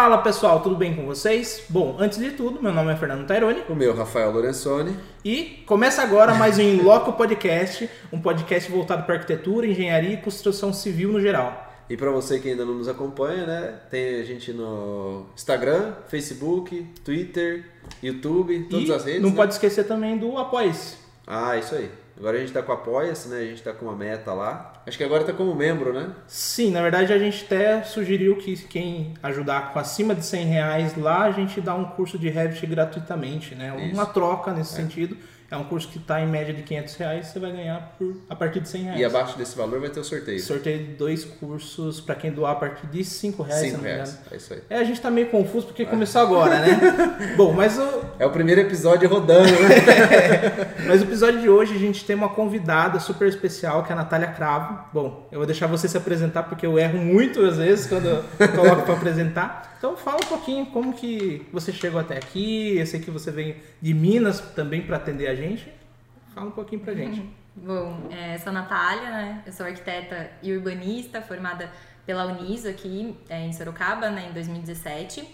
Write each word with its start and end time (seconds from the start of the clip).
Fala 0.00 0.18
pessoal, 0.18 0.60
tudo 0.60 0.76
bem 0.76 0.94
com 0.94 1.04
vocês? 1.04 1.64
Bom, 1.68 1.96
antes 1.98 2.18
de 2.18 2.30
tudo, 2.30 2.62
meu 2.62 2.72
nome 2.72 2.92
é 2.92 2.96
Fernando 2.96 3.26
Taironi. 3.26 3.64
O 3.68 3.74
meu, 3.74 3.92
Rafael 3.92 4.30
Lorenzoni. 4.30 4.96
E 5.24 5.64
começa 5.66 6.00
agora 6.00 6.34
mais 6.34 6.56
um 6.56 6.62
Inloco 6.62 7.14
Podcast, 7.14 7.90
um 8.12 8.20
podcast 8.20 8.70
voltado 8.70 9.02
para 9.02 9.16
arquitetura, 9.16 9.66
engenharia 9.66 10.12
e 10.12 10.16
construção 10.18 10.72
civil 10.72 11.10
no 11.10 11.20
geral. 11.20 11.74
E 11.90 11.96
para 11.96 12.12
você 12.12 12.38
que 12.38 12.48
ainda 12.48 12.64
não 12.64 12.74
nos 12.74 12.86
acompanha, 12.86 13.44
né, 13.44 13.74
tem 13.90 14.20
a 14.20 14.22
gente 14.22 14.52
no 14.52 15.26
Instagram, 15.34 15.94
Facebook, 16.06 16.80
Twitter, 17.04 17.64
YouTube, 18.00 18.68
todas 18.70 18.88
e 18.88 18.92
as 18.92 19.04
redes. 19.04 19.22
Não 19.22 19.30
né? 19.30 19.36
pode 19.36 19.54
esquecer 19.54 19.82
também 19.82 20.16
do 20.16 20.38
Apoia-se. 20.38 20.94
Ah, 21.26 21.56
isso 21.56 21.74
aí. 21.74 21.90
Agora 22.16 22.36
a 22.36 22.40
gente 22.40 22.52
tá 22.52 22.62
com 22.62 22.70
Apoia-se, 22.70 23.28
né? 23.30 23.40
A 23.40 23.46
gente 23.46 23.62
tá 23.62 23.72
com 23.72 23.86
uma 23.86 23.96
meta 23.96 24.32
lá. 24.32 24.77
Acho 24.88 24.96
que 24.96 25.04
agora 25.04 25.22
tá 25.22 25.32
como 25.32 25.54
membro, 25.54 25.92
né? 25.92 26.10
Sim, 26.26 26.70
na 26.70 26.80
verdade 26.80 27.12
a 27.12 27.18
gente 27.18 27.44
até 27.44 27.82
sugeriu 27.82 28.36
que 28.36 28.56
quem 28.56 29.14
ajudar 29.22 29.72
com 29.72 29.78
acima 29.78 30.14
de 30.14 30.24
100 30.24 30.46
reais 30.46 30.96
lá, 30.96 31.24
a 31.24 31.30
gente 31.30 31.60
dá 31.60 31.74
um 31.74 31.84
curso 31.84 32.18
de 32.18 32.30
Revit 32.30 32.66
gratuitamente, 32.66 33.54
né? 33.54 33.70
Uma 33.72 34.04
Isso. 34.04 34.12
troca 34.14 34.52
nesse 34.52 34.74
sentido. 34.74 35.16
É 35.50 35.56
um 35.56 35.64
curso 35.64 35.88
que 35.88 35.96
está 35.96 36.20
em 36.20 36.26
média 36.26 36.52
de 36.52 36.62
500 36.62 36.94
reais, 36.96 37.26
você 37.28 37.38
vai 37.38 37.50
ganhar 37.50 37.94
por, 37.98 38.14
a 38.28 38.36
partir 38.36 38.60
de 38.60 38.68
100 38.68 38.82
reais. 38.82 39.00
E 39.00 39.04
abaixo 39.04 39.38
desse 39.38 39.56
valor 39.56 39.80
vai 39.80 39.88
ter 39.88 39.98
o 39.98 40.04
sorteio. 40.04 40.38
Sorteio 40.40 40.78
de 40.78 40.92
dois 40.92 41.24
cursos 41.24 42.02
para 42.02 42.14
quem 42.16 42.30
doar 42.30 42.52
a 42.52 42.56
partir 42.56 42.86
de 42.86 43.02
5 43.02 43.42
reais, 43.42 43.60
se 43.60 43.70
5 43.70 43.76
não 43.78 43.84
me 43.84 43.90
engano. 43.90 44.04
reais. 44.04 44.20
É 44.30 44.36
isso 44.36 44.52
aí. 44.52 44.62
É, 44.68 44.78
a 44.78 44.84
gente 44.84 45.00
tá 45.00 45.10
meio 45.10 45.28
confuso 45.28 45.68
porque 45.68 45.86
começou 45.86 46.20
agora, 46.20 46.58
né? 46.60 47.32
Bom, 47.34 47.54
mas 47.54 47.78
o, 47.78 48.02
É 48.18 48.26
o 48.26 48.30
primeiro 48.30 48.60
episódio 48.60 49.08
rodando, 49.08 49.50
né? 49.50 50.74
mas 50.86 51.00
o 51.00 51.04
episódio 51.04 51.40
de 51.40 51.48
hoje 51.48 51.74
a 51.74 51.78
gente 51.78 52.04
tem 52.04 52.14
uma 52.14 52.28
convidada 52.28 53.00
super 53.00 53.26
especial, 53.26 53.82
que 53.84 53.90
é 53.90 53.94
a 53.94 53.96
Natália 53.96 54.28
Cravo. 54.28 54.78
Bom, 54.92 55.28
eu 55.32 55.38
vou 55.38 55.46
deixar 55.46 55.66
você 55.66 55.88
se 55.88 55.96
apresentar 55.96 56.42
porque 56.42 56.66
eu 56.66 56.78
erro 56.78 56.98
muito 56.98 57.40
às 57.42 57.56
vezes 57.56 57.86
quando 57.86 58.06
eu 58.06 58.22
coloco 58.54 58.82
para 58.82 58.92
apresentar. 58.92 59.67
Então 59.78 59.96
fala 59.96 60.16
um 60.16 60.28
pouquinho 60.28 60.66
como 60.66 60.92
que 60.92 61.46
você 61.52 61.72
chegou 61.72 62.00
até 62.00 62.16
aqui. 62.16 62.76
Eu 62.76 62.86
sei 62.86 63.00
que 63.00 63.10
você 63.10 63.30
vem 63.30 63.56
de 63.80 63.94
Minas 63.94 64.40
também 64.40 64.82
para 64.82 64.96
atender 64.96 65.28
a 65.28 65.34
gente. 65.34 65.72
Fala 66.34 66.48
um 66.48 66.52
pouquinho 66.52 66.82
pra 66.82 66.92
gente. 66.94 67.24
Bom, 67.54 68.08
é, 68.10 68.38
sou 68.38 68.50
a 68.50 68.52
Natália, 68.52 69.10
né? 69.10 69.42
Eu 69.46 69.52
sou 69.52 69.66
arquiteta 69.66 70.30
e 70.42 70.52
urbanista, 70.52 71.22
formada 71.22 71.70
pela 72.04 72.26
Uniso 72.26 72.68
aqui 72.68 73.16
é, 73.28 73.44
em 73.44 73.52
Sorocaba, 73.52 74.10
né, 74.10 74.28
em 74.30 74.32
2017. 74.32 75.28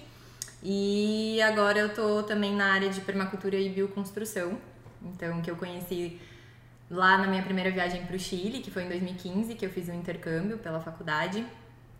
E 0.63 1.41
agora 1.43 1.79
eu 1.79 1.95
tô 1.95 2.23
também 2.23 2.55
na 2.55 2.73
área 2.73 2.89
de 2.89 3.01
permacultura 3.01 3.57
e 3.57 3.69
bioconstrução. 3.69 4.59
Então, 5.03 5.41
que 5.43 5.51
eu 5.51 5.57
conheci 5.57 6.19
lá 6.91 7.19
na 7.19 7.27
minha 7.27 7.43
primeira 7.43 7.71
viagem 7.71 8.05
para 8.07 8.17
o 8.17 8.19
Chile, 8.19 8.61
que 8.61 8.71
foi 8.71 8.85
em 8.85 8.89
2015, 8.89 9.55
que 9.55 9.65
eu 9.65 9.71
fiz 9.71 9.89
um 9.89 9.95
intercâmbio 9.95 10.59
pela 10.59 10.81
faculdade. 10.81 11.47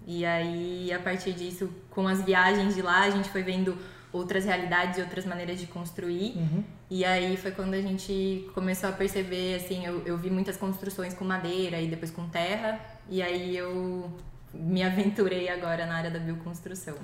E 0.07 0.25
aí, 0.25 0.93
a 0.93 0.99
partir 0.99 1.33
disso, 1.33 1.71
com 1.91 2.07
as 2.07 2.23
viagens 2.23 2.75
de 2.75 2.83
lá, 2.83 3.03
a 3.03 3.11
gente 3.11 3.29
foi 3.31 3.43
vendo 3.43 3.77
outras 4.13 4.45
realidades 4.45 4.99
e 4.99 5.03
outras 5.03 5.25
maneiras 5.25 5.59
de 5.59 5.67
construir. 5.67 6.35
Uhum. 6.37 6.63
E 6.91 7.05
aí 7.05 7.37
foi 7.37 7.51
quando 7.51 7.75
a 7.75 7.81
gente 7.81 8.49
começou 8.55 8.89
a 8.91 8.93
perceber, 8.93 9.57
assim, 9.57 9.85
eu, 9.85 10.03
eu 10.07 10.17
vi 10.17 10.31
muitas 10.31 10.57
construções 10.57 11.15
com 11.15 11.25
madeira 11.25 11.81
e 11.81 11.89
depois 11.89 12.11
com 12.11 12.29
terra. 12.29 12.79
E 13.11 13.21
aí 13.23 13.57
eu 13.57 14.11
me 14.53 14.83
aventurei 14.83 15.49
agora 15.49 15.85
na 15.87 15.97
área 15.97 16.11
da 16.11 16.19
bioconstrução. 16.19 16.95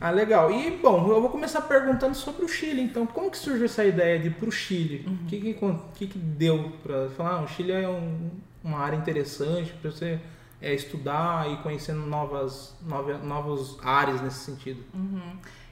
Ah, 0.00 0.10
legal. 0.10 0.50
E, 0.50 0.70
bom, 0.78 1.06
eu 1.08 1.20
vou 1.20 1.28
começar 1.30 1.60
perguntando 1.62 2.14
sobre 2.14 2.44
o 2.44 2.48
Chile, 2.48 2.80
então. 2.80 3.06
Como 3.06 3.30
que 3.30 3.36
surgiu 3.36 3.66
essa 3.66 3.84
ideia 3.84 4.18
de 4.18 4.28
ir 4.28 4.34
pro 4.34 4.50
Chile? 4.50 5.06
O 5.06 5.26
que 5.26 5.38
que, 5.40 5.56
que 5.94 6.06
que 6.06 6.18
deu 6.18 6.72
pra 6.82 7.10
falar, 7.10 7.32
ah, 7.38 7.42
o 7.42 7.48
Chile 7.48 7.72
é 7.72 7.88
um- 7.88 8.30
uma 8.64 8.78
área 8.78 8.96
interessante 8.96 9.72
para 9.74 9.90
você 9.90 10.18
é, 10.60 10.74
estudar 10.74 11.50
e 11.50 11.56
conhecendo 11.58 12.00
novas, 12.06 12.74
nova, 12.86 13.18
novos 13.18 13.78
áreas 13.82 14.20
nesse 14.20 14.40
sentido? 14.40 14.82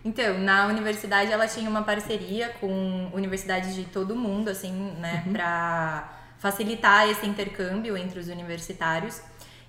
Então, 0.05 0.39
na 0.39 0.67
universidade 0.67 1.31
ela 1.31 1.47
tinha 1.47 1.69
uma 1.69 1.83
parceria 1.83 2.49
com 2.61 3.11
universidades 3.13 3.75
de 3.75 3.85
todo 3.85 4.15
mundo, 4.17 4.49
assim, 4.49 4.73
né, 4.99 5.25
pra 5.31 6.19
facilitar 6.39 7.09
esse 7.09 7.27
intercâmbio 7.27 7.97
entre 7.97 8.19
os 8.19 8.29
universitários. 8.29 9.21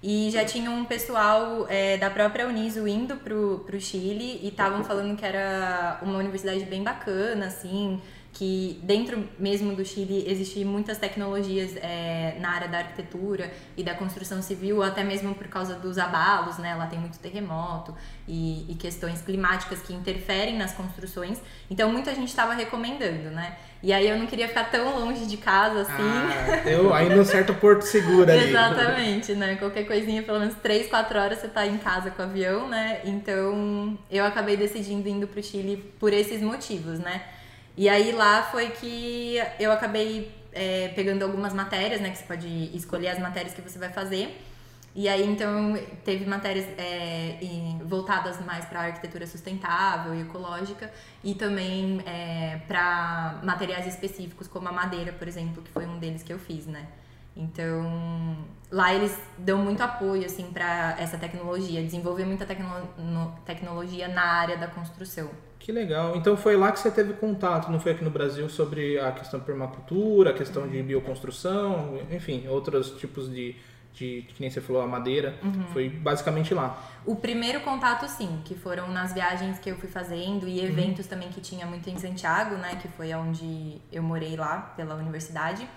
E 0.01 0.29
já 0.31 0.45
tinha 0.45 0.71
um 0.71 0.85
pessoal 0.85 1.65
é, 1.67 1.97
da 1.97 2.09
própria 2.09 2.47
Uniso 2.47 2.87
indo 2.87 3.17
pro, 3.17 3.63
pro 3.65 3.81
Chile 3.81 4.39
e 4.41 4.47
estavam 4.47 4.81
falando 4.81 5.17
que 5.17 5.25
era 5.25 5.99
uma 6.01 6.17
universidade 6.17 6.63
bem 6.65 6.83
bacana, 6.83 7.47
assim, 7.47 8.01
que 8.39 8.79
dentro 8.83 9.27
mesmo 9.37 9.75
do 9.75 9.83
Chile 9.83 10.23
existem 10.25 10.63
muitas 10.63 10.97
tecnologias 10.97 11.75
é, 11.75 12.37
na 12.39 12.51
área 12.51 12.69
da 12.69 12.77
arquitetura 12.77 13.51
e 13.75 13.83
da 13.83 13.93
construção 13.93 14.41
civil, 14.41 14.81
até 14.81 15.03
mesmo 15.03 15.35
por 15.35 15.49
causa 15.49 15.75
dos 15.75 15.97
abalos, 15.97 16.57
né? 16.57 16.73
Lá 16.73 16.87
tem 16.87 16.97
muito 16.97 17.19
terremoto 17.19 17.93
e, 18.25 18.65
e 18.71 18.75
questões 18.75 19.21
climáticas 19.21 19.81
que 19.81 19.91
interferem 19.91 20.57
nas 20.57 20.71
construções. 20.71 21.41
Então 21.69 21.91
muita 21.91 22.15
gente 22.15 22.29
estava 22.29 22.53
recomendando, 22.53 23.29
né? 23.29 23.57
E 23.83 23.91
aí 23.91 24.07
eu 24.07 24.17
não 24.17 24.25
queria 24.25 24.47
ficar 24.47 24.71
tão 24.71 24.97
longe 24.97 25.25
de 25.25 25.35
casa 25.35 25.81
assim. 25.81 25.91
Ah, 25.97 26.69
eu 26.69 26.93
ainda 26.93 27.15
um 27.15 27.25
certo 27.25 27.53
porto 27.55 27.81
seguro 27.81 28.31
ali. 28.31 28.47
Exatamente, 28.55 29.33
né? 29.33 29.57
Qualquer 29.57 29.83
coisinha, 29.85 30.23
pelo 30.23 30.39
menos 30.39 30.55
3, 30.55 30.87
4 30.87 31.19
horas 31.19 31.39
você 31.39 31.49
tá 31.49 31.67
em 31.67 31.77
casa 31.77 32.09
com 32.09 32.21
o 32.21 32.25
avião, 32.25 32.69
né? 32.69 33.01
Então 33.03 33.99
eu 34.09 34.23
acabei 34.23 34.55
decidindo 34.55 35.09
indo 35.09 35.27
pro 35.27 35.43
Chile 35.43 35.93
por 35.99 36.13
esses 36.13 36.41
motivos, 36.41 36.99
né? 36.99 37.21
E 37.79 37.87
aí 37.87 38.11
lá 38.11 38.43
foi 38.43 38.71
que 38.71 39.37
eu 39.57 39.71
acabei 39.71 40.29
é, 40.51 40.89
pegando 40.89 41.23
algumas 41.23 41.53
matérias, 41.53 42.01
né? 42.01 42.09
Que 42.09 42.17
você 42.17 42.25
pode 42.25 42.75
escolher 42.75 43.07
as 43.07 43.19
matérias 43.19 43.53
que 43.53 43.61
você 43.61 43.79
vai 43.79 43.87
fazer. 43.87 44.37
E 44.93 45.07
aí 45.07 45.25
então 45.25 45.79
teve 46.03 46.25
matérias 46.25 46.65
é, 46.77 47.39
voltadas 47.85 48.43
mais 48.45 48.65
para 48.65 48.81
arquitetura 48.81 49.25
sustentável 49.25 50.13
e 50.13 50.23
ecológica 50.23 50.91
e 51.23 51.33
também 51.33 52.01
é, 52.05 52.59
para 52.67 53.39
materiais 53.43 53.87
específicos 53.87 54.45
como 54.45 54.67
a 54.67 54.73
madeira, 54.73 55.13
por 55.13 55.25
exemplo, 55.25 55.63
que 55.63 55.71
foi 55.71 55.85
um 55.85 55.99
deles 55.99 56.21
que 56.21 56.33
eu 56.33 56.39
fiz, 56.39 56.65
né? 56.65 56.85
Então 57.35 58.37
lá 58.71 58.93
eles 58.93 59.17
dão 59.37 59.57
muito 59.59 59.81
apoio 59.81 60.25
assim 60.25 60.51
para 60.51 60.95
essa 60.99 61.17
tecnologia, 61.17 61.81
desenvolver 61.81 62.25
muita 62.25 62.45
tecno- 62.45 62.87
no- 62.97 63.31
tecnologia 63.45 64.07
na 64.07 64.23
área 64.23 64.57
da 64.57 64.67
construção. 64.67 65.29
Que 65.57 65.71
legal. 65.71 66.15
Então 66.15 66.37
foi 66.37 66.55
lá 66.55 66.71
que 66.71 66.79
você 66.79 66.89
teve 66.91 67.13
contato, 67.13 67.71
não 67.71 67.79
foi 67.79 67.91
aqui 67.93 68.03
no 68.03 68.09
Brasil, 68.09 68.47
sobre 68.49 68.99
a 68.99 69.11
questão 69.11 69.39
de 69.39 69.45
permacultura, 69.45 70.29
a 70.29 70.33
questão 70.33 70.67
de 70.67 70.81
bioconstrução, 70.83 71.99
enfim, 72.11 72.47
outros 72.47 72.91
tipos 72.91 73.29
de, 73.29 73.55
de 73.93 74.25
que 74.29 74.35
nem 74.39 74.49
você 74.49 74.61
falou, 74.61 74.81
a 74.81 74.87
madeira. 74.87 75.35
Foi 75.73 75.89
basicamente 75.89 76.53
lá. 76.53 76.81
O 77.05 77.15
primeiro 77.15 77.59
contato, 77.61 78.07
sim, 78.07 78.41
que 78.45 78.55
foram 78.55 78.87
nas 78.89 79.13
viagens 79.13 79.59
que 79.59 79.69
eu 79.69 79.75
fui 79.77 79.89
fazendo 79.89 80.47
e 80.47 80.63
eventos 80.63 81.07
também 81.07 81.29
que 81.29 81.41
tinha 81.41 81.65
muito 81.65 81.89
em 81.89 81.97
Santiago, 81.97 82.55
né? 82.55 82.77
Que 82.81 82.87
foi 82.87 83.13
onde 83.13 83.81
eu 83.91 84.01
morei 84.01 84.37
lá 84.37 84.73
pela 84.77 84.95
universidade. 84.95 85.67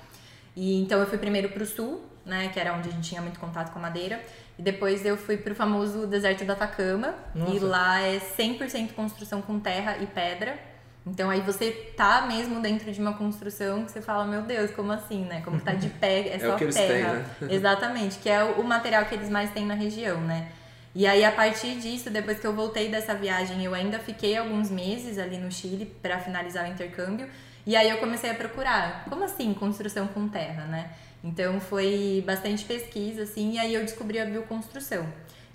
E 0.56 0.80
então 0.80 1.00
eu 1.00 1.06
fui 1.06 1.18
primeiro 1.18 1.48
pro 1.50 1.64
sul, 1.64 2.02
né? 2.24 2.48
Que 2.48 2.60
era 2.60 2.74
onde 2.74 2.88
a 2.88 2.92
gente 2.92 3.08
tinha 3.08 3.20
muito 3.22 3.40
contato 3.40 3.72
com 3.72 3.78
a 3.78 3.82
madeira. 3.82 4.20
E 4.58 4.62
depois 4.62 5.04
eu 5.04 5.16
fui 5.16 5.36
pro 5.36 5.54
famoso 5.54 6.06
deserto 6.06 6.44
da 6.44 6.52
Atacama. 6.52 7.14
Nossa. 7.34 7.54
E 7.54 7.58
lá 7.58 8.00
é 8.00 8.18
100% 8.18 8.92
construção 8.92 9.40
com 9.40 9.58
terra 9.58 9.96
e 9.98 10.06
pedra. 10.06 10.58
Então 11.04 11.30
aí 11.30 11.40
você 11.40 11.72
tá 11.96 12.22
mesmo 12.28 12.60
dentro 12.60 12.92
de 12.92 13.00
uma 13.00 13.14
construção 13.14 13.84
que 13.84 13.90
você 13.90 14.00
fala, 14.00 14.24
meu 14.24 14.42
Deus, 14.42 14.70
como 14.70 14.92
assim, 14.92 15.24
né? 15.24 15.40
Como 15.44 15.58
que 15.58 15.64
tá 15.64 15.72
de 15.72 15.88
pé, 16.00 16.28
é 16.28 16.36
É 16.36 16.38
só 16.38 16.54
o 16.54 16.56
que 16.56 16.64
eles 16.64 16.74
têm, 16.76 16.86
terra. 16.86 17.12
né? 17.14 17.26
Exatamente, 17.50 18.18
que 18.18 18.28
é 18.28 18.44
o 18.44 18.60
o 18.60 18.64
material 18.64 19.04
que 19.06 19.14
eles 19.14 19.28
mais 19.28 19.50
têm 19.50 19.66
na 19.66 19.74
região, 19.74 20.20
né? 20.20 20.48
E 20.94 21.06
aí, 21.06 21.24
a 21.24 21.32
partir 21.32 21.76
disso, 21.78 22.10
depois 22.10 22.38
que 22.38 22.46
eu 22.46 22.52
voltei 22.52 22.90
dessa 22.90 23.14
viagem, 23.14 23.64
eu 23.64 23.72
ainda 23.74 23.98
fiquei 23.98 24.36
alguns 24.36 24.70
meses 24.70 25.18
ali 25.18 25.38
no 25.38 25.50
Chile 25.50 25.86
para 26.02 26.18
finalizar 26.18 26.66
o 26.66 26.68
intercâmbio. 26.68 27.26
E 27.66 27.76
aí 27.76 27.88
eu 27.88 27.98
comecei 27.98 28.30
a 28.30 28.34
procurar, 28.34 29.04
como 29.08 29.24
assim 29.24 29.54
construção 29.54 30.08
com 30.08 30.28
terra, 30.28 30.64
né? 30.64 30.90
Então 31.22 31.60
foi 31.60 32.22
bastante 32.26 32.64
pesquisa, 32.64 33.22
assim, 33.22 33.52
e 33.52 33.58
aí 33.58 33.74
eu 33.74 33.82
descobri 33.82 34.18
a 34.18 34.24
bioconstrução. 34.26 35.06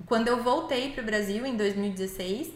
Quando 0.06 0.27
eu 0.30 0.42
voltei 0.42 0.92
para 0.92 1.01
o 1.01 1.06
Brasil, 1.06 1.45
em 1.45 1.57
2016, 1.57 2.54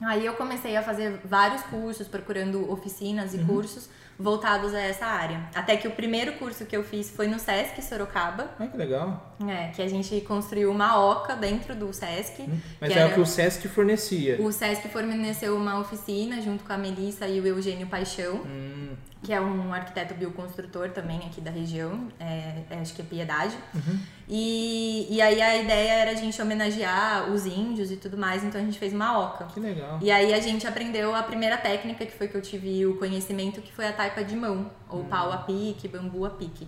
aí 0.00 0.24
eu 0.24 0.34
comecei 0.34 0.76
a 0.76 0.82
fazer 0.82 1.20
vários 1.24 1.62
cursos, 1.64 2.08
procurando 2.08 2.70
oficinas 2.72 3.34
e 3.34 3.38
cursos 3.44 3.90
voltados 4.18 4.74
a 4.74 4.80
essa 4.80 5.06
área. 5.06 5.48
Até 5.54 5.76
que 5.76 5.88
o 5.88 5.90
primeiro 5.90 6.34
curso 6.34 6.64
que 6.64 6.76
eu 6.76 6.82
fiz 6.84 7.10
foi 7.10 7.26
no 7.26 7.38
Sesc 7.38 7.82
Sorocaba, 7.82 8.50
Ai, 8.58 8.68
que 8.68 8.76
legal. 8.76 9.29
É, 9.48 9.68
que 9.68 9.80
a 9.82 9.88
gente 9.88 10.20
construiu 10.22 10.70
uma 10.70 10.98
oca 10.98 11.34
dentro 11.34 11.74
do 11.74 11.92
Sesc. 11.92 12.46
Mas 12.80 12.92
que 12.92 12.98
é 12.98 13.02
o 13.02 13.06
era- 13.06 13.14
que 13.14 13.20
o 13.20 13.26
Sesc 13.26 13.68
fornecia. 13.68 14.40
o 14.40 14.52
Sesc 14.52 14.88
forneceu 14.88 15.56
uma 15.56 15.78
oficina 15.80 16.40
junto 16.42 16.64
com 16.64 16.72
a 16.72 16.78
Melissa 16.78 17.26
e 17.26 17.40
o 17.40 17.46
Eugênio 17.46 17.86
Paixão, 17.86 18.42
Hum, 18.44 18.94
que 19.22 19.32
é 19.32 19.40
um 19.40 19.72
arquiteto 19.72 20.14
bioconstrutor 20.14 20.90
também 20.90 21.18
aqui 21.26 21.40
da 21.42 21.50
região, 21.50 22.08
é, 22.18 22.62
é, 22.70 22.78
acho 22.80 22.94
que 22.94 23.02
é 23.02 23.04
Piedade. 23.04 23.54
Uhum. 23.74 23.98
E, 24.28 25.06
e 25.10 25.20
aí 25.20 25.40
a 25.42 25.56
ideia 25.56 25.90
era 25.92 26.10
a 26.12 26.14
gente 26.14 26.40
homenagear 26.40 27.30
os 27.30 27.44
índios 27.46 27.90
e 27.90 27.96
tudo 27.96 28.16
mais, 28.16 28.44
então 28.44 28.60
a 28.60 28.64
gente 28.64 28.78
fez 28.78 28.92
uma 28.92 29.18
oca. 29.18 29.44
que 29.46 29.58
legal. 29.60 29.98
E 30.00 30.10
aí 30.10 30.32
a 30.32 30.40
gente 30.40 30.66
aprendeu 30.66 31.14
a 31.14 31.22
primeira 31.22 31.56
técnica, 31.58 32.06
que 32.06 32.12
foi 32.12 32.28
que 32.28 32.36
eu 32.36 32.40
tive 32.42 32.86
o 32.86 32.96
conhecimento, 32.96 33.60
que 33.60 33.72
foi 33.72 33.86
a 33.88 33.92
taipa 33.92 34.22
de 34.22 34.36
mão, 34.36 34.70
ou 34.88 35.04
pau 35.04 35.32
a 35.32 35.38
pique, 35.38 35.88
bambu 35.88 36.24
a 36.24 36.30
pique. 36.30 36.66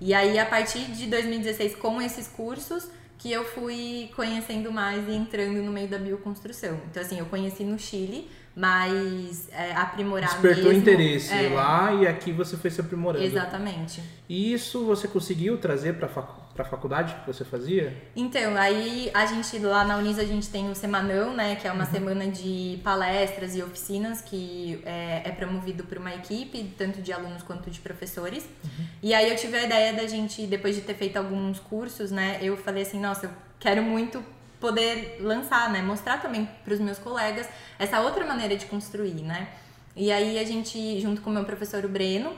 E 0.00 0.14
aí, 0.14 0.38
a 0.38 0.46
partir 0.46 0.84
de 0.92 1.06
2016, 1.06 1.76
com 1.76 2.00
esses 2.00 2.28
cursos, 2.28 2.88
que 3.18 3.32
eu 3.32 3.44
fui 3.44 4.10
conhecendo 4.14 4.70
mais 4.70 5.08
e 5.08 5.12
entrando 5.12 5.60
no 5.60 5.72
meio 5.72 5.88
da 5.88 5.98
bioconstrução. 5.98 6.80
Então, 6.88 7.02
assim, 7.02 7.18
eu 7.18 7.26
conheci 7.26 7.64
no 7.64 7.78
Chile, 7.78 8.30
mas 8.54 9.48
é, 9.52 9.72
aprimorar 9.72 10.30
Despertou 10.30 10.72
mesmo, 10.72 10.80
interesse 10.80 11.32
é, 11.32 11.48
lá 11.48 11.92
e 11.94 12.06
aqui 12.06 12.32
você 12.32 12.56
foi 12.56 12.70
se 12.70 12.80
aprimorando. 12.80 13.24
Exatamente. 13.24 14.00
E 14.28 14.52
isso 14.52 14.84
você 14.84 15.08
conseguiu 15.08 15.58
trazer 15.58 15.94
para 15.94 16.08
facu 16.58 16.62
a 16.62 16.64
faculdade 16.64 17.14
que 17.14 17.26
você 17.26 17.44
fazia? 17.44 17.96
Então, 18.14 18.56
aí 18.56 19.10
a 19.14 19.26
gente 19.26 19.58
lá 19.58 19.84
na 19.84 19.96
Unis 19.96 20.18
a 20.18 20.24
gente 20.24 20.48
tem 20.48 20.70
o 20.70 20.74
Semanão, 20.74 21.34
né, 21.34 21.56
que 21.56 21.66
é 21.66 21.72
uma 21.72 21.84
Uhum. 21.84 21.90
semana 21.90 22.26
de 22.26 22.80
palestras 22.82 23.54
e 23.54 23.62
oficinas 23.62 24.20
que 24.20 24.80
é, 24.84 25.22
é 25.24 25.30
promovido 25.32 25.84
por 25.84 25.98
uma 25.98 26.14
equipe, 26.14 26.74
tanto 26.76 27.00
de 27.00 27.12
alunos 27.12 27.42
quanto 27.42 27.70
de 27.70 27.80
professores. 27.80 28.44
Uhum. 28.64 28.84
E 29.02 29.14
aí 29.14 29.28
eu 29.30 29.36
tive 29.36 29.56
a 29.56 29.62
ideia 29.64 29.92
da 29.92 30.06
gente, 30.06 30.46
depois 30.46 30.74
de 30.74 30.82
ter 30.82 30.94
feito 30.94 31.16
alguns 31.16 31.58
cursos, 31.60 32.10
né, 32.10 32.38
eu 32.42 32.56
falei 32.56 32.82
assim, 32.82 33.00
nossa, 33.00 33.26
eu 33.26 33.30
quero 33.60 33.82
muito 33.82 34.22
poder 34.60 35.18
lançar, 35.20 35.70
né, 35.72 35.80
mostrar 35.80 36.20
também 36.20 36.48
para 36.64 36.74
os 36.74 36.80
meus 36.80 36.98
colegas 36.98 37.48
essa 37.78 38.00
outra 38.00 38.24
maneira 38.26 38.56
de 38.56 38.66
construir, 38.66 39.22
né. 39.22 39.48
E 39.94 40.10
aí 40.12 40.38
a 40.38 40.44
gente, 40.44 41.00
junto 41.00 41.20
com 41.22 41.30
o 41.30 41.32
meu 41.32 41.44
professor 41.44 41.84
o 41.84 41.88
Breno, 41.88 42.32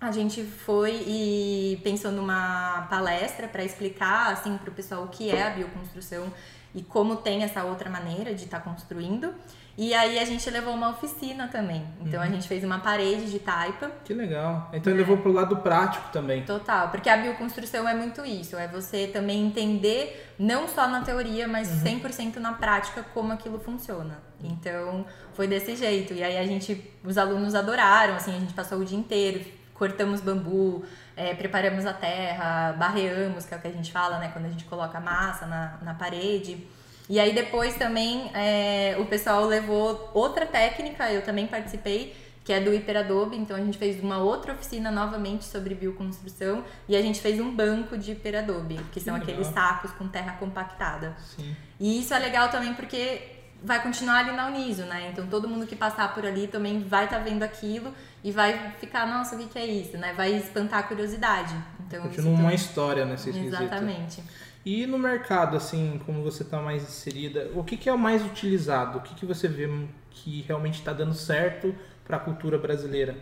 a 0.00 0.12
gente 0.12 0.44
foi 0.44 1.02
e 1.06 1.80
pensou 1.82 2.12
numa 2.12 2.86
palestra 2.88 3.48
para 3.48 3.64
explicar 3.64 4.32
assim 4.32 4.56
para 4.56 4.70
o 4.70 4.72
pessoal 4.72 5.04
o 5.04 5.08
que 5.08 5.30
é 5.30 5.46
a 5.46 5.50
bioconstrução 5.50 6.32
e 6.74 6.82
como 6.82 7.16
tem 7.16 7.42
essa 7.42 7.64
outra 7.64 7.90
maneira 7.90 8.34
de 8.34 8.44
estar 8.44 8.60
construindo. 8.60 9.34
E 9.76 9.94
aí 9.94 10.18
a 10.18 10.24
gente 10.24 10.48
levou 10.50 10.74
uma 10.74 10.90
oficina 10.90 11.46
também. 11.46 11.86
Então 12.00 12.20
a 12.20 12.26
gente 12.26 12.48
fez 12.48 12.64
uma 12.64 12.80
parede 12.80 13.30
de 13.30 13.38
taipa 13.38 13.90
Que 14.04 14.12
legal. 14.12 14.68
Então 14.72 14.92
É. 14.92 14.96
levou 14.96 15.16
pro 15.18 15.30
lado 15.32 15.56
prático 15.58 16.10
também. 16.12 16.42
Total, 16.44 16.88
porque 16.90 17.08
a 17.08 17.16
bioconstrução 17.16 17.88
é 17.88 17.94
muito 17.94 18.24
isso, 18.24 18.56
é 18.56 18.66
você 18.66 19.06
também 19.06 19.46
entender, 19.46 20.34
não 20.38 20.66
só 20.66 20.88
na 20.88 21.02
teoria, 21.02 21.46
mas 21.46 21.68
100% 21.68 22.36
na 22.36 22.52
prática 22.54 23.04
como 23.14 23.32
aquilo 23.32 23.58
funciona. 23.60 24.20
Então, 24.42 25.06
foi 25.32 25.46
desse 25.46 25.74
jeito. 25.76 26.12
E 26.12 26.22
aí 26.24 26.36
a 26.36 26.44
gente, 26.44 26.92
os 27.04 27.16
alunos 27.16 27.54
adoraram, 27.54 28.14
assim, 28.16 28.34
a 28.36 28.38
gente 28.40 28.54
passou 28.54 28.78
o 28.78 28.84
dia 28.84 28.98
inteiro, 28.98 29.44
cortamos 29.78 30.20
bambu, 30.20 30.84
é, 31.16 31.34
preparamos 31.34 31.86
a 31.86 31.92
terra, 31.92 32.72
barreamos, 32.72 33.46
que 33.46 33.54
é 33.54 33.56
o 33.56 33.60
que 33.60 33.68
a 33.68 33.72
gente 33.72 33.92
fala, 33.92 34.18
né, 34.18 34.30
quando 34.32 34.46
a 34.46 34.48
gente 34.48 34.64
coloca 34.64 34.98
massa 35.00 35.46
na, 35.46 35.78
na 35.82 35.94
parede. 35.94 36.66
E 37.08 37.18
aí 37.18 37.32
depois 37.32 37.74
também 37.76 38.30
é, 38.34 38.96
o 38.98 39.06
pessoal 39.06 39.46
levou 39.46 40.10
outra 40.12 40.44
técnica, 40.44 41.10
eu 41.10 41.22
também 41.22 41.46
participei, 41.46 42.14
que 42.44 42.52
é 42.52 42.60
do 42.60 42.72
hiperadobe. 42.74 43.36
Então 43.36 43.56
a 43.56 43.60
gente 43.60 43.78
fez 43.78 44.02
uma 44.02 44.18
outra 44.18 44.52
oficina 44.52 44.90
novamente 44.90 45.44
sobre 45.44 45.74
bioconstrução 45.74 46.64
e 46.86 46.94
a 46.94 47.00
gente 47.00 47.20
fez 47.20 47.40
um 47.40 47.54
banco 47.54 47.96
de 47.96 48.12
hiperadobe, 48.12 48.78
que 48.92 49.00
são 49.00 49.14
Que 49.14 49.22
aqueles 49.22 49.46
sacos 49.48 49.90
com 49.92 50.06
terra 50.06 50.36
compactada. 50.38 51.16
Sim. 51.34 51.56
E 51.80 52.00
isso 52.00 52.12
é 52.12 52.18
legal 52.18 52.50
também 52.50 52.74
porque 52.74 53.36
vai 53.62 53.82
continuar 53.82 54.18
ali 54.18 54.32
na 54.32 54.46
Uniso, 54.46 54.82
né? 54.84 55.10
Então 55.10 55.26
todo 55.26 55.48
mundo 55.48 55.66
que 55.66 55.74
passar 55.74 56.14
por 56.14 56.24
ali 56.24 56.46
também 56.46 56.80
vai 56.80 57.04
estar 57.04 57.18
vendo 57.18 57.42
aquilo 57.42 57.92
e 58.22 58.32
vai 58.32 58.72
ficar, 58.78 59.06
nossa, 59.06 59.36
o 59.36 59.38
que, 59.38 59.46
que 59.46 59.58
é 59.58 59.66
isso, 59.66 59.96
né? 59.96 60.12
Vai 60.14 60.34
espantar 60.34 60.80
a 60.80 60.82
curiosidade. 60.82 61.54
Então, 61.86 62.02
Continua 62.02 62.30
uma 62.30 62.38
também- 62.42 62.54
história 62.56 63.04
nesse 63.04 63.32
quesito. 63.32 63.54
Exatamente. 63.54 64.22
E 64.64 64.86
no 64.86 64.98
mercado, 64.98 65.56
assim, 65.56 66.00
como 66.04 66.22
você 66.22 66.42
está 66.42 66.60
mais 66.60 66.82
inserida, 66.82 67.50
o 67.54 67.64
que, 67.64 67.76
que 67.76 67.88
é 67.88 67.92
o 67.92 67.98
mais 67.98 68.24
utilizado? 68.24 68.98
O 68.98 69.00
que, 69.00 69.14
que 69.14 69.24
você 69.24 69.48
vê 69.48 69.68
que 70.10 70.42
realmente 70.42 70.80
está 70.80 70.92
dando 70.92 71.14
certo 71.14 71.74
para 72.04 72.16
a 72.16 72.20
cultura 72.20 72.58
brasileira? 72.58 73.16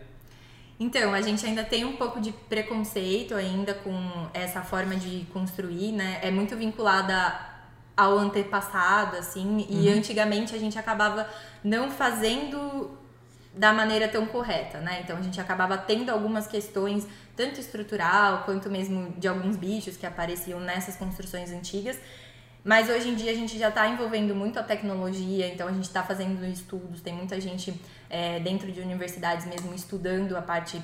Então, 0.80 1.14
a 1.14 1.22
gente 1.22 1.44
ainda 1.46 1.62
tem 1.62 1.84
um 1.84 1.96
pouco 1.96 2.20
de 2.20 2.32
preconceito 2.32 3.34
ainda 3.34 3.74
com 3.74 4.28
essa 4.34 4.62
forma 4.62 4.96
de 4.96 5.26
construir, 5.32 5.92
né? 5.92 6.18
É 6.22 6.30
muito 6.30 6.56
vinculada 6.56 7.38
ao 7.96 8.18
antepassado, 8.18 9.16
assim, 9.16 9.66
e 9.70 9.88
antigamente 9.88 10.54
a 10.54 10.58
gente 10.58 10.78
acabava 10.78 11.26
não 11.64 11.90
fazendo 11.90 12.90
da 13.56 13.72
maneira 13.72 14.06
tão 14.06 14.26
correta, 14.26 14.78
né? 14.80 15.00
Então 15.02 15.16
a 15.16 15.22
gente 15.22 15.40
acabava 15.40 15.78
tendo 15.78 16.10
algumas 16.10 16.46
questões, 16.46 17.06
tanto 17.34 17.58
estrutural 17.58 18.42
quanto 18.44 18.68
mesmo 18.68 19.14
de 19.16 19.26
alguns 19.26 19.56
bichos 19.56 19.96
que 19.96 20.04
apareciam 20.04 20.60
nessas 20.60 20.94
construções 20.96 21.50
antigas. 21.50 21.98
Mas 22.62 22.90
hoje 22.90 23.08
em 23.08 23.14
dia 23.14 23.30
a 23.30 23.34
gente 23.34 23.58
já 23.58 23.68
está 23.68 23.88
envolvendo 23.88 24.34
muito 24.34 24.58
a 24.58 24.62
tecnologia, 24.62 25.46
então 25.48 25.68
a 25.68 25.72
gente 25.72 25.84
está 25.84 26.02
fazendo 26.02 26.44
estudos, 26.44 27.00
tem 27.00 27.14
muita 27.14 27.40
gente 27.40 27.72
é, 28.10 28.40
dentro 28.40 28.70
de 28.70 28.80
universidades 28.80 29.46
mesmo 29.46 29.72
estudando 29.72 30.36
a 30.36 30.42
parte 30.42 30.82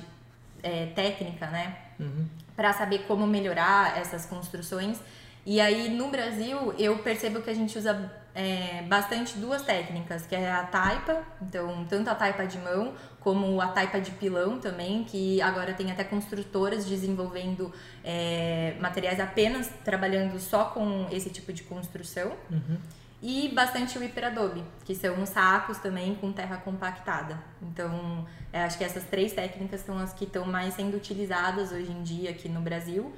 é, 0.63 0.87
técnica, 0.95 1.45
né? 1.47 1.77
Uhum. 1.99 2.25
Para 2.55 2.73
saber 2.73 2.99
como 2.99 3.27
melhorar 3.27 3.99
essas 3.99 4.25
construções. 4.25 4.99
E 5.45 5.61
aí 5.61 5.89
no 5.89 6.09
Brasil 6.09 6.73
eu 6.79 6.97
percebo 6.99 7.41
que 7.41 7.49
a 7.49 7.53
gente 7.53 7.77
usa 7.77 8.11
é, 8.35 8.81
bastante 8.83 9.37
duas 9.37 9.61
técnicas, 9.61 10.25
que 10.25 10.35
é 10.35 10.51
a 10.51 10.63
taipa, 10.63 11.23
então 11.41 11.85
tanto 11.85 12.09
a 12.09 12.15
taipa 12.15 12.45
de 12.45 12.57
mão 12.57 12.93
como 13.19 13.61
a 13.61 13.67
taipa 13.67 14.01
de 14.01 14.11
pilão 14.11 14.59
também, 14.59 15.03
que 15.03 15.41
agora 15.41 15.73
tem 15.73 15.91
até 15.91 16.03
construtoras 16.03 16.85
desenvolvendo 16.85 17.71
é, 18.03 18.75
materiais 18.79 19.19
apenas 19.19 19.69
trabalhando 19.83 20.39
só 20.39 20.65
com 20.65 21.07
esse 21.11 21.29
tipo 21.29 21.53
de 21.53 21.63
construção. 21.63 22.33
Uhum. 22.51 22.77
E 23.25 23.47
bastante 23.55 23.97
o 23.97 24.03
hiperadobe, 24.03 24.61
que 24.83 24.93
são 24.93 25.21
os 25.21 25.29
sacos 25.29 25.77
também 25.77 26.13
com 26.15 26.33
terra 26.33 26.57
compactada. 26.57 27.41
Então, 27.61 28.27
é, 28.51 28.63
acho 28.63 28.77
que 28.77 28.83
essas 28.83 29.05
três 29.05 29.31
técnicas 29.31 29.79
são 29.79 29.97
as 29.97 30.11
que 30.11 30.25
estão 30.25 30.43
mais 30.43 30.73
sendo 30.73 30.97
utilizadas 30.97 31.71
hoje 31.71 31.89
em 31.89 32.03
dia 32.03 32.31
aqui 32.31 32.49
no 32.49 32.59
Brasil. 32.59 33.13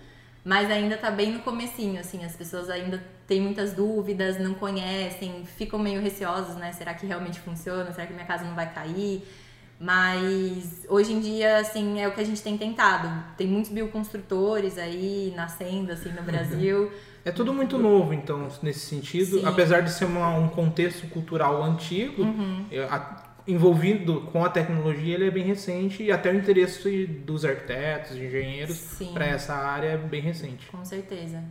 Mas 0.45 0.69
ainda 0.69 0.95
tá 0.95 1.09
bem 1.09 1.31
no 1.33 1.39
comecinho, 1.39 1.99
assim, 1.99 2.23
as 2.23 2.35
pessoas 2.35 2.69
ainda 2.69 3.03
têm 3.27 3.41
muitas 3.41 3.73
dúvidas, 3.73 4.39
não 4.39 4.53
conhecem, 4.53 5.43
ficam 5.43 5.79
meio 5.79 5.99
receosas, 5.99 6.55
né? 6.55 6.71
Será 6.71 6.93
que 6.93 7.05
realmente 7.07 7.39
funciona? 7.39 7.91
Será 7.91 8.05
que 8.05 8.13
minha 8.13 8.27
casa 8.27 8.45
não 8.45 8.53
vai 8.53 8.71
cair? 8.71 9.23
Mas 9.79 10.85
hoje 10.87 11.13
em 11.13 11.19
dia, 11.19 11.57
assim, 11.57 11.99
é 11.99 12.07
o 12.07 12.11
que 12.13 12.21
a 12.21 12.23
gente 12.23 12.41
tem 12.41 12.57
tentado. 12.57 13.11
Tem 13.37 13.47
muitos 13.47 13.71
bioconstrutores 13.71 14.77
aí 14.77 15.33
nascendo, 15.35 15.91
assim, 15.91 16.09
no 16.11 16.21
Brasil. 16.23 16.91
É 17.25 17.31
tudo 17.31 17.51
muito 17.51 17.79
novo, 17.79 18.13
então, 18.13 18.47
nesse 18.61 18.81
sentido. 18.81 19.39
Sim. 19.39 19.45
Apesar 19.47 19.81
de 19.81 19.91
ser 19.91 20.05
uma- 20.05 20.29
um 20.37 20.47
contexto 20.47 21.07
cultural 21.07 21.63
antigo, 21.63 22.21
Uhum. 22.21 22.67
a- 22.87 23.23
envolvido 23.47 24.21
com 24.31 24.43
a 24.43 24.49
tecnologia, 24.49 25.15
ele 25.15 25.27
é 25.27 25.31
bem 25.31 25.43
recente 25.43 26.03
e 26.03 26.11
até 26.11 26.31
o 26.31 26.35
interesse 26.35 27.05
dos 27.05 27.45
arquitetos, 27.45 28.15
engenheiros 28.15 28.97
para 29.13 29.25
essa 29.25 29.53
área 29.53 29.89
é 29.89 29.97
bem 29.97 30.21
recente. 30.21 30.67
Com 30.67 30.83
certeza. 30.83 31.43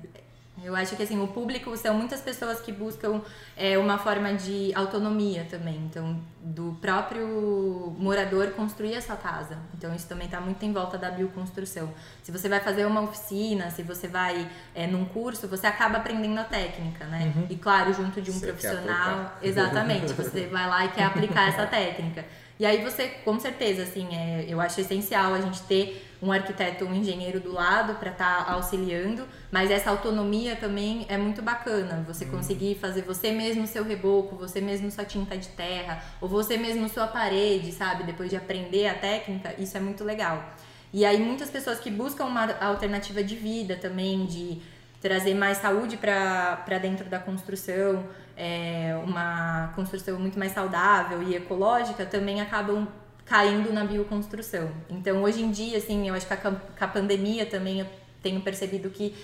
Eu 0.65 0.75
acho 0.75 0.97
que 0.97 1.03
assim, 1.03 1.23
o 1.23 1.29
público 1.29 1.77
são 1.77 1.95
muitas 1.95 2.21
pessoas 2.21 2.61
que 2.61 2.73
buscam 2.73 3.21
é, 3.57 3.77
uma 3.77 3.99
forma 3.99 4.33
de 4.33 4.73
autonomia 4.75 5.47
também. 5.51 5.77
Então, 5.77 6.19
do 6.41 6.77
próprio 6.81 7.95
morador 7.99 8.51
construir 8.53 8.97
a 8.97 9.01
sua 9.03 9.17
casa. 9.17 9.59
Então, 9.77 9.95
isso 9.95 10.09
também 10.09 10.27
está 10.27 10.41
muito 10.41 10.65
em 10.65 10.73
volta 10.73 10.97
da 10.97 11.11
bioconstrução. 11.11 11.93
Se 12.23 12.33
você 12.33 12.49
vai 12.49 12.61
fazer 12.61 12.87
uma 12.87 13.03
oficina, 13.03 13.71
se 13.71 13.83
você 13.83 14.09
vai 14.09 14.51
é, 14.75 14.87
num 14.87 15.05
curso, 15.05 15.47
você 15.47 15.67
acaba 15.67 15.99
aprendendo 15.99 16.39
a 16.39 16.45
técnica, 16.45 17.05
né? 17.07 17.33
E 17.51 17.57
claro, 17.57 17.93
junto 17.93 18.23
de 18.23 18.31
um 18.31 18.35
Você 18.35 18.47
profissional. 18.47 19.37
Exatamente. 19.43 20.13
Você 20.15 20.47
vai 20.47 20.69
lá 20.69 20.85
e 20.87 20.89
quer 20.89 21.05
aplicar 21.05 21.49
essa 21.49 21.67
técnica. 21.69 22.25
E 22.59 22.65
aí 22.65 22.83
você, 22.83 23.09
com 23.25 23.39
certeza, 23.41 23.83
assim, 23.83 24.15
é, 24.15 24.45
eu 24.49 24.61
acho 24.61 24.81
essencial 24.81 25.35
a 25.35 25.41
gente 25.41 25.63
ter 25.63 26.09
um 26.23 26.31
arquiteto, 26.31 26.85
um 26.85 26.95
engenheiro 26.95 27.41
do 27.41 27.53
lado 27.53 27.95
para 27.97 28.11
estar 28.11 28.51
auxiliando, 28.51 29.27
mas 29.51 29.71
essa 29.71 29.91
autonomia 29.91 30.57
também 30.57 31.05
é 31.09 31.19
muito 31.19 31.43
bacana. 31.43 32.05
Você 32.07 32.25
conseguir 32.25 32.77
fazer 32.77 33.03
você 33.03 33.33
mesmo 33.33 33.67
seu 33.67 33.85
reboco, 33.85 34.37
você 34.37 34.61
mesmo 34.61 34.91
sua 34.91 35.05
tinta 35.05 35.37
de 35.37 35.49
terra, 35.49 36.03
ou 36.21 36.29
você 36.29 36.57
mesmo 36.57 36.89
sua 36.89 37.07
parede, 37.07 37.73
sabe? 37.73 38.05
Depois 38.05 38.31
de 38.31 38.37
aprender 38.37 38.87
a 38.87 38.95
técnica, 38.95 39.55
isso 39.59 39.77
é 39.77 39.81
muito 39.81 40.05
legal. 40.05 40.55
E 40.93 41.05
aí 41.05 41.19
muitas 41.19 41.51
pessoas 41.51 41.81
que 41.81 41.91
buscam 41.91 42.25
uma 42.25 42.53
alternativa 42.61 43.23
de 43.23 43.35
vida 43.35 43.75
também, 43.75 44.25
de 44.27 44.63
trazer 45.05 45.35
mais 45.35 45.59
saúde 45.59 45.99
para 45.99 46.79
dentro 46.81 47.05
da 47.11 47.19
construção, 47.19 48.09
é, 48.35 48.99
uma 49.05 49.71
construção 49.77 50.19
muito 50.19 50.39
mais 50.39 50.53
saudável 50.53 51.23
e 51.23 51.37
ecológica, 51.37 52.07
também 52.07 52.41
acabam 52.41 52.89
caindo 53.27 53.71
na 53.71 53.85
bioconstrução. 53.85 54.71
Então, 54.89 55.23
hoje 55.23 55.43
em 55.43 55.51
dia, 55.51 55.77
assim, 55.77 56.09
eu 56.09 56.15
acho 56.15 56.27
que 56.27 56.33
a, 56.33 56.57
a 56.81 56.89
pandemia 56.89 57.45
também 57.45 57.81
eu 57.81 57.87
tenho 58.23 58.41
percebido 58.41 58.89
que 58.89 59.15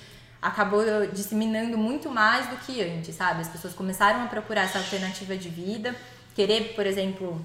acabou 0.43 0.85
disseminando 1.15 1.79
muito 1.79 2.11
mais 2.11 2.47
do 2.49 2.57
que 2.57 2.83
antes, 2.83 3.15
sabe? 3.15 3.41
As 3.41 3.49
pessoas 3.49 3.73
começaram 3.73 4.25
a 4.25 4.27
procurar 4.27 4.65
essa 4.65 4.77
alternativa 4.77 5.35
de 5.35 5.49
vida, 5.49 5.97
querer, 6.35 6.75
por 6.75 6.85
exemplo, 6.85 7.43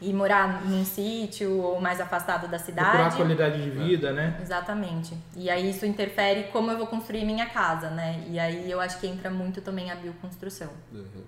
ir 0.00 0.12
morar 0.12 0.64
num 0.64 0.84
sítio 0.84 1.58
ou 1.58 1.80
mais 1.80 2.00
afastado 2.00 2.48
da 2.48 2.58
cidade. 2.58 2.90
Procurar 2.90 3.16
qualidade 3.16 3.62
de 3.62 3.70
vida, 3.70 4.12
né? 4.12 4.38
Exatamente. 4.40 5.16
E 5.34 5.48
aí 5.48 5.70
isso 5.70 5.86
interfere 5.86 6.44
como 6.52 6.70
eu 6.70 6.76
vou 6.76 6.86
construir 6.86 7.24
minha 7.24 7.46
casa, 7.46 7.90
né? 7.90 8.24
E 8.28 8.38
aí 8.38 8.70
eu 8.70 8.80
acho 8.80 9.00
que 9.00 9.06
entra 9.06 9.30
muito 9.30 9.60
também 9.60 9.90
a 9.90 9.94
bioconstrução. 9.94 10.70
Uhum. 10.92 11.24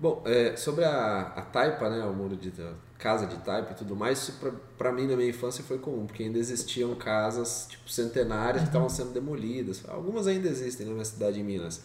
Bom, 0.00 0.22
é, 0.26 0.56
sobre 0.56 0.84
a, 0.84 1.32
a 1.34 1.42
taipa, 1.42 1.90
né, 1.90 2.04
o 2.04 2.12
mundo 2.12 2.36
de 2.36 2.52
casa 2.98 3.26
de 3.26 3.36
taipa 3.38 3.72
e 3.72 3.74
tudo 3.74 3.96
mais, 3.96 4.18
isso 4.18 4.32
pra, 4.38 4.52
pra 4.76 4.92
mim 4.92 5.06
na 5.08 5.16
minha 5.16 5.28
infância 5.28 5.62
foi 5.64 5.78
comum, 5.78 6.06
porque 6.06 6.22
ainda 6.22 6.38
existiam 6.38 6.94
casas 6.94 7.66
tipo 7.68 7.90
centenárias 7.90 8.62
que 8.62 8.68
estavam 8.68 8.88
sendo 8.88 9.10
demolidas. 9.12 9.82
Algumas 9.88 10.26
ainda 10.28 10.48
existem 10.48 10.86
na 10.86 10.92
minha 10.92 11.04
cidade 11.04 11.40
em 11.40 11.42
Minas. 11.42 11.82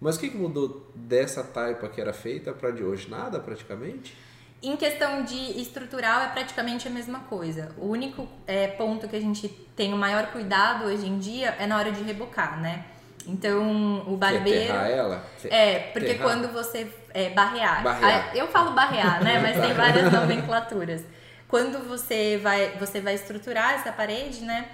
Mas 0.00 0.16
o 0.16 0.20
que, 0.20 0.30
que 0.30 0.36
mudou 0.36 0.90
dessa 0.94 1.42
taipa 1.42 1.88
que 1.88 2.00
era 2.00 2.12
feita 2.12 2.52
para 2.52 2.70
de 2.70 2.82
hoje? 2.82 3.08
Nada 3.08 3.38
praticamente? 3.38 4.16
Em 4.64 4.76
questão 4.76 5.22
de 5.24 5.60
estrutural 5.60 6.22
é 6.22 6.28
praticamente 6.28 6.88
a 6.88 6.90
mesma 6.90 7.20
coisa. 7.20 7.72
O 7.76 7.88
único 7.88 8.26
é, 8.46 8.68
ponto 8.68 9.06
que 9.06 9.14
a 9.14 9.20
gente 9.20 9.46
tem 9.76 9.92
o 9.92 9.96
maior 9.96 10.28
cuidado 10.28 10.86
hoje 10.86 11.06
em 11.06 11.18
dia 11.18 11.54
é 11.58 11.66
na 11.66 11.76
hora 11.76 11.92
de 11.92 12.02
rebocar, 12.02 12.58
né? 12.60 12.84
Então 13.26 14.04
o 14.06 14.16
barbeiro. 14.16 14.72
Quer 14.72 14.90
ela? 14.90 15.24
É, 15.44 15.78
porque 15.92 16.14
terrar. 16.14 16.22
quando 16.22 16.52
você. 16.52 16.90
É, 17.12 17.30
barrear. 17.30 17.82
Barrear. 17.82 18.30
Ah, 18.32 18.36
Eu 18.36 18.48
falo 18.48 18.72
barrear, 18.72 19.22
né? 19.22 19.38
Mas 19.38 19.60
tem 19.60 19.72
várias 19.74 20.10
nomenclaturas. 20.10 21.02
Quando 21.46 21.86
você 21.86 22.38
vai, 22.42 22.70
você 22.78 23.00
vai 23.00 23.14
estruturar 23.14 23.74
essa 23.74 23.92
parede, 23.92 24.42
né? 24.42 24.66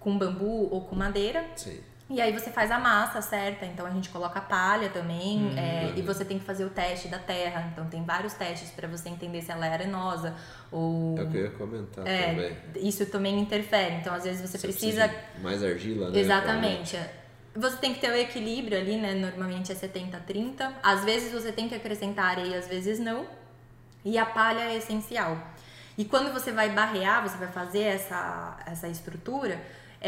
Com 0.00 0.18
bambu 0.18 0.68
ou 0.72 0.82
com 0.82 0.94
madeira. 0.96 1.44
Sim. 1.56 1.80
E 2.08 2.20
aí 2.20 2.32
você 2.32 2.50
faz 2.50 2.70
a 2.70 2.78
massa 2.78 3.20
certa, 3.20 3.66
então 3.66 3.84
a 3.84 3.90
gente 3.90 4.10
coloca 4.10 4.40
palha 4.40 4.88
também, 4.90 5.52
é, 5.58 5.92
e 5.96 6.02
você 6.02 6.24
tem 6.24 6.38
que 6.38 6.44
fazer 6.44 6.64
o 6.64 6.70
teste 6.70 7.08
da 7.08 7.18
terra. 7.18 7.68
Então 7.72 7.84
tem 7.86 8.04
vários 8.04 8.32
testes 8.34 8.70
para 8.70 8.86
você 8.86 9.08
entender 9.08 9.42
se 9.42 9.50
ela 9.50 9.66
é 9.66 9.72
arenosa 9.72 10.32
ou 10.70 11.18
É 11.18 11.22
o 11.22 11.30
que 11.30 11.36
eu 11.36 11.44
ia 11.46 11.50
comentar 11.50 12.06
é, 12.06 12.28
também. 12.28 12.56
isso 12.76 13.04
também 13.06 13.40
interfere. 13.40 13.96
Então 13.96 14.14
às 14.14 14.22
vezes 14.22 14.40
você, 14.40 14.56
Você 14.56 14.68
precisa, 14.68 15.08
de 15.08 15.42
mais 15.42 15.64
argila, 15.64 16.10
né? 16.10 16.18
exatamente. 16.20 16.96
Você 17.56 17.76
tem 17.78 17.92
que 17.94 18.00
ter 18.00 18.10
o 18.10 18.16
equilíbrio 18.16 18.78
ali, 18.78 18.98
né? 18.98 19.14
Normalmente 19.14 19.72
é 19.72 19.74
70 19.74 20.20
30. 20.20 20.74
Às 20.82 21.04
vezes 21.04 21.32
você 21.32 21.50
tem 21.50 21.68
que 21.68 21.74
acrescentar 21.74 22.26
areia, 22.26 22.58
às 22.58 22.68
vezes 22.68 23.00
não. 23.00 23.26
E 24.04 24.16
a 24.16 24.26
palha 24.26 24.60
é 24.60 24.76
essencial. 24.76 25.36
E 25.98 26.04
quando 26.04 26.32
você 26.32 26.52
vai 26.52 26.70
barrear, 26.70 27.22
você 27.26 27.36
vai 27.38 27.48
fazer 27.48 27.82
essa, 27.82 28.58
essa 28.66 28.86
estrutura, 28.86 29.58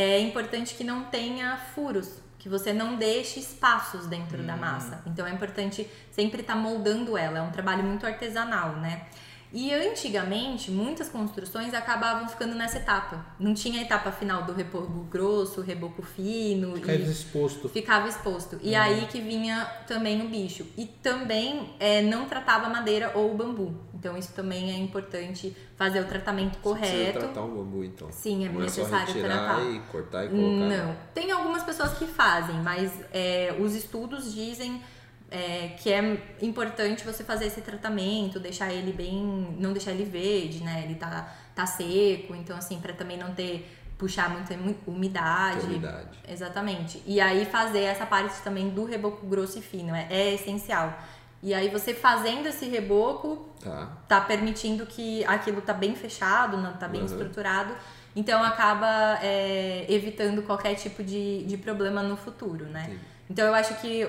é 0.01 0.21
importante 0.21 0.77
que 0.77 0.85
não 0.85 1.05
tenha 1.05 1.57
furos, 1.75 2.21
que 2.39 2.49
você 2.49 2.73
não 2.73 2.95
deixe 2.95 3.41
espaços 3.41 4.07
dentro 4.07 4.41
da 4.45 4.57
massa. 4.57 5.03
Então 5.05 5.27
é 5.27 5.31
importante 5.33 5.91
sempre 6.13 6.41
estar 6.41 6.55
moldando 6.55 7.19
ela, 7.19 7.41
é 7.41 7.43
um 7.43 7.51
trabalho 7.51 7.83
muito 7.83 8.07
artesanal, 8.07 8.77
né? 8.77 9.09
E 9.53 9.73
antigamente, 9.73 10.71
muitas 10.71 11.09
construções 11.09 11.73
acabavam 11.73 12.29
ficando 12.29 12.55
nessa 12.55 12.79
etapa. 12.79 13.25
Não 13.39 13.55
tinha 13.55 13.81
a 13.81 13.83
etapa 13.83 14.13
final 14.13 14.43
do 14.43 14.53
reboco 14.53 15.05
grosso, 15.11 15.63
reboco 15.63 16.03
fino. 16.03 16.75
Fica 16.77 16.93
e 16.95 17.11
exposto. 17.11 17.69
ficava 17.69 18.09
exposto. 18.09 18.59
E 18.63 18.75
aí 18.75 19.07
que 19.07 19.21
vinha 19.21 19.65
também 19.87 20.21
o 20.21 20.29
bicho. 20.29 20.67
E 20.77 20.85
também 20.85 21.75
é, 21.81 22.03
não 22.03 22.27
tratava 22.27 22.67
a 22.67 22.69
madeira 22.71 23.13
ou 23.15 23.33
o 23.33 23.35
bambu. 23.35 23.75
Então 23.95 24.17
isso 24.19 24.33
também 24.35 24.71
é 24.71 24.77
importante 24.77 25.57
fazer 25.77 26.01
o 26.01 26.05
tratamento 26.05 26.55
Você 26.57 26.61
correto. 26.63 27.19
tratar 27.21 27.43
um 27.43 27.57
bambu, 27.57 27.83
então. 27.85 28.09
Sim, 28.13 28.47
é 28.47 28.49
Não 28.51 28.63
é 28.63 28.69
só 28.69 28.83
necessário 28.83 29.15
retirar 29.15 29.55
tratar. 29.55 29.65
e 29.71 29.81
cortar 29.91 30.25
e 30.27 30.29
colocar. 30.29 30.77
Não. 30.77 30.97
Tem 31.15 31.31
algumas 31.33 31.63
pessoas 31.63 31.95
que 31.97 32.07
fazem, 32.07 32.57
mas 32.57 32.93
é, 33.13 33.57
os 33.59 33.75
estudos 33.75 34.33
dizem 34.35 34.83
é, 35.31 35.69
que 35.79 35.93
é 35.93 36.19
importante 36.41 37.05
você 37.05 37.23
fazer 37.23 37.47
esse 37.47 37.61
tratamento, 37.61 38.41
deixar 38.41 38.73
ele 38.73 38.93
bem. 38.93 39.57
não 39.59 39.73
deixar 39.73 39.93
ele 39.93 40.05
verde, 40.05 40.63
né? 40.63 40.83
Ele 40.85 40.95
tá, 40.95 41.33
tá 41.55 41.67
seco, 41.67 42.35
então 42.35 42.57
assim, 42.57 42.81
para 42.81 42.93
também 42.93 43.17
não 43.19 43.35
ter. 43.35 43.75
puxar 43.99 44.31
muita 44.31 44.55
umu- 44.55 44.77
umidade. 44.87 45.67
Umidade. 45.67 46.19
Exatamente. 46.29 47.03
E 47.05 47.21
aí 47.21 47.45
fazer 47.45 47.81
essa 47.81 48.07
parte 48.07 48.41
também 48.43 48.71
do 48.71 48.85
reboco 48.85 49.27
grosso 49.27 49.59
e 49.59 49.63
fino 49.63 49.93
é, 49.93 50.07
é 50.09 50.35
essencial. 50.35 50.97
E 51.43 51.53
aí 51.53 51.69
você 51.69 51.93
fazendo 51.93 52.47
esse 52.47 52.67
reboco, 52.67 53.49
Tá. 53.61 53.89
tá 54.07 54.21
permitindo 54.21 54.87
que 54.87 55.25
aquilo 55.25 55.61
tá 55.61 55.73
bem 55.75 55.97
fechado, 55.97 56.57
não 56.57 56.75
tá 56.75 56.87
bem 56.87 57.01
Uhum. 57.01 57.07
estruturado. 57.07 57.75
Então 58.15 58.41
acaba 58.45 59.19
é, 59.21 59.85
evitando 59.89 60.43
qualquer 60.43 60.75
tipo 60.77 61.03
de, 61.03 61.43
de 61.45 61.57
problema 61.57 62.01
no 62.01 62.17
futuro, 62.17 62.67
né? 62.67 62.85
Sim. 62.89 62.99
Então 63.31 63.47
eu 63.49 63.55
acho 63.55 63.75
que 63.81 64.09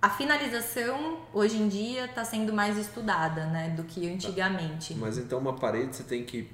a 0.00 0.08
finalização 0.10 1.18
hoje 1.32 1.56
em 1.56 1.68
dia 1.68 2.04
está 2.06 2.24
sendo 2.24 2.52
mais 2.52 2.76
estudada, 2.76 3.46
né, 3.46 3.70
do 3.70 3.82
que 3.84 4.12
antigamente. 4.12 4.94
Mas 4.94 5.18
então 5.18 5.38
uma 5.38 5.54
parede 5.54 5.96
você 5.96 6.04
tem 6.04 6.24
que 6.24 6.50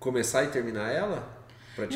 começar 0.00 0.44
e 0.44 0.48
terminar 0.48 0.90
ela? 0.90 1.38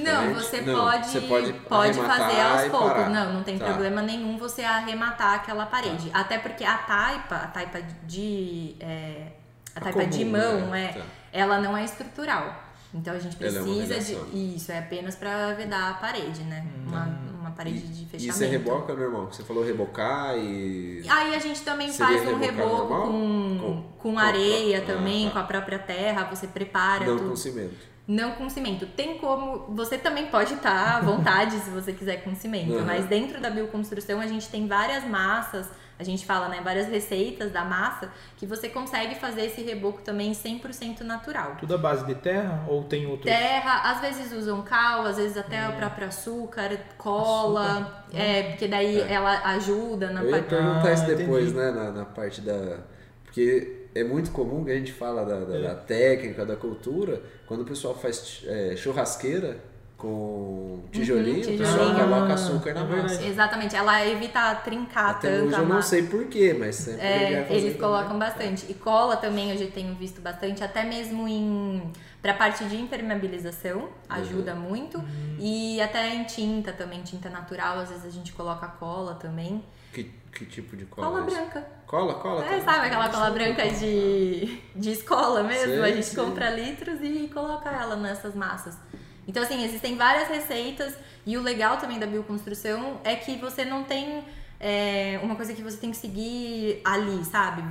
Não, 0.00 0.34
você 0.34 0.60
Não, 0.60 0.78
pode, 0.78 1.08
você 1.08 1.20
pode, 1.22 1.52
pode 1.68 1.98
fazer 1.98 2.40
aos 2.40 2.70
poucos. 2.70 2.88
parar. 2.92 3.10
Não, 3.10 3.32
não 3.32 3.42
tem 3.42 3.58
Tá. 3.58 3.64
problema 3.64 4.00
nenhum 4.00 4.38
você 4.38 4.62
arrematar 4.62 5.34
aquela 5.34 5.66
parede. 5.66 6.08
Até 6.14 6.38
porque 6.38 6.62
a 6.64 6.78
taipa, 6.78 7.34
a 7.34 7.46
taipa 7.48 7.82
de. 8.06 8.76
é, 8.78 9.32
a 9.74 9.80
A 9.80 9.82
taipa 9.82 10.06
de 10.06 10.18
comum, 10.24 10.30
mão, 10.38 10.70
né? 10.70 10.84
é, 10.84 10.98
Tá. 11.00 11.04
ela 11.32 11.58
não 11.60 11.76
é 11.76 11.84
estrutural. 11.84 12.62
Então 12.94 13.12
a 13.12 13.18
gente 13.18 13.34
é 13.34 13.38
precisa 13.38 13.64
vedação. 13.94 14.24
de. 14.26 14.54
Isso, 14.54 14.70
é 14.70 14.78
apenas 14.78 15.16
para 15.16 15.52
vedar 15.54 15.90
a 15.90 15.94
parede, 15.94 16.44
né? 16.44 16.64
Uma, 16.86 17.00
uma 17.00 17.31
parede 17.52 17.78
E- 17.78 17.88
de 17.88 18.02
E 18.02 18.06
fechamento. 18.06 18.36
você 18.38 18.46
reboca, 18.46 18.94
meu 18.94 19.04
irmão? 19.04 19.26
Você 19.30 19.42
falou 19.42 19.64
rebocar 19.64 20.36
e. 20.36 21.02
Aí 21.08 21.34
a 21.34 21.38
gente 21.38 21.62
também 21.62 21.92
faz 21.92 22.26
um 22.28 22.36
reboco 22.38 22.86
com, 22.88 23.58
Com- 23.60 23.82
com 23.98 24.12
com- 24.12 24.18
areia 24.18 24.78
ah, 24.78 24.86
também, 24.86 25.26
tá. 25.26 25.32
com 25.32 25.38
a 25.38 25.42
própria 25.44 25.78
terra, 25.78 26.24
você 26.24 26.46
prepara 26.46 27.04
Não 27.06 27.16
tudo. 27.16 27.30
com 27.30 27.36
cimento. 27.36 27.92
Não 28.08 28.32
com 28.32 28.50
cimento. 28.50 28.84
Tem 28.86 29.16
como. 29.18 29.66
Você 29.76 29.96
também 29.96 30.26
pode 30.26 30.54
estar 30.54 30.96
à 30.96 31.00
vontade 31.00 31.56
se 31.62 31.70
você 31.70 31.92
quiser 31.92 32.24
com 32.24 32.34
cimento. 32.34 32.72
Uhum. 32.72 32.84
Mas 32.84 33.04
dentro 33.06 33.40
da 33.40 33.48
bioconstrução 33.48 34.20
a 34.20 34.26
gente 34.26 34.48
tem 34.48 34.66
várias 34.66 35.04
massas, 35.04 35.68
a 35.98 36.04
gente 36.04 36.24
fala, 36.26 36.48
né? 36.48 36.60
Várias 36.64 36.88
receitas 36.88 37.52
da 37.52 37.64
massa 37.64 38.10
que 38.36 38.46
você 38.46 38.68
consegue 38.68 39.14
fazer 39.16 39.46
esse 39.46 39.62
reboco 39.62 40.02
também 40.02 40.32
100% 40.32 41.00
natural. 41.02 41.56
Tudo 41.60 41.74
à 41.74 41.78
base 41.78 42.04
de 42.06 42.14
terra 42.16 42.64
ou 42.68 42.84
tem 42.84 43.06
outro? 43.06 43.24
Terra, 43.26 43.90
às 43.92 44.00
vezes 44.00 44.32
usam 44.32 44.62
cal, 44.62 45.04
às 45.06 45.16
vezes 45.16 45.36
até 45.36 45.68
o 45.68 45.72
próprio 45.74 46.08
açúcar, 46.08 46.70
cola, 46.98 48.04
é, 48.12 48.42
porque 48.50 48.66
daí 48.68 49.00
ela 49.00 49.40
ajuda 49.54 50.10
na 50.10 50.20
Eu 50.22 50.26
ia 50.26 50.32
parte. 50.36 50.48
perguntar 50.48 50.88
Ah, 50.88 50.92
isso 50.92 51.06
depois, 51.06 51.44
entendi. 51.50 51.58
né? 51.58 51.70
Na, 51.70 51.90
na 51.92 52.04
parte 52.04 52.40
da. 52.40 52.78
Porque 53.24 53.86
é 53.94 54.02
muito 54.04 54.30
comum 54.30 54.64
que 54.64 54.70
a 54.70 54.74
gente 54.74 54.92
fala 54.92 55.24
da, 55.24 55.40
da- 55.44 55.58
da 55.58 55.74
técnica, 55.74 56.44
da 56.44 56.56
cultura, 56.56 57.22
quando 57.46 57.60
o 57.60 57.64
pessoal 57.64 57.94
faz 57.94 58.42
é, 58.46 58.74
churrasqueira 58.76 59.58
com 60.02 60.82
tijolinho, 60.90 61.46
pessoal 61.46 61.70
tijolinho. 61.70 62.08
coloca 62.08 62.34
açúcar 62.34 62.74
na 62.74 62.80
É 62.80 63.02
massa. 63.02 63.22
Exatamente, 63.24 63.76
ela 63.76 64.04
evita 64.04 64.52
trincar 64.56 65.10
Até 65.10 65.30
tanto 65.30 65.46
hoje 65.46 65.54
a 65.54 65.58
eu 65.60 65.66
não 65.66 65.80
sei 65.80 66.02
porquê, 66.02 66.56
mas 66.58 66.74
sempre 66.74 67.00
É, 67.06 67.46
eles 67.48 67.62
também. 67.74 67.78
colocam 67.78 68.18
bastante. 68.18 68.66
E 68.68 68.74
cola 68.74 69.16
também 69.16 69.52
eu 69.52 69.56
já 69.56 69.70
tenho 69.70 69.94
visto 69.94 70.20
bastante, 70.20 70.62
até 70.64 70.82
mesmo 70.82 71.28
em 71.28 71.92
pra 72.20 72.34
parte 72.34 72.64
de 72.64 72.76
impermeabilização, 72.76 73.88
ajuda 74.08 74.54
muito. 74.56 75.02
E 75.38 75.80
até 75.80 76.12
em 76.14 76.24
tinta 76.24 76.72
também, 76.72 77.02
tinta 77.02 77.30
natural, 77.30 77.78
às 77.78 77.88
vezes 77.90 78.04
a 78.04 78.10
gente 78.10 78.32
coloca 78.32 78.66
cola 78.66 79.14
também. 79.14 79.64
Que, 79.92 80.04
que 80.32 80.46
tipo 80.46 80.76
de 80.76 80.84
cola? 80.86 81.06
Cola 81.06 81.20
é 81.20 81.24
branca. 81.30 81.66
Cola, 81.86 82.14
cola? 82.14 82.44
É, 82.44 82.48
também? 82.48 82.64
sabe 82.64 82.86
aquela 82.86 83.08
cola 83.08 83.30
branca 83.30 83.68
de, 83.68 84.58
de 84.74 84.90
escola 84.90 85.42
mesmo? 85.44 85.74
Sei, 85.74 85.82
a 85.82 85.94
gente 85.94 86.06
sei. 86.06 86.24
compra 86.24 86.50
litros 86.50 86.98
e 87.02 87.30
coloca 87.32 87.70
ela 87.70 87.94
nessas 87.96 88.34
massas. 88.34 88.76
Então, 89.26 89.42
assim, 89.42 89.62
existem 89.64 89.96
várias 89.96 90.28
receitas 90.28 90.94
e 91.24 91.36
o 91.36 91.42
legal 91.42 91.76
também 91.76 91.98
da 91.98 92.06
bioconstrução 92.06 93.00
é 93.04 93.14
que 93.14 93.36
você 93.36 93.64
não 93.64 93.84
tem 93.84 94.24
é, 94.58 95.18
uma 95.22 95.36
coisa 95.36 95.52
que 95.54 95.62
você 95.62 95.76
tem 95.76 95.90
que 95.90 95.96
seguir 95.96 96.80
ali, 96.84 97.24
sabe? 97.24 97.62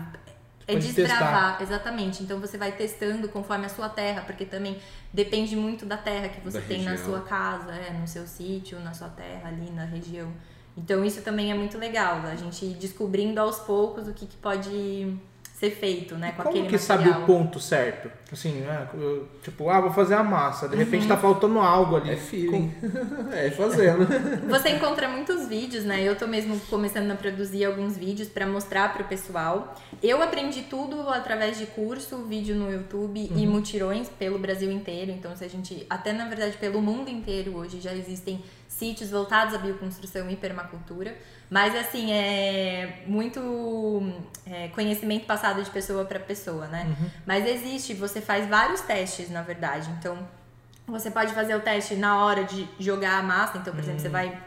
É 0.67 0.73
Pode 0.73 0.85
desbravar, 0.93 1.61
exatamente. 1.61 2.23
Então 2.23 2.39
você 2.39 2.57
vai 2.57 2.71
testando 2.71 3.27
conforme 3.27 3.65
a 3.65 3.69
sua 3.69 3.89
terra, 3.89 4.21
porque 4.21 4.45
também 4.45 4.77
depende 5.11 5.55
muito 5.55 5.85
da 5.85 5.97
terra 5.97 6.29
que 6.29 6.39
você 6.39 6.59
Da 6.61 6.67
tem 6.67 6.83
na 6.83 6.91
região. 6.91 7.09
sua 7.09 7.21
casa, 7.21 7.71
é, 7.73 7.91
no 7.91 8.07
seu 8.07 8.25
sítio, 8.25 8.79
na 8.79 8.93
sua 8.93 9.09
terra 9.09 9.49
ali 9.49 9.69
na 9.71 9.83
região. 9.83 10.31
Então 10.77 11.03
isso 11.03 11.21
também 11.21 11.51
é 11.51 11.53
muito 11.53 11.77
legal, 11.77 12.21
a 12.25 12.35
gente 12.35 12.63
ir 12.63 12.75
descobrindo 12.75 13.41
aos 13.41 13.59
poucos 13.59 14.07
o 14.07 14.13
que, 14.13 14.25
que 14.25 14.37
pode 14.37 15.17
ser 15.61 15.69
feito, 15.75 16.15
né, 16.15 16.31
com 16.31 16.37
Como 16.41 16.49
aquele 16.49 16.67
que 16.67 16.77
sabe 16.79 17.03
material. 17.05 17.21
o 17.21 17.25
ponto 17.27 17.59
certo? 17.59 18.09
Assim, 18.31 18.61
né? 18.61 18.87
eu- 18.95 19.27
tipo, 19.43 19.69
ah, 19.69 19.79
vou 19.79 19.91
fazer 19.91 20.15
a 20.15 20.23
massa. 20.23 20.67
De 20.67 20.75
repente 20.75 21.03
Uhum. 21.03 21.07
tá 21.09 21.17
faltando 21.17 21.59
algo 21.59 21.97
ali. 21.97 22.09
É 22.09 22.15
feeling. 22.15 22.73
é 23.31 23.51
fazendo. 23.51 24.07
Você 24.49 24.69
encontra 24.69 25.07
muitos 25.07 25.47
vídeos, 25.47 25.83
né? 25.83 26.01
Eu 26.01 26.15
tô 26.15 26.25
mesmo 26.25 26.59
começando 26.61 27.11
a 27.11 27.15
produzir 27.15 27.63
alguns 27.65 27.95
vídeos 27.95 28.27
pra 28.27 28.47
mostrar 28.47 28.91
pro 28.93 29.03
pessoal. 29.03 29.75
Eu 30.01 30.19
aprendi 30.23 30.63
tudo 30.63 31.07
através 31.09 31.59
de 31.59 31.67
curso, 31.67 32.23
vídeo 32.23 32.55
no 32.55 32.71
YouTube 32.71 33.29
e 33.35 33.45
mutirões 33.45 34.09
pelo 34.09 34.39
Brasil 34.39 34.71
inteiro. 34.71 35.11
Então, 35.11 35.35
se 35.35 35.43
a 35.45 35.47
gente, 35.47 35.85
até 35.87 36.11
na 36.11 36.27
verdade 36.27 36.57
pelo 36.57 36.81
mundo 36.81 37.07
inteiro 37.11 37.55
hoje 37.55 37.79
já 37.79 37.93
existem 37.93 38.43
sítios 38.67 39.11
voltados 39.11 39.53
à 39.53 39.59
bioconstrução 39.59 40.27
e 40.31 40.35
permacultura. 40.35 41.15
Mas 41.51 41.75
assim, 41.75 42.13
é 42.13 43.03
muito 43.05 44.01
é, 44.47 44.69
conhecimento 44.69 45.25
passado 45.25 45.61
de 45.61 45.69
pessoa 45.69 46.05
para 46.05 46.17
pessoa, 46.17 46.65
né? 46.67 46.85
Mas 47.25 47.45
existe, 47.45 47.93
você 47.93 48.21
faz 48.21 48.47
vários 48.47 48.79
testes, 48.79 49.29
na 49.29 49.41
verdade. 49.41 49.89
Então, 49.99 50.17
você 50.87 51.11
pode 51.11 51.33
fazer 51.33 51.53
o 51.53 51.59
teste 51.59 51.95
na 51.95 52.23
hora 52.23 52.45
de 52.45 52.65
jogar 52.79 53.19
a 53.19 53.21
massa. 53.21 53.57
Então, 53.57 53.73
por 53.73 53.81
exemplo, 53.81 53.99
você 53.99 54.07
vai 54.07 54.41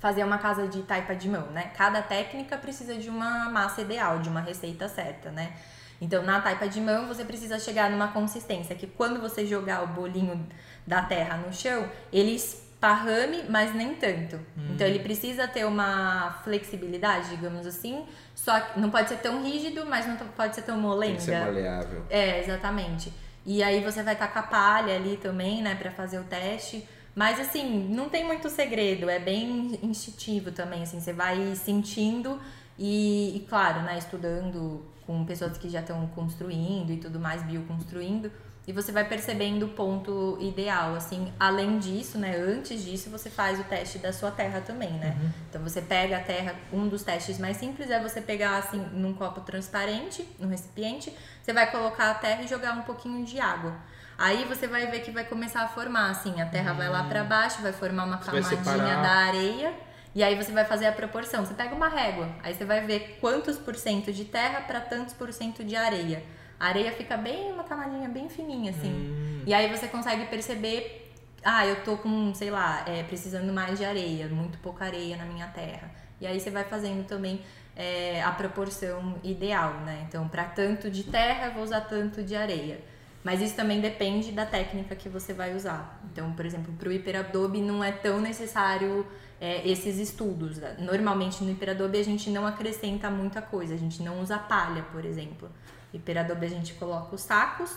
fazer 0.00 0.24
uma 0.24 0.36
casa 0.38 0.66
de 0.66 0.82
taipa 0.82 1.14
de 1.14 1.28
mão, 1.28 1.46
né? 1.52 1.70
Cada 1.76 2.02
técnica 2.02 2.58
precisa 2.58 2.96
de 2.96 3.08
uma 3.08 3.48
massa 3.48 3.82
ideal, 3.82 4.18
de 4.18 4.28
uma 4.28 4.40
receita 4.40 4.88
certa, 4.88 5.30
né? 5.30 5.52
Então, 6.00 6.24
na 6.24 6.40
taipa 6.40 6.66
de 6.66 6.80
mão, 6.80 7.06
você 7.06 7.24
precisa 7.24 7.56
chegar 7.60 7.88
numa 7.88 8.08
consistência 8.08 8.74
que 8.74 8.88
quando 8.88 9.20
você 9.20 9.46
jogar 9.46 9.84
o 9.84 9.86
bolinho 9.86 10.44
da 10.84 11.02
terra 11.02 11.36
no 11.36 11.52
chão, 11.52 11.88
ele 12.12 12.36
esparrame, 12.76 13.44
mas 13.48 13.74
nem 13.74 13.94
tanto. 13.94 14.36
Hum. 14.56 14.68
Então 14.74 14.86
ele 14.86 15.00
precisa 15.00 15.48
ter 15.48 15.64
uma 15.64 16.40
flexibilidade, 16.44 17.30
digamos 17.30 17.66
assim. 17.66 18.04
Só 18.34 18.60
que 18.60 18.78
não 18.78 18.90
pode 18.90 19.08
ser 19.08 19.16
tão 19.16 19.42
rígido, 19.42 19.84
mas 19.86 20.06
não 20.06 20.16
pode 20.16 20.54
ser 20.54 20.62
tão 20.62 20.78
molenga. 20.78 21.16
Tem 21.16 21.16
que 21.16 21.24
ser 21.24 21.40
maleável. 21.40 22.06
É, 22.08 22.40
exatamente. 22.40 23.12
E 23.44 23.62
aí 23.62 23.82
você 23.82 24.02
vai 24.02 24.14
estar 24.14 24.28
com 24.28 24.38
a 24.38 24.42
palha 24.42 24.94
ali 24.94 25.16
também, 25.16 25.62
né, 25.62 25.74
para 25.74 25.90
fazer 25.90 26.18
o 26.18 26.24
teste. 26.24 26.86
Mas 27.14 27.40
assim, 27.40 27.88
não 27.88 28.10
tem 28.10 28.24
muito 28.24 28.50
segredo, 28.50 29.08
é 29.08 29.18
bem 29.18 29.78
instintivo 29.82 30.52
também, 30.52 30.82
assim, 30.82 31.00
você 31.00 31.14
vai 31.14 31.54
sentindo 31.54 32.38
e, 32.78 33.38
e 33.38 33.46
claro, 33.48 33.80
né, 33.80 33.96
estudando 33.96 34.84
com 35.06 35.24
pessoas 35.24 35.56
que 35.56 35.68
já 35.68 35.80
estão 35.80 36.06
construindo 36.08 36.92
e 36.92 36.96
tudo 36.96 37.20
mais, 37.20 37.42
bioconstruindo, 37.42 38.30
e 38.66 38.72
você 38.72 38.90
vai 38.90 39.04
percebendo 39.04 39.66
o 39.66 39.68
ponto 39.68 40.36
ideal, 40.40 40.96
assim. 40.96 41.32
Além 41.38 41.78
disso, 41.78 42.18
né, 42.18 42.36
antes 42.36 42.84
disso, 42.84 43.08
você 43.08 43.30
faz 43.30 43.60
o 43.60 43.64
teste 43.64 43.98
da 43.98 44.12
sua 44.12 44.32
terra 44.32 44.60
também, 44.60 44.90
né? 44.94 45.16
Uhum. 45.20 45.30
Então 45.48 45.62
você 45.62 45.80
pega 45.80 46.16
a 46.16 46.20
terra, 46.20 46.56
um 46.72 46.88
dos 46.88 47.04
testes 47.04 47.38
mais 47.38 47.56
simples 47.58 47.90
é 47.90 48.02
você 48.02 48.20
pegar 48.20 48.56
assim 48.56 48.78
num 48.92 49.14
copo 49.14 49.40
transparente, 49.42 50.28
num 50.40 50.48
recipiente, 50.48 51.16
você 51.40 51.52
vai 51.52 51.70
colocar 51.70 52.10
a 52.10 52.14
terra 52.14 52.42
e 52.42 52.48
jogar 52.48 52.72
um 52.72 52.82
pouquinho 52.82 53.24
de 53.24 53.38
água. 53.38 53.72
Aí 54.18 54.44
você 54.46 54.66
vai 54.66 54.86
ver 54.90 55.00
que 55.00 55.12
vai 55.12 55.24
começar 55.24 55.62
a 55.62 55.68
formar, 55.68 56.10
assim, 56.10 56.40
a 56.40 56.46
terra 56.46 56.72
uhum. 56.72 56.78
vai 56.78 56.88
lá 56.88 57.04
para 57.04 57.22
hum. 57.22 57.28
baixo, 57.28 57.62
vai 57.62 57.72
formar 57.72 58.04
uma 58.04 58.16
você 58.16 58.56
camadinha 58.56 58.96
da 58.96 59.10
areia. 59.10 59.85
E 60.16 60.22
aí 60.22 60.34
você 60.34 60.50
vai 60.50 60.64
fazer 60.64 60.86
a 60.86 60.92
proporção. 60.92 61.44
Você 61.44 61.52
pega 61.52 61.74
uma 61.74 61.88
régua, 61.88 62.30
aí 62.42 62.54
você 62.54 62.64
vai 62.64 62.80
ver 62.80 63.18
quantos 63.20 63.58
por 63.58 63.76
cento 63.76 64.10
de 64.10 64.24
terra 64.24 64.62
para 64.62 64.80
tantos 64.80 65.12
por 65.12 65.30
cento 65.30 65.62
de 65.62 65.76
areia. 65.76 66.22
A 66.58 66.68
areia 66.68 66.90
fica 66.90 67.18
bem, 67.18 67.52
uma 67.52 67.64
camadinha 67.64 68.08
bem 68.08 68.26
fininha, 68.26 68.70
assim. 68.70 68.88
Hum. 68.88 69.42
E 69.46 69.52
aí 69.52 69.68
você 69.68 69.86
consegue 69.88 70.24
perceber, 70.24 71.12
ah, 71.44 71.66
eu 71.66 71.84
tô 71.84 71.98
com, 71.98 72.32
sei 72.32 72.50
lá, 72.50 72.82
é, 72.88 73.02
precisando 73.02 73.52
mais 73.52 73.78
de 73.78 73.84
areia, 73.84 74.26
muito 74.28 74.56
pouca 74.60 74.86
areia 74.86 75.18
na 75.18 75.26
minha 75.26 75.48
terra. 75.48 75.90
E 76.18 76.26
aí 76.26 76.40
você 76.40 76.50
vai 76.50 76.64
fazendo 76.64 77.06
também 77.06 77.42
é, 77.76 78.22
a 78.22 78.30
proporção 78.30 79.16
ideal, 79.22 79.74
né? 79.84 80.06
Então, 80.08 80.26
para 80.28 80.44
tanto 80.44 80.90
de 80.90 81.04
terra, 81.04 81.48
eu 81.48 81.52
vou 81.52 81.62
usar 81.62 81.82
tanto 81.82 82.22
de 82.22 82.34
areia. 82.34 82.80
Mas 83.22 83.42
isso 83.42 83.54
também 83.54 83.82
depende 83.82 84.32
da 84.32 84.46
técnica 84.46 84.96
que 84.96 85.10
você 85.10 85.34
vai 85.34 85.54
usar. 85.54 86.00
Então, 86.10 86.32
por 86.32 86.46
exemplo, 86.46 86.72
para 86.72 86.88
o 86.88 86.92
hiperadobe 86.92 87.60
não 87.60 87.84
é 87.84 87.92
tão 87.92 88.18
necessário 88.18 89.06
é, 89.40 89.66
esses 89.68 89.98
estudos. 89.98 90.58
Normalmente 90.78 91.42
no 91.42 91.50
hiperadobe 91.50 91.98
a 91.98 92.04
gente 92.04 92.30
não 92.30 92.46
acrescenta 92.46 93.10
muita 93.10 93.42
coisa, 93.42 93.74
a 93.74 93.78
gente 93.78 94.02
não 94.02 94.20
usa 94.20 94.38
palha, 94.38 94.82
por 94.92 95.04
exemplo. 95.04 95.50
Hiperadobe 95.92 96.46
a 96.46 96.50
gente 96.50 96.74
coloca 96.74 97.14
os 97.14 97.20
sacos, 97.20 97.74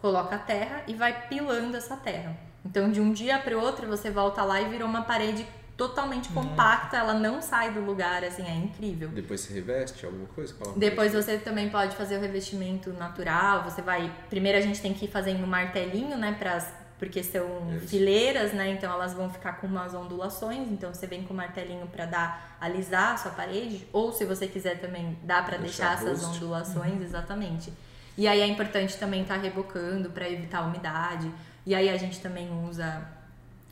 coloca 0.00 0.36
a 0.36 0.38
terra 0.38 0.82
e 0.86 0.94
vai 0.94 1.28
pilando 1.28 1.76
essa 1.76 1.96
terra. 1.96 2.36
Então 2.64 2.90
de 2.90 3.00
um 3.00 3.12
dia 3.12 3.38
para 3.38 3.56
o 3.56 3.60
outro 3.60 3.86
você 3.86 4.10
volta 4.10 4.42
lá 4.42 4.60
e 4.60 4.68
virou 4.68 4.88
uma 4.88 5.02
parede 5.02 5.46
totalmente 5.76 6.28
compacta, 6.28 6.96
ela 6.96 7.14
não 7.14 7.40
sai 7.40 7.72
do 7.72 7.80
lugar, 7.80 8.22
assim, 8.22 8.46
é 8.46 8.54
incrível. 8.54 9.08
Depois 9.08 9.40
você 9.40 9.54
reveste 9.54 10.04
alguma 10.04 10.26
coisa? 10.28 10.54
Depois 10.76 11.12
você 11.12 11.38
também 11.38 11.70
pode 11.70 11.96
fazer 11.96 12.18
o 12.18 12.20
revestimento 12.20 12.92
natural, 12.92 13.64
você 13.64 13.82
vai... 13.82 14.12
Primeiro 14.28 14.58
a 14.58 14.60
gente 14.60 14.80
tem 14.80 14.92
que 14.94 15.06
ir 15.06 15.08
fazendo 15.08 15.42
um 15.42 15.46
martelinho, 15.46 16.16
né, 16.16 16.36
pras, 16.38 16.72
porque 17.02 17.20
são 17.20 17.74
Isso. 17.74 17.88
fileiras, 17.88 18.52
né, 18.52 18.70
então 18.70 18.92
elas 18.92 19.12
vão 19.12 19.28
ficar 19.28 19.54
com 19.54 19.66
umas 19.66 19.92
ondulações, 19.92 20.70
então 20.70 20.94
você 20.94 21.04
vem 21.04 21.24
com 21.24 21.34
o 21.34 21.36
martelinho 21.36 21.84
para 21.88 22.06
dar, 22.06 22.56
alisar 22.60 23.14
a 23.14 23.16
sua 23.16 23.32
parede, 23.32 23.84
ou 23.92 24.12
se 24.12 24.24
você 24.24 24.46
quiser 24.46 24.80
também, 24.80 25.18
dá 25.24 25.42
para 25.42 25.56
deixar, 25.56 25.96
deixar 25.96 26.12
essas 26.12 26.24
ondulações, 26.24 26.92
uhum. 26.92 27.02
exatamente. 27.02 27.72
E 28.16 28.28
aí 28.28 28.40
é 28.40 28.46
importante 28.46 28.96
também 28.98 29.22
estar 29.22 29.34
tá 29.34 29.40
rebocando 29.40 30.10
para 30.10 30.30
evitar 30.30 30.60
a 30.60 30.66
umidade, 30.66 31.28
e 31.66 31.74
aí 31.74 31.88
a 31.88 31.96
gente 31.96 32.20
também 32.20 32.48
usa 32.68 33.04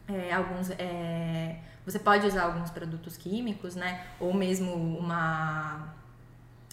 é, 0.08 0.32
alguns... 0.32 0.70
É, 0.70 1.54
você 1.87 2.00
pode 2.00 2.26
usar 2.26 2.42
alguns 2.42 2.71
produtos 2.71 3.16
químicos, 3.16 3.76
né? 3.76 4.06
Ou 4.19 4.34
mesmo 4.34 4.75
uma 4.75 5.95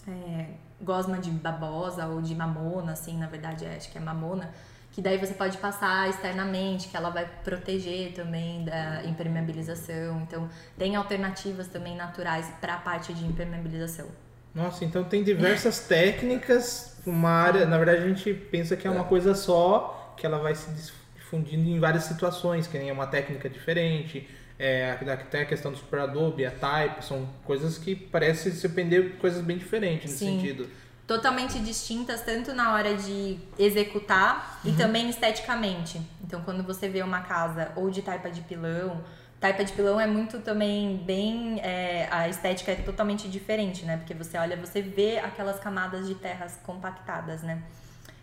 é, 0.08 0.46
gosma 0.80 1.18
de 1.18 1.30
babosa 1.30 2.06
ou 2.06 2.20
de 2.20 2.34
mamona, 2.34 2.92
assim, 2.94 3.16
na 3.16 3.28
verdade, 3.28 3.64
acho 3.64 3.92
que 3.92 3.96
é 3.96 4.00
mamona, 4.00 4.52
que 4.98 5.02
daí 5.02 5.16
você 5.16 5.32
pode 5.32 5.56
passar 5.58 6.10
externamente, 6.10 6.88
que 6.88 6.96
ela 6.96 7.08
vai 7.08 7.24
proteger 7.44 8.14
também 8.14 8.64
da 8.64 9.04
impermeabilização. 9.04 10.20
Então, 10.22 10.50
tem 10.76 10.96
alternativas 10.96 11.68
também 11.68 11.94
naturais 11.94 12.52
para 12.60 12.74
a 12.74 12.78
parte 12.78 13.14
de 13.14 13.24
impermeabilização. 13.24 14.08
Nossa, 14.52 14.84
então 14.84 15.04
tem 15.04 15.22
diversas 15.22 15.78
técnicas, 15.78 17.00
uma 17.06 17.30
área, 17.30 17.64
na 17.64 17.78
verdade 17.78 18.02
a 18.02 18.08
gente 18.08 18.34
pensa 18.34 18.76
que 18.76 18.88
é 18.88 18.90
uma 18.90 19.04
coisa 19.04 19.36
só, 19.36 20.16
que 20.16 20.26
ela 20.26 20.38
vai 20.38 20.56
se 20.56 20.68
difundindo 21.14 21.68
em 21.68 21.78
várias 21.78 22.02
situações, 22.02 22.66
que 22.66 22.76
nem 22.76 22.88
é 22.88 22.92
uma 22.92 23.06
técnica 23.06 23.48
diferente, 23.48 24.28
é, 24.58 24.90
até 24.90 25.42
a 25.42 25.46
questão 25.46 25.70
do 25.70 25.78
Super 25.78 26.00
Adobe, 26.00 26.44
a 26.44 26.50
Type, 26.50 27.04
são 27.04 27.28
coisas 27.44 27.78
que 27.78 27.94
parecem 27.94 28.50
se 28.50 28.66
depender 28.66 29.10
de 29.10 29.16
coisas 29.18 29.44
bem 29.44 29.58
diferentes 29.58 30.10
nesse 30.10 30.24
Sim. 30.24 30.40
sentido. 30.40 30.68
Totalmente 31.08 31.58
distintas, 31.60 32.20
tanto 32.20 32.52
na 32.52 32.74
hora 32.74 32.94
de 32.94 33.38
executar 33.58 34.60
uhum. 34.62 34.70
e 34.70 34.76
também 34.76 35.08
esteticamente. 35.08 35.98
Então, 36.22 36.42
quando 36.42 36.62
você 36.62 36.86
vê 36.86 37.02
uma 37.02 37.22
casa 37.22 37.72
ou 37.76 37.90
de 37.90 38.02
taipa 38.02 38.30
de 38.30 38.42
pilão, 38.42 39.02
taipa 39.40 39.64
de 39.64 39.72
pilão 39.72 39.98
é 39.98 40.06
muito 40.06 40.38
também 40.40 40.98
bem. 40.98 41.60
É, 41.60 42.06
a 42.10 42.28
estética 42.28 42.72
é 42.72 42.74
totalmente 42.74 43.26
diferente, 43.26 43.86
né? 43.86 43.96
Porque 43.96 44.12
você 44.12 44.36
olha, 44.36 44.54
você 44.58 44.82
vê 44.82 45.18
aquelas 45.18 45.58
camadas 45.58 46.06
de 46.06 46.14
terras 46.14 46.60
compactadas, 46.62 47.42
né? 47.42 47.62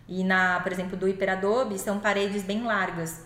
E 0.08 0.24
na, 0.24 0.60
por 0.60 0.71
exemplo, 0.71 0.95
do 0.95 1.10
hiperadobe, 1.10 1.80
são 1.80 1.98
paredes 1.98 2.43
bem 2.43 2.62
largas. 2.62 3.26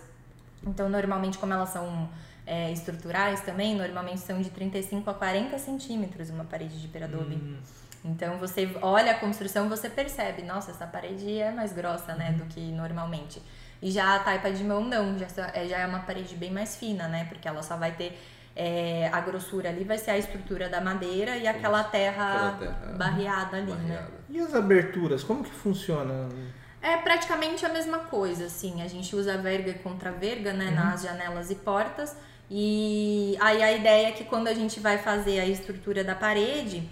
Então, 0.66 0.88
normalmente, 0.88 1.36
como 1.36 1.52
elas 1.52 1.68
são 1.68 2.08
é, 2.46 2.72
estruturais 2.72 3.42
também, 3.42 3.76
normalmente 3.76 4.20
são 4.20 4.40
de 4.40 4.48
35 4.48 5.10
a 5.10 5.12
40 5.12 5.58
centímetros 5.58 6.30
uma 6.30 6.44
parede 6.44 6.80
de 6.80 6.88
peradobe. 6.88 7.34
Hum. 7.34 7.58
Então 8.04 8.38
você 8.38 8.76
olha 8.80 9.12
a 9.12 9.14
construção, 9.14 9.68
você 9.68 9.88
percebe, 9.88 10.42
nossa, 10.42 10.70
essa 10.70 10.86
parede 10.86 11.38
é 11.38 11.50
mais 11.50 11.72
grossa, 11.72 12.14
né, 12.14 12.32
do 12.32 12.44
que 12.46 12.60
normalmente. 12.72 13.42
E 13.82 13.90
já 13.90 14.16
a 14.16 14.18
taipa 14.18 14.50
de 14.50 14.64
mão 14.64 14.84
não, 14.84 15.18
já, 15.18 15.26
é, 15.52 15.66
já 15.66 15.78
é 15.78 15.86
uma 15.86 16.00
parede 16.00 16.34
bem 16.34 16.50
mais 16.50 16.76
fina, 16.76 17.08
né, 17.08 17.26
porque 17.28 17.46
ela 17.46 17.62
só 17.62 17.76
vai 17.76 17.92
ter 17.92 18.18
é, 18.56 19.08
a 19.12 19.20
grossura 19.20 19.68
ali 19.68 19.84
vai 19.84 19.96
ser 19.96 20.10
a 20.10 20.18
estrutura 20.18 20.68
da 20.68 20.80
madeira 20.80 21.36
e 21.36 21.46
aquela 21.46 21.84
terra, 21.84 22.56
terra 22.58 22.94
barreada 22.96 23.56
ali, 23.56 23.72
né? 23.72 23.76
barreada. 23.76 24.02
né? 24.02 24.08
E 24.28 24.40
as 24.40 24.54
aberturas, 24.54 25.22
como 25.22 25.44
que 25.44 25.50
funciona? 25.50 26.28
É 26.82 26.96
praticamente 26.96 27.64
a 27.64 27.68
mesma 27.68 27.98
coisa, 27.98 28.46
assim. 28.46 28.82
A 28.82 28.88
gente 28.88 29.14
usa 29.14 29.36
verga 29.36 29.74
contra 29.74 30.10
verga, 30.10 30.52
né, 30.52 30.66
uhum. 30.66 30.74
nas 30.74 31.02
janelas 31.02 31.50
e 31.50 31.54
portas. 31.54 32.16
E 32.50 33.36
aí 33.40 33.62
a 33.62 33.72
ideia 33.72 34.08
é 34.08 34.12
que 34.12 34.24
quando 34.24 34.48
a 34.48 34.54
gente 34.54 34.80
vai 34.80 34.98
fazer 34.98 35.38
a 35.38 35.46
estrutura 35.46 36.02
da 36.02 36.14
parede, 36.14 36.88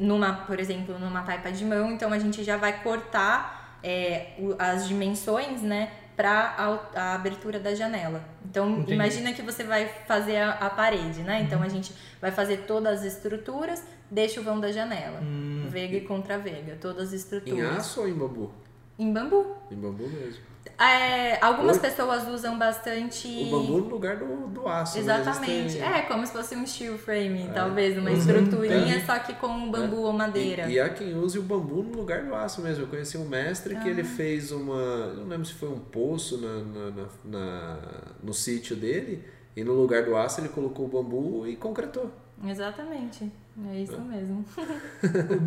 numa, 0.00 0.32
por 0.32 0.58
exemplo, 0.58 0.98
numa 0.98 1.22
taipa 1.22 1.52
de 1.52 1.64
mão, 1.64 1.92
então 1.92 2.10
a 2.12 2.18
gente 2.18 2.42
já 2.42 2.56
vai 2.56 2.82
cortar 2.82 3.78
é, 3.82 4.32
as 4.58 4.88
dimensões, 4.88 5.60
né, 5.60 5.92
para 6.16 6.54
a, 6.56 7.00
a, 7.00 7.14
abertura 7.14 7.60
da 7.60 7.74
janela. 7.74 8.24
Então 8.44 8.70
Entendi. 8.70 8.94
imagina 8.94 9.32
que 9.32 9.42
você 9.42 9.62
vai 9.62 9.88
fazer 10.06 10.36
a, 10.36 10.52
a 10.52 10.70
parede, 10.70 11.20
né? 11.22 11.40
Então 11.42 11.60
uhum. 11.60 11.64
a 11.64 11.68
gente 11.68 11.94
vai 12.20 12.30
fazer 12.30 12.64
todas 12.66 13.00
as 13.00 13.04
estruturas, 13.04 13.82
deixa 14.10 14.40
o 14.40 14.44
vão 14.44 14.60
da 14.60 14.70
janela, 14.72 15.20
hum. 15.20 15.66
vega 15.68 15.96
e 15.96 16.00
contra 16.02 16.38
vega, 16.38 16.76
todas 16.80 17.08
as 17.08 17.12
estruturas. 17.14 17.58
Em 17.58 17.62
aço 17.62 18.00
ou 18.00 18.08
em 18.08 18.14
bambu? 18.14 18.50
Em 18.98 19.12
bambu. 19.12 19.56
Em 19.70 19.76
bambu 19.76 20.08
mesmo. 20.08 20.42
É, 20.80 21.38
algumas 21.44 21.76
pessoas 21.76 22.26
usam 22.26 22.58
bastante. 22.58 23.28
O 23.28 23.50
bambu 23.50 23.80
no 23.80 23.88
lugar 23.88 24.16
do, 24.16 24.46
do 24.46 24.66
aço. 24.66 24.96
Né? 24.96 25.02
Exatamente. 25.02 25.76
Né? 25.76 25.98
É, 25.98 26.02
como 26.02 26.26
se 26.26 26.32
fosse 26.32 26.56
um 26.56 26.66
steel 26.66 26.96
frame, 26.96 27.42
é. 27.42 27.52
talvez, 27.52 27.98
uma 27.98 28.08
uhum. 28.08 28.16
estruturinha, 28.16 28.96
é. 28.96 29.00
só 29.00 29.18
que 29.18 29.34
com 29.34 29.70
bambu 29.70 29.96
é. 29.96 30.00
ou 30.06 30.12
madeira. 30.14 30.70
E, 30.70 30.74
e, 30.74 30.80
há 30.80 30.88
quem 30.88 31.14
use 31.14 31.38
o 31.38 31.42
bambu 31.42 31.82
no 31.82 31.98
lugar 31.98 32.24
do 32.24 32.34
aço 32.34 32.62
mesmo. 32.62 32.84
Eu 32.84 32.88
conheci 32.88 33.18
um 33.18 33.28
mestre 33.28 33.76
ah. 33.76 33.80
que 33.80 33.90
ele 33.90 34.02
fez 34.02 34.52
uma. 34.52 35.12
Não 35.12 35.28
lembro 35.28 35.44
se 35.44 35.52
foi 35.52 35.68
um 35.68 35.78
poço 35.78 36.38
na, 36.38 36.62
na, 36.62 36.90
na, 36.90 37.08
na 37.24 37.78
no 38.22 38.32
sítio 38.32 38.74
dele. 38.74 39.22
E 39.54 39.62
no 39.62 39.74
lugar 39.74 40.04
do 40.04 40.16
aço 40.16 40.40
ele 40.40 40.48
colocou 40.48 40.86
o 40.86 40.88
bambu 40.88 41.46
e 41.46 41.56
concretou. 41.56 42.10
Exatamente. 42.42 43.30
É 43.70 43.80
isso 43.80 43.94
é. 43.94 43.98
mesmo. 43.98 44.44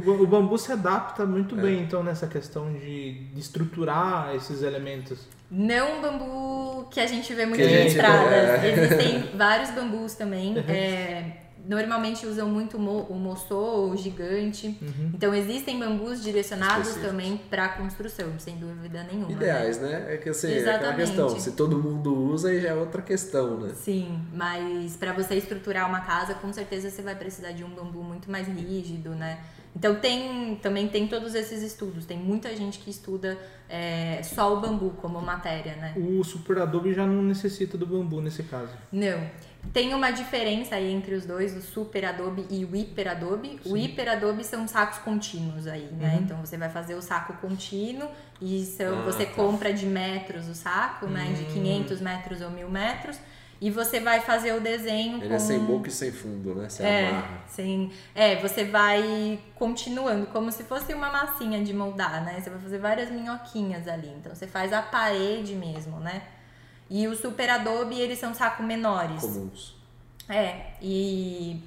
o 0.22 0.28
bambu 0.28 0.58
se 0.58 0.72
adapta 0.72 1.26
muito 1.26 1.58
é. 1.58 1.62
bem, 1.62 1.82
então, 1.82 2.04
nessa 2.04 2.28
questão 2.28 2.72
de, 2.72 3.13
de, 3.26 3.39
estruturar 3.39 4.36
esses 4.36 4.62
elementos. 4.62 5.28
Não 5.50 6.02
bambu 6.02 6.88
que 6.92 7.00
a 7.00 7.08
gente 7.08 7.34
vê 7.34 7.46
muito 7.46 7.62
em 7.62 7.88
estradas. 7.88 8.63
É. 8.63 8.72
Existem 8.72 9.32
vários 9.38 9.72
bambus 9.72 10.13
também. 10.13 10.58
É, 10.60 11.42
normalmente 11.67 12.26
usam 12.26 12.47
muito 12.47 12.78
o 12.78 13.15
moçô, 13.15 13.89
o 13.89 13.97
gigante. 13.97 14.78
Uhum. 14.82 15.12
Então 15.13 15.34
existem 15.34 15.80
bambus 15.80 16.21
direcionados 16.21 16.95
também 16.95 17.39
para 17.49 17.69
construção, 17.69 18.34
sem 18.38 18.58
dúvida 18.58 19.04
nenhuma. 19.04 19.30
Né? 19.30 19.34
Ideais, 19.34 19.80
né? 19.80 19.89
né? 19.99 20.13
É 20.15 20.17
que 20.17 20.30
assim, 20.30 20.52
é 20.52 20.76
aquela 20.76 20.93
questão, 20.93 21.30
se 21.39 21.52
todo 21.54 21.78
mundo 21.78 22.13
usa 22.15 22.49
aí 22.49 22.62
já 22.62 22.69
é 22.69 22.73
outra 22.73 23.02
questão, 23.02 23.60
né? 23.60 23.73
Sim, 23.76 24.21
mas 24.34 24.95
para 24.97 25.13
você 25.13 25.36
estruturar 25.36 25.88
uma 25.88 26.02
casa, 26.02 26.34
com 26.36 26.52
certeza 26.52 26.89
você 26.89 27.02
vai 27.02 27.15
precisar 27.15 27.52
de 27.52 27.63
um 27.63 27.69
bambu 27.69 28.04
muito 28.04 28.30
mais 28.30 28.47
rígido, 28.47 29.12
né? 29.12 29.39
Então 29.76 29.95
tem 29.95 30.56
também 30.62 30.88
tem 30.88 31.08
todos 31.08 31.34
esses 31.34 31.63
estudos. 31.63 32.06
Tem 32.06 32.17
muita 32.17 32.56
gente 32.56 32.80
que 32.80 32.91
estuda 32.91 33.38
é, 33.67 34.21
só 34.21 34.56
o 34.56 34.62
bambu 34.62 34.91
como 35.02 35.19
matéria, 35.19 35.76
né? 35.76 35.93
O 35.97 36.23
super 36.23 36.60
adobe 36.60 36.93
já 36.93 37.08
não 37.08 37.23
necessita 37.23 37.78
do 37.78 37.88
bambu 37.88 38.21
nesse 38.21 38.43
caso. 38.43 38.71
Não. 38.91 39.19
Tem 39.71 39.93
uma 39.93 40.12
diferença 40.12 40.76
aí 40.76 40.91
entre 40.91 41.15
os 41.15 41.26
dois, 41.26 41.56
o 41.56 41.62
Super 41.62 42.06
Adobe 42.06 42.45
e 42.49 42.63
o 42.65 42.76
Hiper 42.76 43.08
Adobe. 43.10 43.60
O 43.65 43.76
Hiper 43.78 44.12
Adobe 44.12 44.43
são 44.43 44.67
sacos 44.67 44.99
contínuos 44.99 45.65
aí, 45.67 45.89
né? 45.93 46.19
Então 46.21 46.38
você 46.41 46.58
vai 46.58 46.69
fazer 46.69 46.95
o 46.95 47.02
saco 47.02 47.34
contínuo 47.41 48.08
e 48.41 48.63
são, 48.65 48.99
Ah, 48.99 49.02
você 49.04 49.26
tá. 49.26 49.32
compra 49.34 49.73
de 49.73 49.86
metros 49.86 50.47
o 50.47 50.54
saco, 50.54 51.08
né? 51.08 51.34
De 51.34 51.45
500 51.45 52.02
metros 52.02 52.41
ou 52.41 52.52
1000 52.52 52.69
metros. 52.69 53.17
E 53.62 53.71
você 53.71 53.99
vai 54.02 54.19
fazer 54.19 54.52
o 54.54 54.60
desenho 54.60 55.19
Ele 55.19 55.30
com... 55.30 55.34
é 55.36 55.39
sem 55.39 55.58
boca 55.60 55.88
e 55.88 55.91
sem 55.91 56.12
fundo, 56.12 56.54
né? 56.54 56.67
Você 56.67 56.84
É, 56.84 57.10
amarra. 57.10 57.41
sem, 57.47 57.91
é, 58.13 58.36
você 58.41 58.65
vai 58.65 59.39
continuando, 59.56 60.26
como 60.28 60.52
se 60.52 60.63
fosse 60.65 60.93
uma 60.93 61.10
massinha 61.10 61.63
de 61.63 61.73
moldar, 61.73 62.26
né? 62.26 62.41
Você 62.41 62.49
vai 62.49 62.60
fazer 62.60 62.80
várias 62.80 63.10
minhoquinhas 63.10 63.88
ali. 63.88 64.10
Então 64.19 64.36
você 64.36 64.45
faz 64.45 64.73
a 64.73 64.82
parede 64.82 65.56
mesmo, 65.56 65.97
né? 66.02 66.23
E 66.89 67.08
o 67.08 67.15
Super 67.15 67.50
Adobe, 67.50 68.00
eles 68.00 68.19
são 68.19 68.34
sacos 68.34 68.65
menores. 68.65 69.22
Comuns. 69.22 69.76
É, 70.30 70.74
e 70.82 71.62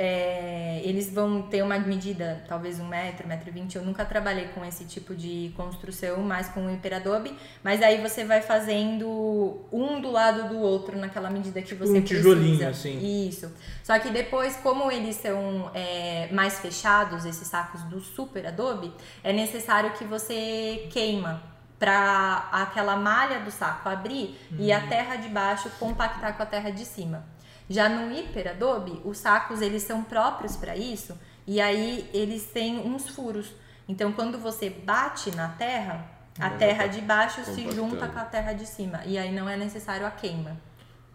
é, 0.00 0.80
eles 0.84 1.12
vão 1.12 1.42
ter 1.42 1.60
uma 1.60 1.76
medida, 1.76 2.44
talvez 2.48 2.78
um 2.78 2.86
metro, 2.86 3.26
metro 3.26 3.48
e 3.48 3.52
vinte. 3.52 3.74
Eu 3.74 3.82
nunca 3.82 4.04
trabalhei 4.04 4.46
com 4.48 4.64
esse 4.64 4.84
tipo 4.84 5.12
de 5.12 5.52
construção, 5.56 6.18
mais 6.20 6.48
com 6.48 6.66
o 6.66 6.68
Hyper 6.70 6.94
Adobe. 6.94 7.36
Mas 7.64 7.82
aí 7.82 8.00
você 8.00 8.24
vai 8.24 8.40
fazendo 8.40 9.60
um 9.72 10.00
do 10.00 10.10
lado 10.12 10.48
do 10.50 10.60
outro 10.60 10.96
naquela 10.96 11.28
medida 11.30 11.60
que 11.60 11.74
você 11.74 11.98
um 11.98 12.02
tijolinho, 12.02 12.58
precisa. 12.58 12.68
assim. 12.68 13.28
Isso. 13.28 13.52
Só 13.82 13.98
que 13.98 14.10
depois, 14.10 14.56
como 14.58 14.90
eles 14.90 15.16
são 15.16 15.68
é, 15.74 16.28
mais 16.30 16.60
fechados, 16.60 17.24
esses 17.24 17.48
sacos 17.48 17.82
do 17.82 18.00
Super 18.00 18.46
Adobe, 18.46 18.92
é 19.24 19.32
necessário 19.32 19.90
que 19.94 20.04
você 20.04 20.86
queima 20.92 21.42
para 21.78 22.48
aquela 22.50 22.96
malha 22.96 23.40
do 23.40 23.50
saco 23.50 23.88
abrir 23.88 24.36
e 24.58 24.72
a 24.72 24.86
terra 24.88 25.16
de 25.16 25.28
baixo 25.28 25.70
compactar 25.78 26.36
com 26.36 26.42
a 26.42 26.46
terra 26.46 26.70
de 26.70 26.84
cima. 26.84 27.24
Já 27.70 27.88
no 27.88 28.08
Hyper 28.12 28.48
Adobe, 28.50 29.00
os 29.04 29.18
sacos 29.18 29.60
eles 29.60 29.82
são 29.82 30.02
próprios 30.02 30.56
para 30.56 30.76
isso 30.76 31.16
e 31.46 31.60
aí 31.60 32.08
eles 32.12 32.46
têm 32.50 32.78
uns 32.80 33.08
furos. 33.08 33.52
Então, 33.86 34.12
quando 34.12 34.38
você 34.38 34.68
bate 34.70 35.34
na 35.36 35.48
terra, 35.50 36.04
a 36.38 36.50
terra 36.50 36.84
tá 36.84 36.86
de 36.88 37.00
baixo 37.00 37.44
se 37.44 37.70
junta 37.70 38.06
com 38.08 38.18
a 38.18 38.24
terra 38.24 38.52
de 38.52 38.66
cima 38.66 39.02
e 39.04 39.16
aí 39.18 39.32
não 39.32 39.48
é 39.48 39.56
necessário 39.56 40.06
a 40.06 40.10
queima. 40.10 40.56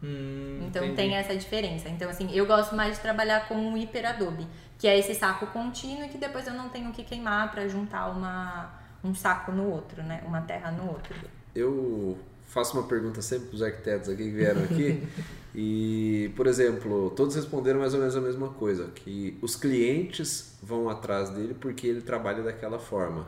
Hum, 0.01 0.59
Então 0.67 0.83
entendi. 0.83 0.95
tem 0.95 1.15
essa 1.15 1.35
diferença. 1.35 1.87
Então, 1.89 2.09
assim, 2.09 2.29
eu 2.33 2.45
gosto 2.45 2.75
mais 2.75 2.95
de 2.95 3.01
trabalhar 3.01 3.47
com 3.47 3.55
o 3.55 3.75
Hyper 3.75 4.05
Adobe, 4.09 4.47
que 4.77 4.87
é 4.87 4.97
esse 4.97 5.15
saco 5.15 5.47
contínuo 5.47 6.05
e 6.05 6.09
que 6.09 6.17
depois 6.17 6.45
eu 6.47 6.53
não 6.53 6.69
tenho 6.69 6.91
que 6.91 7.03
queimar 7.03 7.51
para 7.51 7.67
juntar 7.67 8.07
uma, 8.07 8.69
um 9.03 9.13
saco 9.13 9.51
no 9.51 9.69
outro, 9.69 10.01
né? 10.03 10.23
Uma 10.25 10.41
terra 10.41 10.71
no 10.71 10.87
outro. 10.87 11.13
Eu 11.53 12.17
faço 12.47 12.77
uma 12.77 12.87
pergunta 12.87 13.21
sempre 13.21 13.47
para 13.47 13.55
os 13.55 13.61
arquitetos 13.61 14.09
aqui 14.09 14.23
que 14.23 14.31
vieram 14.31 14.63
aqui. 14.63 15.07
e, 15.55 16.31
por 16.35 16.47
exemplo, 16.47 17.11
todos 17.15 17.35
responderam 17.35 17.79
mais 17.79 17.93
ou 17.93 17.99
menos 17.99 18.15
a 18.15 18.21
mesma 18.21 18.49
coisa: 18.49 18.89
que 18.95 19.37
os 19.41 19.55
clientes 19.55 20.57
vão 20.63 20.89
atrás 20.89 21.29
dele 21.29 21.53
porque 21.53 21.85
ele 21.85 22.01
trabalha 22.01 22.41
daquela 22.41 22.79
forma. 22.79 23.27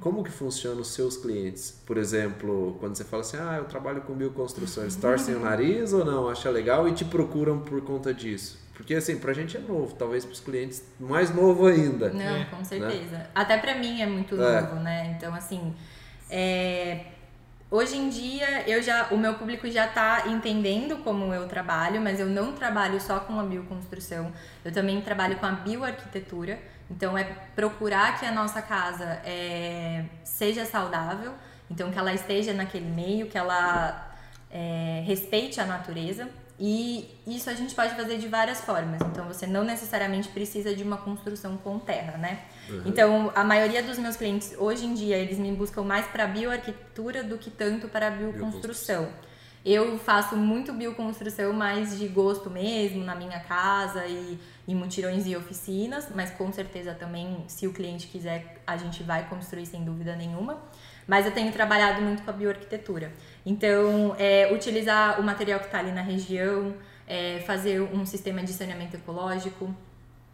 Como 0.00 0.24
que 0.24 0.30
funcionam 0.30 0.80
os 0.80 0.88
seus 0.88 1.16
clientes? 1.16 1.78
Por 1.84 1.98
exemplo, 1.98 2.76
quando 2.80 2.94
você 2.96 3.04
fala 3.04 3.22
assim, 3.22 3.36
ah, 3.38 3.56
eu 3.58 3.64
trabalho 3.64 4.00
com 4.02 4.14
bioconstrução, 4.14 4.84
eles 4.84 4.96
torcem 4.96 5.34
o 5.34 5.40
nariz 5.40 5.92
ou 5.92 6.04
não? 6.04 6.28
Acha 6.28 6.48
legal 6.48 6.88
e 6.88 6.92
te 6.92 7.04
procuram 7.04 7.58
por 7.60 7.80
conta 7.82 8.14
disso? 8.14 8.58
Porque 8.74 8.94
assim, 8.94 9.18
pra 9.18 9.34
gente 9.34 9.58
é 9.58 9.60
novo, 9.60 9.94
talvez 9.94 10.24
pros 10.24 10.40
clientes 10.40 10.82
mais 10.98 11.34
novo 11.34 11.66
ainda. 11.66 12.08
Não, 12.08 12.20
É, 12.22 12.44
com 12.46 12.64
certeza. 12.64 13.26
Até 13.34 13.58
pra 13.58 13.78
mim 13.78 14.00
é 14.00 14.06
muito 14.06 14.34
É. 14.40 14.60
novo, 14.62 14.76
né? 14.76 15.14
Então, 15.18 15.34
assim, 15.34 15.74
é, 16.30 17.04
hoje 17.70 17.96
em 17.96 18.08
dia 18.08 18.68
eu 18.68 18.82
já, 18.82 19.08
o 19.10 19.16
meu 19.16 19.34
público 19.34 19.70
já 19.70 19.86
tá 19.86 20.24
entendendo 20.26 20.98
como 21.04 21.32
eu 21.32 21.46
trabalho, 21.46 22.00
mas 22.00 22.18
eu 22.18 22.26
não 22.26 22.52
trabalho 22.52 23.00
só 23.00 23.20
com 23.20 23.38
a 23.38 23.42
bioconstrução. 23.42 24.32
Eu 24.64 24.72
também 24.72 25.00
trabalho 25.00 25.36
com 25.36 25.46
a 25.46 25.52
bioarquitetura. 25.52 26.58
Então, 26.90 27.16
é 27.16 27.24
procurar 27.54 28.18
que 28.18 28.26
a 28.26 28.32
nossa 28.32 28.60
casa 28.60 29.04
é, 29.24 30.04
seja 30.24 30.64
saudável, 30.64 31.32
então 31.70 31.90
que 31.92 31.98
ela 31.98 32.12
esteja 32.12 32.52
naquele 32.52 32.90
meio, 32.90 33.28
que 33.28 33.38
ela 33.38 34.10
é, 34.50 35.04
respeite 35.06 35.60
a 35.60 35.64
natureza. 35.64 36.28
E 36.58 37.08
isso 37.26 37.48
a 37.48 37.54
gente 37.54 37.74
pode 37.74 37.94
fazer 37.94 38.18
de 38.18 38.28
várias 38.28 38.60
formas. 38.60 39.00
Então 39.02 39.24
você 39.26 39.46
não 39.46 39.64
necessariamente 39.64 40.28
precisa 40.28 40.74
de 40.74 40.82
uma 40.82 40.98
construção 40.98 41.56
com 41.56 41.78
terra, 41.78 42.18
né? 42.18 42.40
Então 42.84 43.32
a 43.34 43.42
maioria 43.42 43.82
dos 43.82 43.98
meus 43.98 44.16
clientes 44.16 44.54
hoje 44.58 44.86
em 44.86 44.94
dia 44.94 45.16
eles 45.16 45.38
me 45.38 45.52
buscam 45.52 45.82
mais 45.82 46.06
para 46.06 46.26
bioarquitetura 46.26 47.22
do 47.22 47.38
que 47.38 47.50
tanto 47.50 47.88
para 47.88 48.08
a 48.08 48.10
bioconstrução. 48.10 49.08
Eu 49.64 49.98
faço 49.98 50.36
muito 50.36 50.72
bioconstrução 50.72 51.52
mais 51.52 51.98
de 51.98 52.08
gosto 52.08 52.48
mesmo 52.48 53.04
na 53.04 53.14
minha 53.14 53.40
casa 53.40 54.06
e 54.06 54.38
em 54.66 54.74
mutirões 54.74 55.26
e 55.26 55.36
oficinas, 55.36 56.08
mas 56.14 56.30
com 56.30 56.50
certeza 56.50 56.94
também, 56.94 57.44
se 57.46 57.66
o 57.66 57.72
cliente 57.72 58.06
quiser, 58.06 58.62
a 58.66 58.76
gente 58.78 59.02
vai 59.02 59.28
construir 59.28 59.66
sem 59.66 59.84
dúvida 59.84 60.16
nenhuma. 60.16 60.58
Mas 61.06 61.26
eu 61.26 61.32
tenho 61.32 61.52
trabalhado 61.52 62.00
muito 62.00 62.22
com 62.22 62.30
a 62.30 62.32
bioarquitetura. 62.32 63.12
Então, 63.44 64.14
é, 64.18 64.50
utilizar 64.52 65.20
o 65.20 65.22
material 65.22 65.58
que 65.58 65.66
está 65.66 65.80
ali 65.80 65.92
na 65.92 66.02
região, 66.02 66.74
é, 67.06 67.40
fazer 67.40 67.80
um 67.82 68.06
sistema 68.06 68.42
de 68.42 68.52
saneamento 68.52 68.96
ecológico, 68.96 69.74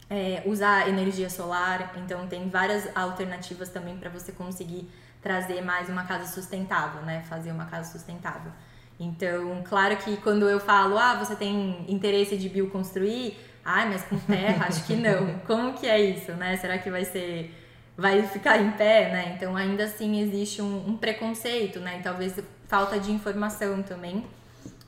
é, 0.09 0.43
usar 0.47 0.89
energia 0.89 1.29
solar. 1.29 1.93
Então, 1.97 2.27
tem 2.27 2.49
várias 2.49 2.89
alternativas 2.97 3.69
também 3.69 3.97
para 3.97 4.11
você 4.11 4.33
conseguir 4.33 4.89
trazer 5.23 5.61
mais 5.63 5.89
uma 5.89 6.05
casa 6.05 6.27
sustentável, 6.27 7.03
né? 7.03 7.23
Fazer 7.29 7.51
uma 7.51 7.67
casa 7.67 7.91
sustentável. 7.91 8.53
Então, 8.99 9.63
claro 9.69 9.97
que 9.97 10.17
quando 10.19 10.49
eu 10.49 10.59
falo, 10.59 10.99
ah, 10.99 11.15
você 11.17 11.37
tem 11.37 11.85
interesse 11.89 12.37
de 12.37 12.49
bioconstruir, 12.49 13.35
ai, 13.65 13.89
mas 13.89 14.03
com 14.05 14.19
terra, 14.19 14.67
acho 14.67 14.85
que 14.87 14.95
não. 14.95 15.39
Como 15.47 15.75
que 15.75 15.87
é 15.87 16.01
isso, 16.01 16.33
né? 16.33 16.57
Será 16.57 16.79
que 16.79 16.91
vai 16.91 17.05
ser 17.05 17.55
vai 17.97 18.23
ficar 18.27 18.61
em 18.61 18.73
pé, 18.73 19.11
né? 19.11 19.33
Então 19.35 19.57
ainda 19.57 19.85
assim 19.85 20.21
existe 20.21 20.61
um, 20.61 20.91
um 20.91 20.97
preconceito, 20.97 21.81
né? 21.81 21.99
E 21.99 22.03
talvez 22.03 22.39
falta 22.69 22.99
de 22.99 23.11
informação 23.11 23.83
também. 23.83 24.25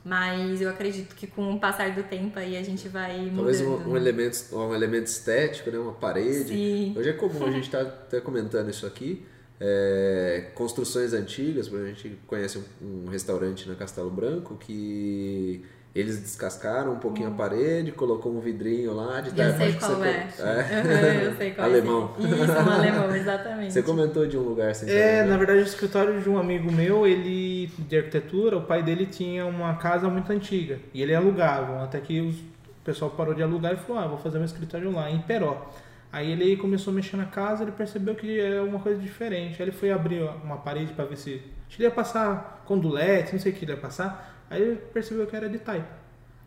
Mas 0.09 0.59
eu 0.59 0.69
acredito 0.71 1.13
que 1.13 1.27
com 1.27 1.53
o 1.53 1.59
passar 1.59 1.93
do 1.93 2.01
tempo 2.01 2.39
aí 2.39 2.57
a 2.57 2.63
gente 2.63 2.89
vai 2.89 3.15
mudando. 3.19 3.35
Talvez 3.35 3.61
um, 3.61 3.75
um 3.75 3.93
né? 3.93 3.99
elemento, 3.99 4.55
um 4.57 4.73
elemento 4.73 5.05
estético, 5.05 5.69
né? 5.69 5.77
uma 5.77 5.93
parede. 5.93 6.49
Sim. 6.49 6.95
Hoje 6.97 7.09
é 7.09 7.13
comum, 7.13 7.45
a 7.45 7.51
gente 7.51 7.65
está 7.65 7.81
até 7.81 8.19
comentando 8.19 8.71
isso 8.71 8.87
aqui. 8.87 9.23
é, 9.59 10.47
construções 10.55 11.13
antigas, 11.13 11.71
a 11.71 11.85
gente 11.85 12.17
conhece 12.25 12.57
um, 12.57 13.05
um 13.05 13.09
restaurante 13.09 13.69
na 13.69 13.75
Castelo 13.75 14.09
Branco 14.09 14.55
que 14.55 15.63
eles 15.95 16.19
descascaram 16.19 16.93
um 16.93 16.99
pouquinho 16.99 17.29
a 17.29 17.31
parede, 17.31 17.91
colocou 17.91 18.31
um 18.31 18.39
vidrinho 18.39 18.93
lá 18.93 19.21
de 19.21 19.29
Eu 19.29 19.35
tarde, 19.35 19.57
sei 19.57 19.67
acho 19.67 19.73
que 19.77 19.85
qual 19.85 19.95
você 19.95 20.07
é. 20.07 20.27
co- 20.37 20.43
é. 20.43 21.25
Eu 21.25 21.35
sei 21.35 21.51
qual 21.51 21.67
Alemão. 21.67 22.11
é. 22.17 22.21
esse. 22.23 22.33
Isso, 22.43 22.51
um 22.53 22.71
alemão, 22.71 23.15
exatamente. 23.15 23.73
Você 23.73 23.83
comentou 23.83 24.27
de 24.27 24.37
um 24.37 24.41
lugar 24.41 24.75
sem 24.75 24.87
É, 24.89 25.17
saber, 25.17 25.23
na 25.25 25.31
né? 25.31 25.37
verdade, 25.37 25.59
o 25.59 25.63
escritório 25.63 26.21
de 26.21 26.29
um 26.29 26.37
amigo 26.37 26.71
meu, 26.71 27.07
ele 27.07 27.67
de 27.79 27.97
arquitetura, 27.97 28.57
o 28.57 28.61
pai 28.61 28.83
dele 28.83 29.05
tinha 29.07 29.45
uma 29.45 29.75
casa 29.75 30.07
muito 30.09 30.31
antiga 30.31 30.79
e 30.93 31.01
ele 31.01 31.15
alugava, 31.15 31.83
até 31.83 31.99
que 31.99 32.21
os- 32.21 32.37
o 32.39 32.83
pessoal 32.83 33.11
parou 33.11 33.33
de 33.33 33.41
alugar 33.43 33.73
e 33.73 33.77
falou: 33.77 34.01
"Ah, 34.01 34.07
vou 34.07 34.17
fazer 34.17 34.37
meu 34.37 34.45
escritório 34.45 34.91
lá 34.91 35.09
em 35.09 35.19
Peró". 35.19 35.69
Aí 36.11 36.31
ele 36.31 36.55
começou 36.57 36.91
a 36.91 36.95
mexer 36.95 37.17
na 37.17 37.25
casa, 37.25 37.63
ele 37.63 37.71
percebeu 37.71 38.15
que 38.15 38.39
era 38.39 38.63
uma 38.63 38.79
coisa 38.79 38.99
diferente. 38.99 39.61
Aí 39.61 39.67
ele 39.69 39.71
foi 39.75 39.91
abrir 39.91 40.21
uma 40.43 40.57
parede 40.57 40.91
para 40.93 41.05
ver 41.05 41.17
se 41.17 41.33
acho 41.67 41.77
que 41.77 41.83
ele 41.83 41.89
ia 41.89 41.91
passar 41.91 42.63
condulete, 42.65 43.33
não 43.33 43.39
sei 43.39 43.51
o 43.51 43.55
que 43.55 43.63
ele 43.65 43.73
ia 43.73 43.77
passar. 43.77 44.38
Aí 44.49 44.61
ele 44.61 44.75
percebeu 44.75 45.27
que 45.27 45.35
era 45.35 45.49
de 45.49 45.59
taipa. 45.59 45.99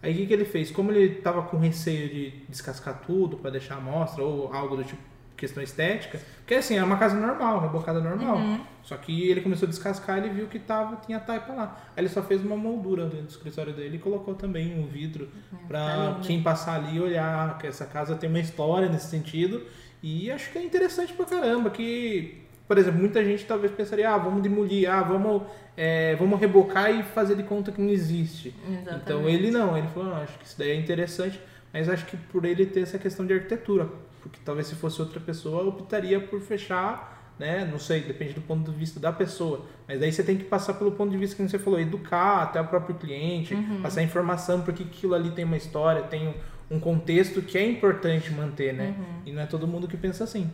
Aí 0.03 0.13
o 0.13 0.17
que, 0.17 0.27
que 0.27 0.33
ele 0.33 0.45
fez? 0.45 0.71
Como 0.71 0.91
ele 0.91 1.17
tava 1.17 1.43
com 1.43 1.57
receio 1.59 2.09
de 2.09 2.31
descascar 2.49 3.03
tudo 3.07 3.37
para 3.37 3.53
deixar 3.53 3.77
a 3.77 3.79
amostra 3.79 4.25
ou 4.25 4.53
algo 4.53 4.77
do 4.77 4.85
tipo 4.85 5.13
questão 5.43 5.61
estética, 5.61 6.21
porque 6.39 6.55
assim, 6.55 6.77
era 6.77 6.87
uma 6.87 6.97
casa 6.97 7.17
normal, 7.17 7.55
uma 7.55 7.63
rebocada 7.63 8.01
normal. 8.01 8.39
Só 8.85 8.97
que 8.97 9.29
ele 9.29 9.41
começou 9.41 9.67
a 9.67 9.71
descascar 9.71 10.25
e 10.25 10.29
viu 10.29 10.47
que 10.47 10.59
tava, 10.59 10.97
tinha 11.05 11.19
taipa 11.19 11.53
lá. 11.53 11.77
Aí 11.97 12.03
ele 12.03 12.09
só 12.09 12.23
fez 12.23 12.45
uma 12.45 12.57
moldura 12.57 13.07
dentro 13.07 13.27
do 13.27 13.31
escritório 13.31 13.73
dele 13.73 13.97
e 13.97 13.99
colocou 13.99 14.35
também 14.35 14.79
um 14.79 14.87
vidro 14.87 15.29
tá 15.51 15.57
para 15.67 16.07
lindo. 16.11 16.21
quem 16.21 16.43
passar 16.43 16.77
ali 16.77 17.01
olhar 17.01 17.59
que 17.59 17.67
essa 17.67 17.85
casa 17.85 18.15
tem 18.15 18.29
uma 18.29 18.39
história 18.39 18.89
nesse 18.89 19.09
sentido. 19.09 19.67
E 20.01 20.31
acho 20.31 20.51
que 20.51 20.59
é 20.59 20.65
interessante 20.65 21.13
pra 21.13 21.25
caramba 21.25 21.71
que 21.71 22.42
por 22.67 22.79
exemplo, 22.79 23.01
muita 23.01 23.25
gente 23.25 23.45
talvez 23.45 23.73
pensaria, 23.73 24.11
ah, 24.11 24.19
vamos 24.19 24.43
demolir, 24.43 24.91
ah, 24.91 25.03
vamos, 25.03 25.43
é, 25.77 26.15
vamos 26.17 26.41
rebocar 26.41 26.91
e 26.91 27.03
fazer 27.03 27.37
de 27.37 27.43
conta 27.43 27.71
que 27.73 27.81
não 27.81 27.91
existe. 27.91 28.55
Exatamente. 28.67 29.03
Então 29.03 29.29
ele 29.29 29.51
não, 29.51 29.77
ele 29.77 29.89
falou, 29.89 30.11
não, 30.11 30.17
acho 30.17 30.39
que 30.39 30.47
isso 30.47 30.59
daí 30.59 30.71
é 30.71 30.75
interessante, 30.75 31.41
mas 31.73 31.89
acho 31.89 32.07
que 32.07 32.17
por 32.17 32.45
ele 32.45 32.67
ter 32.67 32.81
essa 32.81 32.99
questão 32.99 33.27
de 33.27 33.35
arquitetura, 33.35 33.89
porque 34.23 34.41
talvez 34.45 34.69
se 34.69 34.75
fosse 34.75 35.01
outra 35.01 35.21
pessoa 35.21 35.65
optaria 35.65 36.21
por 36.21 36.41
fechar, 36.41 37.35
né? 37.39 37.65
Não 37.65 37.79
sei, 37.79 38.01
depende 38.03 38.35
do 38.35 38.41
ponto 38.41 38.71
de 38.71 38.77
vista 38.77 39.01
da 39.01 39.13
pessoa. 39.13 39.67
Mas 39.89 39.99
daí 39.99 40.13
você 40.13 40.23
tem 40.23 40.37
que 40.37 40.45
passar 40.45 40.75
pelo 40.75 40.93
ponto 40.93 41.11
de 41.11 41.17
vista 41.17 41.35
que 41.35 41.49
você 41.49 41.59
falou, 41.59 41.81
educar 41.81 42.43
até 42.43 42.61
o 42.61 42.67
próprio 42.67 42.95
cliente, 42.95 43.55
passar 43.83 44.03
informação 44.03 44.61
porque 44.63 44.85
aquilo 44.85 45.15
ali 45.15 45.31
tem 45.31 45.45
uma 45.45 45.57
história, 45.57 46.03
tem 46.03 46.29
um, 46.29 46.77
um 46.77 46.81
contexto 46.81 47.43
que 47.43 47.59
é 47.59 47.67
importante 47.67 48.33
manter, 48.33 48.73
né? 48.73 48.95
E 49.27 49.33
não 49.33 49.43
é 49.43 49.47
todo 49.47 49.67
mundo 49.67 49.89
que 49.89 49.97
pensa 49.97 50.25
assim. 50.25 50.51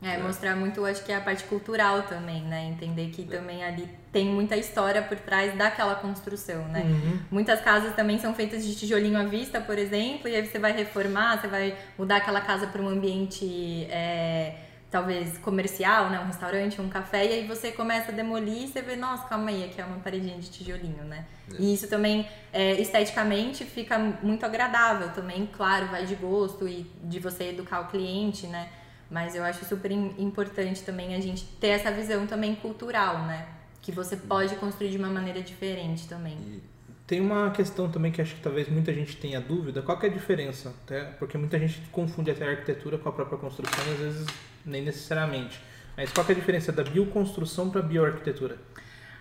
É, 0.00 0.16
mostrar 0.16 0.54
muito, 0.54 0.84
acho 0.84 1.04
que 1.04 1.10
é 1.10 1.16
a 1.16 1.20
parte 1.20 1.42
cultural 1.44 2.02
também, 2.02 2.42
né? 2.42 2.66
Entender 2.66 3.10
que 3.10 3.24
também 3.24 3.64
ali 3.64 3.88
tem 4.12 4.26
muita 4.26 4.56
história 4.56 5.02
por 5.02 5.18
trás 5.18 5.56
daquela 5.56 5.96
construção, 5.96 6.68
né? 6.68 6.82
Uhum. 6.82 7.18
Muitas 7.32 7.60
casas 7.60 7.96
também 7.96 8.16
são 8.18 8.32
feitas 8.32 8.64
de 8.64 8.76
tijolinho 8.76 9.18
à 9.18 9.24
vista, 9.24 9.60
por 9.60 9.76
exemplo, 9.76 10.28
e 10.28 10.36
aí 10.36 10.46
você 10.46 10.58
vai 10.58 10.70
reformar, 10.70 11.40
você 11.40 11.48
vai 11.48 11.76
mudar 11.98 12.18
aquela 12.18 12.40
casa 12.40 12.68
para 12.68 12.80
um 12.80 12.88
ambiente 12.88 13.88
é, 13.90 14.54
talvez 14.88 15.36
comercial, 15.38 16.10
né? 16.10 16.20
Um 16.20 16.26
restaurante, 16.26 16.80
um 16.80 16.88
café, 16.88 17.26
e 17.26 17.32
aí 17.32 17.46
você 17.48 17.72
começa 17.72 18.12
a 18.12 18.14
demolir 18.14 18.64
e 18.64 18.68
você 18.68 18.80
vê, 18.80 18.94
nossa, 18.94 19.26
calma 19.26 19.50
aí, 19.50 19.64
aqui 19.64 19.80
é 19.80 19.84
uma 19.84 19.98
paredinha 19.98 20.38
de 20.38 20.48
tijolinho, 20.48 21.02
né? 21.02 21.24
E 21.58 21.74
isso 21.74 21.88
também, 21.88 22.24
é, 22.52 22.80
esteticamente, 22.80 23.64
fica 23.64 23.98
muito 23.98 24.46
agradável 24.46 25.10
também, 25.10 25.44
claro, 25.46 25.88
vai 25.88 26.06
de 26.06 26.14
gosto 26.14 26.68
e 26.68 26.86
de 27.02 27.18
você 27.18 27.48
educar 27.48 27.80
o 27.80 27.88
cliente, 27.88 28.46
né? 28.46 28.68
Mas 29.10 29.34
eu 29.34 29.42
acho 29.42 29.64
super 29.64 29.90
im- 29.90 30.14
importante 30.18 30.82
também 30.82 31.14
a 31.14 31.20
gente 31.20 31.44
ter 31.60 31.68
essa 31.68 31.90
visão 31.90 32.26
também 32.26 32.54
cultural, 32.54 33.24
né? 33.26 33.46
Que 33.80 33.90
você 33.90 34.16
pode 34.16 34.54
construir 34.56 34.90
de 34.90 34.98
uma 34.98 35.08
maneira 35.08 35.40
diferente 35.40 36.06
também. 36.06 36.60
Tem 37.06 37.20
uma 37.20 37.50
questão 37.50 37.90
também 37.90 38.12
que 38.12 38.20
acho 38.20 38.34
que 38.34 38.42
talvez 38.42 38.68
muita 38.68 38.92
gente 38.92 39.16
tenha 39.16 39.40
dúvida. 39.40 39.80
Qual 39.80 39.98
que 39.98 40.04
é 40.04 40.10
a 40.10 40.12
diferença? 40.12 40.74
Até 40.84 41.04
porque 41.04 41.38
muita 41.38 41.58
gente 41.58 41.80
confunde 41.90 42.30
até 42.30 42.44
a 42.46 42.50
arquitetura 42.50 42.98
com 42.98 43.08
a 43.08 43.12
própria 43.12 43.38
construção 43.38 43.82
e 43.86 43.92
às 43.92 43.98
vezes 43.98 44.26
nem 44.66 44.82
necessariamente. 44.84 45.58
Mas 45.96 46.12
qual 46.12 46.26
que 46.26 46.32
é 46.32 46.34
a 46.34 46.38
diferença 46.38 46.70
da 46.70 46.84
bioconstrução 46.84 47.70
para 47.70 47.80
a 47.80 47.82
bioarquitetura? 47.82 48.58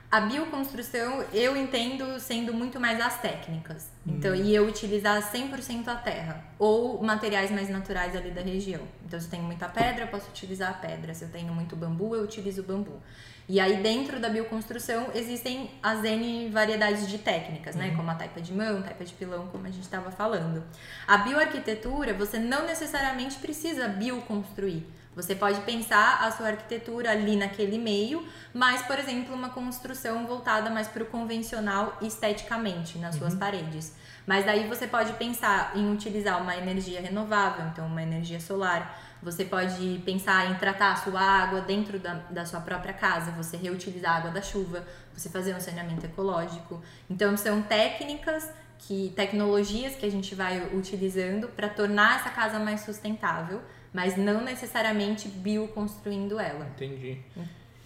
A 0.10 0.22
bioconstrução 0.22 1.22
eu 1.34 1.58
entendo 1.58 2.17
sendo 2.17 2.54
muito 2.54 2.80
mais 2.80 3.00
as 3.02 3.20
técnicas. 3.20 3.89
Então, 4.06 4.34
e 4.34 4.56
eu 4.56 4.65
utilizar 4.65 5.22
100% 5.22 5.86
a 5.89 5.96
terra 5.96 6.46
ou 6.58 7.04
materiais 7.04 7.52
mais 7.52 7.67
naturais 7.67 8.15
ali 8.15 8.32
da 8.32 8.41
região. 8.41 8.82
Então, 9.06 9.20
se 9.20 9.26
eu 9.26 9.32
tenho 9.32 9.43
muita 9.43 9.67
pedra, 9.67 10.06
eu 10.06 10.08
posso 10.08 10.30
utilizar 10.30 10.70
a 10.70 10.74
pedra. 10.74 11.13
Se 11.13 11.26
eu 11.26 11.30
tenho 11.30 11.54
muito 11.54 11.76
bambu, 11.76 12.15
eu 12.15 12.24
utilizo 12.24 12.62
o 12.62 12.63
bambu. 12.63 13.02
E 13.50 13.60
aí, 13.60 13.84
dentro 13.84 14.17
da 14.17 14.30
bioconstrução, 14.30 15.08
existem 15.13 15.72
as 15.84 16.04
N 16.06 16.50
variedades 16.50 17.08
de 17.08 17.17
técnicas, 17.17 17.76
né? 17.76 17.93
Como 17.96 18.10
a 18.10 18.15
taipa 18.15 18.41
de 18.41 18.54
mão, 18.54 18.82
taipa 18.82 19.04
de 19.04 19.13
pilão, 19.13 19.48
como 19.48 19.65
a 19.67 19.70
gente 19.70 19.84
estava 19.84 20.10
falando. 20.10 20.63
A 21.06 21.17
bioarquitetura, 21.17 22.13
você 22.13 22.39
não 22.39 22.65
necessariamente 22.65 23.38
precisa 23.39 23.89
bioconstruir. 23.89 24.84
Você 25.18 25.34
pode 25.34 25.60
pensar 25.62 26.24
a 26.24 26.30
sua 26.30 26.50
arquitetura 26.50 27.10
ali 27.10 27.36
naquele 27.36 27.80
meio, 27.80 28.24
mas, 28.54 28.84
por 28.84 29.00
exemplo, 29.00 29.34
uma 29.34 29.50
construção 29.50 30.28
voltada 30.28 30.70
mais 30.70 30.88
para 30.88 31.02
o 31.02 31.08
convencional 31.08 31.98
esteticamente 32.04 33.00
nas 33.00 33.16
suas 33.16 33.34
paredes. 33.34 33.96
Mas 34.28 34.46
daí 34.46 34.68
você 34.68 34.86
pode 34.86 35.14
pensar 35.14 35.76
em 35.76 35.92
utilizar 35.92 36.40
uma 36.40 36.56
energia 36.56 37.02
renovável, 37.02 37.66
então 37.66 37.88
uma 37.88 38.04
energia 38.04 38.40
solar. 38.40 38.96
Você 39.24 39.44
pode 39.44 40.04
pensar 40.06 40.52
em 40.52 40.56
tratar 40.60 40.92
a 40.92 40.96
sua 40.98 41.20
água 41.20 41.62
dentro 41.62 41.98
da, 41.98 42.14
da 42.30 42.46
sua 42.46 42.60
própria 42.60 42.94
casa, 42.94 43.32
você 43.32 43.58
reutilizar 43.58 44.12
a 44.12 44.18
água 44.18 44.30
da 44.30 44.44
chuva, 44.44 44.86
você 45.16 45.30
fazer 45.30 45.56
um 45.56 45.60
saneamento 45.60 46.06
ecológico. 46.06 46.80
Então 47.10 47.36
são 47.36 47.64
técnicas 47.64 48.48
que 48.78 49.12
tecnologias 49.16 49.96
que 49.96 50.06
a 50.06 50.12
gente 50.12 50.36
vai 50.36 50.62
utilizando 50.76 51.48
para 51.48 51.68
tornar 51.68 52.20
essa 52.20 52.30
casa 52.30 52.60
mais 52.60 52.82
sustentável, 52.82 53.64
mas 53.98 54.16
não 54.16 54.44
necessariamente 54.44 55.28
bioconstruindo 55.28 56.40
ela. 56.40 56.68
Entendi. 56.76 57.18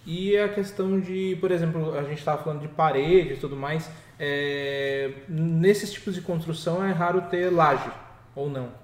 E 0.04 0.36
a 0.36 0.46
questão 0.46 1.00
de, 1.00 1.38
por 1.40 1.50
exemplo, 1.50 1.96
a 1.96 2.02
gente 2.02 2.18
estava 2.18 2.42
falando 2.42 2.60
de 2.60 2.68
parede 2.68 3.32
e 3.32 3.36
tudo 3.38 3.56
mais. 3.56 3.90
é, 4.18 5.10
nesses 5.26 5.90
tipos 5.90 6.14
de 6.14 6.20
construção 6.20 6.84
é 6.84 6.92
raro 6.92 7.22
ter 7.30 7.50
laje, 7.50 7.90
ou 8.36 8.50
não? 8.50 8.74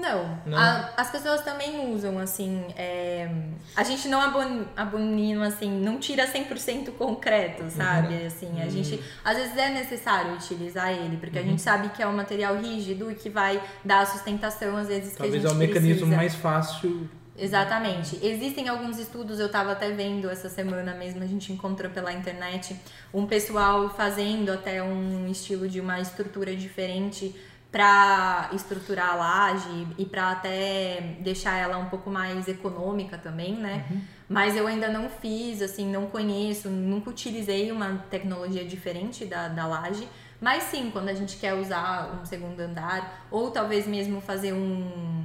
Não, 0.00 0.38
Não? 0.46 0.58
A- 0.58 0.90
as 0.96 1.10
pessoas 1.10 1.40
também 1.42 1.92
usam, 1.92 2.18
assim, 2.18 2.64
é, 2.76 3.28
a 3.74 3.82
gente 3.82 4.08
não 4.08 4.20
abon- 4.20 4.66
abomina, 4.76 5.46
assim, 5.46 5.70
não 5.70 5.98
tira 5.98 6.26
100% 6.26 6.92
concreto, 6.92 7.64
sabe? 7.70 8.14
Assim, 8.26 8.60
a 8.62 8.68
gente, 8.68 9.02
às 9.24 9.36
vezes 9.36 9.56
é 9.56 9.70
necessário 9.70 10.34
utilizar 10.34 10.90
ele, 10.92 11.16
porque 11.16 11.38
a 11.38 11.42
gente 11.42 11.62
sabe 11.62 11.88
que 11.88 12.02
é 12.02 12.06
um 12.06 12.14
material 12.14 12.56
rígido 12.56 13.10
e 13.10 13.14
que 13.14 13.30
vai 13.30 13.60
dar 13.84 14.00
a 14.00 14.06
sustentação, 14.06 14.76
às 14.76 14.88
vezes, 14.88 15.12
que 15.12 15.18
Talvez 15.18 15.44
a 15.44 15.48
é 15.48 15.50
gente 15.50 15.56
o 15.56 15.58
mecanismo 15.58 15.92
precisa. 15.98 16.16
mais 16.16 16.34
fácil. 16.34 17.08
Exatamente. 17.38 18.18
Existem 18.22 18.66
alguns 18.68 18.98
estudos, 18.98 19.38
eu 19.38 19.46
estava 19.46 19.72
até 19.72 19.90
vendo 19.90 20.28
essa 20.30 20.48
semana 20.48 20.94
mesmo, 20.94 21.22
a 21.22 21.26
gente 21.26 21.52
encontrou 21.52 21.90
pela 21.90 22.10
internet 22.12 22.74
um 23.12 23.26
pessoal 23.26 23.90
fazendo 23.90 24.50
até 24.52 24.82
um 24.82 25.26
estilo 25.28 25.68
de 25.68 25.78
uma 25.80 26.00
estrutura 26.00 26.56
diferente 26.56 27.34
para 27.70 28.50
estruturar 28.52 29.10
a 29.10 29.14
laje 29.16 29.86
e 29.98 30.06
para 30.06 30.30
até 30.30 31.16
deixar 31.20 31.58
ela 31.58 31.76
um 31.76 31.86
pouco 31.86 32.10
mais 32.10 32.48
econômica 32.48 33.18
também, 33.18 33.54
né? 33.54 33.84
Mas 34.28 34.56
eu 34.56 34.66
ainda 34.66 34.88
não 34.88 35.08
fiz, 35.08 35.60
assim, 35.62 35.90
não 35.90 36.06
conheço, 36.06 36.68
nunca 36.68 37.10
utilizei 37.10 37.70
uma 37.70 38.04
tecnologia 38.10 38.64
diferente 38.64 39.24
da, 39.24 39.48
da 39.48 39.66
laje. 39.66 40.08
Mas 40.40 40.64
sim, 40.64 40.90
quando 40.90 41.08
a 41.08 41.14
gente 41.14 41.36
quer 41.36 41.54
usar 41.54 42.20
um 42.20 42.24
segundo 42.24 42.60
andar, 42.60 43.26
ou 43.30 43.50
talvez 43.50 43.86
mesmo 43.86 44.20
fazer 44.20 44.52
um, 44.52 45.24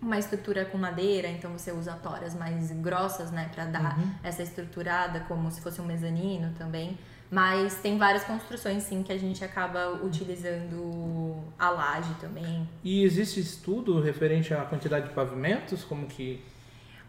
uma 0.00 0.18
estrutura 0.18 0.64
com 0.64 0.76
madeira, 0.78 1.28
então 1.28 1.52
você 1.52 1.72
usa 1.72 1.92
toras 1.94 2.34
mais 2.34 2.70
grossas, 2.72 3.30
né, 3.30 3.50
para 3.54 3.66
dar 3.66 3.98
essa 4.22 4.42
estruturada, 4.42 5.20
como 5.20 5.50
se 5.50 5.60
fosse 5.60 5.80
um 5.80 5.86
mezanino 5.86 6.52
também. 6.58 6.98
Mas 7.30 7.74
tem 7.76 7.98
várias 7.98 8.22
construções, 8.24 8.82
sim, 8.84 9.02
que 9.02 9.12
a 9.12 9.18
gente 9.18 9.44
acaba 9.44 9.88
utilizando 10.02 11.42
a 11.58 11.70
laje 11.70 12.14
também. 12.20 12.68
E 12.82 13.02
existe 13.02 13.40
estudo 13.40 14.00
referente 14.00 14.52
à 14.54 14.62
quantidade 14.64 15.08
de 15.08 15.14
pavimentos? 15.14 15.82
Como 15.84 16.06
que. 16.06 16.40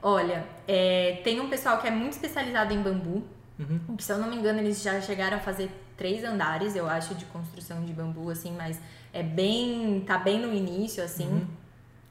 Olha, 0.01 0.45
é, 0.67 1.21
tem 1.23 1.39
um 1.39 1.49
pessoal 1.49 1.79
que 1.79 1.87
é 1.87 1.91
muito 1.91 2.13
especializado 2.13 2.73
em 2.73 2.81
bambu, 2.81 3.23
Uhum. 3.57 3.95
que 3.95 4.03
se 4.03 4.11
eu 4.11 4.17
não 4.17 4.29
me 4.29 4.35
engano 4.35 4.59
eles 4.59 4.81
já 4.81 4.99
chegaram 4.99 5.37
a 5.37 5.39
fazer 5.39 5.69
três 5.95 6.23
andares, 6.23 6.75
eu 6.75 6.87
acho, 6.89 7.15
de 7.15 7.23
construção 7.25 7.83
de 7.85 7.93
bambu, 7.93 8.29
assim, 8.29 8.51
mas 8.51 8.79
é 9.13 9.23
bem, 9.23 10.03
tá 10.05 10.17
bem 10.17 10.39
no 10.41 10.53
início, 10.53 11.01
assim. 11.03 11.27
Uhum. 11.27 11.47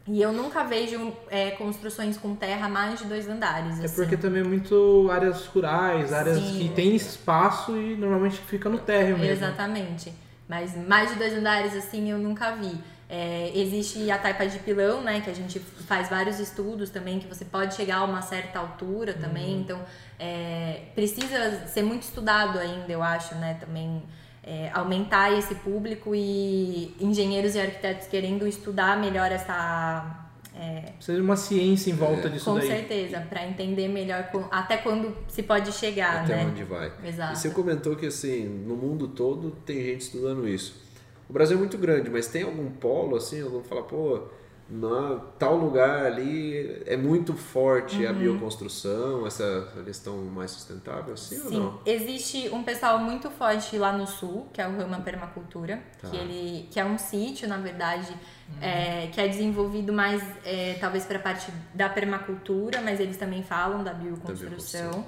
E 0.07 0.21
eu 0.21 0.33
nunca 0.33 0.63
vejo 0.65 1.13
é, 1.31 1.53
construções 1.53 2.19
com 2.19 2.35
terra 2.35 2.69
mais 2.69 2.99
de 2.99 3.07
dois 3.07 3.27
andares, 3.27 3.81
É 3.81 3.85
assim. 3.87 3.95
porque 3.95 4.17
também 4.19 4.43
é 4.43 4.45
muito 4.45 5.09
áreas 5.11 5.47
rurais, 5.47 6.13
áreas 6.13 6.39
Sim. 6.39 6.59
que 6.59 6.69
tem 6.75 6.95
espaço 6.95 7.75
e 7.77 7.97
normalmente 7.97 8.37
fica 8.39 8.69
no 8.69 8.79
térreo 8.79 9.17
mesmo. 9.17 9.33
Exatamente. 9.33 10.13
Mas 10.47 10.77
mais 10.87 11.11
de 11.11 11.17
dois 11.17 11.33
andares, 11.33 11.75
assim, 11.75 12.11
eu 12.11 12.19
nunca 12.19 12.51
vi. 12.53 12.79
É, 13.09 13.51
existe 13.55 14.11
a 14.11 14.19
taipa 14.19 14.47
de 14.47 14.59
pilão, 14.59 15.01
né? 15.03 15.21
Que 15.21 15.31
a 15.31 15.35
gente 15.35 15.59
faz 15.59 16.11
vários 16.11 16.39
estudos 16.39 16.91
também, 16.91 17.19
que 17.19 17.27
você 17.27 17.45
pode 17.45 17.75
chegar 17.75 17.99
a 17.99 18.05
uma 18.05 18.21
certa 18.21 18.59
altura 18.59 19.15
também. 19.15 19.61
Então, 19.61 19.81
é, 20.19 20.83
precisa 20.95 21.67
ser 21.67 21.83
muito 21.83 22.03
estudado 22.03 22.59
ainda, 22.59 22.93
eu 22.93 23.03
acho, 23.03 23.35
né? 23.37 23.57
Também 23.59 24.03
é, 24.47 24.71
aumentar 24.75 25.33
esse 25.33 25.55
público 25.57 26.15
e 26.15 26.95
engenheiros 27.01 27.55
e 27.55 27.61
arquitetos 27.61 28.07
querendo 28.07 28.47
estudar 28.47 29.01
melhor 29.01 29.33
essa... 29.33 30.27
é, 30.55 30.93
Precisa 30.97 31.17
de 31.17 31.23
uma 31.25 31.37
ciência 31.37 31.91
em 31.91 31.95
volta 31.95 32.29
disso 32.29 32.45
com 32.45 32.59
daí. 32.59 32.67
certeza, 32.69 33.21
para 33.29 33.47
entender 33.47 33.89
melhor 33.89 34.25
com- 34.31 34.45
até 34.51 34.77
quando 34.77 35.17
se 35.29 35.43
pode 35.43 35.73
chegar, 35.73 36.25
Até 36.25 36.37
né? 36.37 36.47
onde 36.51 36.63
vai. 36.65 36.93
Exato. 37.05 37.33
E 37.33 37.37
você 37.37 37.51
comentou 37.51 37.97
que 37.97 38.07
assim, 38.07 38.45
no 38.45 38.77
mundo 38.77 39.09
todo 39.09 39.51
tem 39.65 39.83
gente 39.83 40.03
estudando 40.03 40.47
isso. 40.47 40.83
O 41.29 41.33
Brasil 41.33 41.57
é 41.57 41.59
muito 41.59 41.79
grande, 41.79 42.11
mas 42.11 42.27
tem 42.29 42.43
algum 42.43 42.71
polo 42.71 43.17
assim, 43.17 43.41
algum 43.43 43.63
fala, 43.63 43.83
pô, 43.83 44.25
na 44.69 45.21
tal 45.39 45.57
lugar 45.57 46.07
ali 46.07 46.83
é 46.87 46.97
muito 46.97 47.35
forte 47.35 48.07
a 48.07 48.11
Uhum. 48.13 48.19
bioconstrução, 48.19 49.27
essa 49.27 49.69
questão 49.85 50.17
mais 50.25 50.51
sustentável, 50.53 51.13
assim 51.15 51.39
ou 51.43 51.49
Sim, 51.51 51.59
não? 51.61 51.81
existe 51.85 52.49
um 52.51 52.63
pessoal 52.63 52.99
muito 52.99 53.31
forte 53.31 53.77
lá 53.77 53.93
no 53.93 54.07
sul, 54.07 54.47
que 54.53 54.61
é 54.63 54.67
o 54.67 54.75
Rama 54.77 55.01
Permacultura, 55.01 55.83
Tá. 56.01 56.09
que 56.09 56.17
ele 56.17 56.67
que 56.71 56.81
é 56.81 56.85
um 56.85 56.97
sítio, 56.97 57.47
na 57.47 57.59
verdade, 57.59 58.15
é, 58.61 59.09
que 59.13 59.21
é 59.21 59.29
desenvolvido 59.29 59.93
mais 59.93 60.23
é, 60.45 60.79
talvez 60.81 61.05
para 61.05 61.19
a 61.19 61.23
parte 61.23 61.53
da 61.75 61.89
permacultura, 61.91 62.81
mas 62.81 63.01
eles 63.01 63.17
também 63.19 63.43
falam 63.43 63.85
da 63.85 63.93
bioconstrução. 63.93 64.91
bioconstrução. 64.91 65.07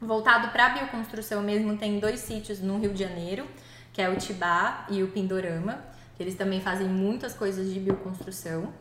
Voltado 0.00 0.48
para 0.48 0.66
a 0.66 0.68
bioconstrução 0.70 1.42
mesmo, 1.42 1.76
tem 1.76 1.98
dois 2.00 2.20
sítios 2.20 2.60
no 2.60 2.78
Rio 2.78 2.92
de 2.92 3.00
Janeiro, 3.02 3.46
que 3.92 4.00
é 4.00 4.08
o 4.08 4.16
Tibá 4.16 4.86
e 4.90 5.02
o 5.02 5.08
Pindorama, 5.08 5.78
que 6.16 6.22
eles 6.22 6.34
também 6.34 6.60
fazem 6.62 6.86
muitas 6.88 7.34
coisas 7.34 7.72
de 7.72 7.78
bioconstrução. 7.80 8.72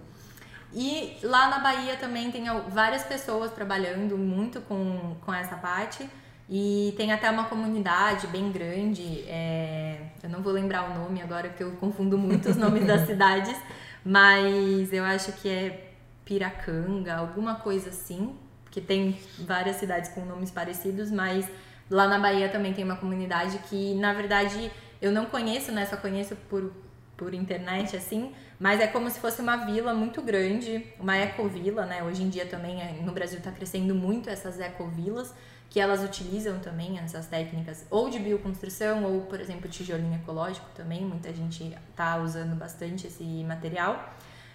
E 0.75 1.17
lá 1.23 1.49
na 1.49 1.59
Bahia 1.59 1.95
também 1.95 2.29
tem 2.29 2.43
várias 2.67 3.03
pessoas 3.03 3.53
trabalhando 3.53 4.17
muito 4.17 4.59
com, 4.59 5.15
com 5.25 5.33
essa 5.33 5.55
parte. 5.55 6.07
E 6.49 6.93
tem 6.97 7.13
até 7.13 7.31
uma 7.31 7.45
comunidade 7.45 8.27
bem 8.27 8.51
grande. 8.51 9.23
é, 9.25 10.09
eu 10.21 10.29
não 10.29 10.41
vou 10.41 10.51
lembrar 10.51 10.91
o 10.91 10.93
nome 10.93 11.21
agora, 11.21 11.47
porque 11.47 11.63
eu 11.63 11.71
confundo 11.77 12.17
muito 12.17 12.49
os 12.49 12.57
nomes 12.57 12.85
das 12.85 13.01
cidades. 13.07 13.55
Mas 14.03 14.91
eu 14.91 15.05
acho 15.05 15.31
que 15.31 15.47
é 15.47 15.91
Piracanga, 16.25 17.15
alguma 17.15 17.55
coisa 17.55 17.89
assim. 17.89 18.35
Que 18.69 18.81
tem 18.81 19.17
várias 19.39 19.77
cidades 19.77 20.09
com 20.09 20.25
nomes 20.25 20.51
parecidos, 20.51 21.09
mas 21.09 21.49
lá 21.89 22.05
na 22.05 22.19
Bahia 22.19 22.49
também 22.49 22.73
tem 22.73 22.83
uma 22.83 22.97
comunidade 22.97 23.57
que, 23.69 23.95
na 23.95 24.11
verdade, 24.11 24.69
eu 25.01 25.13
não 25.13 25.25
conheço, 25.27 25.71
né? 25.71 25.85
Só 25.85 25.95
conheço 25.95 26.35
por 26.49 26.73
por 27.17 27.33
internet, 27.33 27.95
assim, 27.95 28.33
mas 28.59 28.79
é 28.79 28.87
como 28.87 29.09
se 29.09 29.19
fosse 29.19 29.41
uma 29.41 29.57
vila 29.57 29.93
muito 29.93 30.21
grande, 30.21 30.85
uma 30.99 31.17
ecovila, 31.17 31.85
né? 31.85 32.03
Hoje 32.03 32.23
em 32.23 32.29
dia 32.29 32.45
também 32.45 32.81
é, 32.81 33.01
no 33.01 33.11
Brasil 33.11 33.37
está 33.37 33.51
crescendo 33.51 33.93
muito 33.93 34.29
essas 34.29 34.59
ecovilas, 34.59 35.33
que 35.69 35.79
elas 35.79 36.03
utilizam 36.03 36.59
também 36.59 36.99
essas 36.99 37.27
técnicas 37.27 37.85
ou 37.89 38.09
de 38.09 38.19
bioconstrução 38.19 39.03
ou, 39.03 39.21
por 39.21 39.39
exemplo, 39.41 39.69
tijolinho 39.69 40.15
ecológico 40.15 40.67
também, 40.75 41.03
muita 41.03 41.33
gente 41.33 41.75
está 41.89 42.17
usando 42.17 42.55
bastante 42.55 43.07
esse 43.07 43.23
material. 43.43 44.13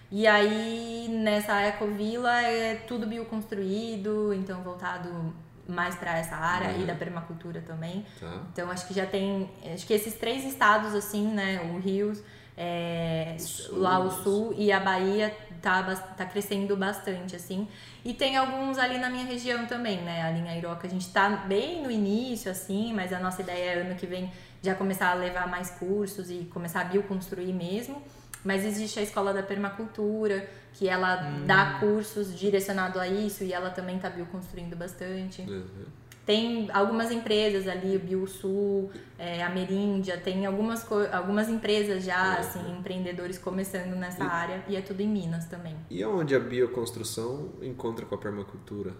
E 0.09 0.27
aí 0.27 1.07
nessa 1.09 1.61
ecovila 1.61 2.41
é 2.41 2.75
tudo 2.75 3.07
bioconstruído, 3.07 4.33
então 4.33 4.61
voltado 4.61 5.33
mais 5.67 5.95
para 5.95 6.17
essa 6.17 6.35
área 6.35 6.71
uhum. 6.71 6.81
e 6.81 6.85
da 6.85 6.95
permacultura 6.95 7.61
também. 7.61 8.05
Tá. 8.19 8.41
Então 8.51 8.69
acho 8.69 8.87
que 8.87 8.93
já 8.93 9.05
tem, 9.05 9.49
acho 9.73 9.85
que 9.85 9.93
esses 9.93 10.15
três 10.15 10.43
estados 10.43 10.93
assim, 10.93 11.27
né, 11.27 11.61
o 11.73 11.79
Rio, 11.79 12.13
é, 12.57 13.35
o 13.71 13.79
lá 13.79 13.99
o 13.99 14.11
sul 14.11 14.53
e 14.57 14.71
a 14.71 14.79
Bahia 14.79 15.35
tá, 15.61 15.83
tá 16.17 16.25
crescendo 16.25 16.75
bastante 16.75 17.35
assim. 17.35 17.67
E 18.03 18.13
tem 18.13 18.35
alguns 18.37 18.77
ali 18.77 18.97
na 18.97 19.09
minha 19.09 19.25
região 19.25 19.65
também, 19.65 20.01
né? 20.01 20.23
Ali 20.23 20.39
em 20.39 20.49
Airoca 20.49 20.87
a 20.87 20.89
gente 20.89 21.09
tá 21.09 21.29
bem 21.29 21.83
no 21.83 21.91
início 21.91 22.51
assim, 22.51 22.93
mas 22.93 23.13
a 23.13 23.19
nossa 23.19 23.41
ideia 23.41 23.71
é 23.71 23.81
ano 23.81 23.95
que 23.95 24.05
vem 24.05 24.31
já 24.61 24.75
começar 24.75 25.11
a 25.11 25.13
levar 25.13 25.47
mais 25.47 25.71
cursos 25.71 26.29
e 26.29 26.49
começar 26.51 26.81
a 26.81 26.83
bioconstruir 26.85 27.53
mesmo. 27.53 28.01
Mas 28.43 28.65
existe 28.65 28.99
a 28.99 29.03
escola 29.03 29.33
da 29.33 29.43
permacultura, 29.43 30.49
que 30.73 30.87
ela 30.87 31.21
hum. 31.21 31.45
dá 31.45 31.77
cursos 31.79 32.37
direcionados 32.37 32.99
a 32.99 33.07
isso 33.07 33.43
e 33.43 33.53
ela 33.53 33.69
também 33.69 33.97
está 33.97 34.09
bioconstruindo 34.09 34.75
bastante. 34.75 35.43
Uhum. 35.43 35.85
Tem 36.31 36.69
algumas 36.71 37.11
empresas 37.11 37.67
ali, 37.67 37.97
o 37.97 37.99
Biosul, 37.99 38.89
é, 39.19 39.43
a 39.43 39.49
Meríndia, 39.49 40.17
tem 40.17 40.45
algumas, 40.45 40.89
algumas 41.11 41.49
empresas 41.49 42.05
já, 42.05 42.35
assim, 42.35 42.71
empreendedores 42.71 43.37
começando 43.37 43.97
nessa 43.97 44.23
e, 44.23 44.27
área 44.27 44.63
e 44.65 44.77
é 44.77 44.81
tudo 44.81 45.01
em 45.01 45.09
Minas 45.09 45.47
também. 45.47 45.75
E 45.89 46.05
onde 46.05 46.33
a 46.33 46.39
bioconstrução 46.39 47.49
encontra 47.61 48.05
com 48.05 48.15
a 48.15 48.17
permacultura? 48.17 48.93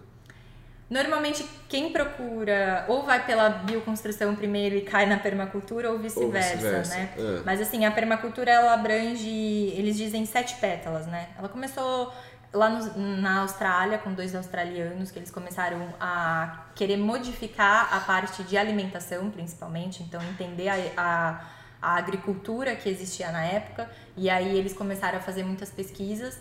Normalmente, 0.90 1.42
quem 1.70 1.90
procura 1.90 2.84
ou 2.86 3.02
vai 3.02 3.24
pela 3.24 3.48
bioconstrução 3.48 4.36
primeiro 4.36 4.76
e 4.76 4.82
cai 4.82 5.06
na 5.06 5.16
permacultura 5.16 5.90
ou 5.90 5.98
vice-versa, 5.98 6.80
vice 6.80 6.90
né? 6.90 7.14
É. 7.16 7.42
Mas 7.46 7.62
assim, 7.62 7.86
a 7.86 7.90
permacultura 7.90 8.50
ela 8.50 8.74
abrange, 8.74 9.26
eles 9.74 9.96
dizem 9.96 10.26
sete 10.26 10.56
pétalas, 10.56 11.06
né? 11.06 11.30
Ela 11.38 11.48
começou 11.48 12.12
lá 12.52 12.68
no, 12.68 13.20
na 13.20 13.40
Austrália 13.40 13.98
com 13.98 14.12
dois 14.12 14.34
australianos 14.34 15.10
que 15.10 15.18
eles 15.18 15.30
começaram 15.30 15.94
a 16.00 16.66
querer 16.74 16.96
modificar 16.96 17.94
a 17.94 18.00
parte 18.00 18.42
de 18.42 18.56
alimentação, 18.56 19.30
principalmente, 19.30 20.02
então 20.02 20.22
entender 20.22 20.68
a, 20.68 20.76
a, 20.96 21.40
a 21.80 21.96
agricultura 21.96 22.76
que 22.76 22.88
existia 22.88 23.30
na 23.30 23.44
época 23.44 23.90
e 24.16 24.28
aí 24.28 24.56
eles 24.56 24.72
começaram 24.72 25.18
a 25.18 25.20
fazer 25.20 25.44
muitas 25.44 25.70
pesquisas. 25.70 26.38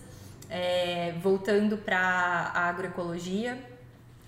É, 0.53 1.15
voltando 1.23 1.77
para 1.77 1.97
a 1.97 2.67
agroecologia, 2.67 3.57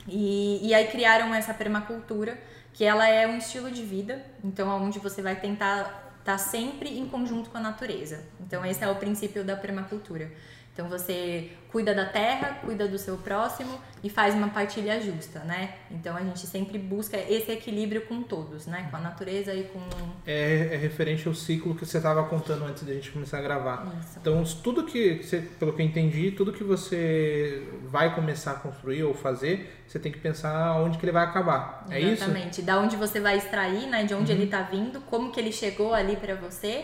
e, 0.08 0.68
e 0.68 0.74
aí 0.74 0.88
criaram 0.88 1.34
essa 1.34 1.54
permacultura, 1.54 2.38
que 2.74 2.84
ela 2.84 3.08
é 3.08 3.28
um 3.28 3.38
estilo 3.38 3.70
de 3.70 3.84
vida, 3.84 4.24
então 4.44 4.70
onde 4.82 5.00
você 5.00 5.22
vai 5.22 5.36
tentar 5.36 5.80
estar 6.20 6.24
tá 6.24 6.38
sempre 6.38 6.98
em 6.98 7.08
conjunto 7.08 7.50
com 7.50 7.58
a 7.58 7.62
natureza. 7.62 8.24
Então 8.40 8.66
esse 8.66 8.84
é 8.84 8.90
o 8.90 8.96
princípio 8.96 9.44
da 9.44 9.56
permacultura. 9.56 10.32
Então 10.74 10.90
você 10.90 11.52
cuida 11.72 11.94
da 11.94 12.06
terra, 12.06 12.60
cuida 12.64 12.88
do 12.88 12.98
seu 12.98 13.18
próximo 13.18 13.80
e 14.04 14.10
faz 14.10 14.34
uma 14.34 14.50
partilha 14.50 15.00
justa, 15.00 15.40
né? 15.40 15.76
Então 15.92 16.18
a 16.18 16.22
gente 16.22 16.40
sempre 16.48 16.80
busca 16.80 17.16
esse 17.16 17.52
equilíbrio 17.52 18.02
com 18.08 18.24
todos, 18.24 18.66
né? 18.66 18.88
Com 18.90 18.98
a 18.98 19.00
natureza 19.00 19.54
e 19.54 19.66
com. 19.66 19.80
É, 20.26 20.70
é 20.74 20.76
referente 20.76 21.28
ao 21.28 21.36
ciclo 21.36 21.76
que 21.76 21.86
você 21.86 21.98
estava 21.98 22.24
contando 22.24 22.66
antes 22.66 22.84
da 22.84 22.94
gente 22.94 23.12
começar 23.12 23.38
a 23.38 23.42
gravar. 23.42 23.88
Isso. 24.00 24.18
Então 24.20 24.44
tudo 24.64 24.84
que, 24.84 25.22
você, 25.22 25.42
pelo 25.60 25.74
que 25.74 25.82
eu 25.82 25.86
entendi, 25.86 26.32
tudo 26.32 26.52
que 26.52 26.64
você 26.64 27.68
vai 27.86 28.16
começar 28.16 28.54
a 28.54 28.56
construir 28.56 29.04
ou 29.04 29.14
fazer, 29.14 29.84
você 29.88 30.00
tem 30.00 30.12
que 30.12 30.20
pensar 30.20 30.76
onde 30.82 30.98
que 30.98 31.06
ele 31.06 31.12
vai 31.12 31.24
acabar. 31.24 31.86
Exatamente. 31.86 31.94
É 31.94 32.00
isso? 32.00 32.24
Exatamente. 32.24 32.62
Da 32.64 32.80
onde 32.80 32.96
você 32.96 33.20
vai 33.20 33.38
extrair, 33.38 33.88
né? 33.88 34.06
De 34.06 34.16
onde 34.16 34.32
uhum. 34.32 34.38
ele 34.38 34.46
está 34.46 34.64
vindo, 34.64 35.02
como 35.02 35.32
que 35.32 35.40
ele 35.40 35.52
chegou 35.52 35.94
ali 35.94 36.16
para 36.16 36.34
você 36.34 36.84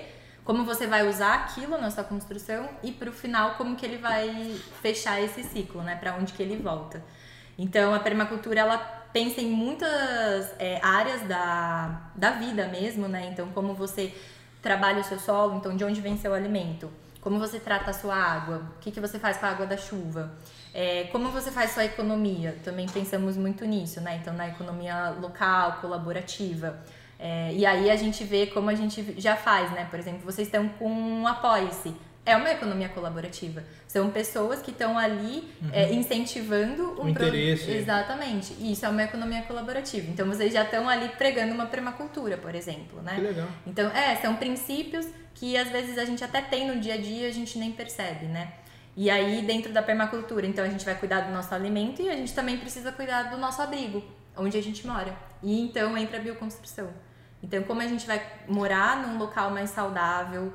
como 0.49 0.65
você 0.65 0.88
vai 0.88 1.07
usar 1.07 1.35
aquilo 1.35 1.77
na 1.77 1.91
sua 1.91 2.03
construção 2.03 2.67
e 2.81 2.91
para 2.91 3.07
o 3.07 3.13
final 3.13 3.53
como 3.53 3.75
que 3.75 3.85
ele 3.85 3.97
vai 3.97 4.59
fechar 4.81 5.21
esse 5.21 5.43
ciclo, 5.43 5.83
né? 5.83 5.95
Para 5.95 6.15
onde 6.15 6.33
que 6.33 6.41
ele 6.41 6.57
volta. 6.57 7.03
Então 7.55 7.93
a 7.93 7.99
permacultura 7.99 8.62
ela 8.62 8.79
pensa 9.13 9.41
em 9.41 9.51
muitas 9.51 10.51
é, 10.57 10.79
áreas 10.81 11.21
da, 11.27 12.09
da 12.15 12.31
vida 12.31 12.67
mesmo, 12.67 13.07
né? 13.07 13.29
Então 13.31 13.49
como 13.49 13.75
você 13.75 14.12
trabalha 14.59 15.01
o 15.01 15.03
seu 15.03 15.19
solo, 15.19 15.55
então 15.55 15.77
de 15.77 15.83
onde 15.83 16.01
vem 16.01 16.17
seu 16.17 16.33
alimento, 16.33 16.89
como 17.21 17.38
você 17.38 17.59
trata 17.59 17.91
a 17.91 17.93
sua 17.93 18.15
água, 18.15 18.63
o 18.75 18.79
que, 18.79 18.89
que 18.89 18.99
você 18.99 19.19
faz 19.19 19.38
com 19.38 19.45
a 19.45 19.49
água 19.49 19.67
da 19.67 19.77
chuva. 19.77 20.31
É, 20.73 21.03
como 21.12 21.29
você 21.29 21.51
faz 21.51 21.73
sua 21.73 21.85
economia? 21.85 22.57
Também 22.63 22.88
pensamos 22.88 23.38
muito 23.38 23.65
nisso, 23.65 24.01
né? 24.01 24.17
Então, 24.19 24.33
na 24.33 24.47
economia 24.47 25.12
local, 25.12 25.73
colaborativa. 25.79 26.79
É, 27.19 27.51
e 27.53 27.65
aí 27.65 27.91
a 27.91 27.97
gente 27.97 28.23
vê 28.23 28.47
como 28.47 28.69
a 28.69 28.75
gente 28.75 29.15
já 29.17 29.36
faz, 29.36 29.71
né? 29.71 29.86
Por 29.89 29.99
exemplo, 29.99 30.21
vocês 30.23 30.47
estão 30.47 30.69
com 30.69 30.89
um 30.89 31.27
apoia-se. 31.27 31.93
É 32.25 32.36
uma 32.38 32.49
economia 32.51 32.88
colaborativa. 32.89 33.63
São 33.88 34.10
pessoas 34.10 34.62
que 34.62 34.71
estão 34.71 34.97
ali 34.97 35.49
uhum. 35.62 35.69
é, 35.73 35.91
incentivando 35.91 37.01
um 37.01 37.05
o 37.05 37.10
interesse. 37.10 37.65
Pro... 37.65 37.73
Exatamente. 37.73 38.55
E 38.60 38.71
isso 38.71 38.86
é 38.86 38.89
uma 38.89 39.03
economia 39.03 39.41
colaborativa. 39.41 40.10
Então 40.10 40.27
vocês 40.27 40.53
já 40.53 40.63
estão 40.63 40.88
ali 40.88 41.10
pregando 41.10 41.53
uma 41.53 41.65
permacultura, 41.65 42.38
por 42.38 42.55
exemplo, 42.55 43.01
né? 43.01 43.15
Que 43.15 43.21
legal. 43.21 43.47
Então, 43.65 43.89
é, 43.91 44.15
são 44.17 44.36
princípios 44.36 45.08
que 45.34 45.58
às 45.58 45.69
vezes 45.69 45.97
a 45.97 46.05
gente 46.05 46.23
até 46.23 46.41
tem 46.41 46.67
no 46.67 46.79
dia 46.79 46.93
a 46.93 46.97
dia 46.97 47.25
e 47.25 47.29
a 47.29 47.34
gente 47.34 47.58
nem 47.58 47.71
percebe, 47.71 48.27
né? 48.27 48.53
E 48.95 49.10
aí, 49.10 49.41
dentro 49.41 49.71
da 49.73 49.82
permacultura, 49.82 50.45
então 50.45 50.63
a 50.63 50.69
gente 50.69 50.86
vai 50.86 50.95
cuidar 50.95 51.21
do 51.21 51.32
nosso 51.32 51.53
alimento 51.53 52.01
e 52.01 52.10
a 52.10 52.15
gente 52.15 52.34
também 52.34 52.58
precisa 52.58 52.91
cuidar 52.91 53.23
do 53.23 53.38
nosso 53.38 53.62
abrigo, 53.62 54.03
onde 54.38 54.58
a 54.58 54.62
gente 54.62 54.86
mora. 54.86 55.15
E 55.41 55.60
então 55.62 55.97
entra 55.97 56.17
a 56.17 56.21
bioconstrução. 56.21 56.89
Então, 57.41 57.63
como 57.63 57.82
a 57.82 57.88
gente 57.88 58.06
vai 58.06 58.21
morar 58.47 59.08
num 59.08 59.17
local 59.17 59.52
mais 59.52 59.69
saudável 59.69 60.52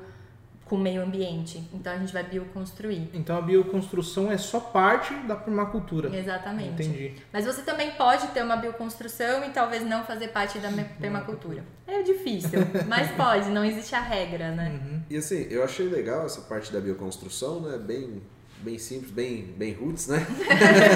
com 0.65 0.75
o 0.75 0.79
meio 0.79 1.01
ambiente? 1.01 1.63
Então, 1.73 1.93
a 1.93 1.97
gente 1.97 2.13
vai 2.13 2.23
bioconstruir. 2.23 3.07
Então, 3.13 3.37
a 3.37 3.41
bioconstrução 3.41 4.31
é 4.31 4.37
só 4.37 4.59
parte 4.59 5.13
da 5.27 5.35
permacultura. 5.35 6.15
Exatamente. 6.15 6.83
Entendi. 6.83 7.15
Mas 7.31 7.45
você 7.45 7.61
também 7.61 7.91
pode 7.91 8.27
ter 8.27 8.43
uma 8.43 8.55
bioconstrução 8.55 9.43
e 9.45 9.49
talvez 9.49 9.83
não 9.83 10.03
fazer 10.03 10.29
parte 10.29 10.59
da 10.59 10.69
permacultura. 10.99 11.63
É 11.87 12.01
difícil, 12.01 12.59
mas 12.87 13.11
pode, 13.11 13.49
não 13.49 13.63
existe 13.63 13.95
a 13.95 14.01
regra, 14.01 14.51
né? 14.51 14.69
Uhum. 14.69 15.01
E 15.09 15.17
assim, 15.17 15.47
eu 15.49 15.63
achei 15.63 15.87
legal 15.87 16.25
essa 16.25 16.41
parte 16.41 16.71
da 16.71 16.79
bioconstrução, 16.79 17.61
né? 17.61 17.77
Bem 17.77 18.21
bem 18.65 18.79
simples, 18.79 19.11
bem, 19.11 19.53
bem 19.57 19.73
roots, 19.73 20.07
né? 20.07 20.25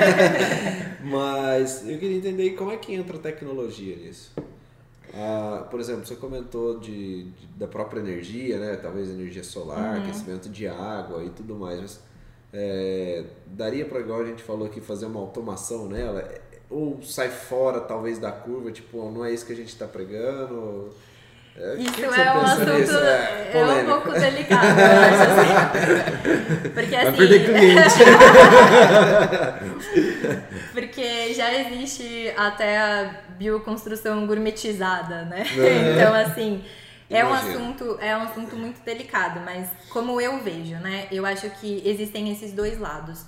Mas 1.03 1.87
eu 1.87 1.99
queria 1.99 2.17
entender 2.17 2.51
como 2.51 2.71
é 2.71 2.77
que 2.77 2.93
entra 2.93 3.17
a 3.17 3.19
tecnologia 3.19 3.95
nisso. 3.95 4.33
Ah, 5.13 5.65
por 5.69 5.79
exemplo, 5.79 6.05
você 6.05 6.15
comentou 6.15 6.79
de, 6.79 7.23
de, 7.23 7.47
da 7.57 7.67
própria 7.67 7.99
energia, 7.99 8.57
né? 8.57 8.75
Talvez 8.75 9.09
energia 9.09 9.43
solar, 9.43 9.95
uhum. 9.97 10.03
aquecimento 10.03 10.49
de 10.49 10.67
água 10.67 11.23
e 11.23 11.29
tudo 11.29 11.55
mais. 11.55 11.79
Mas 11.79 11.99
é, 12.53 13.23
daria 13.47 13.85
para, 13.85 13.99
igual 13.99 14.21
a 14.21 14.25
gente 14.25 14.43
falou 14.43 14.67
aqui, 14.67 14.81
fazer 14.81 15.05
uma 15.05 15.19
automação 15.19 15.87
nela? 15.87 16.27
Ou 16.69 17.01
sai 17.01 17.29
fora, 17.29 17.81
talvez, 17.81 18.19
da 18.19 18.31
curva, 18.31 18.71
tipo, 18.71 19.09
não 19.11 19.25
é 19.25 19.31
isso 19.31 19.45
que 19.45 19.53
a 19.53 19.55
gente 19.55 19.69
está 19.69 19.87
pregando? 19.87 20.89
É, 21.57 21.75
isso 21.75 21.91
que 21.91 22.03
é 22.03 22.07
um 22.09 22.41
assunto 22.41 22.69
é, 22.69 23.51
é, 23.53 23.63
um 23.63 23.85
pouco 23.85 24.11
delicado, 24.13 24.79
eu 24.79 24.85
acho 25.01 25.23
assim. 25.31 25.49
Porque 26.73 26.95
assim. 26.95 28.03
porque 30.71 31.33
já 31.33 31.53
existe 31.53 32.33
até 32.37 32.77
a 32.77 33.21
bioconstrução 33.37 34.25
gourmetizada, 34.25 35.25
né? 35.25 35.43
É. 35.57 35.93
Então, 35.95 36.13
assim. 36.13 36.63
É 37.11 37.25
um, 37.25 37.33
assunto, 37.33 37.97
é 37.99 38.15
um 38.15 38.21
assunto 38.21 38.55
muito 38.55 38.81
delicado, 38.85 39.39
mas 39.39 39.67
como 39.89 40.21
eu 40.21 40.43
vejo, 40.43 40.75
né? 40.75 41.07
Eu 41.11 41.25
acho 41.25 41.49
que 41.49 41.81
existem 41.83 42.31
esses 42.31 42.53
dois 42.53 42.77
lados 42.77 43.25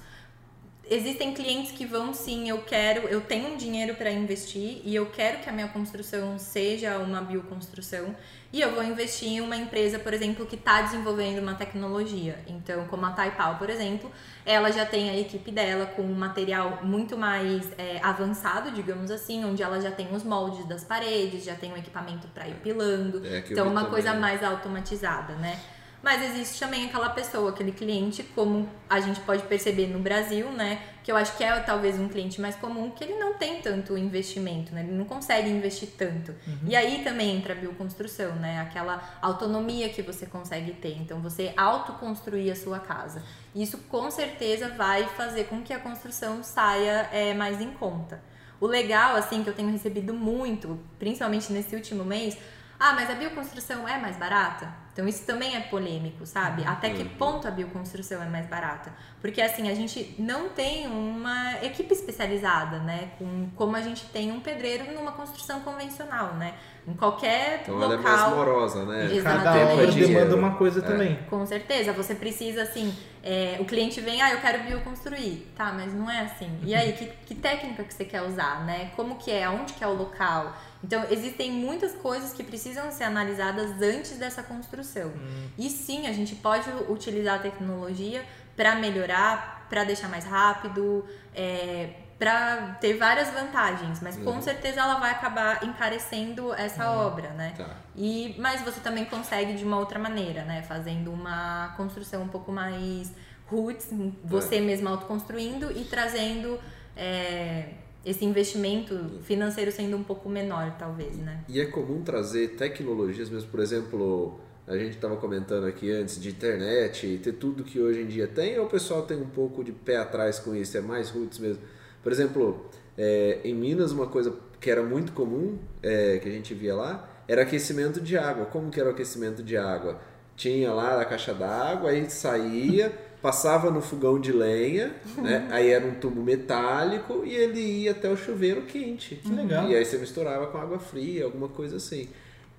existem 0.89 1.33
clientes 1.33 1.71
que 1.71 1.85
vão 1.85 2.13
sim, 2.13 2.49
eu 2.49 2.61
quero, 2.63 3.07
eu 3.07 3.21
tenho 3.21 3.53
um 3.53 3.57
dinheiro 3.57 3.95
para 3.95 4.11
investir 4.11 4.82
e 4.84 4.93
eu 4.93 5.05
quero 5.07 5.39
que 5.39 5.49
a 5.49 5.53
minha 5.53 5.67
construção 5.67 6.38
seja 6.38 6.97
uma 6.97 7.21
bioconstrução 7.21 8.15
e 8.53 8.59
eu 8.59 8.73
vou 8.73 8.84
investir 8.84 9.29
em 9.29 9.41
uma 9.41 9.55
empresa, 9.55 9.97
por 9.97 10.13
exemplo, 10.13 10.45
que 10.45 10.55
está 10.55 10.82
desenvolvendo 10.82 11.39
uma 11.39 11.55
tecnologia. 11.55 12.38
Então, 12.45 12.86
como 12.88 13.05
a 13.05 13.11
Taipal, 13.11 13.55
por 13.55 13.69
exemplo, 13.69 14.11
ela 14.45 14.69
já 14.71 14.86
tem 14.86 15.09
a 15.09 15.17
equipe 15.17 15.51
dela 15.51 15.86
com 15.86 16.01
um 16.01 16.13
material 16.13 16.79
muito 16.84 17.17
mais 17.17 17.71
é, 17.77 17.99
avançado, 18.03 18.71
digamos 18.71 19.09
assim, 19.09 19.45
onde 19.45 19.63
ela 19.63 19.79
já 19.79 19.91
tem 19.91 20.13
os 20.13 20.23
moldes 20.23 20.65
das 20.65 20.84
paredes, 20.84 21.45
já 21.45 21.55
tem 21.55 21.71
um 21.71 21.77
equipamento 21.77 22.27
para 22.27 22.47
ir 22.47 22.55
pilando. 22.55 23.25
É, 23.25 23.39
então, 23.39 23.67
uma 23.67 23.82
também. 23.82 23.91
coisa 23.91 24.13
mais 24.15 24.43
automatizada, 24.43 25.34
né? 25.36 25.57
Mas 26.04 26.24
existe 26.24 26.60
também 26.60 26.86
aquela 26.86 27.10
pessoa, 27.10 27.52
aquele 27.52 27.72
cliente, 27.72 28.24
como 28.24 28.68
a 28.89 28.99
gente 28.99 29.20
pode 29.20 29.43
perceber 29.43 29.86
no 29.88 29.99
Brasil, 29.99 30.52
né? 30.52 30.82
Que 31.04 31.12
eu 31.12 31.16
acho 31.16 31.38
que 31.38 31.43
é 31.43 31.60
talvez 31.60 31.99
um 31.99 32.08
cliente 32.08 32.41
mais 32.41 32.56
comum, 32.56 32.89
que 32.89 33.04
ele 33.04 33.16
não 33.20 33.36
tem 33.36 33.62
tanto 33.62 33.95
investimento, 33.95 34.74
né? 34.74 34.82
Ele 34.82 34.93
não 34.93 35.06
consegue 35.06 35.49
investir 35.49 35.89
tanto. 35.95 36.32
Uhum. 36.47 36.60
E 36.68 36.76
aí 36.76 37.04
também 37.04 37.38
entra 37.38 37.54
a 37.54 37.56
bioconstrução, 37.56 38.34
né? 38.36 38.60
Aquela 38.62 39.18
autonomia 39.22 39.89
que 39.89 40.02
você 40.02 40.26
consegue 40.26 40.74
ter. 40.74 40.97
Então, 40.97 41.22
você 41.22 41.54
autoconstruir 41.56 42.52
a 42.52 42.56
sua 42.56 42.80
casa. 42.80 43.22
Isso 43.54 43.78
com 43.89 44.10
certeza 44.10 44.70
vai 44.70 45.06
fazer 45.10 45.43
com 45.45 45.62
que 45.62 45.72
a 45.72 45.80
construção 45.80 46.43
saia 46.43 47.10
é, 47.12 47.34
mais 47.36 47.62
em 47.62 47.72
conta. 47.72 48.20
O 48.60 48.66
legal, 48.66 49.16
assim, 49.16 49.43
que 49.43 49.49
eu 49.49 49.56
tenho 49.56 49.72
recebido 49.72 50.14
muito, 50.14 50.80
principalmente 50.99 51.52
nesse 51.52 51.76
último 51.76 52.04
mês, 52.04 52.38
ah, 52.84 52.93
mas 52.93 53.11
a 53.11 53.13
bioconstrução 53.13 53.88
é 53.88 53.99
mais 53.99 54.17
barata? 54.17 54.67
Então 54.91 55.07
isso 55.07 55.23
também 55.23 55.55
é 55.55 55.59
polêmico, 55.59 56.25
sabe? 56.25 56.65
Até 56.65 56.89
que 56.89 57.03
uhum. 57.03 57.09
ponto 57.09 57.47
a 57.47 57.51
bioconstrução 57.51 58.21
é 58.23 58.25
mais 58.25 58.47
barata? 58.47 58.91
Porque 59.21 59.39
assim, 59.39 59.69
a 59.69 59.75
gente 59.75 60.15
não 60.17 60.49
tem 60.49 60.88
uma 60.88 61.63
equipe 61.63 61.93
especializada, 61.93 62.79
né? 62.79 63.11
Com, 63.19 63.49
como 63.55 63.75
a 63.75 63.82
gente 63.82 64.05
tem 64.07 64.32
um 64.32 64.39
pedreiro 64.39 64.91
numa 64.93 65.11
construção 65.11 65.61
convencional, 65.61 66.34
né? 66.34 66.55
Em 66.88 66.93
qualquer 66.93 67.59
então 67.61 67.75
local. 67.75 67.91
ela 67.91 68.01
é 68.01 68.03
mais 68.03 68.36
morosa, 68.36 68.86
né? 68.86 69.09
Cada 69.23 69.53
um 69.53 69.91
demanda 69.91 70.36
uma 70.36 70.55
coisa 70.55 70.79
é. 70.79 70.82
também. 70.82 71.19
Com 71.29 71.45
certeza. 71.45 71.93
Você 71.93 72.15
precisa, 72.15 72.63
assim, 72.63 72.93
é, 73.23 73.57
o 73.59 73.65
cliente 73.65 74.01
vem, 74.01 74.21
ah, 74.23 74.34
eu 74.34 74.41
quero 74.41 74.63
bioconstruir. 74.63 75.43
Tá, 75.55 75.71
mas 75.71 75.93
não 75.93 76.09
é 76.09 76.21
assim. 76.21 76.59
E 76.63 76.73
aí, 76.73 76.93
que, 76.93 77.05
que 77.27 77.36
técnica 77.36 77.84
que 77.84 77.93
você 77.93 78.03
quer 78.03 78.23
usar, 78.23 78.65
né? 78.65 78.91
Como 78.95 79.15
que 79.15 79.29
é? 79.29 79.43
Aonde 79.43 79.73
que 79.73 79.84
é 79.84 79.88
o 79.88 79.93
local? 79.93 80.53
Então, 80.84 81.05
existem 81.09 81.51
muitas 81.51 81.93
coisas 81.93 82.34
que 82.34 82.43
precisam 82.43 82.91
ser 82.91 83.03
analisadas 83.03 83.82
antes 83.82 84.17
dessa 84.17 84.41
construção. 84.41 85.09
Hum. 85.09 85.47
E 85.57 85.69
sim, 85.69 86.07
a 86.07 86.13
gente 86.13 86.36
pode 86.36 86.69
utilizar 86.89 87.36
a 87.36 87.39
tecnologia 87.39 88.25
para 88.55 88.75
melhorar, 88.75 89.67
para 89.69 89.84
deixar 89.84 90.09
mais 90.09 90.25
rápido, 90.25 91.05
é, 91.36 91.91
para 92.21 92.77
ter 92.79 92.97
várias 92.97 93.32
vantagens, 93.32 93.99
mas 93.99 94.15
uhum. 94.17 94.25
com 94.25 94.41
certeza 94.43 94.82
ela 94.82 94.99
vai 94.99 95.09
acabar 95.09 95.63
encarecendo 95.63 96.53
essa 96.53 96.91
uhum. 96.91 97.07
obra, 97.07 97.29
né? 97.29 97.53
Tá. 97.57 97.77
E 97.95 98.36
mas 98.38 98.61
você 98.61 98.79
também 98.79 99.05
consegue 99.05 99.53
de 99.55 99.63
uma 99.63 99.79
outra 99.79 99.97
maneira, 99.97 100.43
né? 100.43 100.61
Fazendo 100.61 101.11
uma 101.11 101.73
construção 101.75 102.21
um 102.21 102.27
pouco 102.27 102.51
mais 102.51 103.11
roots, 103.47 103.89
você 104.23 104.57
é. 104.57 104.61
mesmo 104.61 104.88
autoconstruindo 104.88 105.71
e 105.71 105.84
trazendo 105.84 106.59
é, 106.95 107.69
esse 108.06 108.26
investimento 108.26 109.20
financeiro 109.24 109.72
sendo 109.72 109.95
um 109.95 110.04
pouco 110.04 110.28
menor, 110.28 110.76
talvez, 110.78 111.18
né? 111.18 111.43
E 111.47 111.60
é 111.60 111.66
comum 111.66 112.02
trazer 112.02 112.56
tecnologias 112.56 113.30
mesmo, 113.30 113.49
por 113.49 113.60
exemplo, 113.60 114.39
a 114.68 114.78
gente 114.78 114.95
estava 114.95 115.18
comentando 115.18 115.66
aqui 115.66 115.91
antes 115.91 116.20
de 116.20 116.30
internet, 116.30 117.20
ter 117.24 117.34
tudo 117.34 117.64
que 117.64 117.80
hoje 117.80 118.02
em 118.02 118.08
dia 118.08 118.28
tem, 118.28 118.58
ou 118.58 118.66
o 118.66 118.70
pessoal 118.70 119.04
tem 119.04 119.18
um 119.18 119.28
pouco 119.28 119.64
de 119.64 119.72
pé 119.72 119.97
atrás 119.97 120.39
com 120.39 120.56
isso, 120.56 120.78
é 120.78 120.82
mais 120.82 121.10
roots 121.10 121.39
mesmo? 121.39 121.62
Por 122.02 122.12
exemplo, 122.12 122.66
é, 122.97 123.39
em 123.43 123.54
Minas 123.54 123.91
uma 123.91 124.08
coisa 124.08 124.34
que 124.60 124.70
era 124.70 124.84
muito 124.84 125.12
comum, 125.12 125.58
é, 125.82 126.18
que 126.20 126.28
a 126.28 126.32
gente 126.32 126.54
via 126.54 126.76
lá, 126.76 127.10
era 127.28 127.43
aquecimento 127.43 127.99
de 128.02 128.18
água. 128.18 128.45
Como 128.45 128.70
que 128.70 128.80
era 128.80 128.89
o 128.89 128.91
aquecimento 128.91 129.43
de 129.43 129.58
água? 129.58 129.99
Tinha 130.36 130.72
lá 130.74 131.02
a 131.02 131.06
caixa 131.06 131.34
d'água, 131.34 131.89
aí 131.89 132.10
saía 132.10 132.91
passava 133.22 133.69
no 133.69 133.82
fogão 133.82 134.19
de 134.19 134.32
lenha, 134.32 134.95
né? 135.17 135.47
Aí 135.51 135.69
era 135.69 135.86
um 135.86 135.95
tubo 135.95 136.22
metálico 136.22 137.24
e 137.24 137.36
ele 137.36 137.59
ia 137.59 137.91
até 137.91 138.09
o 138.09 138.17
chuveiro 138.17 138.63
quente. 138.63 139.15
Que 139.15 139.32
legal. 139.32 139.69
E 139.69 139.76
aí 139.76 139.86
você 139.86 139.97
misturava 139.97 140.47
com 140.47 140.57
água 140.57 140.80
fria, 140.80 141.26
alguma 141.26 141.47
coisa 141.47 141.78
assim, 141.78 142.09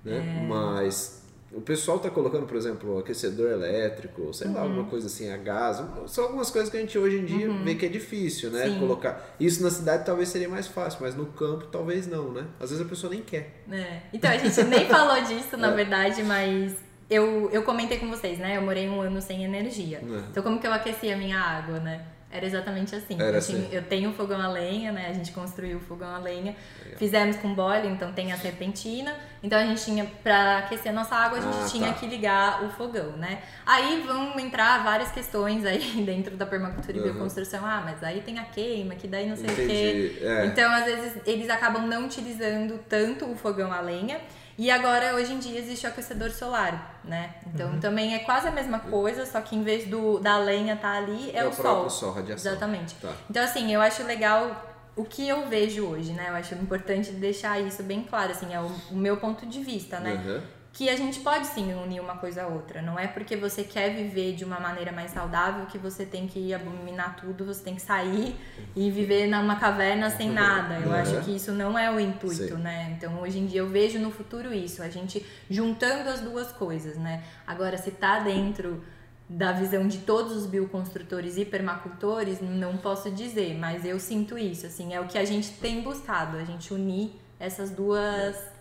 né? 0.03 0.17
É. 0.17 0.47
Mas 0.47 1.23
o 1.51 1.61
pessoal 1.61 1.99
tá 1.99 2.09
colocando, 2.09 2.47
por 2.47 2.57
exemplo, 2.57 2.97
aquecedor 2.97 3.51
elétrico, 3.51 4.33
sei 4.33 4.47
uhum. 4.47 4.53
lá, 4.53 4.61
alguma 4.61 4.85
coisa 4.85 5.07
assim, 5.07 5.29
a 5.29 5.37
gás. 5.37 5.83
São 6.07 6.23
algumas 6.23 6.49
coisas 6.49 6.69
que 6.69 6.77
a 6.77 6.79
gente 6.79 6.97
hoje 6.97 7.17
em 7.17 7.25
dia 7.25 7.49
uhum. 7.49 7.63
vê 7.63 7.75
que 7.75 7.85
é 7.85 7.89
difícil, 7.89 8.49
né? 8.49 8.65
Sim. 8.69 8.79
Colocar. 8.79 9.35
Isso 9.39 9.61
na 9.61 9.69
cidade 9.69 10.05
talvez 10.05 10.29
seria 10.29 10.49
mais 10.49 10.65
fácil, 10.65 10.99
mas 11.01 11.13
no 11.13 11.27
campo 11.27 11.67
talvez 11.67 12.07
não, 12.07 12.31
né? 12.31 12.47
Às 12.59 12.71
vezes 12.71 12.85
a 12.85 12.89
pessoa 12.89 13.11
nem 13.11 13.21
quer. 13.21 13.63
É. 13.69 14.01
Então, 14.11 14.31
a 14.31 14.37
gente 14.37 14.63
nem 14.63 14.87
falou 14.87 15.21
disso, 15.23 15.55
na 15.55 15.69
é. 15.71 15.75
verdade, 15.75 16.23
mas 16.23 16.73
eu, 17.13 17.49
eu 17.51 17.63
comentei 17.63 17.99
com 17.99 18.09
vocês, 18.09 18.39
né? 18.39 18.57
Eu 18.57 18.61
morei 18.61 18.89
um 18.89 18.99
ano 19.01 19.21
sem 19.21 19.43
energia. 19.43 19.97
É. 19.97 20.17
Então, 20.29 20.41
como 20.41 20.59
que 20.59 20.65
eu 20.65 20.73
aquecia 20.73 21.13
a 21.13 21.17
minha 21.17 21.39
água, 21.39 21.79
né? 21.79 22.05
Era 22.33 22.47
exatamente 22.47 22.95
assim. 22.95 23.13
Era 23.13 23.33
eu, 23.33 23.37
assim. 23.37 23.61
Tinha, 23.61 23.75
eu 23.75 23.83
tenho 23.83 24.11
fogão 24.11 24.41
a 24.41 24.47
lenha, 24.47 24.91
né? 24.91 25.07
A 25.07 25.13
gente 25.13 25.31
construiu 25.31 25.77
o 25.77 25.79
fogão 25.79 26.15
a 26.15 26.17
lenha. 26.17 26.55
Legal. 26.83 26.97
Fizemos 26.97 27.35
com 27.35 27.53
boiler, 27.53 27.91
então 27.91 28.11
tem 28.11 28.31
a 28.31 28.37
serpentina. 28.37 29.15
Então 29.43 29.59
a 29.59 29.63
gente 29.63 29.83
tinha, 29.83 30.03
pra 30.23 30.57
aquecer 30.57 30.91
a 30.91 30.95
nossa 30.95 31.15
água, 31.15 31.37
a 31.37 31.41
gente 31.41 31.57
ah, 31.63 31.67
tinha 31.69 31.87
tá. 31.89 31.93
que 31.93 32.07
ligar 32.07 32.63
o 32.63 32.71
fogão, 32.71 33.11
né? 33.17 33.43
Aí 33.63 34.01
vão 34.01 34.39
entrar 34.39 34.83
várias 34.83 35.11
questões 35.11 35.63
aí 35.63 35.79
dentro 36.03 36.35
da 36.35 36.47
permacultura 36.47 36.97
uhum. 36.97 37.07
e 37.07 37.11
bioconstrução. 37.11 37.63
Ah, 37.63 37.83
mas 37.85 38.03
aí 38.03 38.21
tem 38.21 38.39
a 38.39 38.45
queima, 38.45 38.95
que 38.95 39.07
daí 39.07 39.29
não 39.29 39.35
sei 39.35 39.51
Entendi. 39.51 39.61
o 39.61 39.67
quê. 39.67 40.19
É. 40.23 40.45
Então, 40.47 40.71
às 40.71 40.85
vezes, 40.85 41.21
eles 41.27 41.51
acabam 41.51 41.85
não 41.85 42.05
utilizando 42.05 42.79
tanto 42.89 43.29
o 43.29 43.35
fogão 43.35 43.71
a 43.71 43.79
lenha. 43.79 44.19
E 44.57 44.69
agora, 44.69 45.15
hoje 45.15 45.33
em 45.33 45.39
dia, 45.39 45.59
existe 45.59 45.85
o 45.85 45.89
aquecedor 45.89 46.31
solar, 46.31 46.92
né? 47.03 47.35
Então 47.47 47.71
uhum. 47.71 47.79
também 47.79 48.15
é 48.15 48.19
quase 48.19 48.47
a 48.47 48.51
mesma 48.51 48.79
coisa, 48.79 49.25
só 49.25 49.41
que 49.41 49.55
em 49.55 49.63
vez 49.63 49.87
do, 49.87 50.19
da 50.19 50.37
lenha 50.37 50.73
estar 50.73 50.93
tá 50.93 50.97
ali, 50.97 51.31
é, 51.31 51.39
é 51.39 51.45
o, 51.45 51.49
o 51.49 51.53
sol. 51.53 51.89
sol, 51.89 52.11
radiação. 52.13 52.51
Exatamente. 52.51 52.95
Tá. 52.95 53.13
Então, 53.29 53.43
assim, 53.43 53.73
eu 53.73 53.81
acho 53.81 54.03
legal 54.03 54.75
o 54.95 55.03
que 55.03 55.27
eu 55.27 55.47
vejo 55.47 55.85
hoje, 55.85 56.13
né? 56.13 56.27
Eu 56.29 56.35
acho 56.35 56.53
importante 56.55 57.11
deixar 57.11 57.59
isso 57.59 57.81
bem 57.83 58.03
claro, 58.03 58.31
assim, 58.31 58.53
é 58.53 58.59
o, 58.59 58.71
o 58.91 58.95
meu 58.95 59.17
ponto 59.17 59.45
de 59.45 59.63
vista, 59.63 59.99
né? 59.99 60.13
Uhum 60.25 60.41
que 60.73 60.89
a 60.89 60.95
gente 60.95 61.19
pode 61.19 61.45
sim 61.45 61.71
unir 61.71 62.01
uma 62.01 62.17
coisa 62.17 62.43
a 62.43 62.47
outra. 62.47 62.81
Não 62.81 62.97
é 62.97 63.07
porque 63.07 63.37
você 63.37 63.63
quer 63.63 63.93
viver 63.93 64.33
de 64.33 64.43
uma 64.43 64.59
maneira 64.59 64.91
mais 64.91 65.11
saudável 65.11 65.67
que 65.67 65.77
você 65.77 66.03
tem 66.03 66.25
que 66.25 66.51
abominar 66.51 67.15
tudo, 67.15 67.45
você 67.45 67.63
tem 67.63 67.75
que 67.75 67.81
sair 67.81 68.35
e 68.75 68.89
viver 68.89 69.27
numa 69.27 69.57
caverna 69.57 70.09
sem 70.09 70.31
nada. 70.31 70.79
Eu 70.79 70.91
acho 70.91 71.21
que 71.21 71.35
isso 71.35 71.51
não 71.51 71.77
é 71.77 71.91
o 71.91 71.99
intuito, 71.99 72.55
sim. 72.55 72.61
né? 72.61 72.91
Então 72.97 73.21
hoje 73.21 73.37
em 73.37 73.45
dia 73.45 73.59
eu 73.59 73.69
vejo 73.69 73.99
no 73.99 74.09
futuro 74.09 74.51
isso, 74.51 74.81
a 74.81 74.89
gente 74.89 75.23
juntando 75.47 76.09
as 76.09 76.21
duas 76.21 76.51
coisas, 76.51 76.97
né? 76.97 77.23
Agora, 77.45 77.77
se 77.77 77.91
tá 77.91 78.19
dentro 78.19 78.83
da 79.29 79.51
visão 79.51 79.87
de 79.87 79.99
todos 79.99 80.35
os 80.35 80.47
bioconstrutores 80.47 81.37
e 81.37 81.45
permacultores, 81.45 82.41
não 82.41 82.77
posso 82.77 83.11
dizer, 83.11 83.55
mas 83.57 83.85
eu 83.85 83.99
sinto 83.99 84.39
isso, 84.39 84.65
assim, 84.65 84.93
é 84.93 84.99
o 84.99 85.05
que 85.05 85.19
a 85.19 85.25
gente 85.25 85.51
tem 85.53 85.81
buscado, 85.81 86.37
a 86.37 86.43
gente 86.43 86.73
unir 86.73 87.11
essas 87.39 87.69
duas 87.69 88.52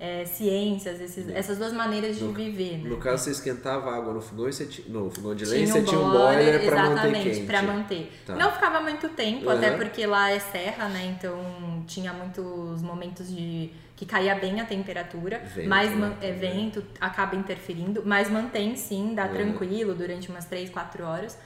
é, 0.00 0.24
ciências, 0.24 1.00
esses, 1.00 1.28
essas 1.30 1.58
duas 1.58 1.72
maneiras 1.72 2.16
de 2.16 2.24
no, 2.24 2.32
viver. 2.32 2.78
Né? 2.78 2.88
No 2.88 2.98
caso, 2.98 3.24
você 3.24 3.30
esquentava 3.30 3.94
água 3.94 4.12
no 4.12 4.20
fogão, 4.20 4.46
você 4.46 4.66
tinha, 4.66 4.88
no 4.88 5.10
fogão 5.10 5.34
de 5.34 5.44
lenha, 5.44 5.66
você 5.66 5.82
tinha 5.82 6.00
um 6.00 6.10
boiler 6.10 6.64
para 6.64 6.90
manter 6.90 7.22
quente. 7.22 7.46
para 7.46 7.62
manter. 7.62 8.12
Tá. 8.24 8.36
Não 8.36 8.52
ficava 8.52 8.80
muito 8.80 9.08
tempo, 9.08 9.46
uhum. 9.46 9.50
até 9.50 9.72
porque 9.72 10.06
lá 10.06 10.30
é 10.30 10.38
serra, 10.38 10.88
né? 10.88 11.16
Então 11.16 11.84
tinha 11.86 12.12
muitos 12.12 12.80
momentos 12.82 13.28
de 13.28 13.72
que 13.96 14.06
caía 14.06 14.36
bem 14.36 14.60
a 14.60 14.64
temperatura, 14.64 15.42
vento, 15.52 15.68
mas 15.68 15.90
né? 15.96 16.16
é, 16.20 16.30
vento 16.30 16.84
acaba 17.00 17.34
interferindo, 17.34 18.02
mas 18.06 18.30
mantém 18.30 18.76
sim, 18.76 19.12
dá 19.12 19.24
uhum. 19.24 19.32
tranquilo 19.32 19.94
durante 19.94 20.30
umas 20.30 20.44
3, 20.44 20.70
4 20.70 21.04
horas. 21.04 21.36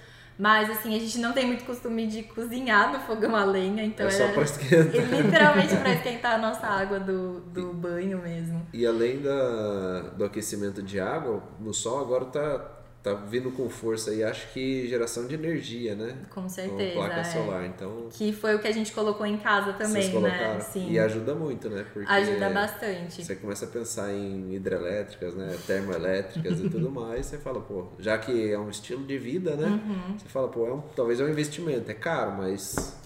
Mas 0.42 0.68
assim, 0.70 0.96
a 0.96 0.98
gente 0.98 1.20
não 1.20 1.32
tem 1.32 1.46
muito 1.46 1.62
costume 1.62 2.04
de 2.04 2.24
cozinhar 2.24 2.92
no 2.92 2.98
fogão 2.98 3.36
a 3.36 3.44
lenha, 3.44 3.84
então 3.84 4.08
é 4.08 4.10
só 4.10 4.26
pra 4.32 4.42
esquentar. 4.42 5.22
literalmente 5.22 5.76
para 5.76 5.92
esquentar 5.92 6.34
a 6.34 6.38
nossa 6.38 6.66
água 6.66 6.98
do, 6.98 7.38
do 7.42 7.70
e, 7.70 7.74
banho 7.74 8.18
mesmo. 8.18 8.66
E 8.72 8.84
além 8.84 9.22
da, 9.22 10.00
do 10.16 10.24
aquecimento 10.24 10.82
de 10.82 10.98
água, 10.98 11.40
no 11.60 11.72
sol 11.72 12.00
agora 12.00 12.24
tá 12.24 12.81
tá 13.02 13.14
vindo 13.14 13.50
com 13.50 13.68
força 13.68 14.14
e 14.14 14.22
acho 14.22 14.52
que 14.52 14.86
geração 14.86 15.26
de 15.26 15.34
energia, 15.34 15.94
né? 15.94 16.16
Com 16.30 16.48
certeza. 16.48 16.94
Com 16.94 16.98
placa 16.98 17.20
é. 17.20 17.24
solar, 17.24 17.66
então. 17.66 18.08
Que 18.10 18.32
foi 18.32 18.54
o 18.54 18.60
que 18.60 18.68
a 18.68 18.72
gente 18.72 18.92
colocou 18.92 19.26
em 19.26 19.36
casa 19.38 19.72
também, 19.72 20.08
né? 20.20 20.60
Sim. 20.60 20.90
E 20.90 20.98
ajuda 20.98 21.34
muito, 21.34 21.68
né? 21.68 21.84
Porque 21.92 22.10
ajuda 22.10 22.50
bastante. 22.50 23.24
Você 23.24 23.34
começa 23.34 23.64
a 23.64 23.68
pensar 23.68 24.12
em 24.12 24.54
hidrelétricas, 24.54 25.34
né? 25.34 25.56
Termoelétricas 25.66 26.60
e 26.60 26.70
tudo 26.70 26.90
mais, 26.92 27.26
você 27.26 27.38
fala, 27.38 27.60
pô, 27.60 27.88
já 27.98 28.16
que 28.18 28.52
é 28.52 28.58
um 28.58 28.70
estilo 28.70 29.04
de 29.04 29.18
vida, 29.18 29.56
né? 29.56 29.66
Uhum. 29.66 30.18
Você 30.18 30.28
fala, 30.28 30.48
pô, 30.48 30.66
é 30.66 30.72
um, 30.72 30.80
talvez 30.94 31.18
é 31.18 31.24
um 31.24 31.28
investimento, 31.28 31.90
é 31.90 31.94
caro, 31.94 32.32
mas 32.36 33.01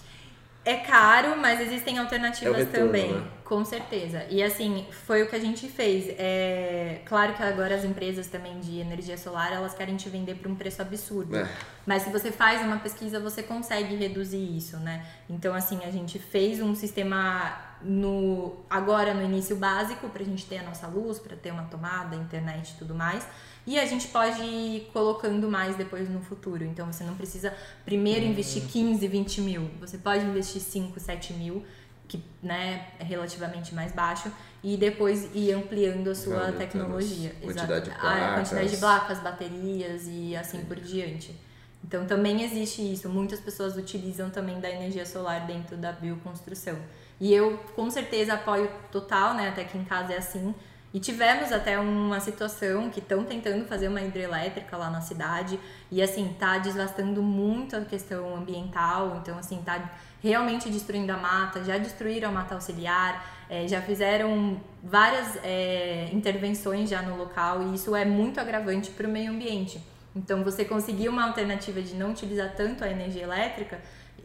é 0.67 0.75
caro, 0.75 1.37
mas 1.37 1.61
existem 1.61 1.97
alternativas 1.97 2.57
é 2.57 2.59
retorno, 2.59 2.87
também. 2.87 3.13
Né? 3.13 3.23
Com 3.45 3.63
certeza. 3.63 4.25
E 4.29 4.43
assim, 4.43 4.85
foi 5.05 5.23
o 5.23 5.29
que 5.29 5.35
a 5.37 5.39
gente 5.39 5.69
fez. 5.69 6.13
É 6.17 7.01
claro 7.05 7.33
que 7.33 7.41
agora 7.41 7.73
as 7.73 7.85
empresas 7.85 8.27
também 8.27 8.59
de 8.59 8.77
energia 8.79 9.17
solar, 9.17 9.53
elas 9.53 9.73
querem 9.73 9.95
te 9.95 10.09
vender 10.09 10.35
por 10.35 10.51
um 10.51 10.55
preço 10.55 10.81
absurdo. 10.81 11.37
É. 11.37 11.49
Mas 11.85 12.03
se 12.03 12.09
você 12.09 12.33
faz 12.33 12.61
uma 12.61 12.79
pesquisa, 12.79 13.17
você 13.17 13.41
consegue 13.41 13.95
reduzir 13.95 14.57
isso, 14.57 14.75
né? 14.77 15.05
Então 15.29 15.55
assim, 15.55 15.79
a 15.85 15.89
gente 15.89 16.19
fez 16.19 16.61
um 16.61 16.75
sistema 16.75 17.57
no 17.81 18.57
agora 18.69 19.13
no 19.13 19.23
início 19.23 19.55
básico 19.55 20.09
para 20.09 20.21
a 20.21 20.25
gente 20.25 20.45
ter 20.45 20.57
a 20.57 20.63
nossa 20.63 20.87
luz, 20.87 21.17
para 21.17 21.37
ter 21.37 21.51
uma 21.51 21.63
tomada, 21.63 22.13
internet 22.17 22.71
e 22.71 22.77
tudo 22.77 22.93
mais. 22.93 23.25
E 23.67 23.77
a 23.77 23.85
gente 23.85 24.07
pode 24.07 24.41
ir 24.41 24.89
colocando 24.93 25.51
mais 25.51 25.75
depois 25.75 26.09
no 26.09 26.21
futuro. 26.21 26.63
Então 26.63 26.91
você 26.91 27.03
não 27.03 27.15
precisa 27.15 27.53
primeiro 27.85 28.25
investir 28.25 28.63
15, 28.63 29.05
uhum. 29.05 29.11
20 29.11 29.41
mil. 29.41 29.71
Você 29.81 29.97
pode 29.97 30.25
investir 30.25 30.61
5, 30.61 30.99
7 30.99 31.33
mil 31.33 31.63
que 32.07 32.23
né, 32.41 32.87
é 32.99 33.03
relativamente 33.03 33.75
mais 33.75 33.91
baixo, 33.91 34.31
e 34.63 34.77
depois 34.77 35.29
ir 35.35 35.51
ampliando 35.51 36.09
a 36.09 36.15
sua 36.15 36.51
tecnologia. 36.53 37.35
Quantidade 37.41 37.71
Exato. 37.71 37.89
de 37.89 37.99
placas. 37.99 38.23
A 38.23 38.33
quantidade 38.35 38.69
de 38.69 38.77
placas, 38.77 39.19
baterias 39.19 40.03
e 40.07 40.35
assim 40.35 40.63
por 40.63 40.77
diante. 40.77 41.35
Então 41.83 42.05
também 42.05 42.43
existe 42.43 42.81
isso. 42.81 43.09
Muitas 43.09 43.39
pessoas 43.39 43.75
utilizam 43.77 44.29
também 44.29 44.59
da 44.59 44.69
energia 44.69 45.05
solar 45.05 45.45
dentro 45.45 45.77
da 45.77 45.91
bioconstrução. 45.91 46.77
E 47.19 47.33
eu 47.33 47.57
com 47.75 47.89
certeza 47.89 48.33
apoio 48.33 48.69
total, 48.91 49.33
né? 49.33 49.49
Até 49.49 49.63
que 49.63 49.77
em 49.77 49.83
casa 49.83 50.13
é 50.13 50.17
assim. 50.17 50.55
E 50.93 50.99
tivemos 50.99 51.51
até 51.51 51.77
uma 51.77 52.19
situação 52.19 52.89
que 52.89 52.99
estão 52.99 53.23
tentando 53.23 53.65
fazer 53.65 53.89
uma 53.89 54.01
hidrelétrica 54.01 54.77
lá 54.77 54.89
na 54.89 55.01
cidade 55.01 55.59
e 55.91 56.01
assim 56.01 56.35
tá 56.39 56.57
desgastando 56.57 57.21
muito 57.21 57.75
a 57.75 57.81
questão 57.81 58.35
ambiental, 58.35 59.17
então 59.21 59.37
assim 59.37 59.61
tá 59.63 59.91
realmente 60.23 60.69
destruindo 60.69 61.11
a 61.11 61.17
mata, 61.17 61.63
já 61.63 61.77
destruíram 61.77 62.29
a 62.29 62.31
mata 62.31 62.55
auxiliar, 62.55 63.45
é, 63.49 63.67
já 63.67 63.81
fizeram 63.81 64.59
várias 64.81 65.37
é, 65.43 66.09
intervenções 66.13 66.89
já 66.89 67.01
no 67.01 67.17
local 67.17 67.61
e 67.63 67.75
isso 67.75 67.95
é 67.95 68.05
muito 68.05 68.39
agravante 68.39 68.89
para 68.91 69.07
o 69.07 69.11
meio 69.11 69.31
ambiente. 69.31 69.83
Então 70.15 70.43
você 70.43 70.65
conseguir 70.65 71.09
uma 71.09 71.25
alternativa 71.25 71.81
de 71.81 71.95
não 71.95 72.11
utilizar 72.11 72.55
tanto 72.55 72.83
a 72.83 72.89
energia 72.89 73.23
elétrica 73.23 73.79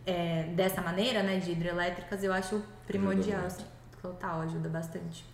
é, 0.06 0.44
dessa 0.54 0.80
maneira, 0.80 1.22
né, 1.22 1.38
de 1.38 1.52
hidrelétricas, 1.52 2.22
eu 2.22 2.32
acho 2.32 2.62
primordial. 2.86 3.44
Ajuda 3.44 3.64
Total, 4.00 4.40
ajuda 4.40 4.68
bastante. 4.68 5.31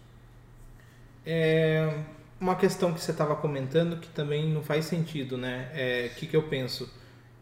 É 1.31 2.05
uma 2.41 2.55
questão 2.55 2.93
que 2.95 3.01
você 3.01 3.11
estava 3.11 3.37
comentando 3.37 3.99
que 3.99 4.09
também 4.09 4.51
não 4.53 4.62
faz 4.62 4.85
sentido, 4.87 5.37
né? 5.37 5.70
É, 5.74 6.11
o 6.12 6.16
que, 6.16 6.26
que 6.26 6.37
eu 6.37 6.45
penso? 6.45 6.89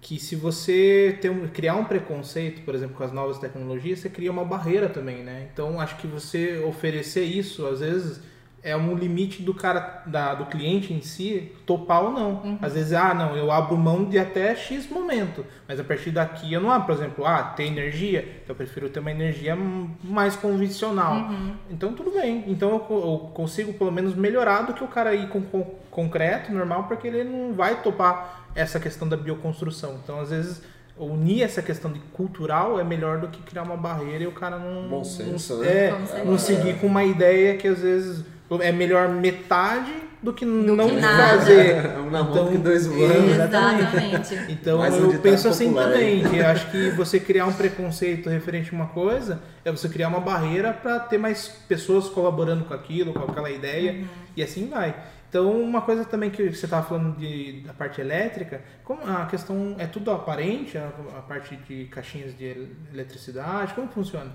Que 0.01 0.19
se 0.19 0.35
você 0.35 1.17
tem 1.21 1.31
um, 1.31 1.49
criar 1.49 1.77
um 1.77 1.85
preconceito, 1.85 2.63
por 2.63 2.75
exemplo, 2.75 2.97
com 2.97 3.05
as 3.05 3.13
novas 3.13 3.39
tecnologias, 3.39 4.01
você 4.01 4.09
cria 4.09 4.31
uma 4.31 4.45
barreira 4.45 4.89
também, 4.89 5.23
né? 5.23 5.49
Então, 5.53 5.81
acho 5.81 5.97
que 5.99 6.07
você 6.07 6.59
oferecer 6.59 7.25
isso, 7.25 7.67
às 7.67 7.81
vezes, 7.81 8.21
é 8.67 8.77
um 8.77 8.97
limite 8.97 9.43
do 9.43 9.55
cara, 9.55 10.03
da, 10.07 10.35
do 10.35 10.47
cliente 10.47 10.93
em 10.93 11.01
si, 11.01 11.53
topar 11.65 12.03
ou 12.03 12.11
não. 12.11 12.31
Uhum. 12.43 12.59
Às 12.61 12.75
vezes, 12.75 12.93
ah, 12.93 13.15
não, 13.15 13.37
eu 13.37 13.53
abro 13.53 13.77
mão 13.77 14.05
de 14.05 14.19
até 14.19 14.57
X 14.57 14.91
momento, 14.91 15.47
mas 15.69 15.79
a 15.79 15.85
partir 15.85 16.11
daqui 16.11 16.53
eu 16.53 16.61
não 16.61 16.73
abro, 16.73 16.89
por 16.89 16.97
exemplo, 16.97 17.25
ah, 17.25 17.45
tem 17.45 17.69
energia, 17.69 18.23
então 18.43 18.49
eu 18.49 18.57
prefiro 18.57 18.89
ter 18.89 18.99
uma 18.99 19.13
energia 19.13 19.57
mais 20.03 20.35
convencional. 20.35 21.15
Uhum. 21.15 21.55
Então, 21.71 21.93
tudo 21.93 22.11
bem. 22.11 22.43
Então, 22.49 22.71
eu, 22.71 22.97
eu 22.97 23.31
consigo 23.33 23.73
pelo 23.73 23.93
menos 23.93 24.17
melhorar 24.17 24.63
do 24.63 24.75
que 24.75 24.83
o 24.83 24.89
cara 24.89 25.15
ir 25.15 25.29
com, 25.29 25.41
com 25.43 25.63
concreto, 25.89 26.53
normal, 26.53 26.89
porque 26.89 27.07
ele 27.07 27.23
não 27.23 27.53
vai 27.53 27.81
topar 27.83 28.49
essa 28.53 28.81
questão 28.81 29.09
da 29.09 29.17
bioconstrução. 29.17 30.01
Então, 30.03 30.19
às 30.19 30.31
vezes, 30.31 30.61
unir 30.99 31.43
essa 31.43 31.63
questão 31.63 31.93
de 31.93 32.01
cultural 32.13 32.81
é 32.81 32.85
melhor 32.85 33.21
do 33.21 33.29
que 33.29 33.41
criar 33.43 33.63
uma 33.63 33.77
barreira 33.77 34.25
e 34.25 34.27
o 34.27 34.33
cara 34.33 34.59
não. 34.59 34.89
Bom 34.89 35.05
senso, 35.05 35.55
não, 35.55 35.63
né? 35.63 35.69
É, 35.69 36.25
não 36.25 36.37
seguir 36.37 36.81
com 36.81 36.89
uma 36.89 37.05
ideia 37.05 37.57
que 37.57 37.69
às 37.69 37.81
vezes 37.81 38.25
é 38.61 38.73
melhor 38.73 39.09
metade 39.09 39.93
do 40.23 40.33
que 40.33 40.45
não 40.45 40.89
que 40.89 40.97
nada. 40.97 41.39
fazer. 41.39 41.77
Um 41.99 42.11
na 42.11 42.23
mão 42.23 42.33
Então, 42.33 42.49
que 42.53 42.59
dois 42.59 42.87
é, 42.87 42.89
voando. 42.89 43.31
Exatamente. 43.31 44.35
Então 44.49 44.79
Mais 44.79 44.95
um 44.95 45.11
eu 45.13 45.21
penso 45.21 45.49
assim 45.49 45.67
popular 45.69 45.93
também, 45.93 46.25
que 46.25 46.37
eu 46.39 46.47
acho 46.47 46.71
que 46.71 46.91
você 46.97 47.21
criar 47.21 47.47
um 47.47 47.53
preconceito 47.53 48.29
referente 48.29 48.71
a 48.73 48.75
uma 48.77 48.87
coisa 48.87 49.41
é 49.65 49.71
você 49.71 49.89
criar 49.89 50.09
uma 50.09 50.21
barreira 50.21 50.73
para 50.73 50.99
ter 51.01 51.19
mais 51.19 51.49
pessoas 51.69 52.09
colaborando 52.09 52.65
com 52.65 52.75
aquilo, 52.75 53.13
com 53.13 53.25
aquela 53.31 53.51
ideia, 53.51 53.93
Uhum. 53.93 54.07
e 54.37 54.43
assim 54.43 54.69
vai. 54.69 54.95
Então, 55.29 55.51
uma 55.61 55.83
coisa 55.83 56.05
também 56.05 56.31
que 56.31 56.49
você 56.49 56.65
estava 56.67 56.87
falando 56.87 57.17
de, 57.19 57.61
da 57.67 57.73
parte 57.75 58.01
elétrica, 58.01 58.61
como 58.85 59.01
a 59.05 59.27
questão 59.27 59.75
é 59.77 59.85
tudo 59.87 60.11
aparente, 60.13 60.79
a, 60.79 60.87
a 61.19 61.21
parte 61.21 61.57
de 61.69 61.85
caixinhas 61.87 62.37
de 62.39 62.69
eletricidade, 62.93 63.75
como 63.75 63.89
funciona? 63.89 64.31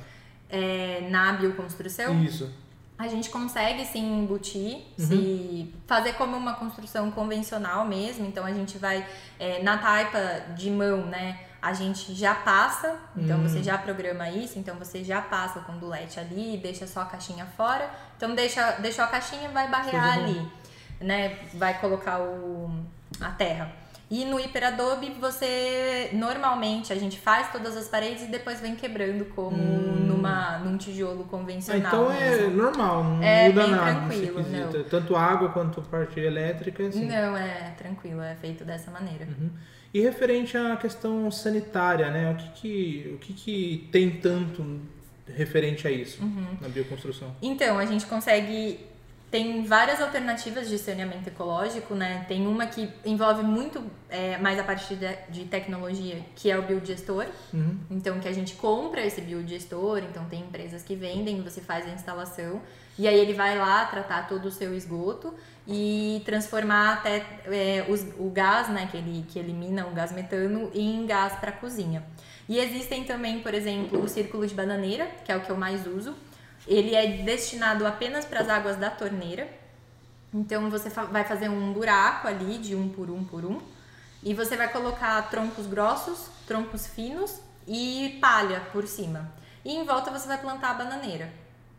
É, 0.50 1.08
na 1.10 1.32
bioconstrução, 1.34 2.22
Isso. 2.22 2.50
A 3.04 3.08
gente 3.08 3.30
consegue 3.30 3.86
sim 3.86 4.20
embutir, 4.22 4.84
se 4.98 5.74
fazer 5.88 6.14
como 6.14 6.38
uma 6.38 6.54
construção 6.54 7.10
convencional 7.12 7.86
mesmo. 7.86 8.26
Então 8.26 8.46
a 8.46 8.52
gente 8.52 8.78
vai 8.78 9.06
é, 9.40 9.62
na 9.64 9.78
taipa 9.78 10.54
de 10.56 10.70
mão, 10.70 11.06
né? 11.06 11.40
A 11.62 11.74
gente 11.74 12.14
já 12.16 12.34
passa, 12.34 12.96
então 13.16 13.38
Hum. 13.38 13.44
você 13.48 13.62
já 13.62 13.78
programa 13.78 14.30
isso, 14.30 14.58
então 14.58 14.76
você 14.78 15.04
já 15.04 15.22
passa 15.22 15.60
o 15.60 15.64
condulete 15.64 16.20
ali, 16.20 16.58
deixa 16.58 16.88
só 16.88 17.02
a 17.02 17.06
caixinha 17.06 17.46
fora. 17.58 17.90
Então 18.18 18.34
deixa, 18.34 18.72
deixou 18.80 19.04
a 19.04 19.08
caixinha, 19.08 19.50
vai 19.50 19.68
barrear 19.70 20.18
ali, 20.18 20.52
né? 21.00 21.38
Vai 21.54 21.80
colocar 21.80 22.20
o, 22.20 22.72
a 23.20 23.30
terra. 23.32 23.81
E 24.14 24.26
no 24.26 24.38
hiperadobe 24.38 25.10
você 25.22 26.10
normalmente 26.12 26.92
a 26.92 26.98
gente 26.98 27.18
faz 27.18 27.50
todas 27.50 27.78
as 27.78 27.88
paredes 27.88 28.24
e 28.24 28.28
depois 28.28 28.60
vem 28.60 28.76
quebrando 28.76 29.24
como 29.34 29.56
numa 29.56 30.58
num 30.60 30.76
tijolo 30.76 31.22
Ah, 31.26 31.30
convencional. 31.32 31.80
então 31.88 32.12
é 32.12 32.48
normal, 32.48 33.04
não 33.06 33.24
É 33.24 33.48
muda 33.48 33.62
bem 33.62 33.72
nada 33.72 33.92
tranquilo, 34.08 34.46
não. 34.50 34.84
Tanto 34.84 35.16
água 35.16 35.48
quanto 35.50 35.82
parte 35.84 36.20
elétrica, 36.20 36.86
assim. 36.88 37.06
Não, 37.06 37.38
é 37.38 37.74
tranquilo, 37.78 38.22
é 38.22 38.36
feito 38.36 38.66
dessa 38.66 38.92
maneira. 38.92 39.26
Uhum. 39.26 39.50
E 39.94 40.02
referente 40.02 40.58
à 40.58 40.76
questão 40.76 41.32
sanitária, 41.32 42.12
né? 42.12 42.32
O 42.32 42.36
que 42.36 42.50
que, 42.62 43.12
o 43.16 43.18
que, 43.18 43.34
que 43.34 43.90
tem 43.94 44.10
tanto 44.12 44.80
referente 45.26 45.88
a 45.88 45.92
isso 45.92 46.22
Uhum. 46.22 46.58
na 46.60 46.68
bioconstrução? 46.68 47.34
Então, 47.42 47.80
a 47.80 47.86
gente 47.86 48.06
consegue. 48.06 48.91
Tem 49.32 49.64
várias 49.64 50.02
alternativas 50.02 50.68
de 50.68 50.78
saneamento 50.78 51.30
ecológico, 51.30 51.96
né? 51.96 52.26
Tem 52.28 52.46
uma 52.46 52.68
que 52.68 52.90
envolve 53.06 53.42
muito 53.44 53.82
é, 54.10 54.38
mais 54.38 54.60
a 54.60 54.64
parte 54.64 54.94
de, 54.94 55.08
de 55.30 55.46
tecnologia, 55.46 56.20
que 56.36 56.52
é 56.52 56.60
o 56.60 56.64
biodigestor. 56.64 57.26
Uhum. 57.54 57.78
Então, 57.90 58.20
que 58.20 58.28
a 58.28 58.34
gente 58.34 58.56
compra 58.56 59.00
esse 59.06 59.22
biodigestor, 59.22 60.00
então 60.00 60.26
tem 60.26 60.42
empresas 60.42 60.84
que 60.84 60.96
vendem, 60.96 61.42
você 61.42 61.62
faz 61.62 61.86
a 61.88 61.92
instalação, 61.92 62.62
e 63.00 63.08
aí 63.08 63.18
ele 63.18 63.34
vai 63.34 63.58
lá 63.58 63.86
tratar 63.86 64.28
todo 64.28 64.48
o 64.48 64.52
seu 64.52 64.76
esgoto 64.76 65.34
e 65.66 66.22
transformar 66.26 66.96
até 66.96 67.26
é, 67.46 67.86
os- 67.88 68.06
o 68.20 68.30
gás, 68.30 68.68
né, 68.68 68.90
que, 68.92 68.98
ele, 68.98 69.26
que 69.30 69.40
elimina 69.40 69.88
o 69.88 69.92
gás 69.92 70.12
metano, 70.12 70.70
em 70.74 71.06
gás 71.06 71.34
para 71.40 71.54
cozinha. 71.54 72.04
E 72.50 72.60
existem 72.60 73.06
também, 73.06 73.40
por 73.40 73.54
exemplo, 73.54 74.04
o 74.04 74.10
círculo 74.10 74.46
de 74.46 74.54
bananeira, 74.54 75.08
que 75.24 75.32
é 75.32 75.38
o 75.38 75.40
que 75.42 75.50
eu 75.50 75.56
mais 75.56 75.88
uso. 75.88 76.14
Ele 76.68 76.96
é 76.96 77.24
destinado 77.24 77.86
apenas 77.86 78.26
para 78.26 78.42
as 78.42 78.50
águas 78.50 78.78
da 78.78 78.90
torneira. 78.90 79.48
Então 80.34 80.70
você 80.70 80.90
vai 80.90 81.24
fazer 81.24 81.50
um 81.50 81.74
buraco 81.74 82.28
ali 82.28 82.58
de 82.58 82.76
um 82.76 82.90
por 82.90 83.10
um 83.10 83.24
por 83.24 83.44
um. 83.46 83.62
E 84.24 84.34
você 84.34 84.56
vai 84.56 84.72
colocar 84.72 85.22
troncos 85.30 85.66
grossos, 85.66 86.28
troncos 86.48 86.88
finos 86.88 87.40
e 87.68 88.18
palha 88.22 88.62
por 88.72 88.88
cima. 88.88 89.32
E 89.66 89.76
em 89.76 89.84
volta 89.86 90.12
você 90.12 90.28
vai 90.28 90.38
plantar 90.38 90.72
a 90.72 90.74
bananeira. 90.76 91.32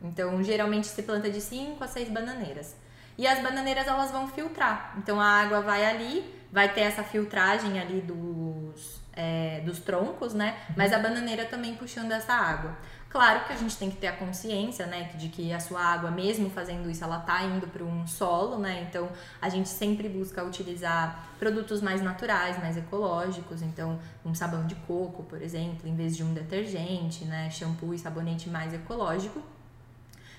Então 0.03 0.43
geralmente 0.43 0.89
se 0.89 1.03
planta 1.03 1.31
de 1.31 1.41
5 1.41 1.83
a 1.83 1.87
6 1.87 2.09
bananeiras. 2.09 2.75
E 3.17 3.27
as 3.27 3.41
bananeiras 3.43 3.87
elas 3.87 4.11
vão 4.11 4.27
filtrar. 4.29 4.95
Então 4.99 5.21
a 5.21 5.27
água 5.27 5.61
vai 5.61 5.85
ali, 5.85 6.25
vai 6.51 6.73
ter 6.73 6.81
essa 6.83 7.05
filtragem 7.05 7.79
ali 7.79 8.01
dos, 8.01 9.01
é, 9.13 9.61
dos 9.61 9.79
troncos, 9.79 10.35
né? 10.35 10.57
Mas 10.77 10.93
a 10.93 10.99
bananeira 10.99 11.45
também 11.45 11.75
puxando 11.75 12.13
essa 12.13 12.33
água. 12.33 12.77
Claro 13.13 13.45
que 13.45 13.53
a 13.53 13.57
gente 13.57 13.77
tem 13.77 13.91
que 13.91 13.99
ter 13.99 14.07
a 14.07 14.17
consciência, 14.17 14.87
né, 14.87 15.11
de 15.17 15.29
que 15.29 15.53
a 15.53 15.61
sua 15.61 15.85
água, 15.85 16.11
mesmo 16.11 16.49
fazendo 16.49 16.91
isso, 16.91 17.05
ela 17.05 17.19
tá 17.19 17.43
indo 17.43 17.67
para 17.67 17.85
um 17.85 18.07
solo, 18.07 18.59
né? 18.59 18.87
Então 18.89 19.07
a 19.39 19.51
gente 19.51 19.69
sempre 19.69 20.09
busca 20.09 20.43
utilizar 20.43 21.29
produtos 21.39 21.83
mais 21.83 22.01
naturais, 22.01 22.59
mais 22.59 22.75
ecológicos. 22.75 23.61
Então 23.61 23.99
um 24.25 24.35
sabão 24.35 24.67
de 24.67 24.75
coco, 24.87 25.25
por 25.25 25.43
exemplo, 25.43 25.87
em 25.87 25.95
vez 25.95 26.17
de 26.17 26.25
um 26.25 26.33
detergente, 26.33 27.27
né? 27.27 27.51
Shampoo 27.51 27.93
e 27.93 27.99
sabonete 27.99 28.49
mais 28.49 28.73
ecológico. 28.73 29.43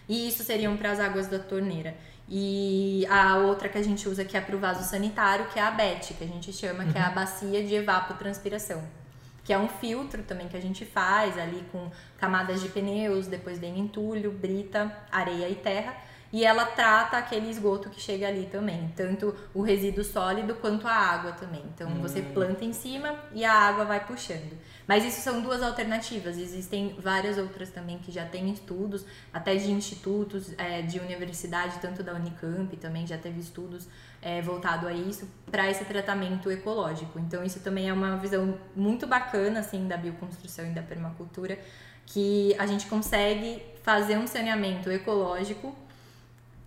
E 0.09 0.27
isso 0.27 0.43
seriam 0.43 0.75
para 0.75 0.93
as 0.93 0.99
águas 0.99 1.27
da 1.27 1.37
torneira. 1.37 1.95
E 2.27 3.05
a 3.07 3.37
outra 3.37 3.69
que 3.69 3.77
a 3.77 3.83
gente 3.83 4.09
usa 4.09 4.25
que 4.25 4.35
é 4.35 4.41
para 4.41 4.55
o 4.55 4.59
vaso 4.59 4.83
sanitário, 4.83 5.45
que 5.53 5.59
é 5.59 5.61
a 5.61 5.69
BET, 5.69 6.15
que 6.15 6.23
a 6.23 6.27
gente 6.27 6.51
chama, 6.51 6.85
que 6.85 6.97
é 6.97 7.01
a 7.01 7.11
bacia 7.11 7.63
de 7.63 7.75
evapotranspiração. 7.75 9.02
Que 9.43 9.51
é 9.51 9.57
um 9.57 9.67
filtro 9.67 10.23
também 10.23 10.47
que 10.47 10.55
a 10.55 10.61
gente 10.61 10.85
faz 10.85 11.37
ali 11.37 11.65
com 11.71 11.91
camadas 12.17 12.61
de 12.61 12.69
pneus, 12.69 13.27
depois 13.27 13.59
vem 13.59 13.77
entulho, 13.79 14.31
brita, 14.31 14.95
areia 15.11 15.49
e 15.49 15.55
terra. 15.55 15.95
E 16.33 16.43
ela 16.43 16.65
trata 16.65 17.15
aquele 17.15 17.47
esgoto 17.47 17.91
que 17.91 18.01
chega 18.01 18.27
ali 18.27 18.47
também, 18.51 18.91
tanto 18.95 19.35
o 19.53 19.61
resíduo 19.61 20.03
sólido 20.03 20.55
quanto 20.55 20.87
a 20.87 20.91
água 20.91 21.31
também. 21.33 21.63
Então 21.71 21.87
você 22.01 22.23
planta 22.23 22.65
em 22.65 22.73
cima 22.73 23.15
e 23.33 23.45
a 23.45 23.53
água 23.53 23.85
vai 23.85 24.03
puxando. 24.03 24.57
Mas 24.87 25.05
isso 25.05 25.21
são 25.21 25.41
duas 25.41 25.61
alternativas. 25.61 26.39
Existem 26.39 26.95
várias 26.97 27.37
outras 27.37 27.69
também 27.69 27.99
que 27.99 28.11
já 28.11 28.25
têm 28.25 28.49
estudos, 28.51 29.05
até 29.31 29.55
de 29.55 29.71
institutos, 29.71 30.57
é, 30.57 30.81
de 30.81 30.99
universidade, 30.99 31.77
tanto 31.79 32.01
da 32.01 32.15
Unicamp 32.15 32.75
também 32.77 33.05
já 33.05 33.17
teve 33.17 33.39
estudos 33.39 33.87
é, 34.23 34.41
voltado 34.41 34.87
a 34.87 34.93
isso, 34.93 35.27
para 35.51 35.69
esse 35.69 35.83
tratamento 35.85 36.49
ecológico. 36.49 37.19
Então 37.19 37.43
isso 37.43 37.59
também 37.59 37.89
é 37.89 37.93
uma 37.93 38.17
visão 38.17 38.57
muito 38.75 39.05
bacana 39.05 39.59
assim 39.59 39.87
da 39.87 39.97
bioconstrução 39.97 40.65
e 40.65 40.69
da 40.69 40.81
permacultura, 40.81 41.59
que 42.05 42.55
a 42.57 42.65
gente 42.65 42.87
consegue 42.87 43.61
fazer 43.83 44.17
um 44.17 44.25
saneamento 44.25 44.89
ecológico 44.89 45.75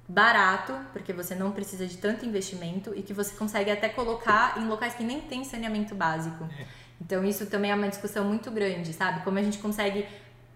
barato, 0.08 0.72
porque 0.92 1.12
você 1.12 1.34
não 1.34 1.50
precisa 1.50 1.86
de 1.86 1.96
tanto 1.96 2.24
investimento 2.24 2.92
e 2.94 3.02
que 3.02 3.12
você 3.12 3.34
consegue 3.34 3.70
até 3.70 3.88
colocar 3.88 4.56
em 4.58 4.68
locais 4.68 4.94
que 4.94 5.02
nem 5.02 5.20
tem 5.20 5.42
saneamento 5.44 5.94
básico. 5.94 6.48
Então 7.00 7.24
isso 7.24 7.46
também 7.46 7.70
é 7.70 7.74
uma 7.74 7.88
discussão 7.88 8.24
muito 8.24 8.50
grande, 8.50 8.92
sabe? 8.92 9.24
Como 9.24 9.38
a 9.38 9.42
gente 9.42 9.58
consegue 9.58 10.06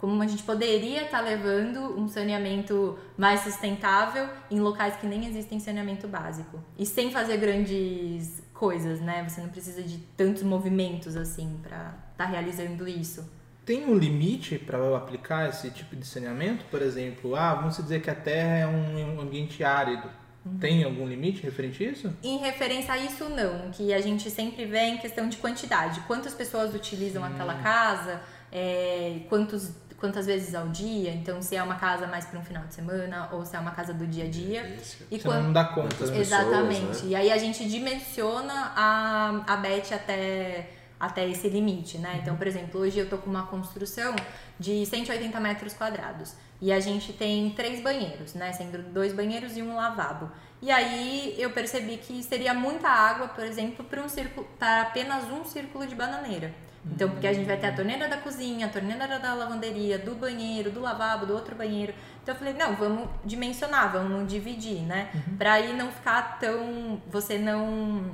como 0.01 0.22
a 0.22 0.26
gente 0.26 0.42
poderia 0.42 1.03
estar 1.05 1.18
tá 1.18 1.24
levando 1.24 1.78
um 1.98 2.09
saneamento 2.09 2.98
mais 3.18 3.40
sustentável 3.40 4.28
em 4.51 4.59
locais 4.59 4.96
que 4.96 5.07
nem 5.07 5.26
existem 5.26 5.61
saneamento 5.61 6.09
básico. 6.09 6.59
E 6.78 6.86
sem 6.86 7.11
fazer 7.11 7.36
grandes 7.36 8.42
coisas, 8.55 9.01
né? 9.01 9.22
Você 9.28 9.42
não 9.42 9.51
precisa 9.51 9.82
de 9.82 9.98
tantos 10.16 10.42
movimentos 10.42 11.16
assim 11.16 11.59
para 11.62 11.94
estar 12.12 12.24
tá 12.24 12.24
realizando 12.24 12.88
isso. 12.88 13.28
Tem 13.64 13.84
um 13.84 13.94
limite 13.94 14.59
para 14.59 14.78
eu 14.78 14.96
aplicar 14.96 15.51
esse 15.51 15.70
tipo 15.70 15.94
de 15.94 16.07
saneamento? 16.07 16.64
Por 16.70 16.80
exemplo, 16.80 17.36
ah, 17.36 17.55
vamos 17.55 17.76
dizer 17.76 18.01
que 18.01 18.11
a 18.11 18.14
Terra 18.14 18.57
é 18.57 18.66
um 18.66 19.20
ambiente 19.20 19.62
árido. 19.62 20.09
Uhum. 20.44 20.59
Tem 20.59 20.82
algum 20.82 21.07
limite 21.07 21.42
referente 21.42 21.84
a 21.84 21.90
isso? 21.90 22.12
Em 22.22 22.38
referência 22.38 22.94
a 22.94 22.98
isso, 22.98 23.28
não. 23.28 23.70
Que 23.70 23.92
a 23.92 24.01
gente 24.01 24.30
sempre 24.30 24.64
vê 24.64 24.86
em 24.86 24.96
questão 24.96 25.28
de 25.28 25.36
quantidade. 25.36 26.01
Quantas 26.07 26.32
pessoas 26.32 26.74
utilizam 26.74 27.22
hum. 27.22 27.26
aquela 27.26 27.57
casa, 27.57 28.22
é, 28.51 29.20
quantos 29.28 29.70
quantas 30.01 30.26
vezes 30.26 30.55
ao 30.55 30.68
dia, 30.68 31.12
então 31.12 31.42
se 31.42 31.55
é 31.55 31.62
uma 31.62 31.76
casa 31.76 32.07
mais 32.07 32.24
para 32.24 32.40
um 32.40 32.42
final 32.42 32.64
de 32.64 32.74
semana 32.74 33.28
ou 33.32 33.44
se 33.44 33.55
é 33.55 33.61
uma 33.61 33.70
casa 33.70 33.92
do 33.92 34.07
dia 34.07 34.24
a 34.24 34.28
dia. 34.28 34.78
E 35.11 35.18
Você 35.18 35.28
quando... 35.28 35.44
não 35.44 35.53
dá 35.53 35.64
conta. 35.66 36.05
Exatamente. 36.05 36.80
Pessoas, 36.80 37.03
né? 37.03 37.11
E 37.11 37.16
aí 37.16 37.30
a 37.30 37.36
gente 37.36 37.68
dimensiona 37.68 38.72
a, 38.74 39.44
a 39.46 39.57
BET 39.59 39.92
até, 39.92 40.70
até 40.98 41.28
esse 41.28 41.48
limite, 41.48 41.98
né? 41.98 42.18
Então, 42.22 42.34
por 42.34 42.46
exemplo, 42.46 42.80
hoje 42.80 42.98
eu 42.98 43.09
tô 43.09 43.18
com 43.18 43.28
uma 43.28 43.46
construção 43.46 44.16
de 44.59 44.84
180 44.86 45.38
metros 45.38 45.74
quadrados 45.74 46.34
e 46.62 46.72
a 46.72 46.80
gente 46.80 47.12
tem 47.12 47.51
três 47.51 47.82
banheiros, 47.82 48.34
né? 48.34 48.53
Sendo 48.53 48.82
dois 48.92 49.12
banheiros 49.12 49.57
e 49.57 49.62
um 49.62 49.76
lavabo. 49.76 50.30
E 50.62 50.70
aí 50.70 51.34
eu 51.38 51.51
percebi 51.51 51.98
que 51.98 52.22
seria 52.22 52.55
muita 52.55 52.88
água, 52.88 53.28
por 53.28 53.44
exemplo, 53.44 53.84
para 53.84 54.03
um 54.03 54.09
círculo, 54.09 54.46
para 54.59 54.82
apenas 54.82 55.24
um 55.30 55.44
círculo 55.44 55.86
de 55.86 55.94
bananeira. 55.94 56.55
Então, 56.87 57.11
porque 57.11 57.26
a 57.26 57.33
gente 57.33 57.47
vai 57.47 57.59
ter 57.59 57.66
a 57.66 57.72
torneira 57.72 58.09
da 58.09 58.16
cozinha, 58.16 58.66
a 58.66 58.68
torneira 58.70 59.18
da 59.18 59.35
lavanderia, 59.35 59.99
do 59.99 60.14
banheiro, 60.14 60.70
do 60.70 60.81
lavabo, 60.81 61.26
do 61.26 61.35
outro 61.35 61.55
banheiro. 61.55 61.93
Então 62.22 62.35
eu 62.35 62.39
falei, 62.39 62.55
não, 62.55 62.74
vamos 62.74 63.09
dimensionar, 63.24 63.93
vamos 63.93 64.26
dividir, 64.26 64.81
né? 64.81 65.11
Uhum. 65.14 65.37
Pra 65.37 65.55
aí 65.55 65.76
não 65.76 65.91
ficar 65.93 66.39
tão. 66.39 67.01
Você 67.11 67.37
não 67.37 68.11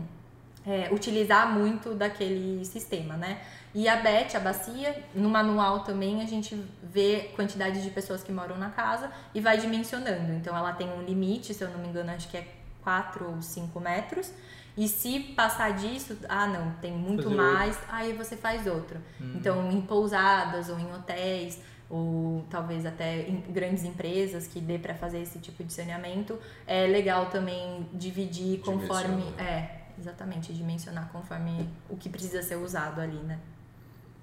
é, 0.66 0.88
utilizar 0.92 1.52
muito 1.52 1.94
daquele 1.94 2.64
sistema, 2.64 3.16
né? 3.16 3.40
E 3.72 3.88
a 3.88 3.96
BET, 3.96 4.36
a 4.36 4.40
bacia, 4.40 5.04
no 5.14 5.28
manual 5.28 5.80
também 5.80 6.22
a 6.22 6.26
gente 6.26 6.60
vê 6.82 7.30
quantidade 7.36 7.82
de 7.82 7.90
pessoas 7.90 8.22
que 8.22 8.32
moram 8.32 8.58
na 8.58 8.70
casa 8.70 9.10
e 9.34 9.40
vai 9.40 9.58
dimensionando. 9.58 10.32
Então 10.32 10.56
ela 10.56 10.72
tem 10.72 10.88
um 10.88 11.02
limite, 11.02 11.54
se 11.54 11.62
eu 11.62 11.68
não 11.70 11.78
me 11.78 11.88
engano, 11.88 12.10
acho 12.10 12.28
que 12.28 12.36
é 12.36 12.48
4 12.82 13.30
ou 13.30 13.42
5 13.42 13.78
metros. 13.78 14.32
E 14.76 14.86
se 14.86 15.20
passar 15.20 15.72
disso, 15.72 16.18
ah 16.28 16.46
não, 16.46 16.72
tem 16.82 16.92
muito 16.92 17.24
Fazer 17.24 17.34
mais, 17.34 17.76
outro. 17.76 17.88
aí 17.90 18.12
você 18.12 18.36
faz 18.36 18.66
outro. 18.66 18.98
Uhum. 19.18 19.32
Então, 19.36 19.72
em 19.72 19.80
pousadas 19.80 20.68
ou 20.68 20.78
em 20.78 20.92
hotéis, 20.92 21.60
ou 21.88 22.44
talvez 22.50 22.84
até 22.84 23.22
em 23.22 23.40
grandes 23.48 23.84
empresas 23.84 24.46
que 24.46 24.60
dê 24.60 24.78
para 24.78 24.94
fazer 24.94 25.20
esse 25.20 25.38
tipo 25.38 25.64
de 25.64 25.72
saneamento, 25.72 26.38
é 26.66 26.86
legal 26.86 27.26
também 27.26 27.88
dividir 27.92 28.60
conforme. 28.60 29.22
É, 29.38 29.86
exatamente, 29.98 30.52
dimensionar 30.52 31.08
conforme 31.10 31.68
o 31.88 31.96
que 31.96 32.08
precisa 32.08 32.42
ser 32.42 32.56
usado 32.56 33.00
ali, 33.00 33.18
né? 33.18 33.38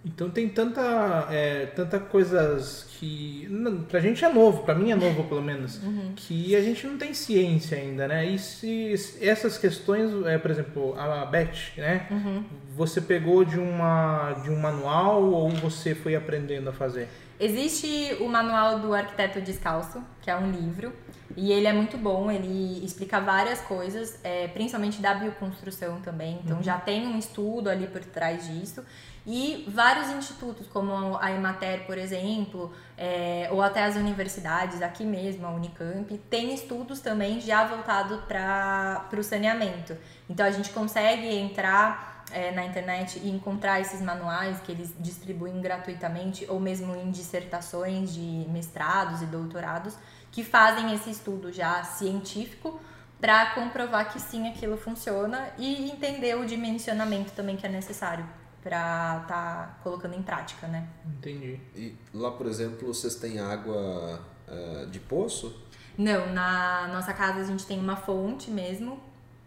Então 0.05 0.29
tem 0.29 0.49
tanta, 0.49 1.27
é, 1.31 1.67
tanta 1.67 1.97
coisas 1.99 2.87
que 2.99 3.47
não, 3.49 3.83
pra 3.83 3.99
gente 3.99 4.23
é 4.23 4.29
novo, 4.29 4.63
pra 4.63 4.75
mim 4.75 4.91
é 4.91 4.95
novo 4.95 5.23
pelo 5.23 5.41
menos, 5.41 5.81
uhum. 5.81 6.11
que 6.15 6.55
a 6.55 6.61
gente 6.61 6.85
não 6.85 6.97
tem 6.97 7.13
ciência 7.13 7.77
ainda, 7.77 8.07
né? 8.07 8.25
E 8.25 8.37
se, 8.37 8.93
essas 9.21 9.57
questões, 9.57 10.11
é, 10.25 10.37
por 10.37 10.51
exemplo, 10.51 10.93
a 10.99 11.25
Beth, 11.25 11.77
né? 11.77 12.07
Uhum. 12.11 12.43
Você 12.75 12.99
pegou 12.99 13.45
de 13.45 13.57
uma 13.57 14.33
de 14.43 14.49
um 14.49 14.59
manual 14.59 15.23
ou 15.23 15.49
você 15.49 15.95
foi 15.95 16.15
aprendendo 16.15 16.69
a 16.69 16.73
fazer? 16.73 17.07
Existe 17.39 18.17
o 18.19 18.27
manual 18.27 18.79
do 18.79 18.93
arquiteto 18.93 19.41
descalço, 19.41 20.03
que 20.21 20.29
é 20.29 20.35
um 20.35 20.51
livro, 20.51 20.93
e 21.35 21.51
ele 21.51 21.67
é 21.67 21.73
muito 21.73 21.97
bom, 21.97 22.31
ele 22.31 22.85
explica 22.85 23.19
várias 23.19 23.59
coisas, 23.61 24.19
é, 24.23 24.47
principalmente 24.49 25.01
da 25.01 25.13
bioconstrução 25.15 25.99
também. 26.01 26.39
Então 26.43 26.57
uhum. 26.57 26.63
já 26.63 26.77
tem 26.77 27.07
um 27.07 27.17
estudo 27.17 27.69
ali 27.69 27.87
por 27.87 28.03
trás 28.03 28.47
disso. 28.47 28.83
E 29.25 29.63
vários 29.69 30.09
institutos, 30.09 30.67
como 30.67 31.17
a 31.17 31.31
Emater, 31.31 31.85
por 31.85 31.97
exemplo, 31.97 32.73
é, 32.97 33.47
ou 33.51 33.61
até 33.61 33.85
as 33.85 33.95
universidades, 33.95 34.81
aqui 34.81 35.05
mesmo, 35.05 35.47
a 35.47 35.49
Unicamp, 35.49 36.17
tem 36.29 36.53
estudos 36.53 36.99
também 36.99 37.39
já 37.39 37.65
voltados 37.65 38.19
para 38.27 39.07
o 39.17 39.23
saneamento. 39.23 39.95
Então 40.29 40.45
a 40.45 40.51
gente 40.51 40.71
consegue 40.71 41.25
entrar 41.37 42.25
é, 42.33 42.51
na 42.51 42.65
internet 42.65 43.19
e 43.23 43.29
encontrar 43.29 43.79
esses 43.79 44.01
manuais 44.01 44.59
que 44.59 44.73
eles 44.73 44.93
distribuem 44.99 45.61
gratuitamente, 45.61 46.45
ou 46.49 46.59
mesmo 46.59 46.93
em 46.93 47.09
dissertações 47.09 48.13
de 48.13 48.45
mestrados 48.49 49.21
e 49.21 49.25
doutorados, 49.25 49.95
que 50.33 50.43
fazem 50.43 50.93
esse 50.93 51.09
estudo 51.09 51.49
já 51.49 51.81
científico 51.85 52.77
para 53.21 53.51
comprovar 53.51 54.11
que 54.11 54.19
sim 54.19 54.49
aquilo 54.49 54.75
funciona 54.75 55.47
e 55.57 55.89
entender 55.89 56.35
o 56.35 56.45
dimensionamento 56.45 57.31
também 57.31 57.55
que 57.55 57.65
é 57.65 57.69
necessário 57.69 58.42
para 58.63 59.19
estar 59.23 59.27
tá 59.27 59.77
colocando 59.83 60.15
em 60.15 60.23
prática, 60.23 60.67
né? 60.67 60.87
Entendi. 61.05 61.59
E 61.75 61.95
lá, 62.13 62.31
por 62.31 62.47
exemplo, 62.47 62.87
vocês 62.87 63.15
têm 63.15 63.39
água 63.39 64.21
uh, 64.47 64.85
de 64.87 64.99
poço? 65.01 65.61
Não, 65.97 66.33
na 66.33 66.87
nossa 66.87 67.13
casa 67.13 67.41
a 67.41 67.43
gente 67.43 67.65
tem 67.65 67.79
uma 67.79 67.97
fonte 67.97 68.49
mesmo. 68.49 68.99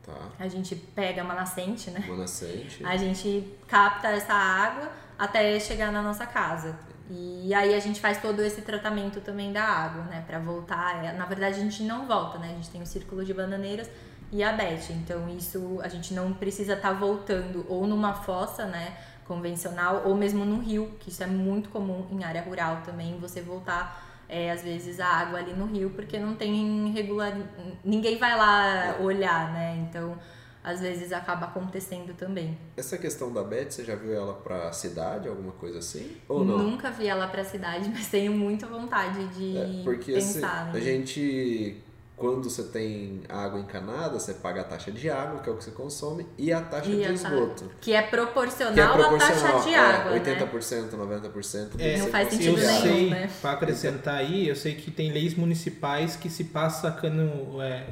Tá. 0.05 0.15
A 0.39 0.47
gente 0.47 0.77
pega 0.77 1.25
uma 1.25 1.35
nascente, 1.35 1.91
né? 1.91 2.05
Uma 2.07 2.19
nascente. 2.19 2.85
A 2.85 2.97
gente 2.97 3.53
capta 3.67 4.09
essa 4.09 4.35
água 4.35 4.93
até 5.19 5.59
chegar 5.59 5.91
na 5.91 6.03
nossa 6.03 6.27
casa. 6.27 6.79
E 7.09 7.55
aí 7.55 7.75
a 7.75 7.81
gente 7.81 8.01
faz 8.01 8.21
todo 8.21 8.43
esse 8.43 8.63
tratamento 8.63 9.21
também 9.21 9.53
da 9.53 9.63
água, 9.63 10.05
né? 10.05 10.25
Para 10.27 10.39
voltar. 10.39 11.03
Na 11.15 11.25
verdade, 11.25 11.59
a 11.59 11.63
gente 11.63 11.83
não 11.83 12.07
volta, 12.07 12.39
né? 12.39 12.51
A 12.51 12.55
gente 12.55 12.69
tem 12.69 12.83
o 12.83 12.87
círculo 12.87 13.25
de 13.25 13.33
bananeiras 13.33 13.89
e 14.33 14.43
a 14.43 14.53
Beth. 14.53 14.91
Então 14.91 15.29
isso 15.29 15.79
a 15.83 15.89
gente 15.89 16.15
não 16.15 16.33
precisa 16.33 16.75
estar 16.75 16.93
tá 16.93 16.95
voltando 16.95 17.65
ou 17.69 17.87
numa 17.87 18.15
fossa, 18.15 18.65
né, 18.67 18.97
convencional, 19.27 20.03
ou 20.05 20.15
mesmo 20.15 20.45
no 20.45 20.61
rio, 20.61 20.93
que 21.01 21.11
isso 21.11 21.23
é 21.23 21.27
muito 21.27 21.69
comum 21.69 22.07
em 22.11 22.25
área 22.25 22.43
rural 22.43 22.83
também, 22.85 23.19
você 23.19 23.41
voltar 23.41 24.05
é, 24.29 24.51
às 24.51 24.63
vezes 24.63 24.99
a 24.99 25.07
água 25.07 25.39
ali 25.39 25.53
no 25.53 25.67
rio, 25.67 25.91
porque 25.91 26.19
não 26.19 26.35
tem 26.35 26.91
regular. 26.93 27.37
ninguém 27.85 28.19
vai 28.19 28.37
lá 28.37 28.97
olhar, 29.01 29.53
né? 29.53 29.77
Então 29.89 30.19
às 30.67 30.81
vezes 30.81 31.13
acaba 31.13 31.47
acontecendo 31.47 32.13
também. 32.15 32.59
Essa 32.77 32.99
questão 32.99 33.33
da 33.33 33.45
Beth, 33.45 33.71
você 33.71 33.85
já 33.85 33.95
viu 33.95 34.13
ela 34.13 34.35
pra 34.35 34.73
cidade, 34.73 35.29
alguma 35.29 35.53
coisa 35.53 35.79
assim? 35.79 36.17
Ou 36.29 36.45
não? 36.45 36.59
Nunca 36.59 36.91
vi 36.91 37.07
ela 37.07 37.29
pra 37.29 37.45
cidade, 37.45 37.89
mas 37.95 38.09
tenho 38.09 38.33
muita 38.33 38.67
vontade 38.67 39.29
de 39.29 39.57
é, 39.57 39.83
porque 39.85 40.15
pensar. 40.15 40.71
Assim, 40.71 40.77
a 40.77 40.81
gente 40.81 41.85
quando 42.17 42.49
você 42.49 42.63
tem 42.63 43.21
água 43.29 43.61
encanada, 43.61 44.19
você 44.19 44.33
paga 44.33 44.63
a 44.63 44.65
taxa 44.65 44.91
de 44.91 45.11
água, 45.11 45.41
que 45.41 45.51
é 45.51 45.53
o 45.53 45.57
que 45.57 45.65
você 45.65 45.71
consome, 45.71 46.27
e 46.39 46.51
a 46.51 46.63
taxa 46.63 46.91
e 46.91 46.97
de 46.97 47.05
a 47.05 47.13
esgoto. 47.13 47.71
Que 47.79 47.93
é 47.93 48.01
proporcional, 48.01 48.73
que 48.73 48.81
é 48.81 48.89
proporcional 48.89 49.37
à 49.37 49.53
taxa 49.53 49.69
de 49.69 49.75
é, 49.75 49.79
água. 49.79 50.13
80%, 50.19 50.93
né? 50.93 51.31
90%. 51.31 51.69
É, 51.79 51.99
não 51.99 52.07
faz 52.09 52.31
sentido 52.31 52.59
eu 52.59 52.67
nenhum, 52.67 52.81
sei, 52.81 53.11
né? 53.11 53.31
Para 53.43 53.53
acrescentar 53.53 54.15
aí, 54.15 54.49
eu 54.49 54.57
sei 54.57 54.75
que 54.75 54.91
tem 54.91 55.13
leis 55.13 55.35
municipais 55.35 56.17
que 56.17 56.31
se 56.31 56.45
passa 56.45 56.91
cano. 56.91 57.61
É, 57.61 57.85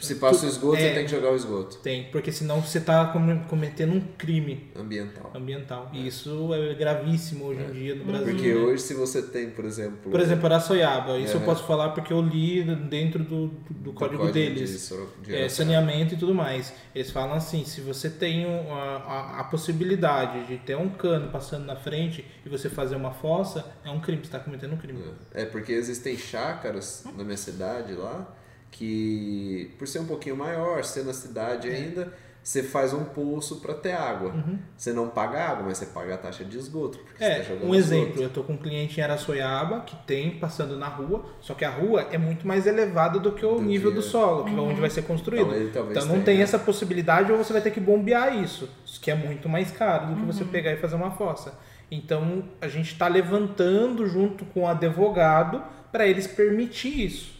se 0.00 0.14
passa 0.14 0.46
o 0.46 0.48
esgoto, 0.48 0.76
é, 0.76 0.88
você 0.88 0.94
tem 0.94 1.04
que 1.04 1.10
jogar 1.10 1.30
o 1.30 1.36
esgoto. 1.36 1.78
Tem, 1.78 2.04
porque 2.04 2.32
senão 2.32 2.60
você 2.62 2.78
está 2.78 3.06
cometendo 3.48 3.92
um 3.92 4.00
crime 4.00 4.70
ambiental. 4.74 5.30
ambiental. 5.34 5.90
E 5.92 6.06
isso 6.06 6.54
é 6.54 6.74
gravíssimo 6.74 7.44
hoje 7.46 7.60
em 7.60 7.64
é. 7.64 7.70
dia 7.70 7.94
no 7.94 8.04
Brasil. 8.04 8.26
Porque 8.34 8.48
né? 8.48 8.54
hoje, 8.54 8.82
se 8.82 8.94
você 8.94 9.22
tem, 9.22 9.50
por 9.50 9.64
exemplo. 9.64 10.10
Por 10.10 10.20
exemplo, 10.20 10.46
Araçoiaba, 10.46 11.18
isso 11.18 11.36
eu 11.36 11.40
posso 11.42 11.64
falar 11.64 11.90
porque 11.90 12.12
eu 12.12 12.22
li 12.22 12.62
dentro 12.62 13.22
do, 13.22 13.48
do, 13.48 13.74
do 13.74 13.92
código, 13.92 14.24
código, 14.24 14.32
deles. 14.32 14.88
De, 15.22 15.26
de 15.26 15.36
é, 15.36 15.48
saneamento 15.48 16.14
e 16.14 16.16
tudo 16.16 16.34
mais. 16.34 16.72
Eles 16.94 17.10
falam 17.10 17.34
assim: 17.34 17.64
se 17.64 17.80
você 17.80 18.08
tem 18.08 18.46
a, 18.46 18.76
a, 18.76 19.40
a, 19.40 19.44
possibilidade 19.44 20.46
de 20.46 20.56
ter 20.58 20.76
um 20.76 20.88
cano 20.88 21.30
passando 21.30 21.66
na 21.66 21.76
frente 21.76 22.24
e 22.44 22.48
você 22.48 22.70
fazer 22.70 22.96
uma 22.96 23.12
fossa, 23.12 23.64
é 23.84 23.90
um 23.90 24.00
crime, 24.00 24.22
você 24.22 24.28
está 24.28 24.40
cometendo 24.40 24.72
um 24.72 24.78
crime. 24.78 25.02
É, 25.34 25.44
porque 25.44 25.72
existem 25.72 26.16
chácaras 26.16 27.04
na 27.16 27.22
minha 27.22 27.36
cidade 27.36 27.92
lá 27.92 28.39
que 28.70 29.74
por 29.78 29.86
ser 29.86 29.98
um 30.00 30.06
pouquinho 30.06 30.36
maior, 30.36 30.84
ser 30.84 31.04
na 31.04 31.12
cidade 31.12 31.68
é. 31.68 31.74
ainda, 31.74 32.12
você 32.42 32.62
faz 32.62 32.94
um 32.94 33.04
poço 33.04 33.60
para 33.60 33.74
ter 33.74 33.92
água. 33.92 34.30
Uhum. 34.30 34.58
Você 34.76 34.92
não 34.92 35.08
paga 35.08 35.44
água, 35.44 35.64
mas 35.66 35.78
você 35.78 35.86
paga 35.86 36.14
a 36.14 36.16
taxa 36.16 36.44
de 36.44 36.56
esgoto. 36.56 36.98
é, 37.18 37.40
tá 37.40 37.52
um 37.62 37.74
exemplo, 37.74 38.22
eu 38.22 38.28
estou 38.28 38.42
com 38.42 38.54
um 38.54 38.56
cliente 38.56 38.98
em 38.98 39.02
Araçoiaba 39.02 39.80
que 39.80 39.94
tem 40.06 40.30
passando 40.38 40.76
na 40.76 40.88
rua, 40.88 41.26
só 41.40 41.52
que 41.52 41.64
a 41.64 41.70
rua 41.70 42.06
é 42.10 42.16
muito 42.16 42.46
mais 42.46 42.66
elevada 42.66 43.18
do 43.18 43.32
que 43.32 43.44
o 43.44 43.56
do 43.56 43.62
nível 43.62 43.90
que... 43.90 43.96
do 43.96 44.02
solo, 44.02 44.44
que 44.44 44.50
é 44.50 44.54
onde 44.54 44.74
uhum. 44.74 44.80
vai 44.80 44.90
ser 44.90 45.02
construído. 45.02 45.54
Então, 45.54 45.90
então 45.90 46.06
não 46.06 46.22
tem 46.22 46.40
essa 46.40 46.58
possibilidade 46.58 47.30
ou 47.30 47.36
você 47.36 47.52
vai 47.52 47.62
ter 47.62 47.70
que 47.70 47.80
bombear 47.80 48.42
isso, 48.42 48.68
que 49.02 49.10
é 49.10 49.14
muito 49.14 49.48
mais 49.48 49.70
caro 49.70 50.08
do 50.08 50.14
que 50.14 50.20
uhum. 50.22 50.26
você 50.26 50.44
pegar 50.44 50.72
e 50.72 50.76
fazer 50.76 50.96
uma 50.96 51.10
fossa. 51.10 51.58
Então 51.90 52.44
a 52.60 52.68
gente 52.68 52.92
está 52.92 53.06
levantando 53.06 54.06
junto 54.06 54.44
com 54.46 54.62
o 54.62 54.66
advogado 54.66 55.62
para 55.92 56.06
eles 56.06 56.26
permitir 56.26 57.04
isso. 57.04 57.39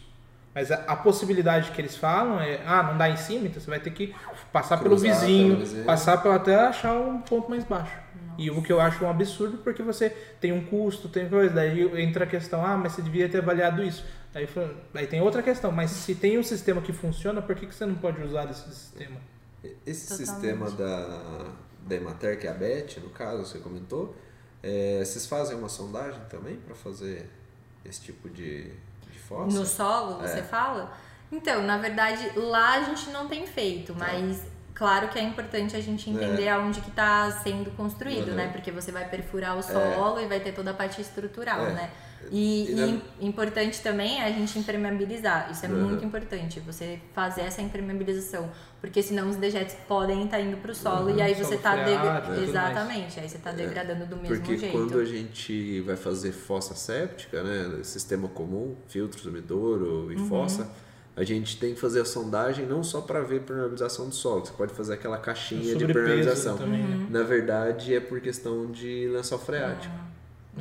Mas 0.53 0.71
a, 0.71 0.75
a, 0.75 0.95
possibilidade 0.95 1.71
que 1.71 1.79
eles 1.79 1.95
falam 1.95 2.39
é, 2.39 2.61
ah, 2.65 2.83
não 2.83 2.97
dá 2.97 3.09
em 3.09 3.15
cima, 3.15 3.47
então 3.47 3.61
você 3.61 3.69
vai 3.69 3.79
ter 3.79 3.91
que 3.91 4.13
passar 4.51 4.77
Cruzar 4.77 4.83
pelo 4.83 4.97
vizinho, 4.97 5.85
passar 5.85 6.21
pelo 6.21 6.33
até 6.33 6.55
achar 6.55 6.93
um 6.93 7.21
ponto 7.21 7.49
mais 7.49 7.63
baixo. 7.63 7.97
E 8.37 8.49
o 8.49 8.61
que 8.61 8.71
eu 8.71 8.81
acho 8.81 9.03
um 9.05 9.09
absurdo 9.09 9.59
porque 9.59 9.81
você 9.81 10.09
tem 10.39 10.51
um 10.51 10.65
custo, 10.65 11.07
tem 11.07 11.29
coisa, 11.29 11.53
daí 11.53 12.01
entra 12.01 12.25
a 12.25 12.27
questão, 12.27 12.65
ah, 12.65 12.75
mas 12.75 12.93
você 12.93 13.01
devia 13.01 13.29
ter 13.29 13.37
avaliado 13.37 13.83
isso. 13.83 14.03
Aí, 14.33 14.47
aí 14.93 15.07
tem 15.07 15.21
outra 15.21 15.43
questão, 15.43 15.71
mas 15.71 15.91
se 15.91 16.15
tem 16.15 16.37
um 16.37 16.43
sistema 16.43 16.81
que 16.81 16.91
funciona, 16.91 17.41
por 17.41 17.55
que, 17.55 17.67
que 17.67 17.75
você 17.75 17.85
não 17.85 17.95
pode 17.95 18.21
usar 18.21 18.49
esse 18.49 18.73
sistema? 18.73 19.17
Esse 19.85 20.07
Totalmente. 20.07 20.29
sistema 20.29 20.71
da, 20.71 21.51
da 21.85 21.95
Emater, 21.95 22.39
que 22.39 22.47
é 22.47 22.49
a 22.49 22.53
BET, 22.53 22.99
no 22.99 23.09
caso, 23.09 23.45
você 23.45 23.59
comentou, 23.59 24.15
é, 24.63 25.03
vocês 25.03 25.27
fazem 25.27 25.57
uma 25.57 25.69
sondagem 25.69 26.21
também 26.29 26.55
para 26.57 26.73
fazer 26.73 27.29
esse 27.85 28.01
tipo 28.01 28.29
de 28.29 28.71
fossa? 29.35 29.59
No 29.59 29.65
solo, 29.65 30.15
você 30.19 30.39
É. 30.39 30.43
fala? 30.43 30.91
Então, 31.31 31.63
na 31.63 31.77
verdade, 31.77 32.31
lá 32.35 32.73
a 32.75 32.81
gente 32.83 33.09
não 33.09 33.27
tem 33.27 33.47
feito, 33.47 33.95
mas 33.97 34.41
claro 34.75 35.07
que 35.07 35.17
é 35.17 35.21
importante 35.21 35.75
a 35.77 35.81
gente 35.81 36.09
entender 36.09 36.49
aonde 36.49 36.81
que 36.81 36.89
está 36.89 37.31
sendo 37.31 37.71
construído, 37.71 38.29
Uhum. 38.29 38.35
né? 38.35 38.49
Porque 38.51 38.69
você 38.71 38.91
vai 38.91 39.05
perfurar 39.07 39.57
o 39.57 39.63
solo 39.63 40.19
e 40.19 40.25
vai 40.27 40.39
ter 40.41 40.51
toda 40.53 40.71
a 40.71 40.73
parte 40.73 40.99
estrutural, 41.01 41.61
É. 41.67 41.71
né? 41.73 41.89
E, 42.29 42.71
E 42.71 43.01
e 43.21 43.25
importante 43.27 43.81
também 43.81 44.19
é 44.21 44.25
a 44.25 44.31
gente 44.31 44.57
impermeabilizar. 44.59 45.49
Isso 45.51 45.65
é 45.65 45.69
Uhum. 45.69 45.83
muito 45.89 46.03
importante, 46.05 46.59
você 46.59 46.99
fazer 47.13 47.41
essa 47.41 47.61
impermeabilização. 47.61 48.49
Porque 48.79 49.01
senão 49.01 49.29
os 49.29 49.35
dejetos 49.35 49.75
podem 49.87 50.25
estar 50.25 50.39
indo 50.39 50.57
pro 50.57 50.73
solo 50.75 51.09
Uhum. 51.09 51.17
e 51.17 51.21
aí 51.21 51.33
você 51.33 51.57
tá 51.57 51.71
freático 51.73 51.91
e 51.91 51.97
degra... 51.97 52.21
tudo 52.21 52.29
mais. 52.37 52.49
Exatamente, 52.49 53.19
aí 53.19 53.29
você 53.29 53.37
tá 53.37 53.51
degradando 53.51 54.05
do 54.05 54.15
mesmo 54.17 54.35
Porque 54.35 54.57
jeito. 54.57 54.71
quando 54.71 54.99
a 54.99 55.05
gente 55.05 55.81
vai 55.81 55.95
fazer 55.95 56.31
fossa 56.31 56.75
séptica, 56.75 57.43
né, 57.43 57.83
sistema 57.83 58.27
comum, 58.27 58.75
filtro, 58.87 59.19
sumidouro 59.19 60.11
e 60.11 60.15
Uhum. 60.15 60.27
fossa, 60.27 60.69
a 61.15 61.23
gente 61.23 61.57
tem 61.59 61.73
que 61.73 61.79
fazer 61.79 62.01
a 62.01 62.05
sondagem 62.05 62.65
não 62.65 62.83
só 62.83 63.01
para 63.01 63.21
ver 63.21 63.37
a 63.37 63.43
permeabilização 63.43 64.07
do 64.09 64.15
solo, 64.15 64.45
você 64.45 64.53
pode 64.53 64.73
fazer 64.73 64.93
aquela 64.93 65.17
caixinha 65.17 65.75
de 65.75 65.85
permeabilização. 65.85 66.57
também, 66.57 66.81
né? 66.81 67.07
Na 67.09 67.21
verdade, 67.23 67.93
é 67.93 67.99
por 67.99 68.19
questão 68.21 68.71
de 68.71 69.07
lençol 69.09 69.37
freático. 69.37 69.93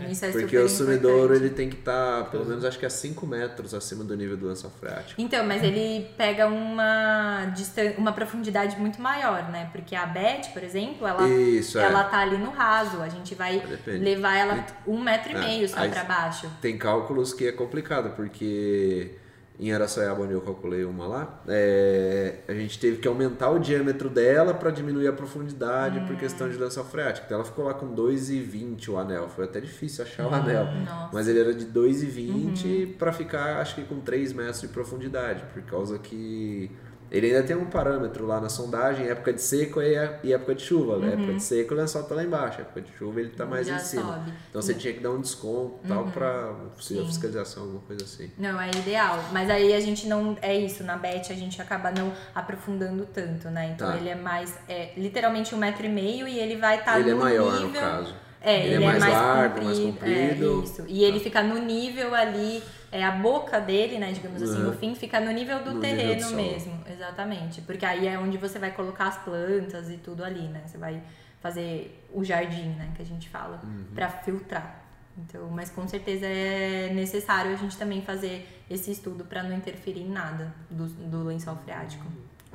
Isso 0.08 0.24
é 0.24 0.30
Porque 0.30 0.56
o 0.56 0.68
sumidouro 0.68 1.34
ele 1.34 1.50
tem 1.50 1.68
que 1.68 1.76
estar, 1.76 2.30
pelo 2.30 2.44
menos 2.44 2.64
acho 2.64 2.78
que 2.78 2.86
a 2.86 2.90
5 2.90 3.26
metros 3.26 3.74
acima 3.74 4.04
do 4.04 4.16
nível 4.16 4.36
do 4.36 4.46
lençol 4.46 4.70
freático. 4.70 5.20
Então, 5.20 5.44
mas 5.44 5.62
ele 5.62 6.08
pega 6.16 6.46
uma, 6.46 7.46
distan- 7.54 7.94
uma 7.98 8.12
profundidade 8.12 8.78
muito 8.78 9.00
maior, 9.02 9.50
né? 9.50 9.68
Porque 9.72 9.94
a 9.96 10.06
Beth, 10.06 10.52
por 10.52 10.62
exemplo, 10.62 11.06
ela, 11.06 11.28
Isso, 11.28 11.78
é. 11.78 11.82
ela 11.84 12.04
tá 12.04 12.18
ali 12.20 12.38
no 12.38 12.50
raso. 12.50 13.00
A 13.02 13.08
gente 13.08 13.34
vai 13.34 13.58
Depende. 13.60 13.98
levar 14.04 14.36
ela 14.36 14.64
um 14.86 15.00
metro 15.00 15.32
e 15.32 15.34
É, 15.34 15.38
meio 15.40 15.68
só 15.68 15.86
pra 15.88 16.04
baixo. 16.04 16.48
Tem 16.62 16.78
cálculos 16.78 17.34
que 17.34 17.46
é 17.46 17.52
complicado, 17.52 18.14
porque 18.16 19.16
em 19.60 19.72
Araçoiaba, 19.72 20.22
onde 20.22 20.32
eu 20.32 20.40
calculei 20.40 20.84
uma 20.84 21.06
lá, 21.06 21.42
é, 21.46 22.38
a 22.48 22.54
gente 22.54 22.78
teve 22.78 22.96
que 22.96 23.06
aumentar 23.06 23.50
o 23.50 23.58
diâmetro 23.58 24.08
dela 24.08 24.54
para 24.54 24.70
diminuir 24.70 25.06
a 25.06 25.12
profundidade 25.12 26.00
por 26.06 26.16
questão 26.16 26.48
de 26.48 26.56
lençol 26.56 26.84
freático. 26.84 27.26
Então 27.26 27.36
ela 27.36 27.44
ficou 27.44 27.66
lá 27.66 27.74
com 27.74 27.94
2,20 27.94 28.88
o 28.88 28.96
anel. 28.96 29.28
Foi 29.28 29.44
até 29.44 29.60
difícil 29.60 30.02
achar 30.02 30.26
o 30.26 30.34
anel. 30.34 30.64
Nossa. 30.64 31.10
Mas 31.12 31.28
ele 31.28 31.40
era 31.40 31.52
de 31.52 31.66
2,20 31.66 32.96
para 32.96 33.12
ficar, 33.12 33.60
acho 33.60 33.74
que 33.74 33.82
com 33.82 34.00
3 34.00 34.32
metros 34.32 34.62
de 34.62 34.68
profundidade, 34.68 35.44
por 35.52 35.62
causa 35.62 35.98
que 35.98 36.70
ele 37.10 37.26
ainda 37.28 37.42
tem 37.42 37.56
um 37.56 37.66
parâmetro 37.66 38.26
lá 38.26 38.40
na 38.40 38.48
sondagem, 38.48 39.08
época 39.08 39.32
de 39.32 39.40
seco 39.42 39.80
e 39.82 39.94
é- 39.94 40.20
e 40.22 40.32
época 40.32 40.54
de 40.54 40.62
chuva. 40.62 40.98
né? 40.98 41.14
Época 41.14 41.32
de 41.34 41.42
seco 41.42 41.74
o 41.74 41.76
lençol 41.76 42.02
tá 42.04 42.14
lá 42.14 42.22
embaixo, 42.24 42.60
época 42.60 42.80
de 42.82 42.92
chuva 42.96 43.20
ele 43.20 43.30
tá 43.30 43.44
mais 43.44 43.66
Já 43.66 43.76
em 43.76 43.78
cima. 43.80 44.02
sobe. 44.02 44.32
Então 44.48 44.62
você 44.62 44.74
tinha 44.74 44.92
que 44.94 45.00
dar 45.00 45.10
um 45.10 45.20
desconto 45.20 45.80
e 45.84 45.88
tal 45.88 46.04
para 46.06 46.52
possível 46.76 47.02
Sim. 47.02 47.08
fiscalização, 47.08 47.62
alguma 47.64 47.80
coisa 47.82 48.04
assim. 48.04 48.30
Não, 48.38 48.60
é 48.60 48.70
ideal. 48.70 49.22
Mas 49.32 49.50
aí 49.50 49.74
a 49.74 49.80
gente 49.80 50.06
não. 50.06 50.36
É 50.40 50.54
isso, 50.56 50.84
na 50.84 50.96
Bet 50.96 51.32
a 51.32 51.36
gente 51.36 51.60
acaba 51.60 51.90
não 51.90 52.12
aprofundando 52.34 53.04
tanto, 53.06 53.48
né? 53.48 53.72
Então 53.74 53.90
Tá. 53.90 53.96
ele 53.96 54.08
é 54.08 54.14
mais. 54.14 54.56
É, 54.68 54.90
literalmente 54.96 55.54
um 55.54 55.58
metro 55.58 55.84
e 55.84 55.88
meio 55.88 56.26
e 56.28 56.38
ele 56.38 56.56
vai 56.56 56.78
estar 56.78 56.98
ele 57.00 57.10
é 57.10 57.14
maior 57.14 57.52
nível. 57.52 57.68
no 57.68 57.72
caso. 57.74 58.14
É, 58.42 58.66
Ele 58.68 58.76
é 58.76 58.80
mais 58.88 59.04
largo, 59.06 59.64
mais 59.64 59.78
é, 59.78 59.82
comprido. 59.82 60.62
isso. 60.64 60.82
E 60.88 61.04
ele 61.04 61.20
fica 61.20 61.42
no 61.42 61.58
nível 61.58 62.14
ali, 62.14 62.62
é 62.92 63.04
a 63.04 63.12
boca 63.12 63.60
dele, 63.60 63.98
né, 63.98 64.12
digamos 64.12 64.42
assim, 64.42 64.62
Uhum. 64.62 64.70
o 64.70 64.72
fim 64.72 64.94
fica 64.94 65.20
no 65.20 65.30
nível 65.30 65.58
do 65.62 65.72
No 65.72 65.80
nível 65.80 65.96
terreno 65.96 66.14
do 66.16 66.22
solo. 66.22 66.36
mesmo, 66.36 66.80
exatamente. 66.90 67.60
Porque 67.62 67.84
aí 67.86 68.06
é 68.08 68.18
onde 68.18 68.36
você 68.36 68.58
vai 68.58 68.72
colocar 68.72 69.06
as 69.08 69.18
plantas 69.18 69.88
e 69.90 69.96
tudo 69.96 70.24
ali, 70.24 70.48
né? 70.48 70.62
Você 70.66 70.76
vai 70.78 71.00
fazer 71.40 72.04
o 72.12 72.22
jardim, 72.24 72.68
né, 72.70 72.90
que 72.94 73.02
a 73.02 73.04
gente 73.04 73.28
fala, 73.28 73.60
Uhum. 73.64 73.84
pra 73.94 74.08
filtrar. 74.08 74.82
Então, 75.18 75.48
mas 75.50 75.70
com 75.70 75.86
certeza 75.86 76.24
é 76.26 76.90
necessário 76.94 77.52
a 77.52 77.56
gente 77.56 77.76
também 77.76 78.00
fazer 78.02 78.46
esse 78.70 78.90
estudo 78.90 79.24
pra 79.24 79.42
não 79.42 79.54
interferir 79.56 80.00
em 80.02 80.08
nada 80.10 80.52
do, 80.70 80.86
do 80.86 81.24
lençol 81.24 81.56
freático. 81.56 82.04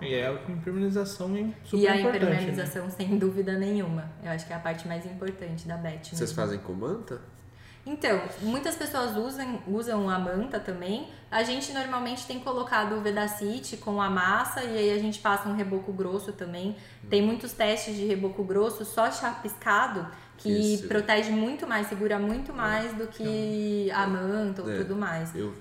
E 0.02 0.14
é 0.14 0.28
a 0.28 0.34
impermeabilização 0.52 1.36
é 1.38 1.50
super 1.64 1.78
e 1.78 1.88
a 1.88 1.94
né? 1.94 2.02
impermeabilização, 2.02 2.90
sem 2.90 3.18
dúvida 3.18 3.54
nenhuma. 3.58 4.10
Eu 4.24 4.32
acho 4.32 4.46
que 4.46 4.52
é 4.52 4.56
a 4.56 4.60
parte 4.60 4.88
mais 4.88 5.06
importante 5.06 5.68
da 5.68 5.78
BET. 5.78 6.08
Vocês 6.10 6.20
mesmo. 6.20 6.36
fazem 6.36 6.60
com 6.60 6.74
manta? 6.74 7.22
Então, 7.86 8.20
muitas 8.42 8.76
pessoas 8.76 9.16
usam, 9.16 9.62
usam 9.68 10.10
a 10.10 10.18
manta 10.18 10.60
também. 10.60 11.08
A 11.30 11.44
gente 11.44 11.72
normalmente 11.72 12.26
tem 12.26 12.40
colocado 12.40 12.96
o 12.96 13.02
Vedacity 13.02 13.78
com 13.78 14.02
a 14.02 14.10
massa 14.10 14.64
e 14.64 14.76
aí 14.78 14.92
a 14.92 14.98
gente 14.98 15.20
passa 15.20 15.48
um 15.48 15.54
reboco 15.56 15.94
grosso 15.94 16.32
também. 16.34 16.76
Tem 17.10 17.22
muitos 17.22 17.52
testes 17.54 17.96
de 17.96 18.06
reboco 18.06 18.44
grosso 18.44 18.84
só 18.84 19.12
chapiscado 19.12 20.08
que 20.38 20.50
Isso. 20.76 20.88
protege 20.88 21.30
muito 21.32 21.68
mais, 21.68 21.88
segura 21.88 22.18
muito 22.18 22.52
mais 22.54 22.92
do 22.94 23.06
que 23.08 23.90
a 23.92 24.08
manta 24.08 24.64
ou 24.64 24.72
É. 24.72 24.78
tudo 24.80 24.96
mais. 24.96 25.36
Eu. 25.36 25.54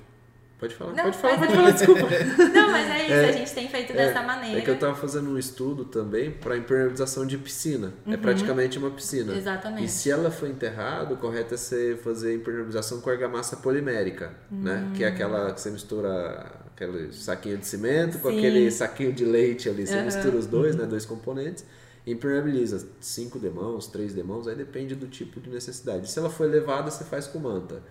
Pode 0.64 0.74
falar, 0.76 0.92
Não, 0.94 1.04
pode 1.04 1.18
falar, 1.18 1.38
pode 1.38 1.52
é 1.52 1.56
falar, 1.56 1.70
desculpa. 1.72 2.08
Não, 2.54 2.70
mas 2.70 2.88
é 2.88 3.04
isso, 3.04 3.28
a 3.28 3.32
gente 3.32 3.52
tem 3.52 3.68
feito 3.68 3.92
dessa 3.92 4.22
maneira. 4.22 4.58
É 4.58 4.62
que 4.62 4.70
eu 4.70 4.78
tava 4.78 4.94
fazendo 4.94 5.28
um 5.28 5.38
estudo 5.38 5.84
também 5.84 6.30
para 6.30 6.56
impermeabilização 6.56 7.26
de 7.26 7.36
piscina. 7.36 7.92
É 8.06 8.16
praticamente 8.16 8.78
uma 8.78 8.90
piscina. 8.90 9.32
Uhum. 9.32 9.38
Exatamente. 9.38 9.84
E 9.84 9.88
se 9.88 10.10
ela 10.10 10.30
for 10.30 10.48
enterrada, 10.48 11.12
o 11.12 11.18
correto 11.18 11.52
é 11.52 11.56
você 11.58 11.98
fazer 12.02 12.34
impermeabilização 12.34 13.02
com 13.02 13.10
argamassa 13.10 13.58
polimérica, 13.58 14.32
né? 14.50 14.90
Que 14.94 15.04
é 15.04 15.08
aquela 15.08 15.52
que 15.52 15.60
você 15.60 15.70
mistura 15.70 16.50
aquele 16.74 17.12
saquinho 17.12 17.58
de 17.58 17.66
cimento 17.66 18.18
com 18.18 18.30
Sim. 18.30 18.38
aquele 18.38 18.70
saquinho 18.70 19.12
de 19.12 19.24
leite 19.26 19.68
ali. 19.68 19.86
Você 19.86 19.96
Aham. 19.96 20.06
mistura 20.06 20.36
os 20.36 20.46
dois, 20.46 20.74
né? 20.74 20.86
Dois 20.86 21.04
componentes. 21.04 21.62
Impermeabiliza 22.06 22.86
cinco 23.00 23.38
demãos, 23.38 23.86
três 23.86 24.14
demãos, 24.14 24.48
aí 24.48 24.54
depende 24.54 24.94
do 24.94 25.08
tipo 25.08 25.40
de 25.40 25.50
necessidade. 25.50 26.10
Se 26.10 26.18
ela 26.18 26.30
for 26.30 26.46
elevada, 26.46 26.90
você 26.90 27.04
faz 27.04 27.26
com 27.26 27.38
manta. 27.38 27.82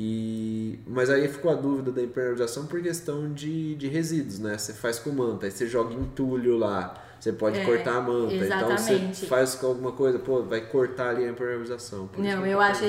E, 0.00 0.78
mas 0.86 1.10
aí 1.10 1.26
ficou 1.26 1.50
a 1.50 1.54
dúvida 1.54 1.90
da 1.90 2.00
impermeabilização 2.00 2.66
por 2.66 2.80
questão 2.80 3.32
de, 3.32 3.74
de 3.74 3.88
resíduos, 3.88 4.38
né? 4.38 4.56
Você 4.56 4.72
faz 4.72 4.96
com 5.00 5.10
manta, 5.10 5.46
aí 5.46 5.50
você 5.50 5.66
joga 5.66 5.92
entulho 5.92 6.56
lá, 6.56 6.94
você 7.18 7.32
pode 7.32 7.58
É, 7.58 7.64
cortar 7.64 7.96
a 7.96 8.00
manta. 8.00 8.32
Então 8.32 8.70
exatamente. 8.70 9.16
você 9.16 9.26
faz 9.26 9.56
com 9.56 9.66
alguma 9.66 9.90
coisa, 9.90 10.20
pô, 10.20 10.44
vai 10.44 10.60
cortar 10.60 11.08
ali 11.10 11.24
a 11.24 11.30
impermeabilização. 11.30 12.08
Não, 12.16 12.46
eu 12.46 12.60
acho 12.60 12.84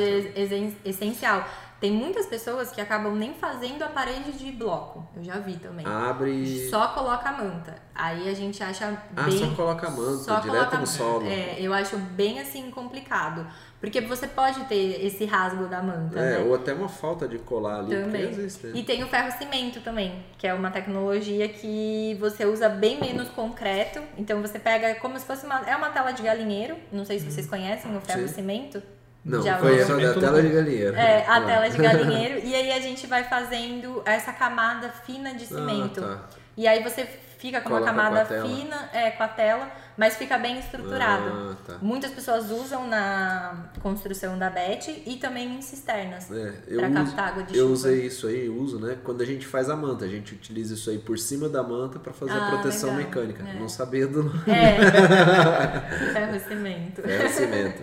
essencial. 0.85 1.43
Tem 1.81 1.91
muitas 1.93 2.25
pessoas 2.25 2.71
que 2.71 2.81
acabam 2.81 3.15
nem 3.15 3.33
fazendo 3.33 3.81
a 3.83 3.87
parede 3.87 4.33
de 4.33 4.51
bloco. 4.51 5.07
Eu 5.15 5.23
já 5.23 5.39
vi 5.39 5.55
também. 5.55 5.85
Abre. 5.87 6.69
Só 6.69 6.89
coloca 6.89 7.29
a 7.29 7.31
manta. 7.41 7.73
Aí 7.95 8.29
a 8.29 8.33
gente 8.33 8.61
acha 8.61 9.01
Ah, 9.15 9.23
bem. 9.23 9.39
só 9.39 9.55
coloca 9.55 9.87
a 9.87 9.89
manta, 9.89 10.17
só 10.17 10.39
direto 10.41 10.57
coloca- 10.57 10.77
no 10.77 10.85
solo. 10.85 11.25
É, 11.25 11.55
eu 11.57 11.73
acho 11.73 11.95
bem 11.97 12.39
assim 12.41 12.69
complicado. 12.69 13.47
Porque 13.79 14.01
você 14.01 14.27
pode 14.27 14.59
ter 14.65 15.05
esse 15.05 15.23
rasgo 15.25 15.65
da 15.67 15.81
manta, 15.81 16.19
É, 16.19 16.37
né? 16.37 16.39
ou 16.39 16.53
até 16.53 16.73
uma 16.73 16.89
falta 16.89 17.25
de 17.27 17.37
colar 17.39 17.79
ali, 17.79 17.95
Também. 17.95 18.29
tem. 18.33 18.47
E 18.75 18.83
tem 18.83 19.03
o 19.03 19.07
ferro 19.07 19.31
cimento 19.37 19.79
também, 19.79 20.21
que 20.37 20.45
é 20.45 20.53
uma 20.53 20.69
tecnologia 20.69 21.47
que 21.47 22.17
você 22.19 22.45
usa 22.45 22.67
bem 22.67 22.99
menos 22.99 23.29
concreto. 23.29 24.01
Então 24.17 24.41
você 24.41 24.59
pega 24.59 24.95
como 24.95 25.17
se 25.17 25.25
fosse 25.25 25.45
uma. 25.45 25.61
É 25.65 25.75
uma 25.77 25.89
tela 25.91 26.11
de 26.11 26.21
galinheiro. 26.21 26.75
Não 26.91 27.05
sei 27.05 27.19
se 27.19 27.31
vocês 27.31 27.47
conhecem 27.47 27.95
o 27.95 28.01
ferro 28.01 28.21
Uhum. 28.21 28.27
Sim. 28.27 28.33
cimento. 28.33 28.83
Não, 29.23 29.41
Já 29.41 29.57
conheço 29.57 29.93
a 29.93 29.97
da 29.97 30.13
tela 30.13 30.41
de 30.41 30.49
galinheiro. 30.49 30.95
É, 30.97 31.25
a 31.25 31.35
Ah. 31.37 31.41
tela 31.41 31.69
de 31.69 31.77
galinheiro. 31.77 32.39
e 32.45 32.53
aí 32.55 32.71
a 32.73 32.79
gente 32.81 33.07
vai 33.07 33.23
fazendo 33.23 34.01
essa 34.05 34.33
camada 34.33 34.89
fina 34.89 35.33
de 35.33 35.45
cimento. 35.45 36.03
Ah, 36.03 36.17
tá. 36.17 36.29
E 36.57 36.67
aí 36.67 36.83
você 36.83 37.05
fica 37.37 37.61
com 37.61 37.69
uma 37.69 37.79
Coloca 37.79 37.93
camada 37.95 38.25
com 38.25 38.47
fina, 38.49 38.89
é, 38.91 39.11
com 39.11 39.23
a 39.23 39.27
tela, 39.29 39.69
mas 39.99 40.15
fica 40.15 40.37
bem 40.37 40.57
estruturado. 40.57 41.25
Ah, 41.51 41.55
tá. 41.67 41.77
Muitas 41.81 42.09
pessoas 42.11 42.49
usam 42.49 42.87
na 42.87 43.65
construção 43.81 44.39
da 44.39 44.49
BET 44.49 44.87
e 45.05 45.17
também 45.17 45.57
em 45.57 45.61
cisternas. 45.61 46.31
É, 46.31 46.53
eu, 46.67 46.79
Pra 46.79 46.87
uso- 46.87 46.95
captar 47.05 47.27
água 47.27 47.43
de 47.43 47.49
eu 47.57 47.63
chuva. 47.63 47.73
usei 47.73 48.05
isso 48.05 48.25
aí, 48.27 48.47
uso, 48.49 48.79
né? 48.79 48.97
Quando 49.03 49.21
a 49.21 49.25
gente 49.25 49.45
faz 49.45 49.69
a 49.69 49.75
manta, 49.75 50.05
a 50.05 50.07
gente 50.07 50.33
utiliza 50.33 50.73
isso 50.73 50.89
aí 50.89 50.97
por 50.97 51.19
cima 51.19 51.49
da 51.49 51.61
manta 51.61 51.99
para 51.99 52.13
fazer 52.13 52.31
a 52.31 52.47
Ah, 52.47 52.49
proteção 52.51 52.91
legal. 52.95 53.05
mecânica. 53.05 53.43
É. 53.43 53.59
Não 53.59 53.67
sabia 53.67 54.07
do 54.07 54.31
É, 54.47 54.77
ferro 56.13 56.39
cimento. 56.39 57.01
ferro 57.01 57.29
cimento. 57.29 57.81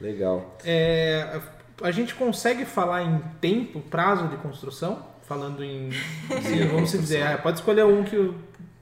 Legal. 0.00 0.56
É, 0.64 1.40
a 1.82 1.90
gente 1.90 2.14
consegue 2.14 2.64
falar 2.64 3.02
em 3.02 3.18
tempo, 3.40 3.80
prazo 3.80 4.28
de 4.28 4.36
construção? 4.36 5.10
Falando 5.22 5.62
em. 5.62 5.90
Sim, 6.42 6.66
vamos 6.72 6.90
dizer, 6.92 7.22
ah, 7.22 7.38
pode 7.38 7.58
escolher 7.58 7.84
um 7.84 8.02
que 8.02 8.16
o- 8.16 8.34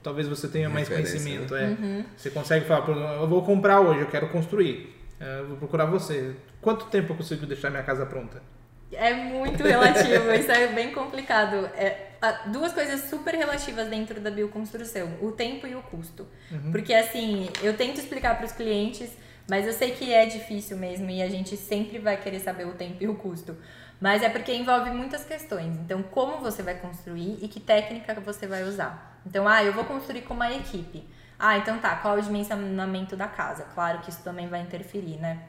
talvez 0.02 0.28
você 0.28 0.48
tenha 0.48 0.68
mais 0.68 0.88
Referência, 0.88 1.18
conhecimento. 1.18 1.54
É. 1.54 1.66
Uhum. 1.68 2.04
Você 2.16 2.30
consegue 2.30 2.64
falar, 2.66 2.82
por 2.82 2.96
exemplo, 2.96 3.14
eu 3.14 3.28
vou 3.28 3.42
comprar 3.42 3.80
hoje, 3.80 4.00
eu 4.00 4.06
quero 4.06 4.28
construir. 4.28 4.94
É, 5.20 5.40
eu 5.40 5.48
vou 5.48 5.56
procurar 5.56 5.86
você. 5.86 6.34
Quanto 6.60 6.86
tempo 6.86 7.12
eu 7.12 7.16
consigo 7.16 7.44
deixar 7.46 7.70
minha 7.70 7.82
casa 7.82 8.06
pronta? 8.06 8.42
É 8.90 9.12
muito 9.12 9.62
relativo, 9.62 10.32
isso 10.32 10.50
é 10.50 10.68
bem 10.68 10.92
complicado. 10.92 11.66
É, 11.76 12.06
duas 12.46 12.72
coisas 12.72 13.10
super 13.10 13.34
relativas 13.34 13.88
dentro 13.88 14.20
da 14.20 14.30
bioconstrução: 14.30 15.18
o 15.20 15.30
tempo 15.32 15.66
e 15.66 15.74
o 15.74 15.82
custo. 15.82 16.26
Porque 16.72 16.94
assim, 16.94 17.48
eu 17.62 17.76
tento 17.76 17.98
explicar 17.98 18.36
para 18.36 18.46
os 18.46 18.52
clientes, 18.52 19.10
Mas 19.48 19.66
eu 19.66 19.72
sei 19.72 19.92
que 19.92 20.12
é 20.12 20.26
difícil 20.26 20.76
mesmo 20.76 21.08
e 21.08 21.22
a 21.22 21.28
gente 21.28 21.56
sempre 21.56 21.98
vai 21.98 22.18
querer 22.18 22.38
saber 22.38 22.66
o 22.66 22.72
tempo 22.72 22.96
e 23.00 23.08
o 23.08 23.14
custo. 23.14 23.56
Mas 24.00 24.22
é 24.22 24.28
porque 24.28 24.54
envolve 24.54 24.90
muitas 24.90 25.24
questões. 25.24 25.76
Então, 25.76 26.02
como 26.02 26.38
você 26.38 26.62
vai 26.62 26.74
construir 26.74 27.38
e 27.42 27.48
que 27.48 27.58
técnica 27.58 28.14
você 28.20 28.46
vai 28.46 28.62
usar. 28.62 29.20
Então, 29.26 29.48
ah, 29.48 29.62
eu 29.62 29.72
vou 29.72 29.84
construir 29.84 30.22
com 30.22 30.34
uma 30.34 30.52
equipe. 30.52 31.06
Ah, 31.38 31.56
então 31.56 31.78
tá, 31.78 31.96
qual 31.96 32.16
é 32.16 32.20
o 32.20 32.22
dimensionamento 32.22 33.16
da 33.16 33.28
casa? 33.28 33.64
Claro 33.74 34.00
que 34.00 34.10
isso 34.10 34.22
também 34.22 34.48
vai 34.48 34.60
interferir, 34.60 35.18
né? 35.18 35.40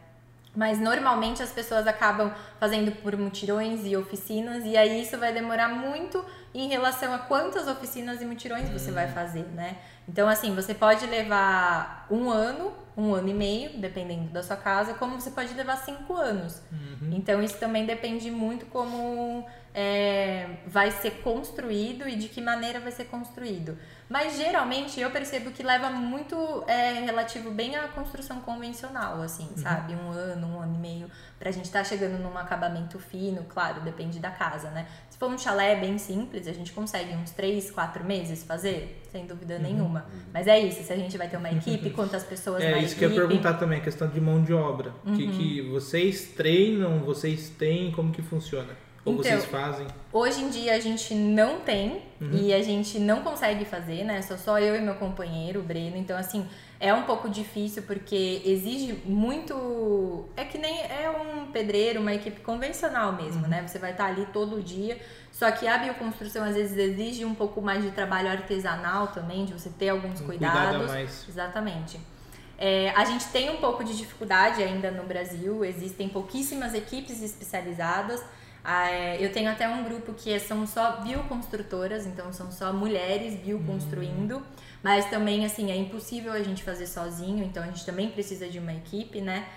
Mas 0.56 0.80
normalmente 0.80 1.44
as 1.44 1.52
pessoas 1.52 1.88
acabam 1.88 2.34
fazendo 2.60 2.92
por 3.04 3.16
mutirões 3.16 3.86
e 3.86 3.96
oficinas, 3.96 4.66
e 4.66 4.76
aí 4.76 5.02
isso 5.02 5.18
vai 5.18 5.32
demorar 5.32 5.70
muito 5.70 6.24
em 6.54 6.68
relação 6.68 7.14
a 7.14 7.20
quantas 7.20 7.68
oficinas 7.68 8.22
e 8.22 8.26
mutirões 8.26 8.70
você 8.70 8.92
vai 8.92 9.08
fazer, 9.08 9.46
né? 9.54 9.78
Então, 10.08 10.28
assim, 10.28 10.56
você 10.56 10.74
pode 10.74 11.06
levar 11.06 12.08
um 12.10 12.30
ano, 12.30 12.74
um 13.00 13.14
ano 13.14 13.30
e 13.30 13.34
meio, 13.34 13.80
dependendo 13.80 14.30
da 14.30 14.44
sua 14.44 14.58
casa, 14.58 14.94
como 14.96 15.20
você 15.20 15.32
pode 15.32 15.54
levar 15.54 15.78
cinco 15.78 16.14
anos. 16.14 16.62
Uhum. 16.72 17.12
Então, 17.14 17.42
isso 17.42 17.58
também 17.58 17.86
depende 17.86 18.30
muito 18.30 18.66
como 18.66 19.46
é, 19.74 20.58
vai 20.68 20.92
ser 20.92 21.22
construído 21.22 22.08
e 22.08 22.16
de 22.16 22.28
que 22.28 22.42
maneira 22.42 22.80
vai 22.80 22.92
ser 22.92 23.06
construído. 23.06 23.78
Mas 24.10 24.38
geralmente 24.38 25.00
eu 25.00 25.12
percebo 25.12 25.52
que 25.52 25.64
leva 25.64 25.90
muito 25.90 26.64
é, 26.68 26.94
relativo 26.94 27.52
bem 27.52 27.76
à 27.76 27.88
construção 27.88 28.42
convencional, 28.42 29.22
assim, 29.22 29.48
uhum. 29.52 29.58
sabe? 29.58 29.94
Um 29.96 30.10
ano, 30.10 30.48
um 30.48 30.60
ano 30.60 30.76
e 30.76 30.80
meio, 30.80 31.12
pra 31.38 31.52
gente 31.52 31.66
estar 31.66 31.80
tá 31.80 31.86
chegando 31.86 32.20
num 32.20 32.38
acabamento 32.38 33.00
fino, 33.00 33.44
claro, 33.44 33.82
depende 33.82 34.20
da 34.20 34.32
casa, 34.32 34.72
né? 34.72 34.88
For 35.20 35.30
um 35.30 35.38
chalé 35.38 35.76
bem 35.76 35.98
simples, 35.98 36.48
a 36.48 36.54
gente 36.54 36.72
consegue 36.72 37.14
uns 37.14 37.32
3, 37.32 37.72
4 37.72 38.06
meses 38.06 38.42
fazer, 38.42 39.04
sem 39.12 39.26
dúvida 39.26 39.56
uhum. 39.56 39.62
nenhuma. 39.62 40.06
Mas 40.34 40.48
é 40.48 40.58
isso, 40.58 40.82
se 40.82 40.94
a 40.94 40.96
gente 40.96 41.18
vai 41.18 41.28
ter 41.28 41.36
uma 41.36 41.52
equipe, 41.52 41.90
quantas 41.92 42.24
pessoas 42.24 42.64
É 42.64 42.72
na 42.72 42.78
isso 42.78 42.96
que 42.96 43.04
eu 43.04 43.10
ia 43.10 43.16
perguntar 43.16 43.56
também, 43.56 43.80
a 43.80 43.82
questão 43.82 44.08
de 44.08 44.22
mão 44.22 44.42
de 44.42 44.54
obra. 44.54 44.94
Uhum. 45.06 45.18
Que, 45.18 45.28
que 45.28 45.62
vocês 45.70 46.30
treinam, 46.38 47.00
vocês 47.00 47.50
têm, 47.50 47.92
como 47.92 48.14
que 48.14 48.22
funciona? 48.22 48.70
Ou 49.04 49.16
então, 49.16 49.24
vocês 49.24 49.44
fazem? 49.44 49.88
Hoje 50.14 50.42
em 50.42 50.50
dia 50.50 50.74
a 50.74 50.80
gente 50.80 51.14
não 51.14 51.60
tem 51.60 52.02
uhum. 52.22 52.32
e 52.32 52.54
a 52.54 52.62
gente 52.62 52.98
não 52.98 53.22
consegue 53.22 53.66
fazer, 53.66 54.06
né? 54.06 54.22
Sou 54.22 54.38
só 54.38 54.58
eu 54.58 54.74
e 54.74 54.82
meu 54.82 54.96
companheiro, 54.96 55.60
o 55.60 55.64
Breno. 55.64 55.98
Então, 55.98 56.18
assim, 56.18 56.48
é 56.80 56.94
um 56.94 57.04
pouco 57.04 57.30
difícil 57.30 57.84
porque 57.84 58.42
exige 58.46 58.94
muito. 59.06 60.30
É 60.36 60.46
que 60.46 60.58
nem 60.58 60.80
é 60.82 61.10
um 61.10 61.52
pedreiro, 61.52 62.00
uma 62.00 62.14
equipe 62.14 62.40
convencional 62.40 63.12
mesmo, 63.12 63.44
uhum. 63.44 63.50
né? 63.50 63.68
Você 63.68 63.78
vai 63.78 63.92
estar 63.92 64.06
ali 64.06 64.26
todo 64.28 64.62
dia. 64.62 64.98
Só 65.32 65.52
que 65.52 65.68
a 65.68 65.78
bioconstrução 65.78 66.44
às 66.44 66.56
vezes 66.56 66.78
exige 66.78 67.26
um 67.26 67.36
pouco 67.36 67.62
mais 67.62 67.84
de 67.84 67.92
trabalho 67.92 68.30
artesanal 68.30 69.08
também, 69.08 69.46
de 69.46 69.54
você 69.54 69.70
ter 69.70 69.90
alguns 69.90 70.22
um 70.22 70.26
cuidados. 70.26 70.88
mais. 70.88 71.26
Exatamente. 71.28 72.00
É, 72.58 72.92
a 72.96 73.06
gente 73.06 73.26
tem 73.28 73.50
um 73.50 73.58
pouco 73.58 73.84
de 73.84 73.96
dificuldade 73.96 74.62
ainda 74.62 74.92
no 74.92 75.04
Brasil, 75.04 75.64
existem 75.64 76.10
pouquíssimas 76.10 76.74
equipes 76.74 77.22
especializadas. 77.22 78.24
Ah, 78.64 78.92
é, 78.92 79.24
eu 79.24 79.32
tenho 79.32 79.50
até 79.50 79.68
um 79.68 79.84
grupo 79.84 80.14
que 80.14 80.38
são 80.40 80.68
só 80.68 80.98
bioconstrutoras, 80.98 82.06
então 82.06 82.32
são 82.34 82.52
só 82.52 82.74
mulheres 82.74 83.36
bioconstruindo, 83.36 84.36
uhum. 84.36 84.44
mas 84.84 85.10
também 85.10 85.46
assim 85.46 85.72
é 85.72 85.76
impossível 85.76 86.34
a 86.34 86.44
gente 86.44 86.64
fazer 86.64 86.86
sozinho, 86.86 87.44
então 87.44 87.64
a 87.64 87.68
gente 87.68 87.86
também 87.86 88.10
precisa 88.10 88.48
de 88.48 88.60
uma 88.60 88.74
equipe, 88.74 89.22
né? 89.22 89.48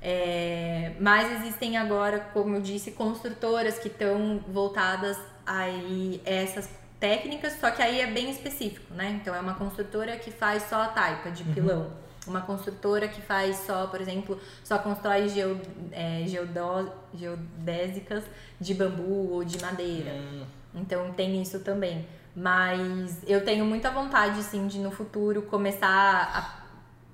É, 0.00 0.92
mas 1.00 1.40
existem 1.40 1.76
agora, 1.76 2.20
como 2.32 2.56
eu 2.56 2.60
disse, 2.60 2.92
construtoras 2.92 3.78
que 3.78 3.88
estão 3.88 4.40
voltadas 4.48 5.18
aí 5.44 6.20
essas 6.24 6.68
técnicas, 7.00 7.54
só 7.60 7.70
que 7.70 7.80
aí 7.82 8.00
é 8.00 8.06
bem 8.06 8.30
específico, 8.30 8.92
né? 8.94 9.18
Então 9.20 9.34
é 9.34 9.40
uma 9.40 9.54
construtora 9.54 10.16
que 10.16 10.30
faz 10.30 10.64
só 10.64 10.82
a 10.82 10.88
taipa 10.88 11.30
de 11.30 11.42
uhum. 11.42 11.52
Uma 12.28 12.42
construtora 12.42 13.08
que 13.08 13.20
faz 13.20 13.56
só, 13.56 13.86
por 13.86 14.00
exemplo, 14.00 14.38
só 14.62 14.78
constrói 14.78 15.28
geo, 15.28 15.60
é, 15.90 16.24
geodó, 16.26 16.84
geodésicas 17.14 18.24
de 18.60 18.74
bambu 18.74 19.32
ou 19.32 19.44
de 19.44 19.60
madeira. 19.60 20.12
Hum. 20.12 20.44
Então 20.74 21.12
tem 21.12 21.40
isso 21.40 21.60
também. 21.60 22.06
Mas 22.34 23.18
eu 23.26 23.44
tenho 23.44 23.64
muita 23.64 23.90
vontade, 23.90 24.42
sim, 24.42 24.66
de 24.66 24.78
no 24.78 24.90
futuro 24.90 25.42
começar 25.42 26.30
a 26.34 26.64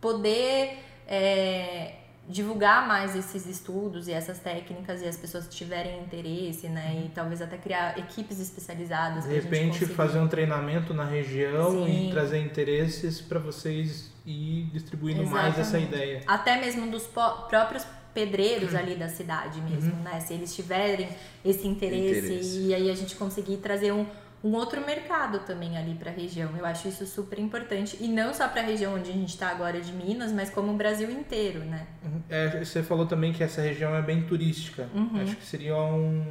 poder 0.01 0.79
é, 1.07 1.95
divulgar 2.29 2.87
mais 2.87 3.15
esses 3.15 3.47
estudos 3.47 4.09
e 4.09 4.12
essas 4.12 4.39
técnicas 4.39 5.03
e 5.03 5.07
as 5.07 5.17
pessoas 5.17 5.47
que 5.47 5.55
tiverem 5.55 6.01
interesse, 6.01 6.69
né? 6.69 7.05
E 7.07 7.09
talvez 7.11 7.43
até 7.43 7.57
criar 7.57 7.99
equipes 7.99 8.41
especializadas. 8.41 9.25
De 9.25 9.35
repente 9.35 9.87
fazer 9.87 10.19
um 10.19 10.29
treinamento 10.29 10.95
na 10.95 11.05
região 11.05 11.85
Sim. 11.85 12.09
e 12.09 12.11
trazer 12.11 12.39
interesses 12.39 13.21
para 13.21 13.39
vocês 13.39 14.14
ir 14.25 14.70
distribuindo 14.72 15.22
Exatamente. 15.22 15.57
mais 15.57 15.59
essa 15.59 15.79
ideia. 15.79 16.22
Até 16.27 16.61
mesmo 16.61 16.91
dos 16.91 17.07
próprios 17.07 17.87
pedreiros 18.12 18.72
uhum. 18.72 18.79
ali 18.79 18.95
da 18.95 19.09
cidade 19.09 19.61
mesmo, 19.61 19.93
uhum. 19.93 20.03
né? 20.03 20.20
Se 20.20 20.33
eles 20.33 20.55
tiverem 20.55 21.09
esse 21.45 21.66
interesse, 21.66 22.27
interesse, 22.27 22.59
e 22.61 22.75
aí 22.75 22.91
a 22.91 22.95
gente 22.95 23.16
conseguir 23.16 23.57
trazer 23.57 23.93
um, 23.93 24.07
um 24.43 24.53
outro 24.55 24.81
mercado 24.87 25.41
também 25.41 25.77
ali 25.77 25.95
para 25.95 26.11
a 26.11 26.14
região. 26.14 26.51
Eu 26.57 26.64
acho 26.64 26.87
isso 26.87 27.05
super 27.07 27.39
importante 27.39 27.99
e 28.01 28.07
não 28.07 28.33
só 28.33 28.47
para 28.49 28.61
a 28.62 28.64
região 28.64 28.95
onde 28.95 29.11
a 29.11 29.12
gente 29.12 29.31
está 29.31 29.49
agora 29.49 29.81
de 29.81 29.93
Minas, 29.93 30.33
mas 30.33 30.49
como 30.49 30.72
o 30.72 30.77
Brasil 30.77 31.11
inteiro, 31.11 31.61
né? 31.61 31.87
Uhum. 32.05 32.22
É, 32.29 32.64
você 32.64 32.83
falou 32.83 33.05
também 33.05 33.33
que 33.33 33.43
essa 33.43 33.61
região 33.61 33.95
é 33.95 34.01
bem 34.01 34.22
turística. 34.22 34.89
Uhum. 34.95 35.20
Acho 35.22 35.37
que 35.37 35.45
seria 35.45 35.77
um 35.77 36.25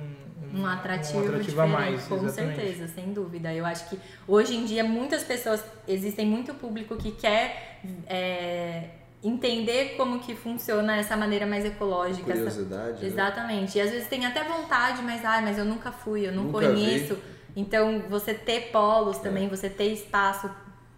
um, 0.53 0.61
um 0.61 0.65
atrativo, 0.65 1.19
um 1.19 1.25
atrativo 1.27 1.61
a 1.61 1.67
mais, 1.67 2.03
com 2.07 2.15
exatamente. 2.15 2.55
certeza, 2.55 2.87
sem 2.87 3.13
dúvida. 3.13 3.53
Eu 3.53 3.65
acho 3.65 3.89
que 3.89 3.99
hoje 4.27 4.55
em 4.55 4.65
dia 4.65 4.83
muitas 4.83 5.23
pessoas 5.23 5.63
existem 5.87 6.25
muito 6.25 6.53
público 6.53 6.95
que 6.95 7.11
quer 7.11 7.79
é, 8.07 8.89
entender 9.23 9.95
como 9.95 10.19
que 10.19 10.35
funciona 10.35 10.97
essa 10.97 11.15
maneira 11.15 11.45
mais 11.45 11.63
ecológica. 11.65 12.31
Curiosidade. 12.33 12.91
Essa... 12.91 13.01
Né? 13.01 13.07
Exatamente. 13.07 13.77
E 13.77 13.81
às 13.81 13.91
vezes 13.91 14.07
tem 14.07 14.25
até 14.25 14.43
vontade, 14.43 15.01
mas 15.01 15.23
ah, 15.23 15.41
mas 15.41 15.57
eu 15.57 15.65
nunca 15.65 15.91
fui, 15.91 16.27
eu 16.27 16.31
não 16.31 16.45
nunca 16.45 16.67
conheço. 16.67 17.15
Vi. 17.15 17.21
Então 17.55 18.03
você 18.09 18.33
ter 18.33 18.71
polos 18.71 19.17
também, 19.19 19.45
é. 19.45 19.49
você 19.49 19.69
ter 19.69 19.91
espaço 19.93 20.49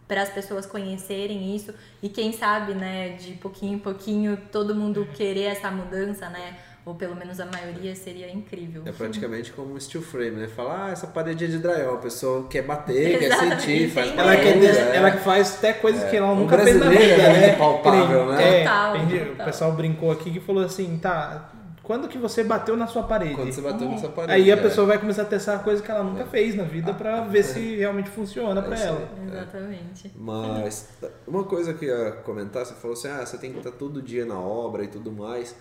para 0.07 0.21
as 0.21 0.29
pessoas 0.29 0.65
conhecerem 0.65 1.55
isso 1.55 1.73
e 2.01 2.09
quem 2.09 2.31
sabe, 2.31 2.73
né, 2.73 3.09
de 3.13 3.33
pouquinho 3.33 3.73
em 3.73 3.79
pouquinho 3.79 4.37
todo 4.51 4.75
mundo 4.75 5.07
querer 5.15 5.45
essa 5.45 5.71
mudança, 5.71 6.29
né? 6.29 6.57
Ou 6.85 6.93
pelo 6.93 7.15
menos 7.15 7.39
a 7.39 7.47
maioria, 7.47 7.95
seria 7.95 8.31
incrível. 8.31 8.83
É 8.85 8.91
praticamente 8.91 9.51
como 9.51 9.73
um 9.73 9.79
steel 9.79 10.03
frame, 10.03 10.31
né? 10.31 10.47
Falar, 10.47 10.85
ah, 10.85 10.91
essa 10.91 11.07
parede 11.07 11.45
é 11.45 11.47
de 11.47 11.57
drywall, 11.57 11.95
a 11.95 11.99
pessoa 11.99 12.47
quer 12.47 12.61
bater, 12.61 13.17
quer 13.17 13.35
sentir, 13.35 13.89
faz 13.89 14.15
ela, 14.15 14.35
quer 14.35 14.63
é. 14.63 14.95
ela 14.95 15.11
faz 15.13 15.55
até 15.57 15.73
coisas 15.73 16.03
é. 16.03 16.09
que 16.09 16.15
ela 16.15 16.35
nunca 16.35 16.59
fez 16.59 16.79
na 16.79 16.89
vida, 16.89 17.17
né? 17.17 17.49
É 17.49 17.55
palpável, 17.55 18.27
né? 18.27 18.61
É, 18.61 18.63
total, 18.63 18.93
total. 18.99 19.31
O 19.33 19.45
pessoal 19.45 19.71
brincou 19.71 20.11
aqui 20.11 20.31
que 20.31 20.39
falou 20.39 20.63
assim, 20.63 20.99
tá, 20.99 21.49
quando 21.81 22.07
que 22.07 22.19
você 22.19 22.43
bateu 22.43 22.77
na 22.77 22.85
sua 22.85 23.01
parede? 23.01 23.33
Quando 23.33 23.51
você 23.51 23.61
bateu 23.61 23.89
na 23.89 23.97
sua 23.97 24.09
parede. 24.09 24.33
Aí 24.33 24.51
a 24.51 24.55
é. 24.55 24.61
pessoa 24.61 24.85
vai 24.85 24.99
começar 24.99 25.23
a 25.23 25.25
testar 25.25 25.59
coisa 25.59 25.81
que 25.81 25.89
ela 25.89 26.03
nunca 26.03 26.21
é. 26.21 26.25
fez 26.25 26.55
na 26.55 26.63
vida 26.63 26.93
para 26.93 27.21
ver 27.21 27.43
se 27.43 27.77
realmente 27.77 28.09
funciona 28.11 28.61
para 28.61 28.77
ela. 28.77 29.09
Exatamente. 29.27 30.11
Mas 30.15 30.89
uma 31.27 31.43
coisa 31.43 31.73
que 31.73 31.85
eu 31.85 32.05
ia 32.05 32.11
comentar, 32.11 32.63
você 32.63 32.75
falou 32.75 32.93
assim, 32.93 33.07
ah, 33.07 33.25
você 33.25 33.39
tem 33.39 33.51
que 33.51 33.57
estar 33.57 33.71
todo 33.71 34.03
dia 34.03 34.23
na 34.23 34.39
obra 34.39 34.83
e 34.83 34.87
tudo 34.87 35.11
mais. 35.11 35.55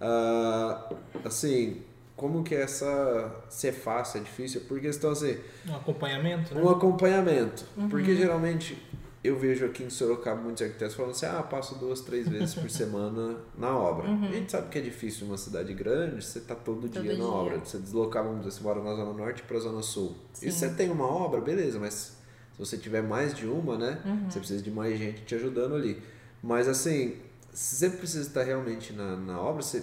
Uh, 0.00 0.96
assim, 1.24 1.82
como 2.16 2.42
que 2.42 2.54
essa 2.54 3.32
se 3.48 3.68
é 3.68 3.72
fácil, 3.72 4.20
é 4.20 4.24
difícil? 4.24 4.62
Porque 4.68 4.88
estão 4.88 5.10
assim. 5.10 5.38
Um 5.68 5.76
acompanhamento, 5.76 6.54
né? 6.54 6.60
Um 6.60 6.68
acompanhamento. 6.68 7.64
Uhum. 7.76 7.88
Porque 7.88 8.14
geralmente 8.16 8.76
eu 9.22 9.38
vejo 9.38 9.64
aqui 9.64 9.82
em 9.82 9.90
Sorocaba 9.90 10.40
muitos 10.40 10.62
arquitetos 10.62 10.96
falando 10.96 11.12
assim: 11.12 11.26
ah, 11.26 11.42
passo 11.42 11.76
duas, 11.76 12.00
três 12.00 12.28
vezes 12.28 12.54
por 12.54 12.68
semana 12.70 13.36
na 13.56 13.76
obra. 13.76 14.08
Uhum. 14.08 14.28
A 14.28 14.32
gente 14.32 14.50
sabe 14.50 14.68
que 14.68 14.78
é 14.78 14.82
difícil 14.82 15.26
uma 15.26 15.36
cidade 15.36 15.72
grande, 15.74 16.24
você 16.24 16.40
tá 16.40 16.54
todo, 16.54 16.88
todo 16.88 17.02
dia 17.02 17.12
na 17.12 17.18
dia. 17.18 17.24
obra. 17.24 17.58
Você 17.58 17.78
deslocar, 17.78 18.24
vamos 18.24 18.40
dizer, 18.40 18.52
você 18.52 18.62
mora 18.62 18.82
na 18.82 18.94
Zona 18.94 19.12
Norte 19.12 19.42
para 19.42 19.56
a 19.56 19.60
Zona 19.60 19.82
Sul. 19.82 20.16
Sim. 20.32 20.48
E 20.48 20.52
você 20.52 20.68
tem 20.70 20.90
uma 20.90 21.06
obra, 21.06 21.40
beleza, 21.40 21.78
mas 21.78 22.16
se 22.52 22.58
você 22.58 22.76
tiver 22.76 23.02
mais 23.02 23.34
de 23.34 23.46
uma, 23.46 23.76
né? 23.78 24.00
Uhum. 24.04 24.30
Você 24.30 24.38
precisa 24.38 24.62
de 24.62 24.70
mais 24.70 24.98
gente 24.98 25.22
te 25.22 25.34
ajudando 25.34 25.74
ali. 25.74 26.02
Mas 26.42 26.68
assim, 26.68 27.16
você 27.58 27.90
precisa 27.90 28.28
estar 28.28 28.44
realmente 28.44 28.92
na, 28.92 29.16
na 29.16 29.40
obra, 29.40 29.62
você 29.62 29.82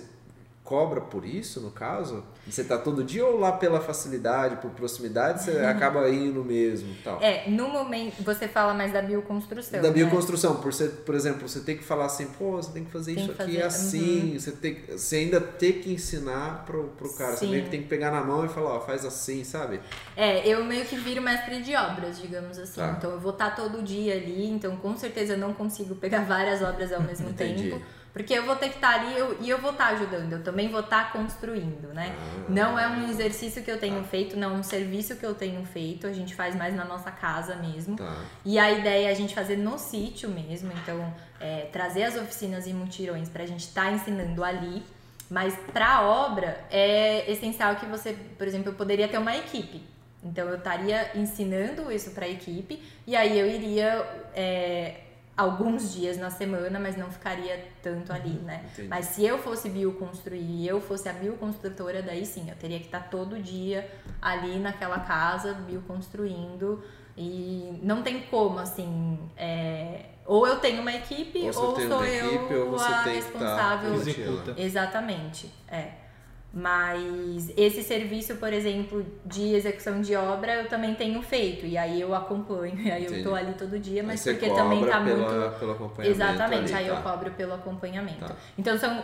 cobra 0.66 1.00
por 1.00 1.24
isso, 1.24 1.62
no 1.62 1.70
caso? 1.70 2.24
Você 2.48 2.64
tá 2.64 2.76
todo 2.76 3.04
dia 3.04 3.24
ou 3.24 3.40
lá 3.40 3.52
pela 3.52 3.80
facilidade, 3.80 4.56
por 4.58 4.72
proximidade, 4.72 5.44
você 5.44 5.52
uhum. 5.52 5.70
acaba 5.70 6.10
indo 6.10 6.44
mesmo 6.44 6.94
tal? 7.04 7.22
É, 7.22 7.48
no 7.48 7.70
momento, 7.70 8.24
você 8.24 8.48
fala 8.48 8.74
mais 8.74 8.92
da 8.92 9.02
bioconstrução. 9.02 9.80
Da 9.80 9.90
né? 9.90 9.94
bioconstrução, 9.94 10.56
por, 10.56 10.74
ser, 10.74 10.90
por 11.06 11.14
exemplo, 11.14 11.48
você 11.48 11.60
tem 11.60 11.78
que 11.78 11.84
falar 11.84 12.06
assim, 12.06 12.26
pô, 12.26 12.54
você 12.54 12.72
tem 12.72 12.84
que 12.84 12.92
fazer 12.92 13.14
tem 13.14 13.24
isso 13.24 13.34
que 13.34 13.42
aqui 13.44 13.54
fazer, 13.54 13.64
assim, 13.64 14.32
uhum. 14.34 14.40
você, 14.40 14.52
tem, 14.52 14.78
você 14.90 15.16
ainda 15.18 15.40
tem 15.40 15.74
que 15.74 15.94
ensinar 15.94 16.66
pro, 16.66 16.86
pro 16.98 17.14
cara, 17.14 17.38
Sim. 17.38 17.46
você 17.46 17.52
meio 17.52 17.64
que 17.66 17.70
tem 17.70 17.84
que 17.84 17.88
pegar 17.88 18.10
na 18.10 18.24
mão 18.24 18.44
e 18.44 18.50
falar, 18.50 18.78
ó, 18.78 18.82
faz 18.82 19.06
assim, 19.06 19.44
sabe? 19.44 19.80
É, 20.18 20.48
eu 20.48 20.66
meio 20.66 20.84
que 20.86 20.96
viro 20.96 21.22
mestre 21.22 21.62
de 21.62 21.76
obras, 21.76 22.20
digamos 22.20 22.58
assim, 22.58 22.82
tá. 22.82 22.96
então 22.98 23.12
eu 23.12 23.20
vou 23.20 23.34
estar 23.34 23.52
tá 23.52 23.56
todo 23.56 23.84
dia 23.84 24.16
ali, 24.16 24.50
então 24.50 24.76
com 24.78 24.98
certeza 24.98 25.34
eu 25.34 25.38
não 25.38 25.54
consigo 25.54 25.94
pegar 25.94 26.26
várias 26.26 26.64
obras 26.64 26.92
ao 26.92 27.04
mesmo 27.04 27.32
tempo, 27.34 27.80
Porque 28.16 28.34
eu 28.34 28.46
vou 28.46 28.56
ter 28.56 28.70
que 28.70 28.76
estar 28.76 28.94
tá 28.94 29.02
ali 29.02 29.20
eu, 29.20 29.38
e 29.42 29.50
eu 29.50 29.60
vou 29.60 29.72
estar 29.72 29.90
tá 29.90 29.92
ajudando, 29.92 30.32
eu 30.32 30.42
também 30.42 30.70
vou 30.70 30.80
estar 30.80 31.08
tá 31.08 31.12
construindo, 31.12 31.94
né? 31.94 32.16
Ah. 32.18 32.46
Não 32.48 32.80
é 32.80 32.88
um 32.88 33.10
exercício 33.10 33.62
que 33.62 33.70
eu 33.70 33.78
tenho 33.78 34.02
feito, 34.06 34.38
não 34.38 34.56
é 34.56 34.58
um 34.58 34.64
serviço 34.64 35.18
que 35.18 35.26
eu 35.26 35.36
tenho 35.36 35.66
feito, 35.66 36.08
a 36.08 36.14
gente 36.14 36.34
faz 36.34 36.56
mais 36.56 36.74
na 36.74 36.86
nossa 36.86 37.12
casa 37.12 37.58
mesmo. 37.58 37.98
Tá. 37.98 38.16
E 38.46 38.58
a 38.58 38.72
ideia 38.72 39.10
é 39.10 39.12
a 39.12 39.14
gente 39.14 39.36
fazer 39.36 39.58
no 39.58 39.78
sítio 39.78 40.30
mesmo, 40.30 40.72
então 40.82 41.14
é, 41.42 41.68
trazer 41.74 42.04
as 42.04 42.16
oficinas 42.16 42.66
e 42.68 42.74
mutirões 42.74 43.28
para 43.28 43.44
a 43.44 43.46
gente 43.46 43.66
estar 43.66 43.88
tá 43.88 43.92
ensinando 43.92 44.46
ali. 44.46 44.82
Mas 45.30 45.54
para 45.74 45.98
a 45.98 46.02
obra 46.02 46.64
é 46.72 47.30
essencial 47.30 47.76
que 47.76 47.86
você, 47.86 48.14
por 48.38 48.48
exemplo, 48.48 48.70
eu 48.70 48.76
poderia 48.76 49.10
ter 49.10 49.18
uma 49.18 49.36
equipe. 49.36 49.84
Então 50.24 50.48
eu 50.48 50.56
estaria 50.56 51.12
ensinando 51.16 51.92
isso 51.92 52.12
para 52.12 52.26
a 52.26 52.30
equipe 52.30 52.82
e 53.06 53.14
aí 53.14 53.38
eu 53.38 53.46
iria 53.46 54.08
é, 54.34 55.02
alguns 55.38 55.94
dias 55.94 56.18
na 56.18 56.30
semana, 56.30 56.80
mas 56.80 56.96
não 56.96 57.10
ficaria 57.12 57.68
tanto 57.84 58.14
ali, 58.14 58.30
Uhum, 58.30 58.44
né? 58.44 58.64
entendi. 58.72 58.88
Mas 58.88 59.06
se 59.08 59.26
eu 59.26 59.38
fosse 59.38 59.70
bioconstruir 59.70 60.42
e 60.42 60.68
eu 60.68 60.80
fosse 60.80 61.10
a 61.10 61.14
bioconstrutora, 61.14 62.02
daí 62.02 62.26
sim, 62.26 62.50
eu 62.50 62.56
teria 62.56 62.80
que 62.80 62.86
estar 62.86 63.10
todo 63.10 63.38
dia 63.42 63.90
ali 64.22 64.60
naquela 64.60 65.00
casa 65.00 65.54
bioconstruindo 65.54 66.84
e 67.18 67.80
não 67.82 68.02
tem 68.02 68.22
como, 68.24 68.60
assim, 68.60 69.20
é, 69.38 70.06
ou 70.26 70.48
eu 70.48 70.60
tenho 70.60 70.82
uma 70.82 70.94
equipe 70.94 71.40
Ou 71.40 71.48
ou 71.48 71.54
sou 71.54 72.06
eu 72.06 72.34
equipe, 72.34 72.54
ou 72.56 72.76
a 72.76 72.80
tá 72.80 73.02
responsável. 73.04 73.94
Exatamente, 74.58 75.52
é. 75.68 76.05
Mas 76.58 77.52
esse 77.58 77.84
serviço, 77.84 78.36
por 78.38 78.54
exemplo, 78.54 79.06
de 79.26 79.54
execução 79.54 80.00
de 80.00 80.16
obra, 80.16 80.54
eu 80.62 80.70
também 80.70 80.96
tenho 80.96 81.22
feito. 81.22 81.66
E 81.66 81.78
aí 81.78 82.00
eu 82.00 82.16
acompanho, 82.16 82.80
e 82.80 82.90
aí 82.90 83.04
eu 83.04 83.10
Entendi. 83.12 83.24
tô 83.24 83.36
ali 83.36 83.54
todo 83.56 83.78
dia, 83.78 84.02
mas 84.02 84.24
porque 84.24 84.50
também 84.50 84.80
tá 84.86 85.02
pela, 85.04 85.18
muito. 85.18 85.60
pelo 85.60 85.72
acompanhamento 85.74 86.22
Exatamente, 86.24 86.74
ali, 86.74 86.84
aí 86.84 86.88
eu 86.88 86.96
tá. 86.96 87.02
cobro 87.02 87.32
pelo 87.32 87.54
acompanhamento. 87.54 88.26
Tá. 88.26 88.36
Então 88.58 88.78
são 88.78 89.04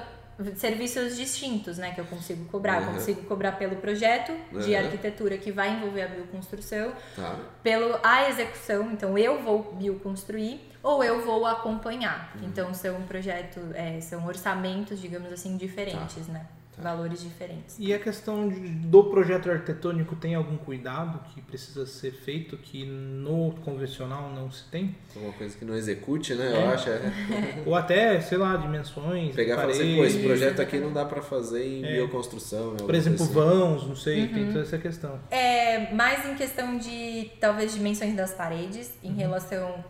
serviços 0.55 1.17
distintos, 1.17 1.77
né, 1.77 1.91
que 1.91 1.99
eu 1.99 2.05
consigo 2.05 2.45
cobrar. 2.45 2.81
Eu 2.81 2.87
Uhum. 2.87 2.93
consigo 2.93 3.21
cobrar 3.23 3.51
pelo 3.53 3.75
projeto 3.75 4.31
de 4.63 4.71
Uhum. 4.71 4.77
arquitetura 4.85 5.37
que 5.37 5.51
vai 5.51 5.75
envolver 5.75 6.03
a 6.03 6.07
bioconstrução, 6.07 6.93
Tá. 7.17 7.35
pelo 7.61 7.99
a 8.01 8.29
execução, 8.29 8.91
então 8.93 9.17
eu 9.17 9.43
vou 9.43 9.73
bioconstruir 9.73 10.57
ou 10.81 11.03
eu 11.03 11.21
vou 11.25 11.45
acompanhar. 11.45 12.31
Uhum. 12.35 12.47
Então 12.47 12.73
são 12.73 13.01
projetos, 13.03 13.61
é, 13.75 13.99
são 13.99 14.25
orçamentos, 14.25 15.01
digamos 15.01 15.31
assim, 15.33 15.57
diferentes, 15.57 16.27
né? 16.29 16.45
Tá. 16.75 16.83
Valores 16.83 17.21
diferentes. 17.21 17.75
E 17.77 17.93
a 17.93 17.99
questão 17.99 18.47
de- 18.47 18.59
do 18.69 19.03
projeto 19.03 19.51
arquitetônico 19.51 20.15
tem 20.15 20.35
algum 20.35 20.55
cuidado 20.55 21.19
que 21.33 21.41
precisa 21.41 21.85
ser 21.85 22.11
feito 22.13 22.55
que 22.55 22.85
no 22.85 23.51
convencional 23.65 24.29
não 24.33 24.49
se 24.49 24.63
tem? 24.71 24.95
Alguma 25.13 25.33
coisa 25.33 25.57
que 25.57 25.65
não 25.65 25.75
execute, 25.75 26.33
né? 26.33 26.47
É. 26.49 26.55
Eu 26.65 26.69
acho. 26.71 26.89
É. 26.89 27.01
Ou 27.67 27.75
até, 27.75 28.21
sei 28.21 28.37
lá, 28.37 28.55
dimensões, 28.55 29.35
Pegar 29.35 29.55
e 29.55 29.57
falar 29.57 29.71
assim, 29.71 29.95
pô, 29.97 30.05
esse 30.05 30.19
projeto 30.19 30.61
aqui 30.61 30.77
não 30.79 30.93
dá 30.93 31.03
pra 31.03 31.21
fazer 31.21 31.65
em 31.65 31.83
É. 31.85 31.91
bioconstrução. 31.95 32.71
né? 32.71 32.77
por 32.85 32.95
exemplo, 32.95 33.17
coisa 33.19 33.33
vãos, 33.33 33.85
não 33.87 33.95
sei, 33.95 34.21
Uhum. 34.27 34.33
tem 34.33 34.45
toda 34.47 34.61
essa 34.61 34.77
questão. 34.77 35.19
É 35.29 35.93
mais 35.93 36.25
em 36.25 36.35
questão 36.35 36.77
de 36.77 37.31
talvez 37.41 37.73
dimensões 37.73 38.15
das 38.15 38.33
paredes, 38.33 38.93
Uhum. 39.03 39.11
em 39.11 39.13
relação 39.15 39.83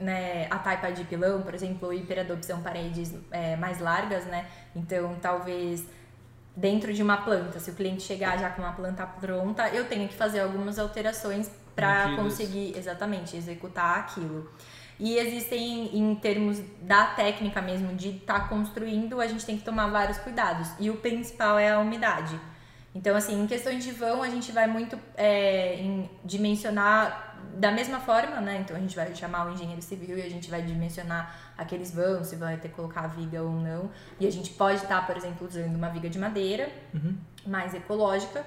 né, 0.00 0.48
a 0.50 0.58
taipa 0.58 0.90
de 0.90 1.04
pilão, 1.04 1.42
por 1.42 1.54
exemplo, 1.54 1.92
hiperadopção 1.92 2.60
paredes 2.62 3.14
é, 3.30 3.54
mais 3.56 3.78
largas, 3.80 4.24
né? 4.24 4.46
Então 4.74 5.14
talvez 5.20 5.84
dentro 6.54 6.92
de 6.92 7.02
uma 7.02 7.18
planta, 7.18 7.58
se 7.58 7.70
o 7.70 7.74
cliente 7.74 8.02
chegar 8.02 8.38
já 8.38 8.50
com 8.50 8.62
uma 8.62 8.72
planta 8.72 9.06
pronta, 9.06 9.68
eu 9.68 9.86
tenho 9.86 10.08
que 10.08 10.14
fazer 10.14 10.40
algumas 10.40 10.78
alterações 10.78 11.50
para 11.74 12.14
conseguir 12.16 12.76
exatamente 12.76 13.36
executar 13.36 13.98
aquilo. 14.00 14.50
E 15.00 15.16
existem, 15.16 15.96
em 15.96 16.14
termos 16.14 16.60
da 16.82 17.06
técnica 17.06 17.60
mesmo 17.60 17.94
de 17.94 18.10
estar 18.10 18.48
construindo, 18.48 19.20
a 19.20 19.26
gente 19.26 19.44
tem 19.44 19.56
que 19.56 19.64
tomar 19.64 19.88
vários 19.88 20.18
cuidados. 20.18 20.68
E 20.78 20.90
o 20.90 20.96
principal 20.96 21.58
é 21.58 21.72
a 21.72 21.78
umidade. 21.78 22.38
Então, 22.94 23.16
assim, 23.16 23.42
em 23.42 23.46
questões 23.46 23.82
de 23.82 23.90
vão, 23.90 24.22
a 24.22 24.28
gente 24.28 24.52
vai 24.52 24.66
muito 24.66 24.98
é, 25.16 26.04
dimensionar 26.24 27.36
da 27.54 27.72
mesma 27.72 27.98
forma, 28.00 28.40
né? 28.40 28.58
Então, 28.60 28.76
a 28.76 28.78
gente 28.78 28.94
vai 28.94 29.14
chamar 29.14 29.48
o 29.48 29.52
engenheiro 29.52 29.82
civil 29.82 30.18
e 30.18 30.22
a 30.22 30.28
gente 30.28 30.50
vai 30.50 30.62
dimensionar 30.62 31.34
aqueles 31.62 31.90
vãos, 31.92 32.26
se 32.28 32.36
vai 32.36 32.56
ter 32.56 32.68
que 32.68 32.74
colocar 32.74 33.06
viga 33.06 33.42
ou 33.42 33.50
não. 33.52 33.90
E 34.20 34.26
a 34.26 34.30
gente 34.30 34.50
pode 34.50 34.76
estar, 34.82 35.06
por 35.06 35.16
exemplo, 35.16 35.46
usando 35.46 35.74
uma 35.76 35.88
viga 35.88 36.08
de 36.10 36.18
madeira, 36.18 36.68
Uhum. 36.94 37.16
mais 37.46 37.74
ecológica. 37.74 38.44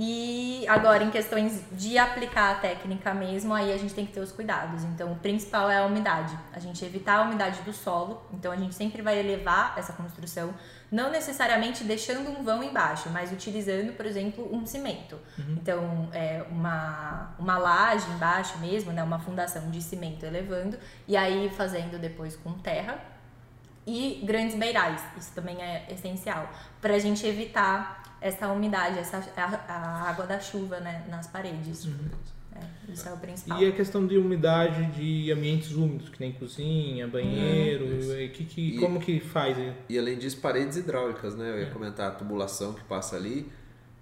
E 0.00 0.64
agora, 0.68 1.02
em 1.02 1.10
questões 1.10 1.60
de 1.72 1.98
aplicar 1.98 2.52
a 2.52 2.54
técnica 2.56 3.12
mesmo, 3.12 3.52
aí 3.52 3.72
a 3.72 3.76
gente 3.76 3.92
tem 3.94 4.06
que 4.06 4.12
ter 4.12 4.20
os 4.20 4.30
cuidados. 4.30 4.84
Então, 4.84 5.10
o 5.12 5.16
principal 5.16 5.68
é 5.68 5.78
a 5.78 5.86
umidade. 5.86 6.38
A 6.52 6.60
gente 6.60 6.84
evitar 6.84 7.18
a 7.18 7.22
umidade 7.22 7.62
do 7.62 7.72
solo. 7.72 8.22
Então, 8.32 8.52
a 8.52 8.56
gente 8.56 8.74
sempre 8.76 9.02
vai 9.02 9.18
elevar 9.18 9.74
essa 9.76 9.92
construção, 9.92 10.54
não 10.90 11.10
necessariamente 11.10 11.84
deixando 11.84 12.30
um 12.30 12.42
vão 12.42 12.62
embaixo, 12.62 13.10
mas 13.10 13.30
utilizando, 13.32 13.92
por 13.94 14.06
exemplo, 14.06 14.48
um 14.54 14.64
cimento. 14.66 15.18
Então, 15.52 16.08
é 16.12 16.44
uma, 16.50 17.34
uma 17.38 17.58
laje 17.58 18.10
embaixo 18.10 18.58
mesmo, 18.58 18.92
né? 18.92 19.02
Uma 19.02 19.18
fundação 19.18 19.70
de 19.70 19.82
cimento 19.82 20.24
elevando, 20.24 20.78
e 21.06 21.16
aí 21.16 21.50
fazendo 21.50 21.98
depois 21.98 22.36
com 22.36 22.52
terra 22.54 22.98
e 23.86 24.22
grandes 24.24 24.56
beirais. 24.56 25.02
Isso 25.16 25.32
também 25.34 25.62
é 25.62 25.86
essencial 25.90 26.50
para 26.80 26.94
a 26.94 26.98
gente 26.98 27.26
evitar 27.26 28.02
essa 28.20 28.48
umidade, 28.48 28.98
essa 28.98 29.22
a, 29.36 29.72
a 29.72 30.10
água 30.10 30.26
da 30.26 30.40
chuva 30.40 30.80
né, 30.80 31.04
nas 31.08 31.26
paredes. 31.26 31.86
É, 32.54 32.92
isso 32.92 33.08
é 33.08 33.12
o 33.12 33.16
principal. 33.18 33.62
E 33.62 33.66
a 33.66 33.72
questão 33.72 34.06
de 34.06 34.16
umidade 34.18 34.86
de 34.92 35.30
ambientes 35.30 35.72
úmidos, 35.72 36.08
que 36.08 36.18
nem 36.20 36.32
cozinha, 36.32 37.06
banheiro, 37.06 37.86
e 38.20 38.28
que, 38.30 38.44
que, 38.44 38.76
E- 38.76 38.78
como 38.78 38.98
que 39.00 39.20
faz? 39.20 39.56
aí? 39.58 39.72
E 39.88 39.98
além 39.98 40.18
disso, 40.18 40.38
paredes 40.40 40.76
hidráulicas, 40.76 41.36
né? 41.36 41.50
Eu 41.50 41.58
ia 41.60 41.70
comentar 41.70 42.08
a 42.08 42.10
tubulação 42.14 42.72
que 42.72 42.82
passa 42.84 43.16
ali. 43.16 43.46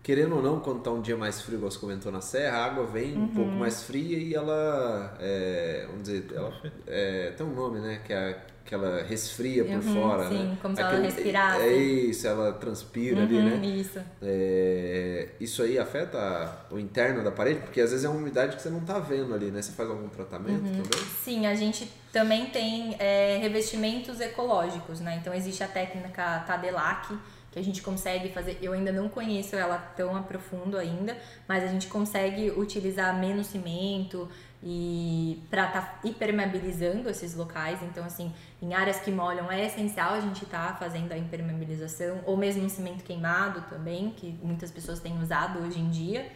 Querendo 0.06 0.36
ou 0.36 0.40
não, 0.42 0.60
quando 0.60 0.82
tá 0.82 0.90
um 0.92 1.00
dia 1.00 1.16
mais 1.16 1.40
frio, 1.40 1.56
igual 1.56 1.68
você 1.68 1.80
comentou 1.80 2.12
na 2.12 2.20
serra, 2.20 2.58
a 2.58 2.64
água 2.66 2.86
vem 2.86 3.18
um 3.18 3.26
pouco 3.26 3.50
mais 3.56 3.82
fria 3.82 4.16
e 4.16 4.34
ela, 4.36 5.16
é, 5.18 5.84
vamos 5.88 6.04
dizer, 6.04 6.28
ela 6.32 6.52
é, 6.86 7.32
tem 7.36 7.44
um 7.44 7.52
nome, 7.52 7.80
né? 7.80 8.00
Que, 8.06 8.12
é, 8.12 8.38
que 8.64 8.72
ela 8.72 9.02
resfria 9.02 9.64
por 9.64 9.74
Uhum, 9.74 9.82
fora, 9.82 10.28
sim, 10.28 10.44
né? 10.44 10.58
como 10.62 10.76
se 10.76 10.80
ela 10.82 10.96
respirasse. 11.00 11.60
É 11.60 11.72
isso, 11.76 12.24
ela 12.24 12.52
transpira 12.52 13.24
ali, 13.24 13.36
Uhum, 13.36 13.44
né? 13.58 13.66
Isso. 13.66 13.98
É, 14.22 15.28
isso 15.40 15.60
aí 15.64 15.76
afeta 15.76 16.66
o 16.70 16.78
interno 16.78 17.24
da 17.24 17.32
parede? 17.32 17.58
Porque 17.62 17.80
às 17.80 17.90
vezes 17.90 18.04
é 18.04 18.08
uma 18.08 18.18
umidade 18.18 18.54
que 18.54 18.62
você 18.62 18.70
não 18.70 18.82
tá 18.82 19.00
vendo 19.00 19.34
ali, 19.34 19.50
né? 19.50 19.60
Você 19.60 19.72
faz 19.72 19.90
algum 19.90 20.08
tratamento 20.08 20.66
Uhum. 20.66 20.82
também? 20.84 21.04
Sim, 21.24 21.46
a 21.48 21.54
gente 21.56 21.90
também 22.12 22.46
tem 22.46 22.94
é, 23.00 23.38
revestimentos 23.38 24.20
ecológicos, 24.20 25.00
né? 25.00 25.18
Então 25.20 25.34
existe 25.34 25.64
a 25.64 25.68
técnica 25.68 26.44
Tadelac, 26.46 27.12
que 27.56 27.60
a 27.60 27.64
gente 27.64 27.80
consegue 27.80 28.28
fazer. 28.28 28.58
Eu 28.60 28.74
ainda 28.74 28.92
não 28.92 29.08
conheço 29.08 29.56
ela 29.56 29.78
tão 29.78 30.14
a 30.14 30.20
profundo 30.20 30.76
ainda, 30.76 31.16
mas 31.48 31.64
a 31.64 31.68
gente 31.68 31.86
consegue 31.86 32.50
utilizar 32.50 33.18
menos 33.18 33.46
cimento 33.46 34.28
e 34.62 35.42
para 35.48 35.66
tá 35.68 36.00
impermeabilizando 36.04 37.08
esses 37.08 37.34
locais. 37.34 37.82
Então, 37.82 38.04
assim, 38.04 38.30
em 38.60 38.74
áreas 38.74 39.00
que 39.00 39.10
molham 39.10 39.50
é 39.50 39.64
essencial 39.64 40.12
a 40.12 40.20
gente 40.20 40.44
estar 40.44 40.78
fazendo 40.78 41.12
a 41.12 41.16
impermeabilização, 41.16 42.20
ou 42.26 42.36
mesmo 42.36 42.62
um 42.62 42.68
cimento 42.68 43.02
queimado 43.02 43.62
também, 43.70 44.10
que 44.10 44.38
muitas 44.42 44.70
pessoas 44.70 45.00
têm 45.00 45.18
usado 45.18 45.60
hoje 45.60 45.80
em 45.80 45.88
dia. 45.88 46.30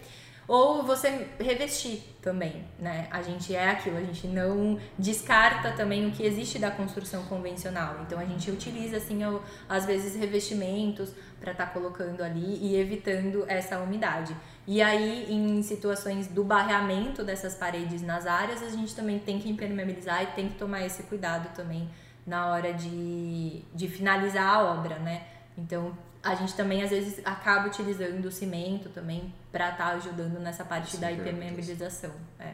Ou 0.48 0.82
você 0.82 1.28
revestir 1.38 2.02
também, 2.20 2.64
né? 2.78 3.06
A 3.10 3.22
gente 3.22 3.54
é 3.54 3.70
aquilo, 3.70 3.96
a 3.96 4.02
gente 4.02 4.26
não 4.26 4.78
descarta 4.98 5.72
também 5.72 6.06
o 6.06 6.10
que 6.10 6.24
existe 6.24 6.58
da 6.58 6.70
construção 6.70 7.22
convencional. 7.24 8.00
Então 8.02 8.18
a 8.18 8.24
gente 8.24 8.50
utiliza, 8.50 8.96
assim, 8.96 9.20
às 9.68 9.86
vezes 9.86 10.16
revestimentos 10.16 11.12
para 11.40 11.52
estar 11.52 11.66
colocando 11.66 12.22
ali 12.22 12.58
e 12.60 12.76
evitando 12.76 13.44
essa 13.48 13.78
umidade. 13.78 14.36
E 14.66 14.82
aí, 14.82 15.32
em 15.32 15.62
situações 15.62 16.26
do 16.26 16.44
barreamento 16.44 17.24
dessas 17.24 17.54
paredes 17.54 18.02
nas 18.02 18.26
áreas, 18.26 18.62
a 18.62 18.68
gente 18.68 18.94
também 18.94 19.18
tem 19.18 19.38
que 19.38 19.48
impermeabilizar 19.48 20.22
e 20.22 20.26
tem 20.28 20.48
que 20.48 20.56
tomar 20.56 20.84
esse 20.84 21.04
cuidado 21.04 21.54
também 21.54 21.88
na 22.26 22.48
hora 22.48 22.72
de, 22.74 23.62
de 23.74 23.88
finalizar 23.88 24.46
a 24.46 24.62
obra, 24.62 24.98
né? 24.98 25.22
Então, 25.56 25.96
a 26.22 26.34
gente 26.34 26.54
também 26.54 26.82
às 26.82 26.90
vezes 26.90 27.20
acaba 27.24 27.66
utilizando 27.68 28.24
o 28.26 28.30
cimento 28.30 28.88
também 28.90 29.32
para 29.50 29.70
estar 29.70 29.88
ajudando 29.94 30.38
nessa 30.38 30.64
parte 30.64 30.92
Sim, 30.92 31.00
da 31.00 31.08
verdade. 31.08 31.30
impermeabilização. 31.30 32.10
É. 32.38 32.52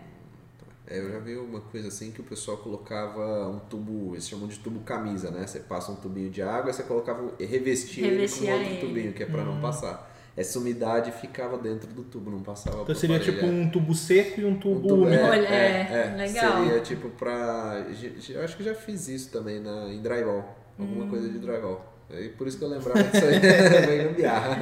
É, 0.88 1.00
eu 1.00 1.10
já 1.10 1.18
vi 1.18 1.36
uma 1.36 1.60
coisa 1.60 1.88
assim 1.88 2.12
que 2.12 2.20
o 2.20 2.24
pessoal 2.24 2.58
colocava 2.58 3.48
um 3.48 3.58
tubo, 3.58 4.14
eles 4.14 4.28
chamam 4.28 4.46
de 4.46 4.56
tubo 4.60 4.78
camisa, 4.80 5.32
né? 5.32 5.44
Você 5.44 5.58
passa 5.58 5.90
um 5.90 5.96
tubinho 5.96 6.30
de 6.30 6.40
água, 6.42 6.72
você 6.72 6.84
colocava, 6.84 7.32
revestia 7.40 8.04
ele 8.06 8.10
com 8.14 8.20
Revestia 8.20 8.54
outro 8.54 8.68
ele. 8.70 8.80
tubinho, 8.86 9.12
que 9.12 9.22
é 9.24 9.26
pra 9.26 9.42
não 9.42 9.60
passar. 9.60 10.14
Essa 10.36 10.58
umidade 10.60 11.10
ficava 11.12 11.58
dentro 11.58 11.88
do 11.92 12.04
tubo, 12.04 12.30
não 12.30 12.40
passava 12.40 12.82
Então 12.82 12.94
seria 12.94 13.18
parede, 13.18 13.34
tipo 13.36 13.46
é. 13.46 13.48
um 13.50 13.68
tubo 13.70 13.94
seco 13.94 14.40
e 14.40 14.44
um 14.44 14.50
Um 14.50 14.58
tubo 14.60 14.86
tubo- 14.86 15.06
úmido. 15.06 15.22
Olha, 15.24 15.46
é, 15.48 16.14
legal. 16.16 16.62
Seria 16.64 16.80
tipo 16.82 17.08
pra. 17.10 17.84
Eu 18.28 18.44
acho 18.44 18.56
que 18.56 18.62
já 18.62 18.74
fiz 18.74 19.08
isso 19.08 19.30
também 19.32 19.58
na, 19.58 19.88
em 19.92 20.00
drywall. 20.00 20.56
Alguma 20.78 21.06
Hum. 21.06 21.08
coisa 21.10 21.28
de 21.28 21.38
drywall. 21.40 21.95
E 22.10 22.28
por 22.30 22.46
isso 22.46 22.58
que 22.58 22.64
eu 22.64 22.68
lembrava 22.68 23.02
disso 23.02 23.24
aí. 23.24 23.34
é 23.44 23.86
meio 23.86 24.04
gambiarra. 24.08 24.56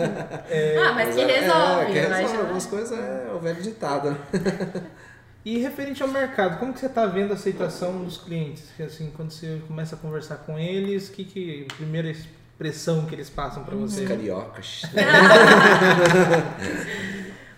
ah, 0.86 0.92
mas 0.94 1.14
que 1.14 1.20
é- 1.20 1.40
resolve. 1.40 1.98
É, 1.98 2.02
que 2.02 2.08
mas 2.08 2.18
resolve. 2.20 2.40
Algumas 2.40 2.66
coisas 2.66 2.98
é 2.98 3.30
o 3.34 3.38
velho 3.38 3.62
ditado. 3.62 4.10
né? 4.10 4.16
E 5.44 5.58
referente 5.58 6.02
ao 6.02 6.08
mercado, 6.08 6.58
como 6.58 6.72
que 6.72 6.80
você 6.80 6.86
está 6.86 7.04
vendo 7.04 7.32
a 7.32 7.34
aceitação 7.34 8.02
dos 8.02 8.16
clientes? 8.16 8.64
Assim, 8.80 9.12
quando 9.14 9.30
você 9.30 9.60
começa 9.68 9.94
a 9.94 9.98
conversar 9.98 10.36
com 10.38 10.58
eles, 10.58 11.10
que 11.10 11.22
que 11.22 11.66
a 11.70 11.74
primeira 11.74 12.08
expressão 12.10 13.04
que 13.04 13.14
eles 13.14 13.28
passam 13.28 13.62
para 13.62 13.76
você? 13.76 14.04
Os 14.04 14.08
cariocas. 14.08 14.82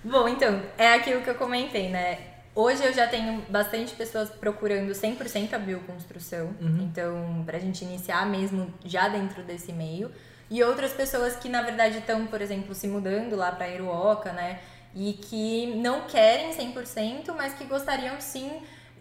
Bom, 0.03 0.29
então, 0.29 0.63
é 0.77 0.95
aquilo 0.95 1.21
que 1.23 1.31
eu 1.31 1.37
comentei, 1.37 1.91
né? 1.91 2.19
Hoje 2.57 2.83
eu 2.83 2.93
já 2.93 3.07
tenho 3.07 3.43
bastante 3.51 3.95
pessoas 3.95 4.31
procurando 4.31 4.91
100% 4.95 5.53
a 5.53 5.59
bioconstrução, 5.59 6.47
Uhum. 6.61 6.89
então 6.91 7.43
pra 7.45 7.59
gente 7.59 7.85
iniciar 7.85 8.25
mesmo 8.27 8.73
já 8.85 9.09
dentro 9.09 9.43
desse 9.43 9.73
meio. 9.75 10.11
E 10.51 10.63
outras 10.65 10.93
pessoas 10.93 11.37
que 11.37 11.49
na 11.51 11.61
verdade 11.63 11.99
estão, 11.99 12.27
por 12.27 12.41
exemplo, 12.41 12.75
se 12.75 12.89
mudando 12.89 13.37
lá 13.37 13.53
pra 13.53 13.69
Iruoca, 13.69 14.33
né? 14.33 14.61
E 14.95 15.13
que 15.13 15.75
não 15.77 16.03
querem 16.07 16.53
100%, 16.55 17.35
mas 17.37 17.53
que 17.53 17.65
gostariam 17.65 18.19
sim 18.21 18.51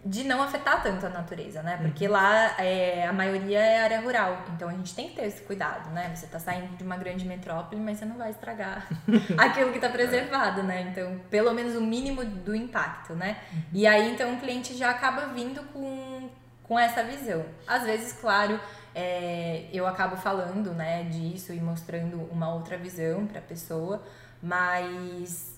de 0.06 0.22
não 0.22 0.40
afetar 0.40 0.82
tanto 0.84 1.04
a 1.04 1.08
natureza, 1.08 1.62
né? 1.64 1.78
Porque 1.82 2.06
lá 2.06 2.54
é, 2.62 3.06
a 3.06 3.12
maioria 3.12 3.58
é 3.58 3.82
área 3.82 4.00
rural, 4.00 4.44
então 4.54 4.68
a 4.68 4.72
gente 4.72 4.94
tem 4.94 5.08
que 5.08 5.16
ter 5.16 5.26
esse 5.26 5.42
cuidado, 5.42 5.90
né? 5.90 6.14
Você 6.14 6.28
tá 6.28 6.38
saindo 6.38 6.76
de 6.76 6.84
uma 6.84 6.96
grande 6.96 7.26
metrópole, 7.26 7.80
mas 7.80 7.98
você 7.98 8.04
não 8.04 8.16
vai 8.16 8.30
estragar 8.30 8.86
aquilo 9.36 9.72
que 9.72 9.80
tá 9.80 9.88
preservado, 9.88 10.62
né? 10.62 10.82
Então, 10.82 11.20
pelo 11.28 11.52
menos 11.52 11.74
o 11.74 11.80
mínimo 11.80 12.24
do 12.24 12.54
impacto, 12.54 13.14
né? 13.14 13.36
E 13.72 13.84
aí, 13.84 14.12
então, 14.12 14.34
o 14.34 14.38
cliente 14.38 14.76
já 14.76 14.90
acaba 14.90 15.26
vindo 15.26 15.60
com, 15.72 16.30
com 16.62 16.78
essa 16.78 17.02
visão. 17.02 17.44
Às 17.66 17.82
vezes, 17.82 18.12
claro, 18.12 18.60
é, 18.94 19.66
eu 19.72 19.88
acabo 19.88 20.16
falando, 20.16 20.72
né, 20.72 21.02
disso 21.04 21.52
e 21.52 21.60
mostrando 21.60 22.16
uma 22.30 22.54
outra 22.54 22.78
visão 22.78 23.26
para 23.26 23.40
a 23.40 23.42
pessoa, 23.42 24.00
mas 24.40 25.55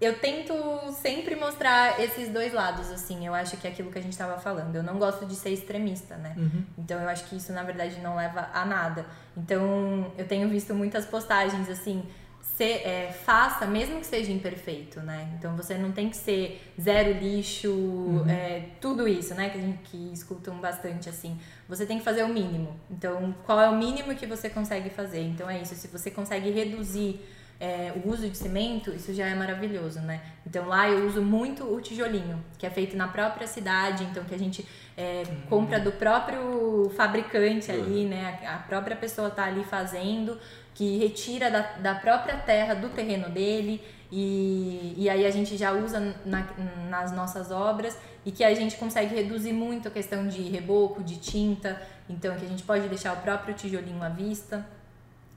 eu 0.00 0.18
tento 0.18 0.54
sempre 0.94 1.36
mostrar 1.36 2.00
esses 2.00 2.30
dois 2.30 2.54
lados, 2.54 2.90
assim. 2.90 3.26
Eu 3.26 3.34
acho 3.34 3.56
que 3.58 3.66
é 3.66 3.70
aquilo 3.70 3.90
que 3.90 3.98
a 3.98 4.02
gente 4.02 4.12
estava 4.12 4.40
falando. 4.40 4.74
Eu 4.74 4.82
não 4.82 4.98
gosto 4.98 5.26
de 5.26 5.34
ser 5.34 5.50
extremista, 5.50 6.16
né? 6.16 6.34
Uhum. 6.38 6.64
Então 6.78 6.98
eu 6.98 7.08
acho 7.08 7.24
que 7.26 7.36
isso 7.36 7.52
na 7.52 7.62
verdade 7.62 8.00
não 8.00 8.16
leva 8.16 8.48
a 8.54 8.64
nada. 8.64 9.04
Então 9.36 10.10
eu 10.16 10.26
tenho 10.26 10.48
visto 10.48 10.74
muitas 10.74 11.04
postagens 11.04 11.68
assim. 11.68 12.02
Se, 12.40 12.64
é, 12.64 13.12
faça, 13.24 13.66
mesmo 13.66 14.00
que 14.00 14.06
seja 14.06 14.32
imperfeito, 14.32 15.00
né? 15.00 15.30
Então 15.38 15.54
você 15.54 15.76
não 15.76 15.92
tem 15.92 16.08
que 16.08 16.16
ser 16.16 16.72
zero 16.80 17.12
lixo, 17.18 18.24
é, 18.28 18.68
tudo 18.80 19.06
isso, 19.06 19.34
né? 19.34 19.50
Que 19.50 19.58
a 19.58 19.60
gente 19.60 19.78
que 19.84 20.12
escutam 20.12 20.58
bastante 20.60 21.10
assim. 21.10 21.38
Você 21.68 21.84
tem 21.84 21.98
que 21.98 22.04
fazer 22.04 22.22
o 22.22 22.28
mínimo. 22.28 22.78
Então, 22.90 23.34
qual 23.44 23.60
é 23.60 23.68
o 23.68 23.76
mínimo 23.76 24.14
que 24.14 24.26
você 24.26 24.48
consegue 24.48 24.88
fazer? 24.88 25.22
Então 25.22 25.48
é 25.48 25.60
isso. 25.60 25.74
Se 25.74 25.88
você 25.88 26.10
consegue 26.10 26.50
reduzir 26.50 27.20
é, 27.60 27.92
o 28.02 28.08
uso 28.08 28.26
de 28.28 28.36
cimento, 28.38 28.90
isso 28.90 29.12
já 29.12 29.26
é 29.26 29.34
maravilhoso, 29.34 30.00
né? 30.00 30.22
Então 30.46 30.66
lá 30.66 30.88
eu 30.88 31.06
uso 31.06 31.20
muito 31.20 31.62
o 31.64 31.78
tijolinho, 31.80 32.42
que 32.58 32.66
é 32.66 32.70
feito 32.70 32.96
na 32.96 33.06
própria 33.08 33.46
cidade, 33.46 34.04
então 34.04 34.24
que 34.24 34.34
a 34.34 34.38
gente 34.38 34.66
é, 34.96 35.24
compra 35.48 35.78
do 35.78 35.92
próprio 35.92 36.90
fabricante 36.96 37.70
ali, 37.70 38.06
né? 38.06 38.38
A 38.46 38.54
a 38.54 38.58
própria 38.58 38.96
pessoa 38.96 39.28
tá 39.30 39.44
ali 39.44 39.62
fazendo, 39.64 40.38
que 40.74 40.96
retira 40.98 41.50
da, 41.50 41.60
da 41.78 41.94
própria 41.94 42.36
terra, 42.36 42.74
do 42.74 42.88
terreno 42.88 43.28
dele, 43.28 43.82
e, 44.10 44.94
e 44.96 45.08
aí 45.10 45.24
a 45.26 45.30
gente 45.30 45.56
já 45.56 45.72
usa 45.72 46.14
na- 46.24 46.46
nas 46.88 47.12
nossas 47.12 47.50
obras 47.50 47.96
e 48.24 48.30
que 48.32 48.42
a 48.42 48.54
gente 48.54 48.76
consegue 48.76 49.14
reduzir 49.14 49.52
muito 49.52 49.88
a 49.88 49.90
questão 49.90 50.26
de 50.26 50.42
reboco, 50.42 51.02
de 51.02 51.16
tinta, 51.18 51.80
então 52.08 52.34
que 52.36 52.44
a 52.44 52.48
gente 52.48 52.62
pode 52.62 52.88
deixar 52.88 53.12
o 53.12 53.16
próprio 53.18 53.54
tijolinho 53.54 54.02
à 54.02 54.08
vista. 54.08 54.66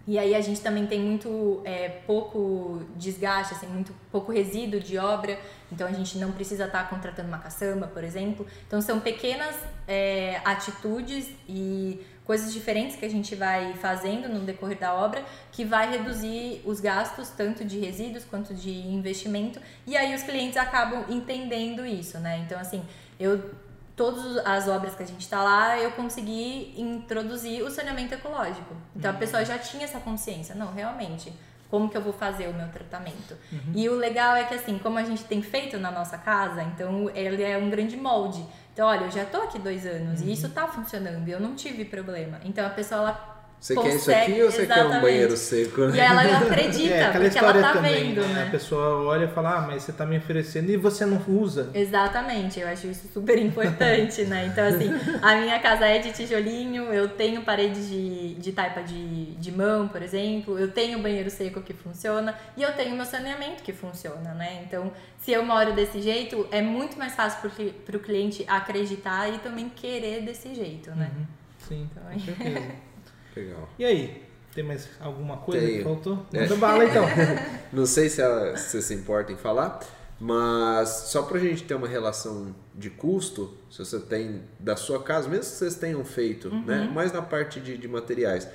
E 0.06 0.20
aí 0.20 0.36
a 0.36 0.41
gente 0.41 0.60
também 0.60 0.86
tem 0.86 0.99
muito 0.99 1.62
é, 1.64 1.88
pouco 2.06 2.82
desgaste, 2.97 3.54
assim, 3.54 3.68
muito 3.68 3.93
pouco 4.12 4.34
resíduo 4.34 4.80
de 4.80 4.97
obra, 4.97 5.39
então 5.72 5.88
a 5.88 5.93
gente 5.93 6.18
não 6.18 6.34
precisa 6.34 6.66
estar 6.66 6.89
contratando 6.89 7.30
uma 7.30 7.39
caçamba, 7.39 7.88
por 7.88 8.04
exemplo. 8.04 8.45
Então 8.68 8.82
são 8.82 8.99
pequenas 8.99 9.56
é, 9.88 10.41
atitudes 10.43 11.30
e 11.47 12.01
coisas 12.26 12.51
diferentes 12.54 12.97
que 12.97 13.06
a 13.06 13.10
gente 13.10 13.34
vai 13.34 13.74
fazendo 13.76 14.28
no 14.28 14.41
decorrer 14.41 14.78
da 14.78 14.93
obra 14.93 15.24
que 15.51 15.66
vai 15.66 15.89
reduzir 15.89 16.62
os 16.66 16.80
gastos 16.80 17.30
tanto 17.30 17.66
de 17.66 17.80
resíduos 17.80 18.24
quanto 18.24 18.54
de 18.54 18.72
investimento 18.72 19.60
e 19.86 19.97
aí 19.97 20.16
os 20.16 20.24
clientes 20.24 20.56
acabam 20.56 21.06
entendendo 21.10 21.86
isso, 21.86 22.18
né? 22.20 22.39
Então 22.45 22.58
assim, 22.58 22.82
eu 23.20 23.51
todas 23.96 24.38
as 24.46 24.68
obras 24.68 24.96
que 24.96 25.04
a 25.04 25.06
gente 25.06 25.22
está 25.22 25.44
lá, 25.44 25.80
eu 25.80 25.91
consegui 25.91 26.74
introduzir 26.78 27.64
o 27.64 27.70
saneamento 27.70 28.14
ecológico. 28.14 28.76
Então 28.96 29.12
a 29.12 29.14
pessoa 29.14 29.46
já 29.46 29.58
tinha 29.58 29.84
essa 29.84 30.00
consciência, 30.00 30.56
não, 30.56 30.74
realmente, 30.74 31.32
como 31.70 31.89
que 31.89 31.98
eu 31.98 32.02
vou 32.02 32.14
fazer 32.14 32.48
o 32.48 32.54
meu 32.54 32.68
tratamento? 32.70 33.36
E 33.74 33.89
o 33.89 33.96
legal 33.96 34.36
é 34.36 34.44
que 34.44 34.54
assim, 34.54 34.78
como 34.78 34.98
a 34.98 35.04
gente 35.04 35.24
tem 35.24 35.41
feito 35.41 35.78
na 35.78 35.91
nossa 35.91 36.18
casa, 36.18 36.62
então 36.64 37.10
ele 37.16 37.44
é 37.44 37.58
um 37.58 37.70
grande 37.70 37.98
molde. 37.98 38.46
Então, 38.74 38.88
olha, 38.88 39.06
eu 39.06 39.12
já 39.12 39.26
tô 39.26 39.38
aqui 39.38 39.60
dois 39.60 39.86
anos 39.86 40.22
e 40.22 40.32
isso 40.32 40.50
tá 40.50 40.68
funcionando, 40.68 41.28
e 41.28 41.32
eu 41.32 41.39
não 41.39 41.56
tive 41.56 41.86
problema. 41.86 42.39
Então 42.44 42.66
a 42.66 42.70
pessoa 42.70 43.02
ela 43.02 43.33
Você 43.64 43.76
quer 43.76 43.95
isso 43.95 44.11
aqui 44.11 44.43
ou 44.43 44.51
você 44.51 44.68
quer 44.68 44.86
um 44.86 44.99
banheiro 44.99 45.38
seco? 45.38 45.84
E 45.95 45.97
ela 45.97 46.22
acredita, 46.38 46.93
É, 46.95 47.11
porque 47.14 47.38
ela 47.38 47.53
tá 47.53 47.72
também, 47.72 48.14
vendo, 48.14 48.20
né? 48.20 48.34
né? 48.34 48.47
A 48.49 48.51
pessoa 48.51 49.05
olha 49.05 49.24
e 49.24 49.28
fala, 49.30 49.55
ah, 49.59 49.61
mas 49.61 49.84
você 49.84 49.93
tá 49.93 50.05
me 50.05 50.18
oferecendo 50.18 50.70
e 50.70 50.76
você 50.76 51.05
não 51.05 51.24
usa. 51.30 51.70
Exatamente, 51.74 52.59
eu 52.59 52.68
acho 52.68 52.88
isso 52.88 53.07
super 53.14 53.38
importante, 53.39 54.26
né? 54.26 54.47
Então, 54.47 54.68
assim, 54.68 54.89
a 55.22 55.38
minha 55.38 55.57
casa 55.61 55.86
é 55.86 55.97
de 55.97 56.11
tijolinho, 56.11 56.91
eu 56.91 57.07
tenho 57.07 57.41
parede 57.43 57.88
de, 57.88 58.34
de 58.34 58.51
taipa 58.51 58.84
de, 58.84 59.28
de 59.36 59.51
mão, 59.53 59.88
por 59.88 60.01
exemplo, 60.01 60.59
eu 60.59 60.70
tenho 60.70 60.99
banheiro 60.99 61.30
seco 61.30 61.61
que 61.61 61.72
funciona 61.72 62.36
e 62.57 62.64
eu 62.64 62.74
tenho 62.74 62.93
meu 62.93 63.05
saneamento 63.05 63.64
que 63.64 63.72
funciona, 63.72 64.34
né? 64.34 64.61
Então, 64.68 64.91
se 65.22 65.32
eu 65.32 65.41
moro 65.45 65.72
desse 65.72 66.01
jeito, 66.01 66.45
é 66.51 66.61
muito 66.61 66.99
mais 66.99 67.16
fácil 67.16 67.49
para 67.86 67.95
o 67.95 67.99
cliente 68.01 68.43
acreditar 68.45 69.30
e 69.34 69.38
também 69.38 69.70
querer 69.70 70.22
desse 70.22 70.53
jeito, 70.53 70.91
né? 70.91 71.09
Uhum. 71.16 71.26
Sim, 71.66 71.89
Então, 71.89 72.03
com 72.11 72.20
certeza. 72.20 72.59
Legal. 73.36 73.70
E 73.80 73.86
aí, 73.86 74.24
tem 74.54 74.64
mais 74.64 74.88
alguma 75.00 75.38
coisa 75.38 75.66
Tenho. 75.66 75.78
que 75.80 75.84
faltou? 75.84 76.26
É. 76.34 76.42
Manda 76.42 76.56
bala 76.56 76.86
então. 76.86 77.06
Não 77.74 77.86
sei 77.86 78.10
se 78.10 78.22
ela- 78.22 78.56
se 78.58 78.70
você 78.72 78.82
se 78.82 78.94
importa 78.94 79.32
em 79.32 79.38
falar, 79.38 79.80
mas 80.20 80.90
só 81.08 81.24
pra 81.24 81.40
gente 81.40 81.64
ter 81.64 81.74
uma 81.74 81.88
relação 81.88 82.56
de 82.76 82.90
custo, 82.90 83.56
se 83.70 83.80
você 83.80 84.00
tem 84.00 84.44
da 84.60 84.76
sua 84.76 85.02
casa, 85.02 85.28
mesmo 85.28 85.44
que 85.46 85.58
vocês 85.58 85.76
tenham 85.76 86.04
feito, 86.06 86.50
né? 86.50 86.90
Mais 86.94 87.12
na 87.12 87.22
parte 87.22 87.60
de, 87.60 87.78
de 87.78 87.88
materiais. 87.88 88.48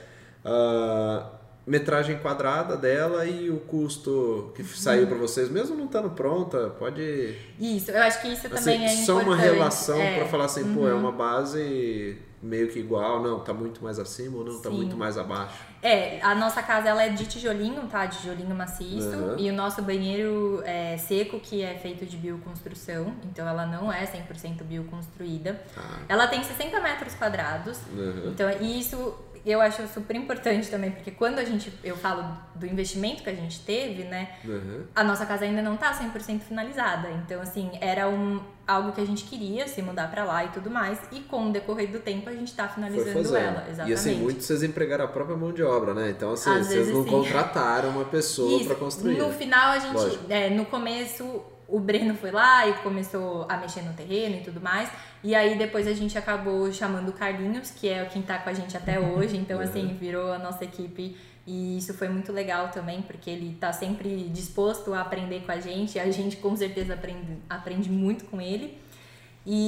a 0.45 1.31
metragem 1.67 2.17
quadrada 2.21 2.77
dela 2.79 3.27
e 3.27 3.51
o 3.51 3.59
custo 3.61 4.53
que 4.55 4.65
saiu 4.65 5.07
pra 5.07 5.19
vocês, 5.19 5.51
mesmo 5.51 5.77
não 5.77 5.85
estando 5.85 6.09
pronta, 6.11 6.71
pode. 6.79 7.35
Isso, 7.61 7.91
eu 7.91 8.01
acho 8.03 8.23
que 8.23 8.29
isso 8.29 8.49
também 8.49 8.87
Assim, 8.87 9.03
é 9.03 9.05
só 9.05 9.21
importante. 9.21 9.27
uma 9.27 9.37
relação 9.37 9.99
é. 10.01 10.17
pra 10.21 10.29
falar 10.29 10.47
assim, 10.47 10.73
pô, 10.73 10.89
é 10.89 10.95
uma 10.95 11.13
base 11.13 12.17
meio 12.43 12.69
que 12.69 12.79
igual, 12.79 13.23
não, 13.23 13.41
tá 13.41 13.53
muito 13.53 13.83
mais 13.83 13.99
acima 13.99 14.39
ou 14.39 14.45
não, 14.45 14.61
tá 14.61 14.71
Sim. 14.71 14.77
muito 14.77 14.97
mais 14.97 15.19
abaixo. 15.19 15.57
É, 15.83 16.21
a 16.23 16.35
nossa 16.35 16.63
casa 16.63 16.89
ela 16.89 17.03
é 17.03 17.09
de 17.09 17.27
tijolinho, 17.27 17.87
tá? 17.87 18.07
Tijolinho 18.07 18.55
maciço. 18.55 19.09
Uhum. 19.09 19.39
E 19.39 19.51
o 19.51 19.53
nosso 19.53 19.83
banheiro 19.83 20.63
é 20.65 20.97
seco, 20.97 21.39
que 21.39 21.63
é 21.63 21.75
feito 21.75 22.05
de 22.05 22.17
bioconstrução. 22.17 23.15
Então 23.25 23.47
ela 23.47 23.65
não 23.67 23.93
é 23.93 24.05
100% 24.05 24.63
bioconstruída. 24.65 25.61
Ah. 25.77 26.01
Ela 26.09 26.27
tem 26.27 26.43
60 26.43 26.81
metros 26.81 27.15
quadrados. 27.15 27.79
Uhum. 27.93 28.31
Então, 28.31 28.51
e 28.61 28.81
isso 28.81 29.15
eu 29.51 29.61
acho 29.61 29.87
super 29.89 30.15
importante 30.15 30.69
também, 30.69 30.91
porque 30.91 31.11
quando 31.11 31.39
a 31.39 31.45
gente, 31.45 31.73
eu 31.83 31.97
falo 31.97 32.25
do 32.55 32.67
investimento 32.67 33.23
que 33.23 33.31
a 33.31 33.35
gente 33.35 33.61
teve, 33.61 34.05
né? 34.05 34.31
Uhum. 34.45 34.85
A 34.95 35.03
nossa 35.03 35.25
casa 35.25 35.45
ainda 35.45 35.63
não 35.63 35.77
tá 35.77 35.93
100% 35.93 36.41
finalizada. 36.41 37.11
Então, 37.11 37.41
assim, 37.41 37.71
era 37.81 38.09
um, 38.09 38.41
algo 38.67 38.93
que 38.93 39.01
a 39.01 39.07
gente 39.07 39.25
queria 39.25 39.67
se 39.67 39.81
mudar 39.81 40.11
pra 40.11 40.25
lá 40.25 40.45
e 40.45 40.49
tudo 40.49 40.71
mais. 40.71 40.99
E 41.11 41.21
com 41.21 41.49
o 41.49 41.53
decorrer 41.53 41.91
do 41.91 41.99
tempo 41.99 42.29
a 42.29 42.33
gente 42.33 42.55
tá 42.55 42.69
finalizando 42.69 43.37
ela. 43.37 43.65
Exatamente. 43.69 43.91
E 43.91 43.93
assim, 43.95 44.15
muitos 44.17 44.45
vocês 44.45 44.63
empregaram 44.63 45.07
a 45.07 45.09
própria 45.09 45.37
mão 45.37 45.53
de 45.53 45.63
obra, 45.63 45.95
né? 45.95 46.11
Então, 46.11 46.33
assim, 46.33 46.51
Às 46.51 46.67
vocês 46.67 46.79
vezes, 46.79 46.95
não 46.95 47.05
sim. 47.05 47.11
contrataram 47.11 47.89
uma 47.91 48.05
pessoa 48.05 48.65
para 48.65 48.75
construir. 48.75 49.17
No 49.17 49.33
final, 49.33 49.73
a 49.73 49.79
gente, 49.79 50.21
é, 50.29 50.51
no 50.51 50.67
começo, 50.67 51.43
o 51.69 51.79
Breno 51.79 52.15
foi 52.15 52.31
lá 52.31 52.67
e 52.67 52.73
começou 52.79 53.45
a 53.49 53.57
mexer 53.59 53.83
no 53.83 53.93
terreno 53.93 54.37
e 54.37 54.41
tudo 54.41 54.61
mais. 54.61 54.91
E 55.23 55.35
aí 55.35 55.59
depois 55.59 55.87
a 55.87 55.93
gente 55.93 56.17
acabou 56.17 56.73
chamando 56.73 57.11
o 57.11 57.13
Carlinhos, 57.13 57.71
que 57.71 57.89
é 57.89 58.05
quem 58.07 58.23
tá 58.23 58.39
com 58.39 58.49
a 58.49 58.55
gente 58.55 58.75
até 58.77 58.99
hoje. 58.99 59.37
Então, 59.37 59.61
assim, 59.61 59.87
virou 60.01 60.33
a 60.33 60.39
nossa 60.39 60.65
equipe. 60.65 61.17
E 61.47 61.79
isso 61.79 61.95
foi 61.95 62.09
muito 62.09 62.31
legal 62.33 62.69
também, 62.69 63.01
porque 63.03 63.29
ele 63.31 63.57
tá 63.59 63.73
sempre 63.73 64.29
disposto 64.29 64.93
a 64.95 65.01
aprender 65.03 65.41
com 65.47 65.53
a 65.53 65.61
gente. 65.61 65.99
A 65.99 66.11
gente 66.11 66.37
com 66.37 66.55
certeza 66.57 66.95
aprende, 66.95 67.39
aprende 67.49 67.91
muito 67.91 68.25
com 68.27 68.41
ele. 68.41 68.79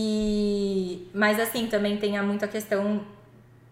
E 0.02 1.08
mas 1.14 1.40
assim, 1.40 1.66
também 1.66 1.96
tem 1.96 2.16
a- 2.18 2.22
muito 2.22 2.44
a 2.44 2.48
questão 2.48 3.02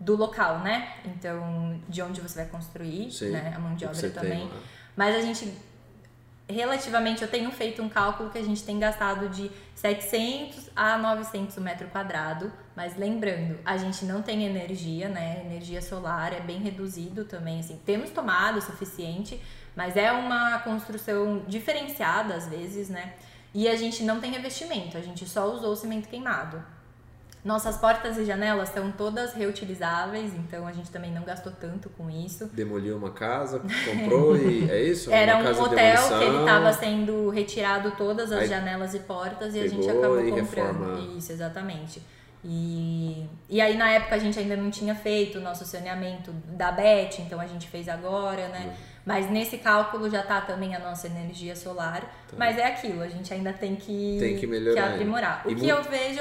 do 0.00 0.16
local, 0.16 0.60
né? 0.60 0.94
Então, 1.04 1.78
de 1.88 2.00
onde 2.02 2.20
você 2.20 2.42
vai 2.42 2.48
construir, 2.50 3.10
Sim, 3.10 3.30
né? 3.30 3.52
A 3.54 3.58
mão 3.58 3.74
de 3.74 3.84
obra 3.84 3.94
você 3.94 4.08
tem 4.10 4.22
também. 4.22 4.44
lá. 4.44 4.56
Mas 4.96 5.14
a 5.16 5.20
gente, 5.20 5.52
relativamente, 6.48 7.22
eu 7.22 7.28
tenho 7.28 7.50
feito 7.50 7.82
um 7.82 7.88
cálculo 7.88 8.30
que 8.30 8.38
a 8.38 8.42
gente 8.42 8.64
tem 8.64 8.78
gastado 8.78 9.28
de 9.28 9.50
700 9.74 10.70
a 10.74 10.96
900 10.96 11.56
o 11.56 11.60
metro 11.60 11.88
quadrado. 11.88 12.50
Mas 12.74 12.96
lembrando, 12.96 13.58
a 13.64 13.76
gente 13.76 14.04
não 14.04 14.22
tem 14.22 14.44
energia, 14.44 15.08
né? 15.08 15.42
Energia 15.44 15.82
solar 15.82 16.32
é 16.32 16.40
bem 16.40 16.58
reduzido 16.58 17.24
também, 17.24 17.60
assim. 17.60 17.78
Temos 17.84 18.10
tomada 18.10 18.58
o 18.58 18.62
suficiente, 18.62 19.40
mas 19.76 19.96
é 19.96 20.10
uma 20.10 20.58
construção 20.60 21.42
diferenciada 21.46 22.34
às 22.34 22.48
vezes, 22.48 22.88
né? 22.88 23.14
E 23.54 23.68
a 23.68 23.76
gente 23.76 24.02
não 24.02 24.20
tem 24.20 24.30
revestimento, 24.30 24.96
a 24.96 25.00
gente 25.00 25.26
só 25.28 25.52
usou 25.52 25.74
cimento 25.74 26.08
queimado. 26.08 26.62
Nossas 27.44 27.76
portas 27.76 28.18
e 28.18 28.24
janelas 28.24 28.68
são 28.70 28.90
todas 28.90 29.32
reutilizáveis, 29.32 30.32
então 30.34 30.66
a 30.66 30.72
gente 30.72 30.90
também 30.90 31.12
não 31.12 31.22
gastou 31.22 31.52
tanto 31.52 31.88
com 31.90 32.10
isso. 32.10 32.46
Demoliu 32.52 32.96
uma 32.96 33.10
casa, 33.12 33.60
comprou 33.88 34.36
e 34.36 34.68
é 34.70 34.82
isso? 34.82 35.10
Era 35.12 35.34
uma 35.36 35.42
um 35.42 35.44
casa 35.44 35.62
de 35.62 35.68
hotel 35.68 36.18
que 36.18 36.24
ele 36.24 36.38
estava 36.38 36.72
sendo 36.72 37.30
retirado 37.30 37.92
todas 37.92 38.32
as 38.32 38.40
Aí 38.40 38.48
janelas 38.48 38.92
e 38.94 38.98
portas 39.00 39.54
e 39.54 39.60
a 39.60 39.68
gente 39.68 39.88
acabou 39.88 40.16
comprando. 40.22 40.36
reforma. 40.36 41.00
Isso, 41.16 41.30
exatamente. 41.32 42.02
E, 42.44 43.26
e 43.48 43.60
aí 43.60 43.76
na 43.76 43.90
época 43.90 44.14
a 44.14 44.18
gente 44.18 44.38
ainda 44.38 44.56
não 44.56 44.70
tinha 44.70 44.94
feito 44.94 45.38
o 45.38 45.40
nosso 45.40 45.64
saneamento 45.64 46.30
da 46.56 46.70
BET, 46.72 47.20
então 47.20 47.40
a 47.40 47.46
gente 47.46 47.68
fez 47.68 47.88
agora, 47.88 48.48
né? 48.48 48.66
Uhum. 48.66 48.72
Mas 49.04 49.30
nesse 49.30 49.58
cálculo 49.58 50.08
já 50.10 50.22
tá 50.22 50.40
também 50.42 50.74
a 50.74 50.78
nossa 50.78 51.06
energia 51.06 51.56
solar. 51.56 52.02
Mas 52.36 52.58
é 52.58 52.66
aquilo, 52.66 53.00
a 53.02 53.08
gente 53.08 53.32
ainda 53.32 53.52
tem 53.52 53.74
que, 53.74 54.16
Tá. 54.20 54.24
Tem 54.26 54.36
que 54.38 54.46
melhorar 54.46 54.82
ainda. 54.82 54.94
aprimorar. 54.94 55.42
O 55.46 55.50
E 55.50 55.54
que 55.54 55.62
mu- 55.62 55.68
eu 55.68 55.82
vejo, 55.82 56.20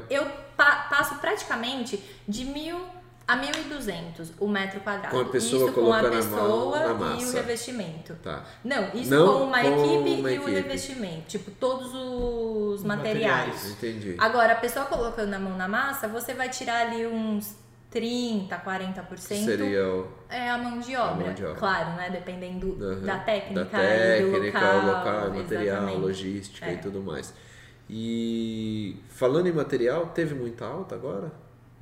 Pode- 0.00 0.14
eu 0.14 0.24
pa- 0.56 0.86
passo 0.90 1.16
praticamente 1.16 2.02
de 2.28 2.44
mil 2.44 2.78
a 3.26 3.36
1.200 3.36 4.32
o 4.38 4.46
metro 4.46 4.80
quadrado. 4.80 5.08
Com 5.14 5.20
a 5.22 5.24
pessoa 5.24 5.64
isso 5.64 5.72
com 5.72 5.80
a 5.92 5.98
colocando 6.00 6.06
a 6.06 6.10
mão 6.10 6.20
pessoa 6.20 6.78
na 6.80 6.86
e 6.86 6.92
o 6.92 6.98
massa. 6.98 7.36
revestimento. 7.38 8.14
Tá. 8.22 8.44
Não, 8.62 8.90
isso 8.94 9.10
Não 9.10 9.38
com 9.38 9.44
uma 9.44 9.60
com 9.62 9.66
equipe 9.66 10.20
uma 10.20 10.30
e 10.30 10.38
o 10.38 10.42
equipe. 10.42 10.50
revestimento. 10.52 11.22
Tipo, 11.28 11.50
todos 11.52 11.86
os 11.94 12.80
Os 12.80 12.84
materiais. 12.84 13.46
materiais. 13.46 13.70
Entendi. 13.70 14.16
Agora, 14.18 14.52
a 14.52 14.56
pessoa 14.56 14.84
colocando 14.86 15.32
a 15.32 15.38
mão 15.38 15.56
na 15.56 15.66
massa, 15.68 16.06
você 16.08 16.34
vai 16.34 16.50
tirar 16.50 16.86
ali 16.86 17.06
uns 17.06 17.54
30, 17.90 18.56
40%. 18.58 19.44
Seria 19.44 19.88
o... 19.88 20.08
É 20.28 20.50
a 20.50 20.58
mão 20.58 20.80
de 20.80 20.94
obra. 20.96 21.26
mão 21.26 21.32
de 21.32 21.44
obra. 21.44 21.54
Claro, 21.58 21.90
né? 21.96 22.10
Dependendo 22.10 22.66
Uhum. 22.72 23.02
da 23.02 23.18
técnica, 23.20 23.64
da 23.64 23.70
técnica, 23.70 24.36
e 24.36 24.50
do 24.50 24.58
local. 24.58 24.74
o 24.80 24.86
local, 24.86 25.30
material, 25.30 25.62
exatamente. 25.76 25.98
logística 26.00 26.66
e 26.70 26.74
É. 26.74 26.76
tudo 26.78 27.00
mais. 27.00 27.32
E 27.88 28.96
falando 29.10 29.46
em 29.46 29.52
material, 29.52 30.06
teve 30.06 30.34
muita 30.34 30.64
alta 30.66 30.94
agora? 30.94 31.30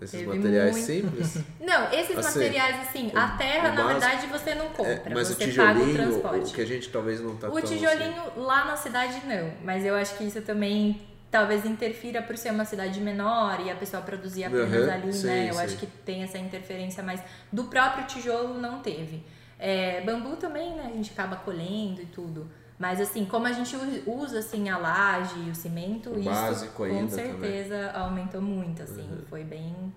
Esses 0.00 0.18
Teve 0.20 0.26
materiais 0.34 0.72
muito. 0.72 0.84
simples? 0.86 1.38
Não, 1.60 1.92
esses 1.92 2.16
Assim, 2.18 2.38
materiais, 2.40 2.88
assim, 2.88 3.10
o- 3.14 3.18
a 3.18 3.28
terra, 3.28 3.68
o 3.70 3.74
na 3.74 3.82
básico- 3.84 4.00
verdade, 4.00 4.26
você 4.26 4.54
não 4.54 4.68
compra. 4.70 4.92
É, 5.06 5.14
mas 5.14 5.30
o 5.30 5.34
você 5.34 5.52
paga 5.52 5.80
o 5.80 5.92
transporte. 5.92 6.50
o 6.50 6.54
que 6.54 6.60
a 6.60 6.66
gente 6.66 6.88
talvez 6.90 7.20
não 7.20 7.36
tá 7.36 7.48
O 7.48 7.56
assim. 7.56 7.68
tijolinho 7.78 8.22
lá 8.36 8.64
na 8.64 8.76
cidade 8.76 9.22
não, 9.26 9.52
mas 9.62 9.84
eu 9.84 9.94
acho 9.94 10.16
que 10.18 10.24
isso 10.24 10.42
também 10.42 11.00
talvez 11.30 11.64
interfira 11.64 12.20
por 12.20 12.36
ser 12.36 12.50
uma 12.50 12.64
cidade 12.64 13.00
menor 13.00 13.60
e 13.64 13.70
a 13.70 13.76
pessoa 13.76 14.02
produzir 14.02 14.44
apenas 14.44 14.72
Uhum, 14.86 14.92
ali, 14.92 15.12
sim, 15.12 15.26
né? 15.26 15.48
Eu 15.50 15.54
sim. 15.54 15.60
acho 15.60 15.76
que 15.76 15.86
tem 15.86 16.24
essa 16.24 16.36
interferência, 16.36 17.00
mas 17.02 17.22
do 17.52 17.64
próprio 17.64 18.04
tijolo 18.06 18.58
não 18.60 18.80
teve. 18.80 19.24
É, 19.58 20.00
bambu 20.00 20.34
também, 20.36 20.74
né? 20.74 20.88
A 20.92 20.96
gente 20.96 21.12
acaba 21.12 21.36
colhendo 21.36 22.02
e 22.02 22.06
tudo. 22.06 22.50
Mas 22.82 23.00
assim, 23.00 23.24
como 23.24 23.46
a 23.46 23.52
gente 23.52 23.76
usa 24.08 24.40
assim 24.40 24.68
a 24.68 24.76
laje 24.76 25.38
e 25.46 25.50
o 25.50 25.54
cimento, 25.54 26.10
O 26.10 26.18
isso 26.18 26.28
básico 26.28 26.72
com 26.74 26.82
ainda 26.82 27.08
certeza 27.12 27.92
aumentou 27.92 28.42
muito, 28.42 28.82
assim. 28.82 29.02
Uhum. 29.08 29.22
Foi 29.30 29.44
bem. 29.44 29.94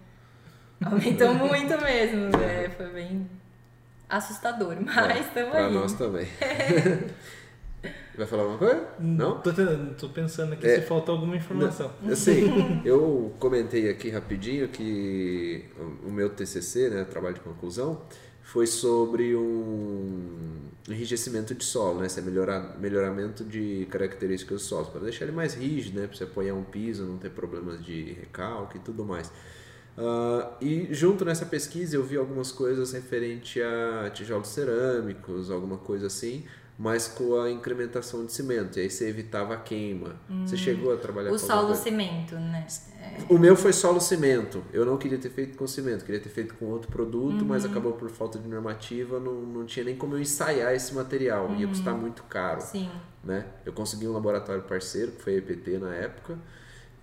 Aumentou 0.85 1.33
muito 1.33 1.81
mesmo, 1.81 2.25
né? 2.37 2.69
Foi 2.77 2.85
bem 2.93 3.27
assustador, 4.07 4.75
mas 4.79 5.25
estamos 5.25 5.55
aí. 5.55 5.73
nós 5.73 5.93
também. 5.93 6.27
Vai 8.15 8.27
falar 8.27 8.43
alguma 8.43 8.59
coisa? 8.59 8.87
Não? 8.99 9.39
Tô, 9.41 9.51
tentando- 9.51 9.95
tô 9.95 10.09
pensando 10.09 10.53
aqui 10.53 10.67
É. 10.67 10.75
se 10.75 10.81
faltou 10.85 11.15
alguma 11.15 11.35
informação. 11.35 11.91
Assim, 12.07 12.81
eu 12.85 13.33
comentei 13.39 13.89
aqui 13.89 14.11
rapidinho 14.11 14.67
que 14.67 15.65
o 16.05 16.11
meu 16.11 16.29
TCC, 16.29 16.89
né, 16.91 17.03
trabalho 17.03 17.33
de 17.33 17.41
conclusão, 17.41 17.99
foi 18.43 18.67
sobre 18.67 19.35
um 19.35 20.64
enrijecimento 20.87 21.53
de 21.55 21.63
solo, 21.63 21.99
né, 21.99 22.07
esse 22.07 22.19
é 22.19 22.23
melhorar, 22.23 22.77
melhoramento 22.79 23.43
de 23.43 23.87
características 23.89 24.61
do 24.61 24.65
solo, 24.65 24.85
para 24.87 25.01
deixar 25.01 25.25
ele 25.25 25.31
mais 25.33 25.55
rígido, 25.55 25.99
né, 25.99 26.07
para 26.07 26.15
você 26.15 26.23
apoiar 26.25 26.53
um 26.53 26.63
piso, 26.63 27.05
não 27.05 27.17
ter 27.17 27.31
problemas 27.31 27.83
de 27.83 28.13
recalque 28.13 28.77
e 28.77 28.81
tudo 28.81 29.03
mais. 29.03 29.31
Ah, 29.97 30.57
e 30.61 30.87
junto 30.91 31.23
nessa 31.23 31.45
pesquisa 31.45 31.95
eu 31.95 32.03
vi 32.03 32.17
algumas 32.17 32.51
coisas 32.51 32.91
referente 32.91 33.61
a 33.61 34.09
tijolos 34.13 34.49
cerâmicos, 34.49 35.49
alguma 35.49 35.77
coisa 35.77 36.07
assim, 36.07 36.45
mas 36.77 37.07
com 37.07 37.39
a 37.39 37.49
incrementação 37.49 38.25
de 38.25 38.33
cimento, 38.33 38.77
e 38.77 38.81
aí 38.83 38.89
você 38.89 39.07
evitava 39.07 39.53
a 39.53 39.57
queima. 39.57 40.15
Você 40.45 40.57
chegou 40.57 40.93
a 40.93 40.97
trabalhar 40.97 41.29
O 41.29 41.33
com 41.33 41.37
solo 41.39 41.67
coisa? 41.67 41.81
cimento, 41.81 42.35
né? 42.35 42.67
O 43.29 43.37
meu 43.37 43.55
foi 43.55 43.71
solo 43.71 44.01
cimento. 44.01 44.61
Eu 44.73 44.85
não 44.85 44.97
queria 44.97 45.17
ter 45.17 45.29
feito 45.29 45.57
com 45.57 45.65
cimento, 45.65 46.03
queria 46.03 46.19
ter 46.19 46.27
feito 46.29 46.53
com 46.55 46.65
outro 46.65 46.91
produto, 46.91 47.41
Uhum. 47.43 47.47
mas 47.47 47.63
acabou 47.63 47.93
por 47.93 48.09
falta 48.09 48.37
de 48.37 48.47
normativa, 48.47 49.19
não, 49.21 49.33
não 49.41 49.65
tinha 49.65 49.85
nem 49.85 49.95
como 49.95 50.15
eu 50.15 50.19
ensaiar 50.21 50.73
esse 50.75 50.93
material, 50.93 51.55
ia 51.55 51.65
custar 51.67 51.93
Uhum. 51.93 52.01
muito 52.01 52.23
caro, 52.23 52.59
Sim. 52.59 52.89
né? 53.23 53.45
Eu 53.65 53.71
consegui 53.71 54.05
um 54.07 54.11
laboratório 54.11 54.63
parceiro, 54.63 55.11
que 55.13 55.21
foi 55.21 55.35
a 55.35 55.37
EPT 55.37 55.77
na 55.77 55.93
época, 55.95 56.37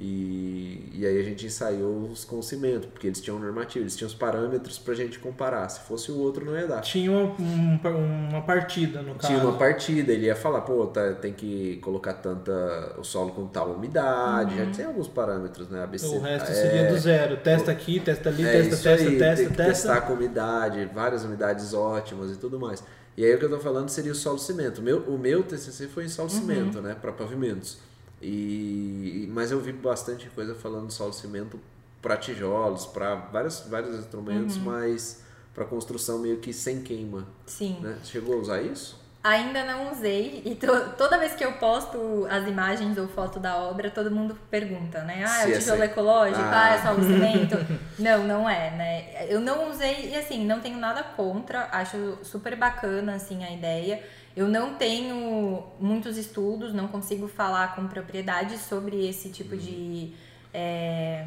e, 0.05 0.91
e 0.95 1.07
aí 1.07 1.21
a 1.21 1.23
gente 1.23 1.47
ensaiou 1.47 2.09
os 2.11 2.25
com 2.25 2.43
cimento, 2.43 2.89
porque 2.89 3.07
eles 3.07 3.21
tinham 3.21 3.39
normativa, 3.39 3.85
eles 3.85 3.95
tinham 3.97 4.09
os 4.09 4.15
parâmetros 4.15 4.77
pra 4.77 4.95
gente 4.95 5.21
comparar. 5.21 5.69
Se 5.69 5.81
fosse 5.83 6.11
o 6.11 6.19
outro, 6.19 6.45
não 6.45 6.59
ia 6.59 6.67
dar. 6.67 6.81
Tinha 6.81 7.09
uma, 7.11 7.33
um- 7.41 8.29
uma 8.31 8.43
partida, 8.43 9.01
no 9.01 9.15
caso. 9.15 9.29
Tinha 9.33 9.39
uma 9.47 9.57
partida, 9.57 10.13
ele 10.13 10.27
ia 10.27 10.35
falar, 10.35 10.63
pô, 10.63 10.87
tá, 10.89 11.13
tem 11.15 11.33
que 11.33 11.77
colocar 11.83 12.15
tanta 12.15 12.97
o 12.99 13.05
solo 13.05 13.31
com 13.31 13.47
tal 13.47 13.71
umidade, 13.73 14.57
já 14.57 14.67
tem 14.73 14.85
alguns 14.87 15.07
parâmetros, 15.07 15.69
né? 15.69 15.85
ABC, 15.85 16.07
O 16.07 16.21
resto 16.21 16.51
é, 16.51 16.55
seria 16.55 16.89
do 16.93 16.99
zero. 16.99 17.37
Testa 17.37 17.71
aqui, 17.71 18.01
testa 18.01 18.29
ali, 18.29 18.45
é, 18.45 18.53
testa, 18.53 18.77
testa, 18.91 19.09
aí, 19.09 19.19
testa, 19.19 19.37
tem 19.37 19.51
que 19.51 19.57
testa. 19.57 19.73
testar 19.73 20.01
com 20.03 20.15
umidade, 20.15 20.85
várias 20.93 21.23
umidades 21.25 21.73
ótimas 21.73 22.33
e 22.33 22.37
tudo 22.37 22.59
mais. 22.59 22.83
E 23.17 23.25
aí 23.25 23.33
o 23.35 23.39
que 23.39 23.45
eu 23.45 23.51
tô 23.51 23.59
falando 23.61 23.89
seria 23.89 24.11
o 24.11 24.15
solo 24.15 24.39
cimento. 24.39 24.79
O 24.79 24.83
meu, 24.83 24.99
o 25.03 25.17
meu 25.19 25.43
TCC 25.45 25.87
foi 25.87 26.07
em 26.07 26.09
solo 26.09 26.29
cimento, 26.31 26.81
né, 26.81 26.97
para 27.01 27.13
pavimentos. 27.13 27.79
E 28.23 29.29
mas 29.33 29.51
eu 29.51 29.61
vi 29.61 29.73
bastante 29.73 30.29
coisa 30.31 30.55
falando 30.55 30.87
de 30.89 30.95
solo 30.95 31.13
cimento 31.13 31.59
para 32.01 32.17
tijolos, 32.17 32.87
para 32.87 33.15
vários 33.15 33.61
vários 33.69 33.97
instrumentos, 33.99 34.57
mas 34.59 35.23
para 35.55 35.65
construção 35.65 36.19
meio 36.19 36.39
que 36.39 36.53
sem 36.53 36.83
queima, 36.83 37.27
Sim. 37.47 37.79
né? 37.81 37.99
Chegou 38.05 38.35
a 38.35 38.39
usar 38.39 38.63
isso? 38.63 39.01
Ainda 39.25 39.65
não 39.65 39.93
usei 39.93 40.43
e 40.45 40.57
to- 40.57 40.91
toda 40.99 41.17
vez 41.17 41.33
que 41.35 41.45
eu 41.45 41.53
posto 41.53 42.27
as 42.29 42.45
imagens 42.49 42.99
ou 42.99 43.07
foto 43.07 43.39
da 43.39 43.57
obra, 43.57 43.89
todo 43.89 44.11
mundo 44.11 44.37
pergunta, 44.51 45.03
né? 45.05 45.25
Ah, 45.25 45.43
é 45.43 45.47
o 45.47 45.59
tijolo 45.61 45.83
ecológico? 45.85 46.41
Ah. 46.43 46.71
Ah, 46.71 46.75
é 46.75 46.79
solo 46.83 47.05
cimento? 47.05 47.55
não, 48.01 48.25
não 48.27 48.51
é, 48.51 48.71
né? 48.73 49.27
Eu 49.33 49.41
não 49.41 49.71
usei 49.71 50.11
e 50.11 50.17
assim, 50.17 50.45
não 50.45 50.59
tenho 50.61 50.77
nada 50.77 51.05
contra, 51.05 51.69
acho 51.71 52.19
super 52.25 52.57
bacana 52.57 53.15
assim 53.15 53.45
a 53.45 53.53
ideia. 53.53 54.03
Eu 54.35 54.49
não 54.49 54.75
tenho 54.75 55.65
muitos 55.79 56.17
estudos, 56.17 56.73
não 56.73 56.89
consigo 56.89 57.29
falar 57.29 57.75
com 57.75 57.87
propriedade 57.87 58.57
sobre 58.59 59.07
esse 59.09 59.31
tipo 59.31 59.57
de 59.57 60.15
é, 60.55 61.27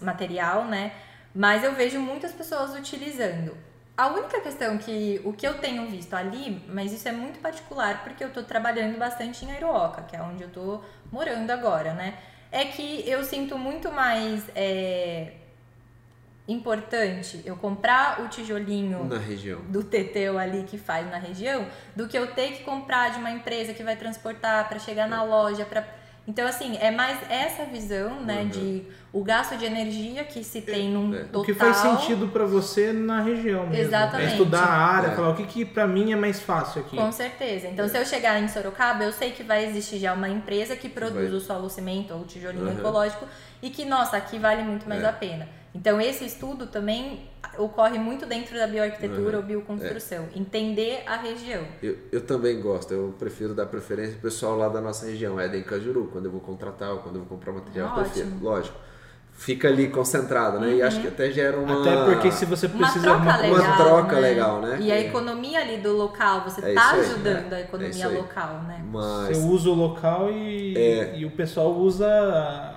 material, 0.00 0.64
né? 0.64 0.92
Mas 1.34 1.62
eu 1.62 1.74
vejo 1.74 1.98
muitas 2.00 2.32
pessoas 2.32 2.74
utilizando. 2.74 3.56
A 3.96 4.08
única 4.08 4.40
questão 4.40 4.78
que 4.78 5.20
o 5.24 5.32
que 5.32 5.46
eu 5.46 5.58
tenho 5.58 5.86
visto 5.86 6.14
ali, 6.14 6.62
mas 6.68 6.92
isso 6.92 7.08
é 7.08 7.12
muito 7.12 7.38
particular 7.40 8.02
porque 8.02 8.24
eu 8.24 8.32
tô 8.32 8.42
trabalhando 8.42 8.98
bastante 8.98 9.44
em 9.44 9.52
Airoca, 9.52 10.02
que 10.02 10.16
é 10.16 10.22
onde 10.22 10.42
eu 10.42 10.50
tô 10.50 10.80
morando 11.10 11.50
agora, 11.50 11.92
né? 11.94 12.18
É 12.50 12.64
que 12.64 13.08
eu 13.08 13.22
sinto 13.22 13.56
muito 13.58 13.92
mais 13.92 14.44
é, 14.54 15.34
importante 16.48 17.40
eu 17.44 17.56
comprar 17.56 18.20
o 18.22 18.28
tijolinho 18.28 19.04
Na 19.04 19.18
região. 19.18 19.60
do 19.68 19.82
Teteu 19.84 20.38
ali 20.38 20.64
que 20.64 20.76
faz 20.78 21.08
na 21.10 21.18
região, 21.18 21.66
do 21.94 22.08
que 22.08 22.16
eu 22.18 22.26
ter 22.28 22.52
que 22.52 22.64
comprar 22.64 23.10
de 23.10 23.18
uma 23.18 23.30
empresa 23.30 23.72
que 23.72 23.82
vai 23.82 23.96
transportar 23.96 24.68
para 24.68 24.78
chegar 24.78 25.08
na 25.08 25.22
loja, 25.22 25.64
para 25.64 25.84
então 26.24 26.46
assim, 26.46 26.78
é 26.80 26.88
mais 26.92 27.18
essa 27.28 27.64
visão, 27.64 28.20
né, 28.20 28.42
Uhum. 28.42 28.48
de 28.48 28.82
o 29.12 29.24
gasto 29.24 29.56
de 29.56 29.64
energia 29.64 30.22
que 30.22 30.44
se 30.44 30.60
tem 30.62 30.88
num 30.88 31.12
É. 31.12 31.24
total. 31.24 31.42
O 31.42 31.44
que 31.44 31.52
faz 31.52 31.78
sentido 31.78 32.28
pra 32.28 32.44
você 32.44 32.92
na 32.92 33.20
região 33.20 33.66
mesmo. 33.66 33.74
Exatamente. 33.86 34.28
É 34.28 34.32
estudar 34.32 34.62
a 34.62 34.72
área, 34.86 35.08
É. 35.08 35.16
falar 35.16 35.30
o 35.30 35.34
que, 35.34 35.44
que 35.46 35.64
pra 35.64 35.84
mim 35.84 36.12
é 36.12 36.16
mais 36.16 36.40
fácil 36.40 36.82
aqui. 36.82 36.96
Com 36.96 37.10
certeza. 37.10 37.66
Então, 37.66 37.88
se 37.88 37.98
eu 37.98 38.06
chegar 38.06 38.40
em 38.40 38.46
Sorocaba, 38.46 39.02
eu 39.02 39.12
sei 39.12 39.32
que 39.32 39.42
vai 39.42 39.64
existir 39.64 39.98
já 39.98 40.12
uma 40.14 40.28
empresa 40.28 40.76
que 40.76 40.88
produz 40.88 41.28
Vai. 41.30 41.38
o 41.38 41.40
solo 41.40 41.68
cimento 41.68 42.14
ou 42.14 42.20
o 42.20 42.24
tijolinho 42.24 42.66
Uhum. 42.68 42.78
ecológico 42.78 43.26
e 43.60 43.68
que, 43.68 43.84
nossa, 43.84 44.16
aqui 44.16 44.38
vale 44.38 44.62
muito 44.62 44.88
mais 44.88 45.02
É. 45.02 45.08
a 45.08 45.12
pena. 45.12 45.48
Então, 45.74 46.00
esse 46.00 46.24
estudo 46.24 46.66
também 46.66 47.28
ocorre 47.58 47.98
muito 47.98 48.26
dentro 48.26 48.56
da 48.56 48.66
bioarquitetura 48.66 49.36
Uhum. 49.38 49.42
ou 49.42 49.42
bioconstrução. 49.42 50.28
Entender 50.34 51.02
a 51.06 51.16
região. 51.16 51.64
Eu, 51.82 51.96
eu 52.10 52.20
também 52.20 52.60
gosto, 52.60 52.92
eu 52.92 53.14
prefiro 53.18 53.54
dar 53.54 53.66
preferência 53.66 54.12
pro 54.12 54.22
pessoal 54.22 54.56
lá 54.56 54.68
da 54.68 54.80
nossa 54.80 55.06
região, 55.06 55.40
Éden 55.40 55.62
Cajuru, 55.62 56.08
quando 56.12 56.26
eu 56.26 56.30
vou 56.30 56.40
contratar 56.40 56.92
ou 56.92 56.98
quando 56.98 57.16
eu 57.16 57.20
vou 57.24 57.28
comprar 57.38 57.52
material, 57.52 57.88
eu 57.96 58.02
Ótimo. 58.02 58.12
prefiro, 58.14 58.44
lógico. 58.44 58.78
Fica 59.34 59.66
ali 59.66 59.88
concentrado, 59.88 60.60
né? 60.60 60.74
E 60.74 60.82
acho 60.82 61.00
que 61.00 61.08
até 61.08 61.28
gera 61.32 61.58
uma. 61.58 61.80
Até 61.80 62.04
porque 62.04 62.30
se 62.30 62.44
você 62.44 62.66
Uma 62.68 62.76
precisa 62.78 63.04
troca 63.06 63.22
uma 63.22 63.36
legal. 63.38 63.60
uma 63.64 63.76
troca 63.76 64.14
né? 64.14 64.20
legal, 64.20 64.60
né? 64.60 64.78
E 64.80 64.92
a 64.92 64.94
É. 64.94 65.06
economia 65.08 65.58
ali 65.58 65.78
do 65.78 65.96
local, 65.96 66.42
você 66.44 66.60
É 66.64 66.74
tá 66.74 66.90
aí, 66.92 67.00
ajudando 67.00 67.52
é. 67.52 67.56
a 67.56 67.58
É 67.58 67.62
economia 67.62 67.90
isso 67.90 68.06
aí. 68.08 68.16
local, 68.16 68.60
né? 68.68 68.80
Mas. 68.92 69.36
Você 69.36 69.44
usa 69.48 69.70
o 69.70 69.74
local 69.74 70.30
e, 70.30 70.76
É. 70.78 71.16
e 71.16 71.24
o 71.24 71.30
pessoal 71.32 71.72
usa 71.72 72.06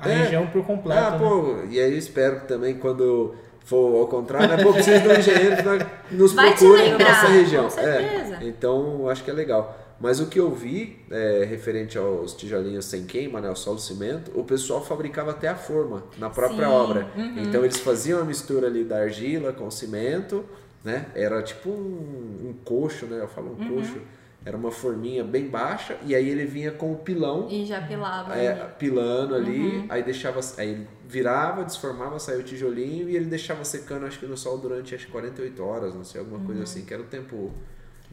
a 0.02 0.10
É. 0.10 0.14
região 0.23 0.48
por 0.48 0.65
completo. 0.65 0.99
Ah, 0.99 1.11
né? 1.11 1.18
pô, 1.19 1.56
e 1.69 1.80
aí 1.80 1.91
eu 1.91 1.98
espero 1.99 2.40
que 2.40 2.48
também 2.48 2.73
quando 2.76 3.36
for 3.64 3.99
ao 3.99 4.07
contrário, 4.07 4.48
né? 4.57 4.64
Pô, 4.64 4.73
preciso 4.73 5.02
de 5.02 5.07
um 5.07 5.14
engenheiro 5.14 5.56
que 5.57 6.15
nos 6.15 6.34
Vai 6.34 6.53
te 6.53 6.60
procure 6.60 6.77
na 6.84 6.84
lembrar, 6.90 7.10
nossa 7.10 7.27
região. 7.27 7.64
com 7.65 7.69
certeza. 7.69 8.38
É, 8.41 8.48
então, 8.48 8.98
eu 9.02 9.10
acho 9.10 9.23
que 9.23 9.30
é 9.30 9.34
legal. 9.34 9.77
Mas 10.00 10.20
o 10.20 10.28
que 10.28 10.40
eu 10.40 10.52
vi, 10.52 10.98
é, 11.10 11.46
referente 11.50 11.98
aos 11.98 12.34
tijolinhos 12.34 12.86
sem 12.86 13.06
queima, 13.06 13.40
né, 13.40 13.50
o 13.50 13.56
solo 13.56 13.80
cimento, 13.80 14.32
o 14.38 14.44
pessoal 14.44 14.84
fabricava 14.84 15.32
até 15.32 15.48
a 15.48 15.56
forma 15.56 16.04
na 16.18 16.30
própria 16.30 16.68
Sim, 16.68 16.74
obra. 16.74 17.08
uhum. 17.16 17.44
Então 17.44 17.64
eles 17.64 17.78
faziam 17.78 18.20
a 18.22 18.26
mistura 18.26 18.68
ali 18.68 18.84
da 18.84 18.98
argila 18.98 19.54
com 19.54 19.72
cimento, 19.72 20.44
né? 20.84 21.08
Era 21.16 21.42
tipo 21.42 21.70
um, 21.70 22.50
um 22.50 22.54
coxo, 22.64 23.06
né? 23.06 23.20
Eu 23.22 23.28
falo 23.28 23.56
um 23.58 23.64
Uhum. 23.64 23.76
coxo. 23.78 24.02
Era 24.46 24.56
uma 24.56 24.70
forminha 24.70 25.24
bem 25.24 25.48
baixa 25.48 25.98
e 26.06 26.14
aí 26.14 26.30
ele 26.30 26.46
vinha 26.46 26.72
com 26.72 26.92
o 26.92 26.98
pilão 26.98 27.48
E 27.50 27.66
já 27.66 27.82
pilava 27.82 28.36
é, 28.38 28.50
ali. 28.52 28.62
Uhum. 28.62 28.68
pilando 28.78 29.34
ali, 29.34 29.86
aí 29.90 30.04
deixava, 30.04 30.40
aí 30.58 30.70
ele 30.70 30.88
virava, 31.08 31.64
desformava, 31.64 32.20
saía 32.20 32.40
o 32.40 32.44
tijolinho 32.44 33.10
e 33.10 33.16
ele 33.16 33.26
deixava 33.26 33.64
secando, 33.66 34.06
acho 34.06 34.20
que 34.20 34.28
no 34.28 34.38
sol 34.38 34.60
durante 34.60 34.94
acho 34.94 35.08
que 35.08 35.12
48 35.12 35.64
horas, 35.64 35.96
não 35.96 36.04
sei, 36.04 36.20
alguma 36.20 36.38
Uhum. 36.40 36.46
coisa 36.46 36.62
assim, 36.64 36.86
que 36.86 36.94
era 36.94 37.02
o 37.02 37.08
tempo 37.08 37.54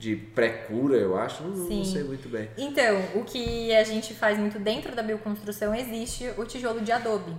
de 0.03 0.17
pré-cura, 0.17 0.97
eu 0.97 1.17
acho, 1.17 1.45
não, 1.45 1.57
não 1.57 1.85
sei 1.85 2.03
muito 2.03 2.29
bem. 2.29 2.51
Então, 2.59 3.01
o 3.15 3.23
que 3.23 3.73
a 3.73 3.85
gente 3.85 4.13
faz 4.15 4.37
muito 4.37 4.59
dentro 4.59 4.97
da 4.97 5.03
bioconstrução 5.03 5.73
existe 5.73 6.29
o 6.37 6.45
tijolo 6.45 6.81
de 6.81 6.91
adobe, 6.91 7.33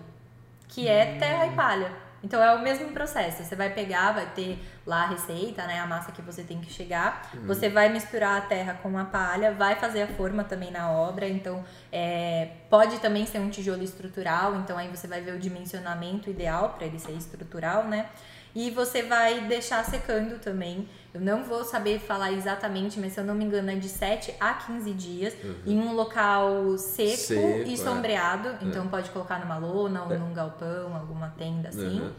que 0.70 0.88
é 0.88 1.18
terra 1.20 1.46
e 1.48 1.52
palha. 1.52 1.92
Então 2.24 2.42
é 2.42 2.56
o 2.56 2.64
mesmo 2.64 2.90
processo. 2.94 3.44
Você 3.44 3.54
vai 3.54 3.70
pegar, 3.70 4.14
vai 4.14 4.28
ter 4.28 4.58
lá 4.88 5.04
a 5.04 5.08
receita, 5.08 5.68
né, 5.68 5.82
a 5.82 5.86
massa 5.86 6.14
que 6.14 6.22
você 6.22 6.42
tem 6.42 6.62
que 6.62 6.72
chegar. 6.72 7.30
Você 7.46 7.68
vai 7.68 7.90
misturar 7.90 8.38
a 8.38 8.42
terra 8.42 8.80
com 8.82 8.98
a 8.98 9.04
palha, 9.04 9.52
vai 9.52 9.76
fazer 9.76 10.04
a 10.04 10.08
forma 10.08 10.42
também 10.46 10.72
na 10.72 10.90
obra. 10.90 11.28
Então 11.28 11.66
é, 11.92 12.48
pode 12.70 12.98
também 13.00 13.26
ser 13.26 13.40
um 13.40 13.50
tijolo 13.50 13.84
estrutural. 13.84 14.56
Então 14.56 14.78
aí 14.78 14.88
você 14.88 15.06
vai 15.06 15.20
ver 15.20 15.34
o 15.34 15.38
dimensionamento 15.38 16.30
ideal 16.30 16.76
para 16.78 16.88
ele 16.88 16.98
ser 16.98 17.12
estrutural, 17.12 17.90
né? 17.90 18.08
E 18.56 18.70
você 18.70 19.02
vai 19.02 19.42
deixar 19.48 19.84
secando 19.84 20.38
também. 20.40 20.88
Eu 21.14 21.20
não 21.22 21.44
vou 21.44 21.64
saber 21.64 22.00
falar 22.00 22.32
exatamente, 22.32 23.00
mas 23.00 23.14
se 23.14 23.20
eu 23.20 23.24
não 23.24 23.34
me 23.36 23.44
engano 23.46 23.72
é 23.72 23.76
de 23.76 23.90
7 23.90 24.34
a 24.40 24.54
15 24.54 24.92
dias 24.94 25.36
em 25.66 25.80
um 25.80 25.94
local 25.94 26.78
seco, 26.78 27.18
Seco, 27.18 27.68
e 27.68 27.74
é. 27.74 27.78
sombreado. 27.78 28.50
Então 28.62 28.88
pode 28.88 29.10
colocar 29.10 29.40
numa 29.40 29.58
lona 29.58 30.04
ou 30.04 30.20
num 30.20 30.34
galpão, 30.34 30.96
alguma 30.96 31.30
tenda 31.38 31.70
assim. 31.70 32.02
Uhum. 32.02 32.12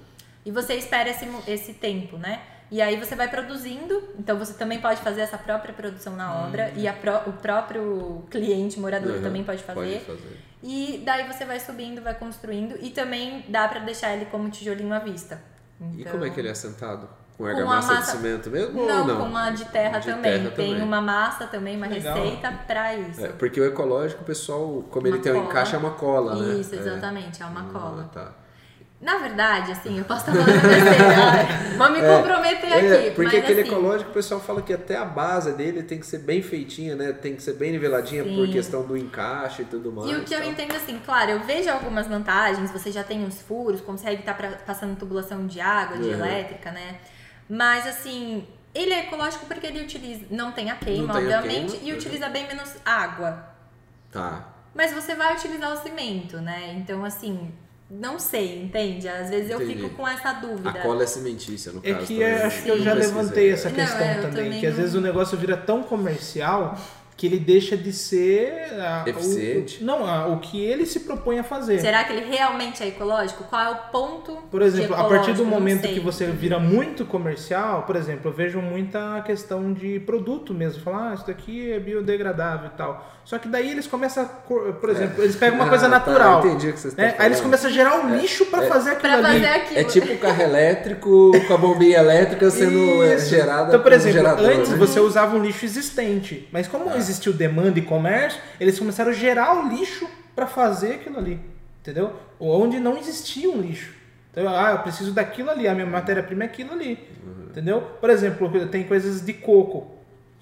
E 0.44 0.50
você 0.50 0.74
espera 0.74 1.08
esse, 1.08 1.26
esse 1.46 1.74
tempo, 1.74 2.16
né? 2.18 2.40
E 2.70 2.80
aí 2.82 2.96
você 2.96 3.14
vai 3.14 3.28
produzindo, 3.28 4.02
então 4.18 4.36
você 4.38 4.54
também 4.54 4.80
pode 4.80 5.00
fazer 5.00 5.20
essa 5.20 5.38
própria 5.38 5.72
produção 5.72 6.16
na 6.16 6.44
obra 6.46 6.72
e 6.76 6.90
pró- 6.92 7.22
o 7.26 7.32
próprio 7.34 8.24
cliente 8.30 8.80
morador 8.80 9.16
Uhum. 9.16 9.22
também 9.22 9.44
pode 9.44 9.62
fazer. 9.62 10.00
Pode 10.00 10.20
fazer. 10.20 10.38
E 10.62 11.02
daí 11.04 11.26
você 11.30 11.44
vai 11.44 11.60
subindo, 11.60 12.00
vai 12.02 12.14
construindo 12.14 12.76
e 12.80 12.90
também 12.90 13.44
dá 13.48 13.68
pra 13.68 13.80
deixar 13.80 14.14
ele 14.14 14.24
como 14.26 14.48
tijolinho 14.50 14.92
à 14.92 14.98
vista. 14.98 15.40
E 15.92 16.00
Então- 16.00 16.12
como 16.12 16.24
é 16.24 16.30
que 16.30 16.40
ele 16.40 16.48
é 16.48 16.54
sentado? 16.54 17.08
Com 17.36 17.42
Com 17.42 17.50
argamassa 17.50 17.94
massa- 17.94 18.12
de 18.12 18.16
cimento 18.18 18.48
mesmo 18.48 18.86
Não, 18.86 19.00
ou 19.00 19.06
não? 19.08 19.16
com 19.16 19.22
uma 19.24 19.50
de 19.50 19.64
terra 19.64 19.98
De 19.98 20.06
também. 20.06 20.22
terra 20.38 20.50
Tem 20.54 20.68
também. 20.70 20.82
uma 20.86 21.00
massa 21.00 21.46
também, 21.48 21.76
uma 21.76 21.86
Legal. 21.88 22.14
receita 22.14 22.52
pra 22.64 22.94
isso. 22.94 23.24
É, 23.24 23.28
porque 23.30 23.60
o 23.60 23.64
ecológico, 23.64 24.22
o 24.22 24.24
pessoal, 24.24 24.84
como 24.88 25.08
Uma 25.08 25.16
ele 25.16 25.18
tem 25.18 25.32
um 25.32 25.36
cola. 25.36 25.48
encaixe, 25.48 25.74
é 25.74 25.78
uma 25.78 25.90
cola, 25.90 26.36
né? 26.36 26.54
Isso, 26.60 26.74
É. 26.76 26.78
exatamente, 26.78 27.42
é 27.42 27.46
uma 27.46 27.62
Ah, 27.62 27.72
cola. 27.72 28.10
tá. 28.12 28.30
Na 29.04 29.18
verdade, 29.18 29.70
assim, 29.70 29.98
eu 29.98 30.04
posso 30.06 30.20
estar 30.30 30.32
falando 30.32 30.62
besteira. 30.62 31.46
Vou 31.76 31.90
me 31.90 32.00
comprometer 32.00 32.72
É, 32.72 32.96
aqui. 33.06 33.10
porque 33.10 33.36
mas, 33.36 33.44
aquele 33.44 33.60
assim, 33.60 33.70
ecológico, 33.70 34.10
o 34.10 34.14
pessoal 34.14 34.40
fala 34.40 34.62
que 34.62 34.72
até 34.72 34.96
a 34.96 35.04
base 35.04 35.52
dele 35.52 35.82
tem 35.82 35.98
que 36.00 36.06
ser 36.06 36.20
bem 36.20 36.40
feitinha, 36.40 36.96
né? 36.96 37.12
Tem 37.12 37.36
que 37.36 37.42
ser 37.42 37.52
bem 37.52 37.70
niveladinha 37.72 38.24
por 38.24 38.46
Sim. 38.46 38.52
questão 38.52 38.82
do 38.82 38.96
encaixe 38.96 39.60
e 39.60 39.64
tudo 39.66 39.92
mais. 39.92 40.10
E 40.10 40.14
o 40.14 40.24
que 40.24 40.32
eu 40.34 40.40
tal. 40.40 40.48
entendo 40.50 40.74
assim, 40.74 40.98
claro, 41.04 41.32
eu 41.32 41.40
vejo 41.40 41.68
algumas 41.68 42.06
vantagens, 42.06 42.70
você 42.70 42.90
já 42.90 43.04
tem 43.04 43.22
uns 43.22 43.42
furos, 43.42 43.82
consegue 43.82 44.20
estar 44.20 44.32
passando 44.64 44.96
tubulação 44.96 45.46
de 45.46 45.60
água, 45.60 45.98
de 45.98 46.04
Uhum. 46.08 46.14
elétrica, 46.14 46.70
né? 46.72 46.96
Mas 47.46 47.86
assim, 47.86 48.46
ele 48.74 48.94
é 48.94 49.00
ecológico 49.00 49.44
porque 49.44 49.66
ele 49.66 49.82
utiliza, 49.82 50.24
não 50.30 50.50
tem 50.50 50.70
a 50.70 50.76
queima, 50.76 51.12
tem 51.12 51.34
a 51.34 51.38
obviamente, 51.38 51.72
queima, 51.72 51.86
e 51.88 51.92
uhum. 51.92 51.98
utiliza 51.98 52.28
bem 52.30 52.46
menos 52.46 52.74
água. 52.86 53.50
Tá. 54.10 54.48
Mas 54.74 54.92
você 54.94 55.14
vai 55.14 55.34
utilizar 55.34 55.70
o 55.72 55.76
cimento, 55.76 56.38
né? 56.38 56.72
Então, 56.78 57.04
assim, 57.04 57.52
não 57.90 58.18
sei, 58.18 58.62
entende? 58.62 59.08
Às 59.08 59.28
vezes 59.30 59.50
eu 59.50 59.60
Entendi. 59.62 59.82
fico 59.82 59.90
com 59.96 60.08
essa 60.08 60.32
dúvida. 60.32 60.70
A 60.70 60.72
cola 60.82 61.02
é 61.04 61.06
cimentícia, 61.06 61.70
no 61.72 61.80
É 61.84 61.92
caso. 61.94 62.06
que 62.06 62.14
também. 62.14 62.28
é- 62.32 62.42
acho 62.44 62.62
que 62.62 62.68
eu 62.68 62.76
Não 62.78 62.84
já 62.84 62.92
levantei 62.94 63.50
essa 63.52 63.68
Não, 63.68 63.76
questão 63.76 64.00
é, 64.06 64.18
eu 64.18 64.22
também, 64.22 64.44
também 64.44 64.60
que 64.60 64.66
às 64.66 64.74
não- 64.74 64.80
vezes 64.80 64.94
o 64.96 65.00
negócio 65.00 65.36
vira 65.38 65.56
tão 65.56 65.82
comercial 65.82 66.76
que 67.16 67.26
ele 67.26 67.38
deixa 67.38 67.76
de 67.76 67.92
ser 67.92 68.72
ah, 68.80 69.04
o- 69.06 69.08
Eficiente. 69.08 69.80
o, 69.82 69.86
não, 69.86 70.04
ah, 70.04 70.26
o 70.26 70.40
que 70.40 70.60
ele 70.60 70.84
se 70.84 71.00
propõe 71.00 71.38
a 71.38 71.44
fazer. 71.44 71.78
Será 71.78 72.02
que 72.02 72.12
ele 72.12 72.24
realmente 72.28 72.82
é 72.82 72.88
ecológico? 72.88 73.44
Qual 73.44 73.62
é 73.62 73.70
o 73.70 73.76
ponto? 73.92 74.36
Por 74.50 74.60
exemplo, 74.62 74.96
a 74.96 75.04
partir 75.04 75.32
do? 75.32 75.44
Não 75.44 75.50
momento 75.50 75.82
que 75.86 76.00
você 76.00 76.26
vira 76.26 76.58
muito 76.58 77.04
comercial, 77.04 77.84
por 77.84 77.94
exemplo, 77.94 78.30
eu 78.30 78.34
vejo 78.34 78.60
muita 78.60 79.22
questão 79.22 79.72
de 79.72 80.00
produto 80.00 80.52
mesmo. 80.52 80.82
Falar, 80.82 81.10
ah, 81.10 81.14
isso 81.14 81.26
daqui 81.26 81.70
é 81.70 81.78
biodegradável 81.78 82.66
e 82.74 82.76
tal. 82.76 83.13
Só 83.24 83.38
que 83.38 83.48
daí 83.48 83.70
eles 83.70 83.86
começam 83.86 84.22
a, 84.24 84.26
por 84.26 84.90
exemplo, 84.90 85.22
eles 85.24 85.34
pegam 85.34 85.58
uma 85.58 85.68
coisa 85.68 85.86
Ah, 85.86 85.90
tá, 85.90 85.98
natural. 85.98 86.46
entendi 86.46 86.68
o 86.68 86.72
que 86.74 86.78
vocês 86.80 86.92
estão 86.92 87.06
né? 87.06 87.14
Aí 87.18 87.26
eles 87.26 87.40
começam 87.40 87.70
a 87.70 87.72
gerar 87.72 87.96
um 87.96 88.14
lixo 88.16 88.44
pra 88.46 88.62
fazer 88.62 88.90
aquilo 88.90 89.18
Pra 89.18 89.28
ali. 89.30 89.40
fazer 89.40 89.46
aquilo. 89.60 89.80
É 89.80 89.84
tipo 89.84 90.12
o 90.12 90.18
carro 90.18 90.42
elétrico 90.42 91.32
com 91.46 91.54
a 91.54 91.56
bombinha 91.56 91.98
elétrica 92.00 92.50
sendo 92.50 93.02
é, 93.02 93.14
Isso. 93.14 93.30
gerada 93.30 93.68
Então, 93.68 93.80
por 93.80 93.92
exemplo, 93.92 94.18
gerador, 94.18 94.50
antes 94.50 94.70
né? 94.72 94.76
você 94.76 95.00
usava 95.00 95.36
um 95.36 95.42
lixo 95.42 95.64
existente, 95.64 96.48
mas 96.52 96.68
como 96.68 96.90
Ah. 96.90 96.98
existiu 96.98 97.32
demanda 97.32 97.78
e 97.78 97.82
comércio, 97.82 98.38
eles 98.60 98.78
começaram 98.78 99.10
a 99.10 99.14
gerar 99.14 99.56
o 99.64 99.68
lixo 99.70 100.06
para 100.36 100.46
fazer 100.46 100.96
aquilo 100.96 101.18
ali, 101.18 101.40
entendeu? 101.80 102.12
Onde 102.38 102.78
não 102.78 102.98
existia 102.98 103.48
um 103.50 103.58
lixo. 103.60 103.94
Então, 104.32 104.46
ah, 104.48 104.72
eu 104.72 104.78
preciso 104.80 105.12
daquilo 105.12 105.48
ali, 105.48 105.66
a 105.66 105.72
minha 105.74 105.86
matéria-prima 105.86 106.42
é 106.42 106.46
aquilo 106.46 106.72
ali, 106.72 106.98
Uhum. 107.24 107.46
entendeu? 107.50 107.80
Por 108.00 108.10
exemplo, 108.10 108.50
tem 108.68 108.82
coisas 108.84 109.22
de 109.22 109.32
coco. 109.32 109.93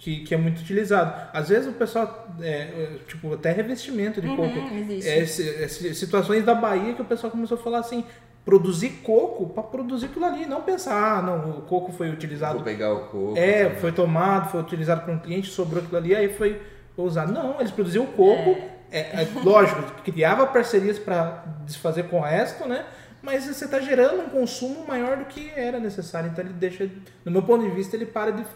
Que, 0.03 0.25
que 0.25 0.35
é 0.35 0.37
muito 0.37 0.61
utilizado. 0.61 1.15
Às 1.33 1.49
vezes 1.49 1.69
o 1.69 1.73
pessoal, 1.75 2.27
é, 2.41 2.49
é, 2.49 2.99
tipo, 3.07 3.33
até 3.35 3.53
revestimento 3.53 4.21
de 4.21 4.27
Uhum, 4.27 4.37
coco. 4.37 4.75
existe. 4.75 5.09
É, 5.09 5.19
é, 5.21 5.69
si- 5.69 5.95
situações 5.95 6.45
da 6.45 6.57
Bahia 6.57 6.93
que 6.95 7.03
o 7.03 7.05
pessoal 7.05 7.31
começou 7.31 7.57
a 7.57 7.61
falar 7.61 7.79
assim, 7.79 8.05
produzir 8.45 8.89
coco 9.05 9.47
para 9.51 9.63
produzir 9.63 10.07
aquilo 10.07 10.25
ali. 10.25 10.45
Não 10.45 10.63
pensar, 10.63 11.19
ah, 11.19 11.23
não, 11.23 11.51
o 11.59 11.63
coco 11.63 11.93
foi 11.93 12.11
utilizado 12.11 12.55
Vou 12.55 12.65
pegar 12.65 12.93
o 12.93 13.05
coco. 13.07 13.35
é, 13.37 13.71
foi 13.77 13.93
tomado, 13.93 14.51
foi 14.51 14.61
utilizado 14.61 15.03
por 15.03 15.15
um 15.15 15.21
cliente, 15.21 15.49
sobrou 15.49 15.81
aquilo 15.81 15.99
ali, 15.99 16.17
aí 16.17 16.29
foi 16.35 16.61
usado. 16.97 17.33
Não, 17.33 17.61
eles 17.61 17.71
produziam 17.71 18.05
coco, 18.07 18.57
é, 18.91 19.23
é, 19.23 19.29
lógico, 19.45 19.83
criava 20.03 20.47
parcerias 20.49 20.99
para 20.99 21.45
desfazer 21.65 22.09
com 22.09 22.19
o 22.19 22.23
resto, 22.23 22.67
né? 22.67 22.85
Mas 23.23 23.45
você 23.45 23.67
está 23.67 23.79
gerando 23.79 24.21
um 24.23 24.29
consumo 24.31 24.85
maior 24.85 25.17
do 25.19 25.27
que 25.27 25.49
era 25.55 25.79
necessário. 25.79 26.29
Então 26.33 26.45
ele 26.45 26.55
deixa, 26.55 26.91
no 27.25 27.31
meu 27.31 27.43
ponto 27.43 27.63
de 27.65 27.71
vista, 27.71 27.95
ele 27.95 28.05
para 28.07 28.33
de 28.33 28.43
é, 28.43 28.47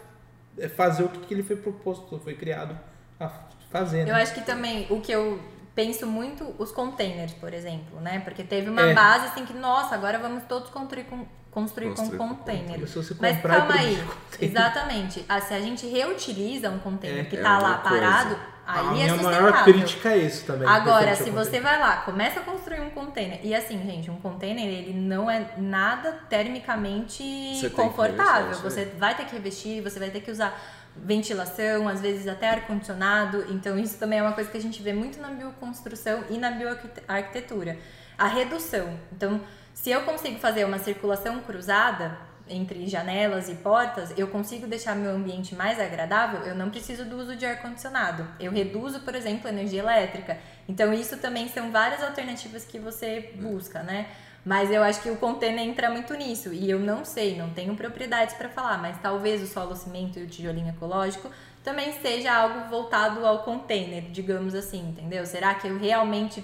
fazer 0.77 1.05
o 1.05 1.09
que, 1.09 1.33
ele 1.35 1.43
foi 1.43 1.57
proposto, 1.57 2.19
foi 2.19 2.35
criado 2.35 2.79
a 3.21 3.29
fazer. 3.71 4.03
Eu 4.03 4.15
Né? 4.15 4.23
acho 4.23 4.35
que 4.35 4.41
também 4.43 4.87
o 4.91 5.01
que 5.01 5.13
eu 5.13 5.41
penso 5.75 6.07
muito, 6.07 6.55
os 6.59 6.73
containers, 6.73 7.35
por 7.35 7.53
exemplo, 7.53 8.01
né? 8.01 8.21
Porque 8.21 8.43
teve 8.43 8.71
uma 8.71 8.83
É. 8.83 8.95
base 8.95 9.27
assim 9.27 9.45
que, 9.45 9.53
nossa, 9.53 9.95
agora 9.95 10.19
vamos 10.19 10.45
todos 10.45 10.71
construir 10.71 11.05
com, 11.05 11.27
construir, 11.57 11.89
Construir 11.95 12.19
com 12.19 12.29
com 12.29 12.37
container. 12.37 12.79
Mas 13.19 13.41
calma 13.41 13.75
aí, 13.75 14.05
exatamente. 14.39 15.25
Ah, 15.27 15.41
se 15.41 15.55
a 15.55 15.61
gente 15.61 15.87
reutiliza 15.87 16.69
um 16.69 16.79
container 16.79 17.21
É, 17.21 17.25
que 17.25 17.37
é 17.37 17.41
tá 17.43 17.59
lá 17.59 17.79
coisa. 17.79 17.97
parado, 17.99 18.37
a 18.67 18.81
aí 18.81 18.87
é 18.87 18.91
minha 18.91 19.09
sustentável. 19.09 19.41
maior 19.43 19.65
crítica 19.65 20.09
é 20.11 20.19
isso 20.19 20.45
também. 20.45 20.69
Agora, 20.69 21.17
se 21.17 21.31
você 21.31 21.59
vai 21.61 21.79
lá, 21.81 21.97
começa 22.03 22.41
a 22.41 22.43
construir 22.43 22.81
um 22.81 22.91
container. 22.91 23.41
E 23.43 23.55
assim, 23.55 23.79
gente, 23.87 24.11
um 24.11 24.17
container 24.21 24.67
ele 24.67 24.93
não 24.93 25.31
é 25.31 25.47
nada 25.57 26.13
termicamente 26.29 27.23
Você 27.55 27.71
confortável. 27.71 28.53
Você 28.59 28.85
vai 28.99 29.15
ter 29.17 29.25
que 29.25 29.33
revestir, 29.35 29.81
você 29.83 29.99
vai 29.99 30.11
ter 30.11 30.21
que 30.21 30.31
usar 30.31 30.61
ventilação, 30.95 31.89
às 31.89 32.01
vezes 32.03 32.27
até 32.29 32.51
ar-condicionado. 32.51 33.47
Então, 33.51 33.79
isso 33.79 33.99
também 33.99 34.19
é 34.19 34.23
uma 34.23 34.33
coisa 34.33 34.51
que 34.51 34.57
a 34.59 34.61
gente 34.61 34.83
vê 34.83 34.93
muito 34.93 35.21
na 35.21 35.29
bioconstrução 35.29 36.25
e 36.29 36.37
na 36.39 36.51
bioarquitetura. 36.51 37.79
A 38.19 38.27
redução. 38.27 38.99
Então, 39.13 39.41
se 39.77 39.91
eu 39.91 40.03
consigo 40.05 40.39
fazer 40.39 40.65
uma 40.65 40.79
circulação 40.79 41.39
cruzada 41.43 42.19
entre 42.49 42.87
janelas 42.87 43.51
e 43.51 43.55
portas, 43.57 44.11
eu 44.17 44.27
consigo 44.29 44.67
deixar 44.67 44.97
meu 44.97 45.11
ambiente 45.11 45.55
mais 45.55 45.79
agradável, 45.79 46.41
eu 46.41 46.55
não 46.55 46.71
preciso 46.71 47.05
do 47.05 47.19
uso 47.19 47.37
de 47.37 47.45
ar-condicionado. 47.45 48.27
Eu 48.41 48.51
reduzo, 48.51 49.01
por 49.01 49.15
exemplo, 49.15 49.47
a 49.47 49.53
energia 49.53 49.81
elétrica. 49.81 50.39
Então, 50.67 50.95
isso 50.95 51.19
também 51.19 51.47
são 51.49 51.71
várias 51.71 52.03
alternativas 52.03 52.65
que 52.65 52.79
você 52.79 53.33
busca, 53.37 53.83
né? 53.83 54.07
Mas 54.43 54.71
eu 54.71 54.83
acho 54.83 55.03
que 55.03 55.11
o 55.11 55.17
container 55.17 55.63
entra 55.63 55.91
muito 55.91 56.15
nisso. 56.15 56.55
E 56.55 56.71
eu 56.71 56.79
não 56.79 57.05
sei, 57.05 57.37
não 57.37 57.51
tenho 57.51 57.77
propriedades 57.77 58.35
para 58.35 58.49
falar, 58.49 58.79
mas 58.79 58.97
talvez 59.03 59.43
o 59.43 59.47
solo 59.47 59.77
cimento 59.77 60.19
e 60.19 60.23
o 60.23 60.27
tijolinho 60.27 60.71
ecológico 60.71 61.31
também 61.63 61.93
seja 62.01 62.33
algo 62.35 62.71
voltado 62.71 63.27
ao 63.27 63.43
container, 63.43 64.05
digamos 64.11 64.55
assim, 64.55 64.89
entendeu? 64.89 65.27
Será 65.27 65.55
que 65.55 65.69
eu 65.69 65.79
realmente 65.79 66.43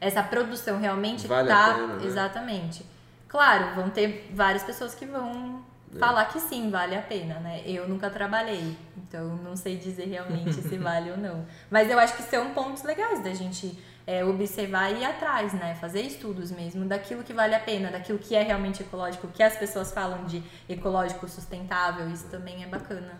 essa 0.00 0.22
produção 0.22 0.78
realmente 0.78 1.26
Vale 1.26 1.48
tá 1.48 1.74
pena, 1.74 1.86
né? 1.96 2.06
exatamente. 2.06 2.84
Claro, 3.28 3.74
vão 3.74 3.90
ter 3.90 4.30
várias 4.32 4.62
pessoas 4.62 4.94
que 4.94 5.04
vão 5.06 5.62
É. 5.94 5.98
falar 5.98 6.24
que 6.26 6.38
sim, 6.40 6.70
vale 6.70 6.94
a 6.96 7.02
pena, 7.02 7.40
né? 7.40 7.62
Eu 7.66 7.88
nunca 7.88 8.08
trabalhei, 8.10 8.76
então 8.96 9.36
não 9.38 9.56
sei 9.56 9.76
dizer 9.76 10.06
realmente 10.06 10.52
se 10.54 10.76
vale 10.78 11.10
ou 11.10 11.16
não. 11.16 11.44
Mas 11.70 11.90
eu 11.90 11.98
acho 11.98 12.14
que 12.16 12.22
são 12.22 12.50
pontos 12.54 12.82
legais 12.82 13.22
da 13.22 13.32
gente 13.34 13.78
é, 14.06 14.24
observar 14.24 14.90
e 14.92 15.00
ir 15.00 15.04
atrás, 15.04 15.52
né? 15.52 15.74
Fazer 15.74 16.00
estudos 16.02 16.50
mesmo 16.50 16.84
daquilo 16.86 17.22
que 17.22 17.32
vale 17.34 17.54
a 17.54 17.60
pena, 17.60 17.90
daquilo 17.90 18.18
que 18.18 18.34
é 18.34 18.42
realmente 18.42 18.82
ecológico, 18.82 19.28
que 19.28 19.42
as 19.42 19.56
pessoas 19.56 19.92
falam 19.92 20.24
de 20.24 20.42
ecológico 20.68 21.28
sustentável, 21.28 22.08
isso 22.10 22.26
também 22.28 22.62
é 22.62 22.66
bacana. 22.66 23.12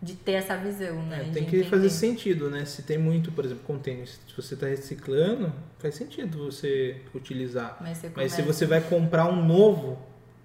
De 0.00 0.14
ter 0.14 0.32
essa 0.32 0.56
visão, 0.56 1.02
né? 1.06 1.16
É, 1.16 1.24
tem 1.24 1.44
que 1.44 1.56
entender. 1.56 1.64
fazer 1.64 1.90
sentido, 1.90 2.48
né? 2.48 2.64
Se 2.64 2.82
tem 2.82 2.96
muito, 2.96 3.32
por 3.32 3.44
exemplo, 3.44 3.64
container, 3.64 4.06
se 4.06 4.18
você 4.36 4.54
está 4.54 4.66
reciclando, 4.66 5.52
faz 5.78 5.96
sentido 5.96 6.44
você 6.44 7.02
utilizar. 7.14 7.76
Mas, 7.80 7.98
você 7.98 8.12
Mas 8.14 8.32
se 8.32 8.42
você 8.42 8.64
vai 8.64 8.80
comprar 8.80 9.26
um 9.26 9.44
novo 9.44 9.98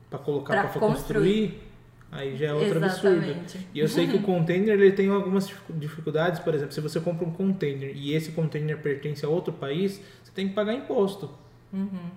para 0.10 0.18
colocar 0.20 0.54
para 0.70 0.80
construir. 0.80 1.50
construir, 1.50 1.64
aí 2.12 2.36
já 2.36 2.48
é 2.48 2.54
outro 2.54 2.84
absurdo. 2.84 3.18
Exatamente. 3.18 3.68
E 3.74 3.80
eu 3.80 3.88
sei 3.88 4.08
que 4.08 4.16
o 4.16 4.22
container 4.24 4.74
ele 4.80 4.92
tem 4.92 5.08
algumas 5.10 5.48
dificu- 5.48 5.74
dificuldades, 5.74 6.40
por 6.40 6.56
exemplo, 6.56 6.74
se 6.74 6.82
você 6.82 7.00
compra 7.00 7.24
um 7.28 7.32
container 7.32 7.96
e 7.96 8.14
esse 8.14 8.32
container 8.32 8.80
pertence 8.82 9.24
a 9.24 9.30
outro 9.30 9.54
país, 9.54 10.02
você 10.24 10.32
tem 10.34 10.48
que 10.48 10.56
pagar 10.56 10.74
imposto. 10.74 11.30
Uhum. 11.72 12.10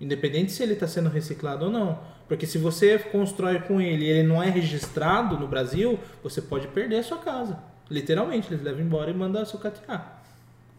Independente 0.00 0.52
se 0.52 0.62
ele 0.62 0.74
está 0.74 0.86
sendo 0.86 1.08
reciclado 1.08 1.64
ou 1.64 1.70
não. 1.70 1.98
Porque 2.28 2.46
se 2.46 2.58
você 2.58 2.98
constrói 2.98 3.60
com 3.60 3.80
ele 3.80 4.04
e 4.04 4.08
ele 4.08 4.26
não 4.26 4.42
é 4.42 4.50
registrado 4.50 5.38
no 5.38 5.46
Brasil, 5.46 5.98
você 6.22 6.42
pode 6.42 6.66
perder 6.68 6.98
a 6.98 7.02
sua 7.02 7.18
casa. 7.18 7.58
Literalmente, 7.90 8.52
eles 8.52 8.64
levam 8.64 8.80
embora 8.80 9.10
e 9.10 9.14
mandam 9.14 9.44
sucatear. 9.44 10.22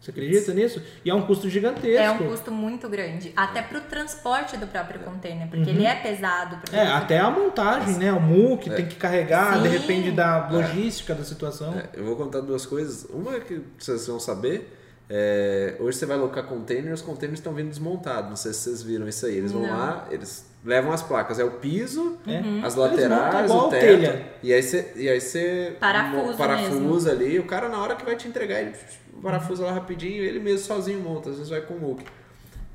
Você 0.00 0.12
acredita 0.12 0.54
nisso? 0.54 0.80
E 1.04 1.10
é 1.10 1.14
um 1.14 1.22
custo 1.22 1.50
gigantesco. 1.50 1.88
É 1.88 2.10
um 2.10 2.18
custo 2.18 2.52
muito 2.52 2.88
grande. 2.88 3.32
Até 3.34 3.62
pro 3.62 3.80
transporte 3.80 4.56
do 4.56 4.66
próprio 4.66 5.00
container, 5.00 5.48
porque 5.48 5.70
ele 5.70 5.84
é 5.84 5.94
pesado. 5.96 6.58
É, 6.72 6.82
até 6.86 7.18
a 7.18 7.28
montagem, 7.30 7.94
né? 7.96 8.12
O 8.12 8.20
MUC 8.20 8.70
tem 8.70 8.86
que 8.86 8.94
carregar, 8.94 9.60
Sim. 9.60 9.68
depende 9.70 10.12
da 10.12 10.48
logística 10.50 11.14
da 11.14 11.24
situação. 11.24 11.76
É, 11.76 11.88
eu 11.94 12.04
vou 12.04 12.14
contar 12.14 12.40
duas 12.42 12.64
coisas. 12.64 13.06
Uma 13.10 13.36
é 13.36 13.40
que 13.40 13.60
vocês 13.76 14.06
vão 14.06 14.20
saber. 14.20 14.72
é, 15.10 15.74
hoje 15.80 15.98
você 15.98 16.06
vai 16.06 16.16
alocar 16.16 16.44
container, 16.44 16.92
os 16.92 17.02
containers 17.02 17.40
estão 17.40 17.52
vindo 17.52 17.70
desmontados. 17.70 18.28
Não 18.28 18.36
sei 18.36 18.52
se 18.52 18.60
vocês 18.60 18.82
viram 18.82 19.08
isso 19.08 19.26
aí. 19.26 19.36
Eles 19.36 19.50
vão 19.50 19.62
Não. 19.62 19.70
lá, 19.70 20.06
eles 20.12 20.47
levam 20.64 20.92
as 20.92 21.02
placas. 21.02 21.38
É 21.38 21.44
o 21.44 21.52
piso, 21.52 22.18
É. 22.26 22.38
as 22.38 22.44
Eles 22.44 22.74
montam 22.74 22.90
laterais, 22.90 23.50
o 23.50 23.68
teto. 23.68 23.80
telha. 23.80 24.32
E 24.42 24.52
aí 24.52 24.62
você, 24.62 24.92
e 24.96 25.08
aí 25.08 25.20
você 25.20 25.76
Parafusa 25.80 26.36
parafusa 26.36 27.10
ali. 27.12 27.38
O 27.38 27.44
cara, 27.44 27.68
na 27.68 27.78
hora 27.78 27.94
que 27.96 28.04
vai 28.04 28.16
te 28.16 28.28
entregar, 28.28 28.60
ele 28.60 28.74
parafusa 29.22 29.64
lá 29.64 29.72
rapidinho. 29.72 30.22
Ele 30.22 30.38
mesmo 30.38 30.66
sozinho 30.66 31.00
monta. 31.00 31.30
Às 31.30 31.36
vezes 31.36 31.50
vai 31.50 31.60
com 31.60 31.74
o 31.74 31.80
MUC. 31.80 32.04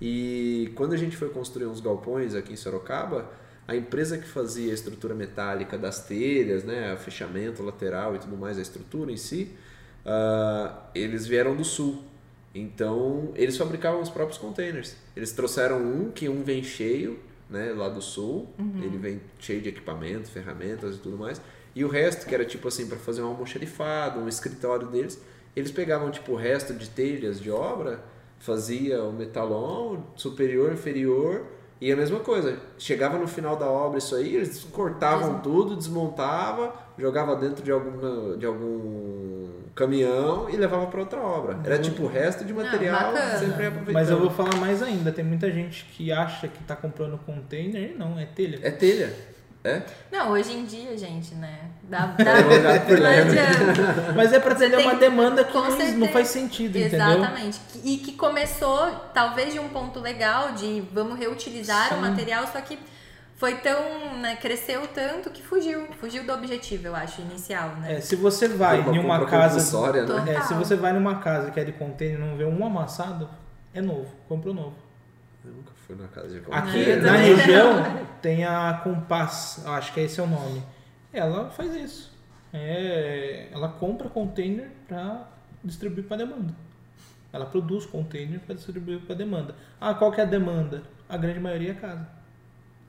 E 0.01 0.72
quando 0.76 0.93
a 0.93 0.97
gente 0.97 1.15
foi 1.15 1.30
construir 1.30 1.65
uns 1.68 1.80
galpões 1.80 2.35
aqui 2.35 2.51
em 2.53 2.55
Sorocaba, 2.57 3.30
a 3.65 3.76
empresa 3.76 4.18
que 4.18 4.27
fazia 4.27 4.72
a 4.72 4.73
estrutura 4.73 5.15
metálica 5.15 5.77
das 5.77 6.05
telhas, 6.05 6.64
né, 6.65 6.93
o 6.93 6.97
fechamento 6.97 7.64
lateral 7.64 8.14
e 8.15 8.19
tudo 8.19 8.35
mais, 8.35 8.57
a 8.57 8.61
estrutura 8.61 9.11
em 9.11 9.15
si, 9.18 9.51
ah, 10.05 10.73
eles 10.93 11.26
vieram 11.26 11.55
do 11.55 11.64
sul. 11.64 12.03
Então, 12.53 13.31
eles 13.35 13.57
fabricavam 13.57 14.01
os 14.01 14.10
próprios 14.10 14.38
containers. 14.38 14.95
Eles 15.15 15.31
trouxeram 15.31 15.77
um, 15.81 16.11
que 16.11 16.27
um 16.30 16.43
vem 16.43 16.61
cheio, 16.64 17.19
né, 17.53 17.71
lá 17.71 17.88
do 17.88 18.01
sul. 18.01 18.49
Ele 18.84 18.97
vem 18.97 19.21
cheio 19.39 19.61
de 19.61 19.69
equipamentos, 19.69 20.31
ferramentas 20.31 20.95
e 20.95 20.99
tudo 20.99 21.17
mais. 21.17 21.39
E 21.75 21.85
o 21.85 21.88
resto, 21.88 22.25
que 22.25 22.34
era 22.34 22.43
tipo 22.43 22.67
assim, 22.67 22.88
para 22.88 22.97
fazer 22.97 23.21
um 23.21 23.27
almoxarifado, 23.27 24.19
um 24.19 24.27
escritório 24.27 24.88
deles, 24.88 25.23
eles 25.55 25.71
pegavam 25.71 26.09
tipo 26.11 26.34
o 26.34 26.35
resto 26.35 26.73
de 26.73 26.89
telhas 26.89 27.39
de 27.39 27.51
obra, 27.51 28.03
fazia 28.39 29.03
o 29.03 29.13
metalon 29.13 30.01
superior, 30.15 30.73
inferior, 30.73 31.45
e 31.84 31.91
a 31.91 31.97
mesma 31.97 32.22
coisa. 32.22 32.57
Chegava 32.77 33.18
no 33.18 33.27
final 33.27 33.57
da 33.57 33.69
obra 33.69 33.97
isso 33.97 34.15
aí, 34.15 34.38
eles 34.38 34.64
cortavam 34.72 35.41
tudo, 35.41 35.76
desmontava, 35.76 36.73
jogava 36.97 37.35
dentro 37.35 37.61
de 37.61 37.72
algum, 37.72 38.38
de 38.38 38.45
algum 38.45 39.49
caminhão 39.76 40.49
e 40.49 40.55
levava 40.55 40.88
para 40.88 41.01
outra 41.01 41.19
obra. 41.19 41.60
Era 41.61 41.77
tipo 41.77 42.03
o 42.03 42.07
resto 42.07 42.45
de 42.45 42.53
material 42.53 43.11
bacana. 43.11 43.38
sempre 43.38 43.65
aproveitando. 43.65 43.93
Mas 43.93 44.10
eu 44.10 44.18
vou 44.18 44.30
falar 44.30 44.55
mais 44.55 44.81
ainda. 44.81 45.11
Tem 45.11 45.26
muita 45.26 45.51
gente 45.51 45.84
que 45.91 46.10
acha 46.10 46.47
que 46.47 46.64
tá 46.64 46.73
comprando 46.73 47.18
container 47.18 47.91
e 47.91 47.97
não, 47.97 48.18
é 48.18 48.26
telha. 48.26 48.60
É 48.61 48.72
telha. 48.72 49.14
É? 49.64 49.81
Não, 50.11 50.31
hoje 50.31 50.52
em 50.52 50.65
dia, 50.65 50.98
gente, 50.98 51.34
né? 51.35 51.60
Dá, 51.84 52.07
dá, 52.19 52.34
lá. 52.34 53.10
adianta. 53.10 54.14
Mas 54.14 54.34
é 54.34 54.40
pra 54.40 54.56
Você 54.56 54.65
atender 54.65 54.84
uma 54.84 54.95
demanda 54.95 55.44
que 55.44 55.53
com 55.53 55.61
não, 55.61 55.91
não 55.99 56.07
faz 56.10 56.27
sentido, 56.27 56.77
entendeu? 56.77 57.19
Exatamente. 57.19 57.60
E 57.84 57.98
que 57.98 58.11
começou, 58.11 58.91
talvez, 59.14 59.53
de 59.53 59.60
um 59.60 59.69
ponto 59.69 60.02
legal 60.02 60.52
de 60.52 60.81
vamos 60.91 61.18
reutilizar 61.18 61.90
Sim. 61.90 61.95
o 61.95 62.02
material, 62.02 62.45
só 62.52 62.60
que 62.60 62.77
foi 63.35 63.56
tão, 63.56 64.18
né, 64.22 64.35
cresceu 64.35 64.88
tanto 64.88 65.30
que 65.30 65.41
fugiu, 65.41 65.88
fugiu 65.99 66.23
do 66.26 66.34
objetivo, 66.34 66.88
eu 66.88 66.95
acho, 66.95 67.22
inicial, 67.22 67.69
né? 67.77 67.95
É, 67.95 68.02
se 68.02 68.15
você 68.15 68.48
vai 68.48 68.80
Uma 68.80 68.95
em 68.95 68.99
uma 68.99 69.26
casa. 69.26 69.81
né? 70.22 70.35
É, 70.35 70.41
se 70.41 70.53
você 70.53 70.76
vai 70.76 70.94
numa 70.94 71.19
casa 71.19 71.52
que 71.52 71.60
é 71.60 71.64
de 71.64 71.72
container 71.72 72.18
e 72.18 72.22
não 72.22 72.38
vê 72.38 72.45
um 72.45 72.65
amassado, 72.65 73.30
é 73.73 73.81
novo. 73.81 74.07
Compra 74.27 74.52
o 74.52 74.53
novo. 74.53 74.76
Fui 75.85 75.95
na 75.95 76.07
casa 76.07 76.30
de 76.30 76.45
Aqui 76.51 76.89
eu 76.89 77.01
na 77.01 77.18
região 77.18 77.84
tem 78.22 78.45
a 78.45 78.80
Compass, 78.84 79.64
acho 79.65 79.93
que 79.93 79.99
esse 79.99 80.19
é 80.19 80.23
o 80.23 80.27
nome. 80.27 80.64
Ela 81.11 81.49
faz 81.49 81.76
isso. 81.76 82.11
É, 82.53 83.47
ela 83.51 83.68
compra 83.68 84.10
container 84.10 84.69
para 84.88 85.27
distribuir 85.64 86.05
para 86.05 86.18
demanda. 86.18 86.53
Ela 87.31 87.45
produz 87.45 87.85
container 87.85 88.39
para 88.39 88.55
distribuir 88.55 88.99
para 88.99 89.15
demanda. 89.15 89.55
Ah, 89.81 89.93
qual 89.93 90.11
que 90.11 90.22
é 90.22 90.23
a 90.23 90.27
demanda? 90.27 90.84
A 91.10 91.18
grande 91.18 91.39
maioria 91.39 91.72
é 91.72 91.73
casa. 91.73 92.07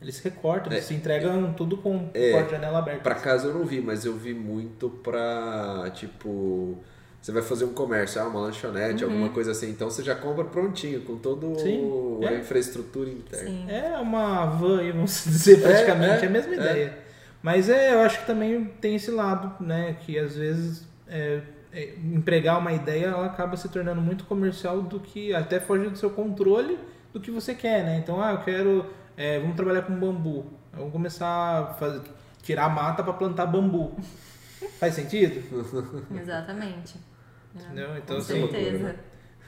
Eles 0.00 0.20
recortam, 0.20 0.70
eles 0.70 0.84
É, 0.84 0.88
se 0.88 0.94
entregam 0.94 1.54
tudo 1.54 1.78
com 1.78 2.10
É, 2.12 2.46
janela 2.48 2.78
aberta. 2.78 3.00
Pra 3.00 3.14
casa 3.14 3.48
eu 3.48 3.54
não 3.54 3.64
vi, 3.64 3.80
mas 3.80 4.04
eu 4.04 4.14
vi 4.14 4.34
muito 4.34 4.90
pra, 4.90 5.90
tipo, 5.94 6.78
você 7.24 7.32
vai 7.32 7.42
fazer 7.42 7.64
um 7.64 7.72
comércio, 7.72 8.20
ah, 8.20 8.28
uma 8.28 8.38
lanchonete, 8.38 9.02
alguma 9.02 9.30
coisa 9.30 9.52
assim, 9.52 9.70
então 9.70 9.88
você 9.88 10.02
já 10.02 10.14
compra 10.14 10.44
prontinho, 10.44 11.00
com 11.00 11.16
toda 11.16 11.46
Uhum. 11.46 12.20
A 12.22 12.30
é. 12.30 12.38
infraestrutura 12.40 13.08
interna. 13.08 13.48
Sim. 13.48 13.64
É 13.66 13.96
uma 13.96 14.44
van 14.44 14.92
vamos 14.92 15.24
dizer, 15.24 15.62
praticamente 15.62 16.22
é, 16.22 16.28
a 16.28 16.30
mesma 16.30 16.52
é. 16.52 16.56
ideia. 16.56 16.98
Mas 17.42 17.70
é, 17.70 17.94
eu 17.94 18.00
acho 18.00 18.20
que 18.20 18.26
também 18.26 18.66
tem 18.78 18.96
esse 18.96 19.10
lado, 19.10 19.64
né? 19.64 19.96
Que 20.00 20.18
às 20.18 20.36
vezes 20.36 20.86
é, 21.08 21.40
é, 21.72 21.94
empregar 21.94 22.58
uma 22.58 22.74
ideia 22.74 23.06
ela 23.06 23.24
acaba 23.24 23.56
se 23.56 23.70
tornando 23.70 24.02
muito 24.02 24.24
comercial 24.24 24.82
do 24.82 25.00
que 25.00 25.34
até 25.34 25.58
foge 25.58 25.88
do 25.88 25.96
seu 25.96 26.10
controle 26.10 26.78
do 27.10 27.20
que 27.20 27.30
você 27.30 27.54
quer, 27.54 27.84
né? 27.84 27.96
Então, 27.96 28.20
ah, 28.20 28.32
eu 28.32 28.38
quero. 28.42 28.84
é, 29.16 29.38
vamos 29.38 29.56
trabalhar 29.56 29.80
com 29.80 29.94
bambu. 29.94 30.44
Vamos 30.74 30.92
começar 30.92 31.26
a 31.26 31.66
fazer, 31.72 32.02
tirar 32.42 32.66
a 32.66 32.68
mata 32.68 33.02
para 33.02 33.14
plantar 33.14 33.46
bambu. 33.46 33.96
Faz 34.78 34.94
sentido? 34.94 35.42
Exatamente. 36.20 37.13
Entendeu? 37.54 37.96
Então, 37.96 38.16
Com 38.16 38.22
assim, 38.22 38.40
certeza. 38.48 38.96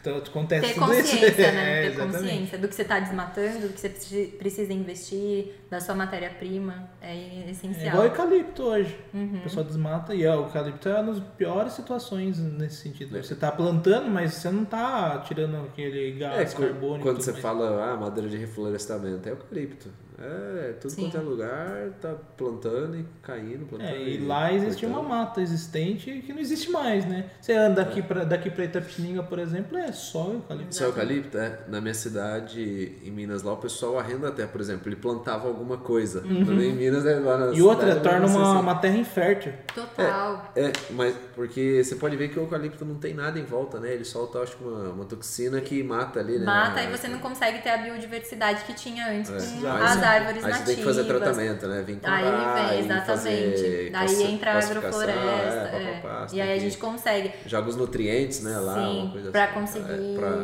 então 0.01 0.17
acontece 0.19 0.69
Ter 0.69 0.75
tudo 0.75 0.93
isso. 0.95 1.03
consciência, 1.11 1.53
né? 1.53 1.67
É, 1.79 1.81
Ter 1.83 1.87
exatamente. 1.89 2.19
consciência 2.19 2.59
do 2.59 2.69
que 2.69 2.75
você 2.77 2.83
está 2.83 3.01
desmatando, 3.01 3.59
do 3.67 3.73
que 3.73 3.81
você 3.81 3.89
preci- 3.89 4.35
precisa 4.39 4.73
investir, 4.73 5.55
da 5.69 5.81
sua 5.81 5.95
matéria-prima. 5.97 6.89
É 7.03 7.13
É 7.47 7.51
essencial. 7.51 7.89
igual 7.89 8.05
eucalipto 8.05 8.63
hoje. 8.63 8.97
Uhum. 9.13 9.39
O 9.39 9.41
pessoal 9.43 9.65
desmata 9.67 10.15
e 10.15 10.25
ó, 10.27 10.37
o 10.41 10.45
eucalipto 10.45 10.89
é 10.89 11.01
uma 11.01 11.13
das 11.15 11.23
piores 11.37 11.73
situações 11.73 12.39
nesse 12.39 12.77
sentido. 12.77 13.17
Você 13.21 13.35
tá 13.35 13.51
plantando, 13.51 14.09
mas 14.09 14.35
você 14.35 14.51
não 14.51 14.65
tá 14.65 15.19
tirando 15.27 15.57
aquele 15.67 16.11
É, 16.11 16.13
gás 16.13 16.55
quando, 16.55 16.69
carbônico. 16.69 17.03
quando 17.03 17.21
você 17.21 17.33
mais. 17.33 17.43
fala, 17.43 17.93
ah, 17.93 17.97
madeira 17.97 18.29
de 18.31 18.37
reflorestamento, 18.37 19.29
é 19.29 19.33
eucalipto. 19.33 19.89
É, 20.19 20.73
tudo 20.81 20.91
Sim. 20.91 21.03
quanto 21.03 21.17
é 21.19 21.21
lugar, 21.21 21.91
tá 22.01 22.15
plantando 22.39 22.97
e 22.97 23.05
caindo, 23.23 23.67
plantando. 23.67 23.89
É, 23.89 23.99
e 24.03 24.19
lá 24.25 24.51
existe 24.53 24.87
uma 24.87 25.03
mata 25.03 25.43
existente 25.43 26.23
que 26.25 26.33
não 26.33 26.41
existe 26.41 26.71
mais, 26.71 27.05
né? 27.05 27.27
Você 27.41 27.53
anda 27.53 27.83
aqui 27.83 28.01
pra, 28.01 28.25
daqui 28.25 28.49
pra 28.49 28.65
Itapetininga, 28.65 29.23
por 29.23 29.39
exemplo, 29.39 29.77
é 29.77 29.93
só 29.93 30.31
eucalipto. 30.33 30.75
Só 30.75 30.85
eucalipto, 30.87 31.37
é. 31.37 31.59
Na 31.69 31.81
minha 31.83 31.93
cidade, 31.93 32.97
em 33.05 33.11
Minas, 33.11 33.43
lá 33.43 33.53
o 33.53 33.57
pessoal 33.59 33.99
arrenda 33.99 34.29
até, 34.29 34.47
por 34.47 34.61
exemplo, 34.61 34.89
ele 34.89 34.97
plantava 34.97 35.49
alguma 35.49 35.77
coisa. 35.77 36.21
Também 36.23 36.71
em 36.71 36.75
Minas, 36.75 37.05
é 37.05 37.19
lá 37.19 37.37
na 37.37 37.47
Uhum. 37.47 37.55
E 37.55 37.63
outra, 37.63 37.97
torna 38.01 38.27
uma, 38.27 38.55
se- 38.55 38.61
uma 38.63 38.75
terra 38.77 38.97
infértil. 38.97 39.53
Total. 39.75 40.51
É, 40.57 40.73
mas 40.91 41.15
porque 41.35 41.83
você 41.85 41.95
pode 41.97 42.17
ver 42.17 42.29
que 42.31 42.39
o 42.39 42.43
eucalipto 42.43 42.85
não 42.85 42.95
tem 42.97 43.13
nada 43.15 43.39
em 43.39 43.45
volta, 43.45 43.79
né? 43.79 43.93
Ele 43.93 44.05
solta, 44.05 44.39
acho 44.41 44.57
que 44.57 44.65
uma, 44.65 44.91
uma 44.91 45.05
toxina 45.05 45.61
que 45.61 45.83
mata 45.83 46.21
ali, 46.21 46.39
né? 46.39 46.47
Mata 46.47 46.83
e 46.83 46.91
você 46.91 47.07
não 47.07 47.19
consegue 47.19 47.61
ter 47.63 47.69
a 47.71 47.77
biodiversidade 47.79 48.65
que 48.65 48.73
tinha 48.75 49.11
antes 49.11 49.31
É. 49.31 49.61
com 49.61 49.67
as 49.69 50.06
árvores 50.07 50.45
Aí 50.45 50.51
nativas. 50.51 50.67
tem 50.67 50.77
que 50.77 50.83
fazer 50.85 51.05
tratamento, 51.05 51.67
né? 51.67 51.83
Vem 51.87 51.99
Aí 52.03 52.25
vem, 52.71 52.79
exatamente. 52.85 53.91
Daí 53.91 54.23
entra 54.23 54.51
a 54.51 54.53
classificação, 54.55 55.01
agrofloresta. 55.01 55.77
é, 55.77 55.83
é. 55.83 56.01
pá, 56.03 56.09
pá, 56.09 56.27
E 56.33 56.41
aí 56.41 56.53
a 56.53 56.59
gente 56.59 56.79
consegue. 56.79 57.33
Joga 57.47 57.69
os 57.69 57.77
nutrientes, 57.77 58.43
né? 58.43 58.57
Lá, 58.59 58.75
uma 58.75 59.03
sim, 59.03 59.11
coisa 59.13 59.31
pra 59.31 59.45
assim. 59.45 59.55
conseguir 59.55 59.93
É, 59.93 60.17
pra- 60.19 60.37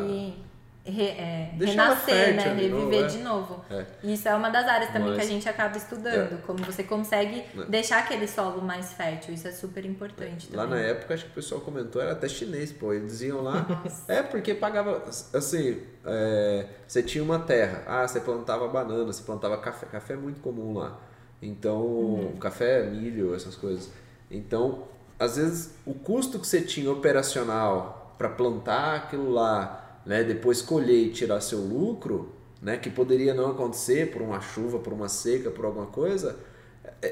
re- 0.84 1.02
é, 1.08 1.54
renascer, 1.58 2.34
né? 2.34 2.54
de 2.54 2.68
novo, 2.68 2.84
Reviver 2.90 3.04
é. 3.04 3.06
de 3.08 3.18
novo. 3.18 3.64
É. 3.70 3.86
Isso 4.04 4.28
é 4.28 4.34
uma 4.34 4.50
das 4.50 4.66
áreas 4.66 4.90
também 4.92 5.08
Mas- 5.08 5.16
que 5.18 5.22
a 5.24 5.26
gente 5.28 5.48
acaba 5.48 5.76
estudando. 5.76 6.42
Como 6.46 6.58
você 6.64 6.82
consegue 6.82 7.44
É. 7.56 7.64
deixar 7.68 7.98
aquele 8.00 8.26
solo 8.26 8.60
mais 8.62 8.92
fértil. 8.92 9.32
Isso 9.34 9.46
é 9.48 9.52
super 9.52 9.84
importante 9.84 10.54
Lá 10.54 10.66
na 10.66 10.78
época, 10.78 11.14
acho 11.14 11.24
que 11.26 11.30
o 11.30 11.34
pessoal 11.34 11.60
comentou, 11.60 12.00
era 12.02 12.12
até 12.12 12.28
chinês, 12.28 12.72
pô. 12.72 12.92
Eles 12.92 13.12
diziam 13.12 13.42
lá. 13.42 13.66
é 14.08 14.22
porque 14.22 14.54
pagava. 14.54 15.02
Assim, 15.34 15.80
é, 16.04 16.66
você 16.86 17.02
tinha 17.02 17.22
uma 17.22 17.38
terra. 17.38 17.82
Ah, 17.86 18.06
você 18.06 18.20
plantava 18.20 18.66
banana, 18.68 19.04
você 19.12 19.22
plantava 19.22 19.56
café. 19.58 19.86
Café 19.86 20.14
é 20.14 20.16
muito 20.16 20.40
comum 20.40 20.74
lá. 20.78 20.98
Então, 21.40 21.80
Uhum. 21.80 22.36
café, 22.36 22.82
milho, 22.84 23.34
essas 23.34 23.56
coisas. 23.56 23.90
Então, 24.30 24.84
às 25.18 25.36
vezes, 25.36 25.74
o 25.84 25.92
custo 25.94 26.38
que 26.38 26.46
você 26.46 26.60
tinha 26.60 26.90
operacional 26.90 28.14
para 28.18 28.28
plantar 28.28 28.94
aquilo 28.96 29.30
lá, 29.30 29.81
né, 30.06 30.22
depois 30.24 30.60
colher 30.62 31.06
e 31.06 31.10
tirar 31.10 31.40
seu 31.40 31.58
lucro, 31.58 32.32
né, 32.60 32.76
que 32.76 32.90
poderia 32.90 33.34
não 33.34 33.50
acontecer 33.50 34.10
por 34.12 34.22
uma 34.22 34.40
chuva, 34.40 34.78
por 34.78 34.92
uma 34.92 35.08
seca, 35.08 35.50
por 35.50 35.64
alguma 35.64 35.86
coisa, 35.86 36.36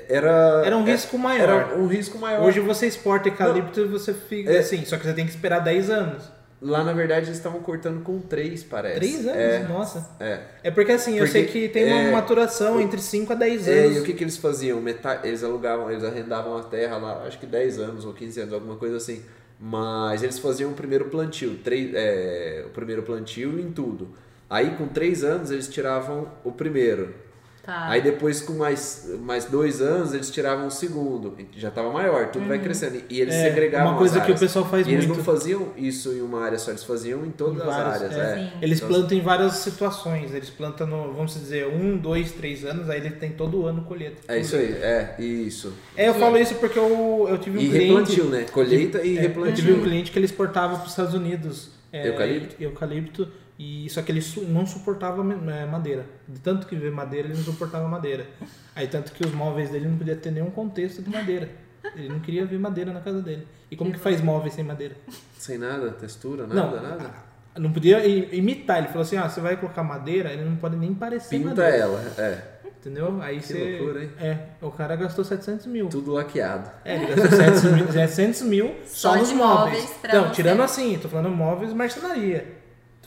Era, 0.09 0.63
Era 0.65 0.77
um 0.77 0.85
risco 0.85 1.19
maior. 1.19 1.43
Era 1.49 1.77
um 1.77 1.87
risco 1.87 2.17
maior. 2.19 2.45
Hoje 2.47 2.61
você 2.61 2.87
exporta 2.87 3.29
eucalipto 3.29 3.81
e 3.81 3.85
você 3.87 4.15
fica 4.15 4.51
É. 4.53 4.59
assim, 4.59 4.85
só 4.85 4.97
que 4.97 5.05
você 5.05 5.13
tem 5.13 5.25
que 5.25 5.31
esperar 5.33 5.61
10 5.61 5.91
anos. 5.91 6.31
Lá, 6.63 6.85
na 6.85 6.93
verdade, 6.93 7.27
eles 7.27 7.39
estavam 7.39 7.61
cortando 7.61 8.03
com 8.03 8.21
três, 8.21 8.63
parece. 8.63 8.97
3 8.97 9.27
anos? 9.27 9.37
É, 9.41 9.59
Nossa. 9.69 10.11
é. 10.21 10.41
É 10.63 10.71
porque 10.71 10.93
assim, 10.93 11.13
eu 11.13 11.25
Porque, 11.25 11.33
sei 11.33 11.47
que 11.47 11.69
tem 11.71 11.87
uma 11.87 12.01
é, 12.03 12.13
maturação 12.13 12.81
entre 12.81 13.01
5 13.01 13.33
a 13.33 13.37
10 13.37 13.67
É, 13.67 13.79
anos. 13.85 13.97
e 13.97 14.01
o 14.01 14.05
que, 14.05 14.13
que 14.13 14.23
eles 14.23 14.37
faziam? 14.37 14.81
Eles 15.25 15.43
alugavam, 15.43 15.91
eles 15.91 16.05
arrendavam 16.05 16.57
a 16.59 16.63
terra 16.63 16.99
lá, 16.99 17.25
acho 17.27 17.39
que 17.39 17.47
10 17.47 17.79
anos 17.79 18.05
ou 18.05 18.13
15 18.13 18.41
anos, 18.43 18.53
alguma 18.55 18.77
coisa 18.77 18.99
assim. 18.99 19.23
Mas 19.61 20.23
eles 20.23 20.39
faziam 20.39 20.71
o 20.71 20.75
primeiro 20.75 21.11
plantio, 21.11 21.59
três, 21.63 21.93
é, 21.95 22.65
o 22.67 22.71
primeiro 22.71 23.03
plantio 23.03 23.61
em 23.61 23.71
tudo. 23.71 24.09
Aí 24.49 24.75
com 24.77 24.89
3 24.89 25.23
anos 25.23 25.51
eles 25.51 25.69
tiravam 25.69 26.29
o 26.43 26.51
primeiro. 26.51 27.15
Tá. 27.63 27.89
Aí 27.89 28.01
depois 28.01 28.41
com 28.41 28.55
mais, 28.55 29.07
mais 29.21 29.45
dois 29.45 29.83
anos 29.83 30.15
eles 30.15 30.31
tiravam 30.31 30.67
o 30.67 30.71
segundo. 30.71 31.35
E 31.39 31.61
Já 31.61 31.69
estava 31.69 31.91
maior, 31.93 32.29
tudo 32.31 32.47
vai 32.47 32.59
crescendo. 32.59 33.03
E 33.11 33.21
eles 33.21 33.35
É, 33.35 33.45
segregavam 33.49 33.91
uma 33.93 33.99
coisa 33.99 34.19
as 34.19 34.25
que 34.27 34.33
o 34.33 34.39
pessoal 34.39 34.65
faz 34.65 34.87
e 34.87 34.93
eles 34.93 35.05
muito. 35.07 35.19
não 35.19 35.25
faziam 35.25 35.69
isso 35.77 36.11
em 36.13 36.23
uma 36.23 36.43
área 36.43 36.59
só, 36.59 36.71
eles 36.71 36.83
faziam 36.85 37.25
em 37.25 37.31
todas 37.31 37.59
Em 37.59 37.61
as 37.61 37.67
várias, 37.77 38.03
áreas. 38.03 38.17
é. 38.17 38.41
É. 38.41 38.53
Eles 38.63 38.79
Então, 38.79 38.89
plantam 38.89 39.19
em 39.19 39.21
várias 39.21 39.53
situações. 39.57 40.33
Eles 40.35 40.49
plantam, 40.51 40.87
no, 40.87 41.13
vamos 41.13 41.35
dizer, 41.35 41.67
um, 41.67 41.97
dois, 41.99 42.33
três 42.33 42.65
anos, 42.65 42.89
aí 42.89 42.99
ele 43.01 43.11
tem 43.11 43.31
todo 43.33 43.67
ano 43.67 43.83
colheita. 43.83 44.17
É 44.27 44.39
isso 44.41 44.57
aí, 44.57 44.73
é, 44.73 45.15
isso. 45.19 45.73
É, 45.97 46.09
eu 46.09 46.15
falo 46.15 46.39
isso 46.39 46.55
porque 46.55 46.79
eu, 46.79 47.27
eu 47.29 47.39
tive 47.39 47.59
um 47.59 47.61
E 47.61 47.69
cliente. 47.69 47.87
replantio, 47.89 48.25
né? 48.25 48.47
Colheita 48.51 49.03
e 49.05 49.17
É, 49.17 49.19
Eu 49.19 49.23
replantio. 49.29 49.55
tive 49.57 49.73
um 49.75 49.83
cliente 49.83 50.11
que 50.11 50.19
ele 50.19 50.27
exportava 50.27 50.77
para 50.77 50.85
os 50.85 50.91
Estados 50.91 51.15
Unidos. 51.15 51.71
é, 51.93 52.09
Eucalipto? 52.09 52.57
Eucalipto. 52.63 53.29
E, 53.63 53.91
só 53.91 54.01
que 54.01 54.11
ele 54.11 54.23
su- 54.23 54.43
não 54.45 54.65
suportava 54.67 55.23
madeira. 55.23 56.07
De 56.27 56.41
tanto 56.41 56.67
que 56.67 56.75
vê 56.75 56.91
madeira, 56.91 57.29
ele 57.29 57.37
não 57.37 57.45
suportava 57.45 57.87
madeira. 57.87 58.27
Aí 58.75 58.87
tanto 58.87 59.13
que 59.13 59.23
os 59.23 59.33
móveis 59.35 59.69
dele 59.69 59.87
não 59.87 59.99
podia 59.99 60.17
ter 60.17 60.31
nenhum 60.31 60.51
contexto 60.51 61.03
de 61.03 61.11
madeira. 61.11 61.51
Ele 61.95 62.09
não 62.09 62.21
queria 62.21 62.47
ver 62.47 62.59
madeira 62.59 62.91
na 62.91 63.01
casa 63.01 63.21
dele. 63.21 63.47
E 63.71 63.77
como 63.77 63.93
que 63.93 63.99
faz 63.99 64.23
móveis 64.23 64.55
sem 64.55 64.65
madeira? 64.65 64.95
Sem 65.37 65.59
nada, 65.59 65.91
textura, 65.91 66.47
nada, 66.47 66.81
não, 66.81 66.83
nada. 66.89 67.11
não 67.59 67.71
podia 67.71 68.07
imitar. 68.35 68.79
Ele 68.79 68.89
falou 68.89 69.03
assim, 69.03 69.19
ah, 69.19 69.29
você 69.29 69.43
vai 69.43 69.57
colocar 69.59 69.83
madeira, 69.83 70.33
ele 70.33 70.45
não 70.45 70.57
pode 70.57 70.77
nem 70.77 70.95
parecer 70.95 71.37
Pinta 71.37 71.49
madeira. 71.51 71.77
ela, 71.77 72.01
é. 72.17 72.43
Entendeu? 72.81 73.21
Aí 73.21 73.41
Que 73.41 73.47
você... 73.47 73.77
loucura, 73.79 74.05
hein? 74.05 74.11
É, 74.19 74.39
o 74.63 74.71
cara 74.71 74.97
gastou 74.97 75.23
700 75.23 75.67
mil. 75.67 75.89
Tudo 75.91 76.13
laqueado. 76.13 76.71
É, 76.83 76.95
ele 76.97 77.07
gastou 77.15 77.31
700 77.31 77.73
mil, 77.73 77.93
700 77.93 78.43
mil 78.43 78.75
só, 78.87 79.13
Só 79.13 79.17
nos 79.19 79.33
móveis. 79.33 79.75
móveis 79.83 79.91
pra 80.01 80.15
Não, 80.15 80.29
você. 80.29 80.35
tirando 80.35 80.63
assim, 80.63 80.99
tô 80.99 81.07
falando 81.11 81.29
móveis 81.29 81.75
marcenaria. 81.75 82.60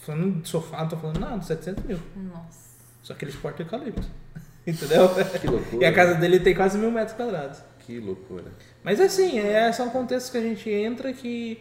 Falando 0.05 0.41
de 0.41 0.49
sofá, 0.49 0.81
não 0.81 0.89
tô 0.89 0.97
falando 0.97 1.19
nada, 1.19 1.41
700 1.41 1.84
mil. 1.85 1.99
Nossa. 2.15 2.73
Só 3.01 3.13
que 3.13 3.25
ele 3.25 3.31
exporta 3.31 3.61
eucalipto. 3.63 4.07
Entendeu? 4.67 5.09
Que 5.39 5.47
loucura. 5.47 5.84
E 5.84 5.85
a 5.85 5.93
casa 5.93 6.15
dele 6.15 6.39
tem 6.39 6.55
quase 6.55 6.77
mil 6.77 6.91
metros 6.91 7.15
quadrados. 7.15 7.59
Que 7.80 7.99
loucura. 7.99 8.45
Mas 8.84 8.99
assim, 8.99 9.39
é, 9.39 9.71
são 9.71 9.89
contextos 9.89 10.31
que 10.31 10.38
a 10.38 10.41
gente 10.41 10.69
entra 10.69 11.11
que 11.13 11.59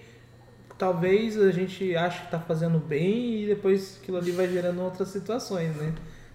talvez 0.79 1.41
a 1.41 1.51
gente 1.51 1.95
ache 1.97 2.23
que 2.25 2.31
tá 2.31 2.39
fazendo 2.41 2.79
bem 2.79 3.43
e 3.43 3.47
depois 3.47 3.99
aquilo 4.01 4.19
ali 4.19 4.31
vai 4.31 4.49
gerando 4.49 4.81
outras 4.83 5.09
situações, 5.09 5.75
né? 5.77 5.93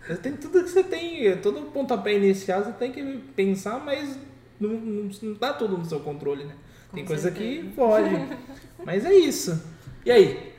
Mas 0.07 0.19
Tem 0.19 0.34
tudo 0.34 0.63
que 0.63 0.69
você 0.69 0.84
tem, 0.84 1.38
todo 1.38 1.71
pontapé 1.71 2.15
inicial 2.15 2.63
você 2.63 2.71
tem 2.71 2.91
que 2.91 3.03
pensar, 3.35 3.84
mas 3.84 4.17
não, 4.59 4.69
não, 4.69 5.09
não 5.21 5.35
tá 5.35 5.53
tudo 5.53 5.77
no 5.77 5.85
seu 5.85 5.99
controle, 5.99 6.45
né? 6.45 6.55
Tem 6.93 7.03
Com 7.03 7.09
coisa 7.09 7.31
certeza. 7.31 7.61
que 7.61 7.69
pode. 7.75 8.09
Mas 8.85 9.03
é 9.05 9.13
isso. 9.13 9.61
E 10.05 10.11
aí? 10.11 10.53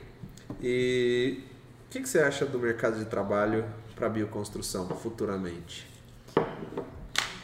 E 0.61 1.39
o 1.87 1.91
que, 1.91 2.01
que 2.01 2.09
você 2.09 2.19
acha 2.19 2.45
do 2.45 2.59
mercado 2.59 2.97
de 2.99 3.05
trabalho 3.05 3.65
para 3.95 4.09
bioconstrução 4.09 4.87
futuramente? 4.89 5.87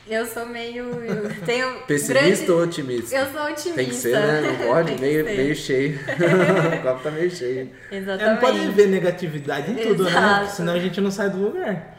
Eu 0.08 0.24
sou 0.26 0.46
meio. 0.46 0.84
eu 1.04 1.46
tenho 1.46 1.80
Pessimista 1.88 2.46
grande- 2.46 2.52
ou 2.52 2.62
otimista? 2.64 3.16
Eu 3.16 3.26
sou 3.32 3.42
otimista. 3.42 3.74
Tem 3.74 3.86
que 3.90 3.96
ser, 3.96 4.12
né? 4.20 4.42
Não 4.42 4.68
pode? 4.68 5.00
Meio, 5.02 5.26
ser. 5.26 5.36
meio 5.38 5.56
cheio. 5.56 6.00
o 6.80 6.82
copo 6.84 7.04
tá 7.04 7.10
meio 7.12 7.32
cheio. 7.32 7.72
É, 7.90 8.00
não 8.00 8.14
Exatamente. 8.14 8.40
pode 8.42 8.70
ver 8.70 8.88
negatividade 8.88 9.72
em 9.72 9.76
tudo, 9.76 10.04
né? 10.04 10.10
Exato. 10.12 10.40
Porque 10.42 10.56
Senão 10.56 10.74
a 10.74 10.80
gente 10.80 11.02
não 11.02 11.10
sai 11.10 11.30
do 11.32 11.38
lugar. 11.40 11.96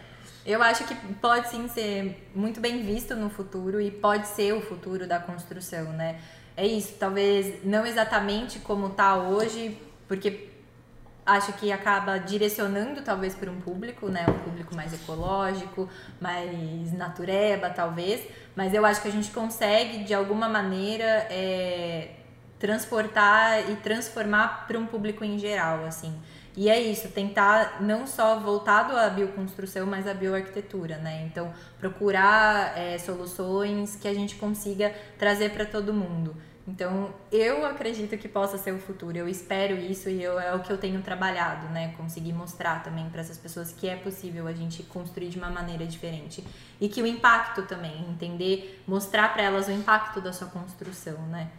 Eu 0.47 0.63
acho 0.63 0.85
que 0.85 0.95
pode 1.21 1.49
sim 1.51 1.67
ser 1.67 2.29
muito 2.33 2.61
bem 2.61 2.81
visto 2.85 3.17
no 3.17 3.29
futuro 3.29 3.81
e 3.81 3.91
pode 3.91 4.29
ser 4.29 4.53
o 4.55 4.61
futuro 4.61 5.05
da 5.09 5.19
construção, 5.19 5.93
né? 5.93 6.21
É 6.57 6.65
isso, 6.65 6.95
talvez 7.01 7.65
não 7.65 7.85
exatamente 7.85 8.61
como 8.61 8.91
tá 8.91 9.17
hoje, 9.17 9.77
porque 10.07 10.49
acho 11.27 11.53
que 11.55 11.73
acaba 11.73 12.19
direcionando 12.19 13.03
talvez 13.03 13.35
para 13.35 13.51
um 13.51 13.61
público, 13.61 14.09
né? 14.09 14.25
Um 14.29 14.39
público 14.39 14.75
mais 14.77 14.95
ecológico, 14.95 15.89
mais 16.21 16.93
natureba, 16.93 17.69
talvez. 17.69 18.25
Mas 18.55 18.73
eu 18.73 18.87
acho 18.87 19.03
que 19.03 19.09
a 19.09 19.13
gente 19.13 19.31
consegue, 19.33 20.05
de 20.05 20.15
alguma 20.15 20.49
maneira, 20.49 21.27
é, 21.29 22.11
transportar 22.61 23.69
e 23.71 23.77
transformar 23.77 24.67
para 24.69 24.79
um 24.79 24.87
público 24.87 25.25
em 25.25 25.37
geral, 25.39 25.85
assim. 25.85 26.17
E 26.57 26.71
é 26.71 26.81
isso, 26.81 27.09
tentar 27.09 27.83
não 27.83 28.07
só 28.07 28.39
voltado 28.39 28.97
à 28.97 29.11
bioconstrução, 29.11 29.85
mas 29.85 30.07
à 30.07 30.15
bioarquitetura, 30.15 30.97
né? 30.97 31.25
Então, 31.27 31.53
procurar 31.79 32.79
é, 32.79 32.97
soluções 32.97 33.95
que 33.97 34.09
a 34.09 34.15
gente 34.15 34.37
consiga 34.37 34.95
trazer 35.19 35.51
para 35.51 35.67
todo 35.67 35.93
mundo. 35.93 36.35
Então, 36.69 37.15
eu 37.31 37.65
acredito 37.65 38.19
que 38.19 38.27
possa 38.27 38.59
ser 38.59 38.73
o 38.73 38.79
futuro, 38.79 39.17
eu 39.17 39.29
espero 39.29 39.77
isso 39.77 40.11
e 40.11 40.21
eu, 40.21 40.39
é 40.39 40.53
o 40.53 40.61
que 40.61 40.73
eu 40.73 40.77
tenho 40.77 41.01
trabalhado, 41.01 41.69
né? 41.69 41.95
Conseguir 41.97 42.33
mostrar 42.33 42.83
também 42.83 43.09
para 43.09 43.21
essas 43.21 43.39
pessoas 43.39 43.71
que 43.71 43.89
é 43.89 43.95
possível 43.95 44.49
a 44.49 44.53
gente 44.53 44.83
construir 44.83 45.29
de 45.29 45.39
uma 45.39 45.49
maneira 45.49 45.87
diferente. 45.87 46.43
E 46.81 46.89
que 46.89 47.01
o 47.01 47.07
impacto 47.07 47.63
também, 47.63 48.05
entender, 48.11 48.83
mostrar 48.87 49.33
para 49.33 49.45
elas 49.45 49.69
o 49.69 49.71
impacto 49.71 50.21
da 50.21 50.33
sua 50.33 50.49
construção, 50.49 51.19
né? 51.29 51.51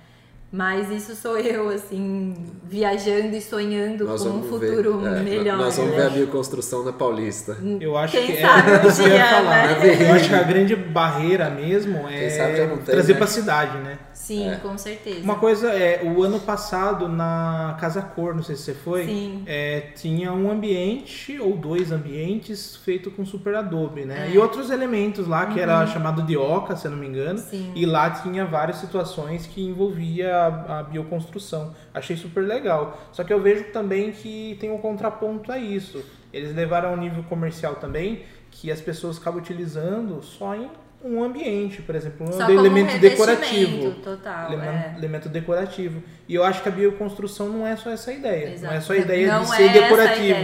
Mas 0.49 0.89
isso 0.89 1.13
sou 1.13 1.37
eu, 1.37 1.67
assim, 1.69 2.33
viajando 2.63 3.35
e 3.35 3.41
sonhando 3.41 4.05
Nós 4.05 4.23
com 4.23 4.29
um 4.29 4.41
vamos 4.41 4.59
ver. 4.61 4.69
futuro 4.69 5.05
é, 5.05 5.19
melhor. 5.19 5.57
Nós 5.57 5.75
vamos 5.75 5.91
né? 5.91 5.97
ver 5.97 6.05
a 6.05 6.09
bioconstrução 6.09 6.85
na 6.85 6.93
Paulista. 6.93 7.57
Eu 7.81 7.97
acho 7.97 8.15
Quem 8.17 8.27
que 8.27 8.41
sabe 8.41 8.71
é, 8.71 8.77
um 8.77 8.81
dia, 9.09 9.25
falar. 9.25 9.67
né? 9.79 10.09
Eu 10.09 10.13
acho 10.13 10.29
que 10.29 10.35
a 10.35 10.43
grande 10.43 10.73
barreira 10.75 11.49
mesmo 11.49 12.07
é 12.07 12.29
tem, 12.29 12.77
trazer 12.85 13.13
né? 13.13 13.17
pra 13.17 13.27
cidade, 13.27 13.77
né? 13.79 13.99
Sim, 14.13 14.49
É. 14.49 14.55
com 14.55 14.77
certeza. 14.77 15.21
Uma 15.21 15.35
coisa 15.35 15.69
é, 15.71 16.01
o 16.03 16.23
ano 16.23 16.39
passado 16.39 17.07
na 17.09 17.77
Casa 17.79 18.01
Cor, 18.01 18.33
não 18.33 18.41
sei 18.43 18.55
se 18.55 18.63
você 18.63 18.73
foi, 18.73 19.05
Sim. 19.05 19.43
é, 19.45 19.81
tinha 19.95 20.31
um 20.33 20.49
ambiente 20.49 21.39
ou 21.39 21.55
dois 21.57 21.91
ambientes 21.91 22.75
feito 22.77 23.11
com 23.11 23.25
super 23.25 23.53
adobe, 23.55 24.05
né? 24.05 24.23
É. 24.23 24.27
Uhum. 24.27 24.33
E 24.33 24.37
outros 24.37 24.69
elementos 24.69 25.27
lá 25.27 25.45
que 25.47 25.59
era 25.59 25.85
chamado 25.87 26.21
de 26.23 26.37
oca, 26.37 26.75
se 26.75 26.87
eu 26.87 26.91
não 26.91 26.97
me 26.97 27.07
engano. 27.07 27.37
Sim. 27.37 27.71
E 27.75 27.85
lá 27.85 28.09
tinha 28.09 28.45
várias 28.45 28.77
situações 28.77 29.45
que 29.45 29.61
envolvia 29.61 30.36
a, 30.45 30.79
a 30.79 30.83
bioconstrução. 30.83 31.73
Achei 31.93 32.15
super 32.15 32.41
legal. 32.41 32.99
Só 33.11 33.23
que 33.23 33.33
eu 33.33 33.41
vejo 33.41 33.65
também 33.65 34.11
que 34.11 34.57
tem 34.59 34.71
um 34.71 34.77
contraponto 34.77 35.51
a 35.51 35.57
isso. 35.57 36.03
Eles 36.31 36.55
levaram 36.55 36.89
ao 36.89 36.97
nível 36.97 37.23
comercial 37.23 37.75
também 37.75 38.23
que 38.51 38.71
as 38.71 38.81
pessoas 38.81 39.17
acabam 39.17 39.39
utilizando 39.39 40.21
só 40.21 40.55
em 40.55 40.69
um 41.03 41.23
ambiente, 41.23 41.81
por 41.83 41.93
exemplo, 41.95 42.27
um 42.27 42.31
Só 42.31 42.49
elemento 42.49 42.95
um 42.95 42.99
decorativo. 42.99 43.91
Total, 44.01 44.51
Elemen- 44.51 44.69
é. 44.69 44.95
Elemento 44.97 45.29
decorativo. 45.29 46.01
E 46.27 46.33
eu 46.33 46.43
acho 46.43 46.63
que 46.63 46.69
a 46.69 46.71
bioconstrução 46.71 47.49
não 47.49 47.67
é 47.67 47.75
só 47.75 47.91
essa 47.91 48.11
ideia. 48.11 48.53
Exato. 48.53 48.71
Não 48.73 48.79
é 48.79 48.81
só 48.81 48.93
a 48.93 48.97
ideia 48.97 49.27
Não 49.27 49.43
de 49.43 49.51
é 49.53 49.55
ser 49.55 49.69
a 49.69 49.73
decorativo. 49.73 50.39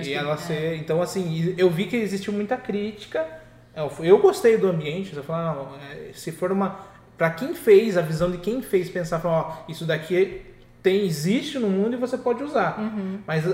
E 0.00 0.14
ela 0.14 0.34
é. 0.34 0.36
ser. 0.36 0.76
Então, 0.76 1.02
assim, 1.02 1.54
eu 1.58 1.68
vi 1.68 1.86
que 1.86 1.96
existe 1.96 2.30
muita 2.30 2.56
crítica. 2.56 3.26
Eu 3.74 3.90
eu 4.00 4.18
gostei 4.18 4.56
do 4.56 4.68
ambiente. 4.68 5.14
Eu 5.16 5.24
falo, 5.24 5.64
não, 5.70 5.76
é, 5.76 6.12
se 6.12 6.30
for 6.30 6.52
uma. 6.52 6.78
Pra 7.16 7.30
quem 7.30 7.54
fez, 7.54 7.96
a 7.96 8.02
visão 8.02 8.30
de 8.30 8.38
quem 8.38 8.62
fez, 8.62 8.88
pensar, 8.88 9.20
falar, 9.20 9.38
ó, 9.38 9.56
isso 9.68 9.84
daqui 9.84 10.42
tem, 10.82 11.06
existe 11.06 11.58
no 11.58 11.68
mundo 11.68 11.94
e 11.94 11.96
você 11.96 12.18
pode 12.18 12.42
usar. 12.42 12.78
Uhum. 12.78 13.20
Mas 13.26 13.44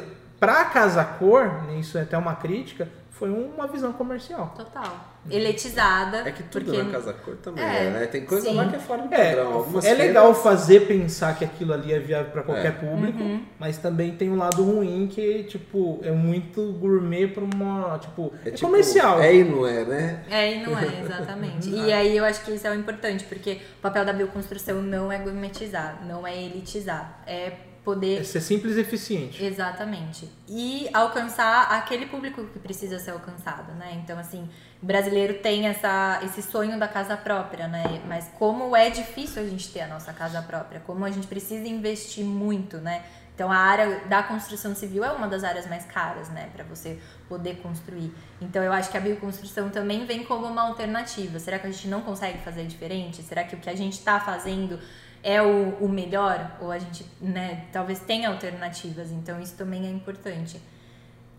pra 0.41 0.65
casa 0.67 1.05
cor, 1.05 1.65
isso 1.79 1.99
é 1.99 2.03
até 2.03 2.17
uma 2.17 2.35
crítica, 2.35 2.89
foi 3.11 3.31
uma 3.31 3.67
visão 3.67 3.93
comercial. 3.93 4.55
Total. 4.57 4.97
Eletizada. 5.31 6.19
É 6.29 6.33
que 6.33 6.43
tudo 6.45 6.65
porque... 6.67 6.83
na 6.83 6.91
Casa 6.91 7.13
Cor 7.13 7.37
também 7.37 7.65
É, 7.65 7.85
é, 7.87 7.91
né? 7.91 8.07
Tem 8.07 8.25
coisa 8.25 8.49
sim. 8.49 8.55
lá 8.55 8.69
que 8.69 8.77
é 8.77 8.79
fora 8.79 9.03
do 9.03 9.15
É, 9.15 9.35
padrão. 9.37 9.61
É 9.77 9.81
feiras- 9.83 9.99
legal 9.99 10.35
fazer 10.35 10.87
pensar 10.87 11.37
que 11.37 11.45
aquilo 11.45 11.73
ali 11.73 11.93
é 11.93 11.99
viável 11.99 12.31
para 12.33 12.43
qualquer 12.43 12.67
É. 12.69 12.71
público, 12.73 13.23
Uhum. 13.23 13.43
mas 13.59 13.79
também 13.79 14.13
tem 14.17 14.31
um 14.31 14.37
lado 14.37 14.63
ruim 14.63 15.07
que, 15.07 15.45
tipo, 15.45 16.01
é 16.03 16.11
muito 16.13 16.73
gourmet 16.73 17.27
para 17.29 17.45
uma, 17.45 17.99
tipo, 17.99 18.33
é, 18.45 18.51
tipo, 18.51 18.67
comercial. 18.67 19.21
É 19.21 19.35
e 19.35 19.45
não 19.45 19.67
é, 19.67 19.85
né? 19.85 20.25
É, 20.31 20.55
e 20.57 20.67
não 20.67 20.79
é, 20.79 21.01
exatamente. 21.01 21.69
e 21.71 21.93
aí 21.93 22.17
eu 22.17 22.25
acho 22.25 22.45
que 22.45 22.53
isso 22.53 22.67
é 22.67 22.71
o 22.71 22.75
importante, 22.75 23.25
porque 23.25 23.61
o 23.79 23.83
papel 23.83 24.05
da 24.05 24.13
bioconstrução 24.13 24.81
não 24.83 25.11
é 25.11 25.19
gourmetizar, 25.19 26.05
não 26.07 26.27
é 26.27 26.37
elitizar. 26.43 27.23
É 27.27 27.53
poder 27.85 28.21
É 28.21 28.25
ser 28.25 28.43
simples 28.43 28.77
e 28.77 28.81
eficiente. 28.81 29.43
Exatamente. 29.43 30.29
E 30.47 30.89
alcançar 30.93 31.73
aquele 31.73 32.05
público 32.05 32.45
que 32.53 32.59
precisa 32.59 32.99
ser 32.99 33.13
alcançado, 33.13 33.73
né? 33.79 33.99
Então, 34.05 34.19
assim, 34.19 34.47
o 34.83 34.87
brasileiro 34.87 35.35
tem 35.35 35.67
essa, 35.67 36.21
esse 36.25 36.43
sonho 36.43 36.79
da 36.79 36.87
casa 36.87 37.17
própria, 37.17 37.67
né? 37.67 38.01
Mas 38.07 38.31
como 38.39 38.77
é 38.77 38.91
difícil 38.91 39.43
a 39.43 39.47
gente 39.47 39.69
ter 39.73 39.81
a 39.81 39.89
nossa 39.89 40.13
casa 40.13 40.41
própria, 40.43 40.81
como 40.81 41.05
a 41.05 41.11
gente 41.11 41.27
precisa 41.27 41.67
investir 41.67 42.25
muito, 42.25 42.79
né? 42.79 43.03
Então 43.39 43.53
a 43.53 43.57
área 43.57 44.01
da 44.07 44.21
construção 44.21 44.75
civil 44.75 45.05
é 45.05 45.13
uma 45.13 45.29
das 45.29 45.45
áreas 45.45 45.65
mais 45.69 45.85
caras, 45.85 46.29
né, 46.29 46.49
para 46.53 46.65
você 46.65 46.99
poder 47.29 47.59
construir. 47.63 48.13
Então 48.41 48.61
eu 48.61 48.73
acho 48.73 48.91
que 48.91 48.97
a 48.97 49.01
bioconstrução 49.01 49.71
também 49.71 50.05
vem 50.05 50.25
como 50.25 50.45
uma 50.45 50.63
alternativa. 50.63 51.39
Será 51.39 51.57
que 51.57 51.69
a 51.69 51.71
gente 51.71 51.87
não 51.87 52.01
consegue 52.01 52.39
fazer 52.39 52.67
diferente? 52.67 53.23
Será 53.23 53.45
que 53.45 53.55
o 53.55 53.59
que 53.59 53.71
a 53.71 53.77
gente 53.77 53.93
está 53.93 54.19
fazendo 54.19 54.81
é 55.23 55.41
o, 55.41 55.77
o 55.81 55.89
melhor? 55.89 56.57
Ou 56.61 56.73
a 56.73 56.81
gente, 56.81 57.07
né, 57.21 57.67
talvez 57.73 58.01
tenha 58.01 58.29
alternativas. 58.29 59.13
Então 59.13 59.41
isso 59.41 59.55
também 59.55 59.87
é 59.87 59.91
importante. 59.91 60.61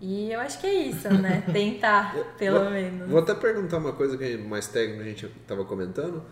E 0.01 0.31
eu 0.31 0.39
acho 0.39 0.59
que 0.59 0.67
é 0.67 0.73
isso, 0.73 1.09
né? 1.13 1.43
Tentar, 1.51 2.15
pelo 2.37 2.59
vou, 2.59 2.69
menos. 2.71 3.09
Vou 3.09 3.19
até 3.19 3.33
perguntar 3.33 3.77
uma 3.77 3.93
coisa 3.93 4.17
que 4.17 4.37
mais 4.37 4.67
técnica 4.67 5.03
a 5.03 5.05
gente 5.05 5.25
estava 5.25 5.65
comentando. 5.65 6.23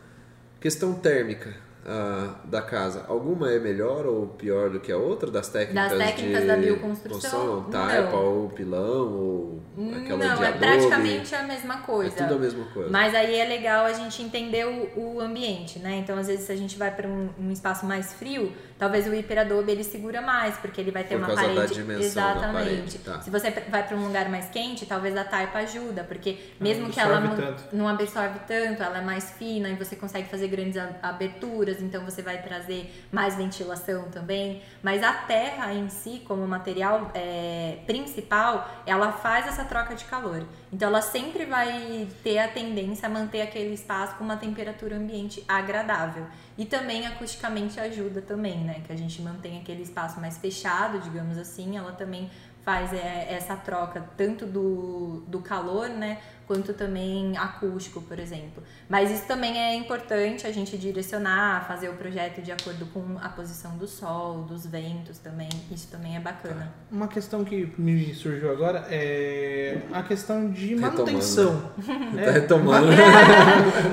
Questão 0.60 0.94
térmica 0.94 1.54
uh, 1.88 2.48
da 2.48 2.62
casa, 2.62 3.06
alguma 3.08 3.52
é 3.52 3.60
melhor 3.60 4.06
ou 4.06 4.28
pior 4.28 4.70
do 4.70 4.80
que 4.80 4.92
a 4.92 4.98
outra 4.98 5.32
das 5.32 5.48
técnicas? 5.48 5.92
Das 5.92 5.98
técnicas 5.98 6.42
de 6.42 6.48
da 6.48 6.56
bioconstrução? 6.58 7.64
Taipa 7.72 8.12
não. 8.12 8.26
ou 8.26 8.50
pilão 8.50 9.14
ou 9.14 9.64
aquela 9.96 10.26
Não, 10.26 10.38
de 10.38 10.44
é 10.44 10.52
praticamente 10.52 11.36
a 11.36 11.44
mesma 11.44 11.78
coisa. 11.78 12.14
É 12.14 12.24
tudo 12.24 12.36
a 12.36 12.40
mesma 12.40 12.66
coisa. 12.66 12.90
Mas 12.90 13.16
aí 13.16 13.36
é 13.36 13.46
legal 13.46 13.86
a 13.86 13.94
gente 13.94 14.22
entender 14.22 14.66
o, 14.66 15.16
o 15.16 15.22
ambiente, 15.22 15.80
né? 15.80 15.98
Então, 15.98 16.18
às 16.18 16.28
vezes, 16.28 16.46
se 16.46 16.52
a 16.52 16.56
gente 16.56 16.78
vai 16.78 16.94
para 16.94 17.08
um, 17.08 17.30
um, 17.40 17.52
espaço 17.52 17.86
mais 17.86 18.14
frio, 18.14 18.52
talvez 18.78 19.08
o 19.08 19.14
hiperadobe 19.14 19.72
ele 19.72 19.84
segura 19.84 20.22
mais, 20.22 20.58
porque 20.58 20.80
ele 20.80 20.92
vai 20.92 21.04
ter 21.04 21.18
Por 21.18 21.26
uma 21.26 21.36
parede. 21.36 21.82
Exatamente. 22.00 22.54
Parede, 22.54 22.98
tá. 23.00 23.22
Se 23.22 23.30
você 23.30 23.52
vai 23.52 23.86
para 23.86 23.96
um 23.96 24.06
lugar 24.06 24.30
mais 24.30 24.50
quente, 24.50 24.86
talvez 24.86 25.16
a 25.18 25.24
taipa 25.24 25.60
ajuda, 25.60 26.04
porque 26.04 26.38
mesmo 26.60 26.84
não 26.84 26.92
que 26.92 27.00
ela 27.00 27.22
tanto. 27.36 27.76
não 27.76 27.88
absorve 27.88 28.40
tanto, 28.48 28.84
ela 28.84 29.00
é 29.00 29.02
mais 29.02 29.32
fina 29.32 29.70
e 29.70 29.76
você 29.76 29.96
consegue 29.96 30.30
fazer 30.30 30.48
grandes 30.48 30.78
aberturas, 31.02 31.82
então 31.82 32.04
você 32.04 32.22
vai 32.22 32.42
trazer 32.42 32.94
mais 33.12 33.36
ventilação 33.36 34.10
também. 34.10 34.62
Mas 34.82 35.04
a 35.04 35.14
terra 35.14 35.74
em 35.74 35.90
si, 35.90 36.22
como 36.28 36.48
material 36.48 37.12
é, 37.14 37.80
principal, 37.86 38.70
ela 38.86 39.12
faz 39.12 39.48
essa 39.48 39.64
troca 39.64 39.96
de 39.96 40.06
calor. 40.06 40.44
Então 40.72 40.90
ela 40.90 41.02
sempre 41.02 41.46
vai 41.46 42.08
ter 42.24 42.40
a 42.40 42.48
tendência 42.48 43.08
a 43.08 43.10
manter 43.10 43.42
aquele 43.42 43.74
espaço 43.74 44.16
com 44.16 44.24
uma 44.24 44.38
temperatura 44.38 44.96
ambiente 44.96 45.44
agradável. 45.48 46.26
E 46.58 46.66
também 46.66 47.06
acusticamente 47.06 47.80
ajuda 47.80 48.22
também, 48.22 48.64
né? 48.68 48.82
Que 48.86 48.94
a 48.94 48.96
gente 48.96 49.22
mantém 49.22 49.60
aquele 49.60 49.82
espaço 49.82 50.20
mais 50.20 50.38
fechado, 50.38 51.00
digamos 51.00 51.38
assim, 51.38 51.78
ela 51.78 51.94
também 51.94 52.30
faz 52.68 52.92
é, 52.92 53.34
essa 53.34 53.56
troca 53.56 54.04
tanto 54.18 54.46
do, 54.46 55.24
do 55.26 55.40
calor, 55.40 55.88
né, 55.88 56.20
quanto 56.48 56.74
também 56.74 57.38
acústico, 57.38 58.02
por 58.02 58.18
exemplo. 58.18 58.64
Mas 58.88 59.12
isso 59.12 59.26
também 59.28 59.60
é 59.60 59.76
importante 59.76 60.48
a 60.48 60.52
gente 60.52 60.78
direcionar, 60.78 61.68
fazer 61.68 61.90
o 61.90 61.94
projeto 61.94 62.42
de 62.42 62.52
acordo 62.52 62.86
com 62.88 63.18
a 63.22 63.28
posição 63.28 63.78
do 63.78 63.86
sol, 63.86 64.44
dos 64.44 64.66
ventos 64.66 65.18
também. 65.20 65.50
Isso 65.70 65.90
também 65.90 66.16
é 66.16 66.20
bacana. 66.20 66.74
Uma 66.90 67.10
questão 67.10 67.44
que 67.44 67.74
me 67.78 68.14
surgiu 68.14 68.50
agora 68.50 68.86
é 68.90 69.82
a 69.92 70.02
questão 70.04 70.50
de 70.50 70.76
manutenção. 70.76 71.72
Né? 72.14 72.26
Tá 72.28 72.32
retomando. 72.32 72.88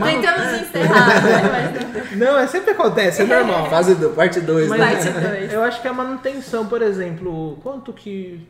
Tentamos 0.04 0.60
encerrar, 0.60 1.22
né? 1.22 1.80
Mas... 1.92 2.18
Não, 2.18 2.38
é 2.38 2.46
sempre 2.46 2.70
acontece, 2.70 3.22
é 3.22 3.24
normal. 3.24 3.68
Fase 3.68 3.94
do, 3.96 4.10
parte 4.10 4.40
2, 4.40 4.70
né? 4.70 4.78
Parte 4.78 5.10
2. 5.10 5.52
Eu 5.52 5.62
acho 5.62 5.82
que 5.82 5.88
a 5.88 5.92
manutenção, 5.92 6.66
por 6.66 6.82
exemplo, 6.82 7.58
quanto 7.62 7.92
que 7.92 8.46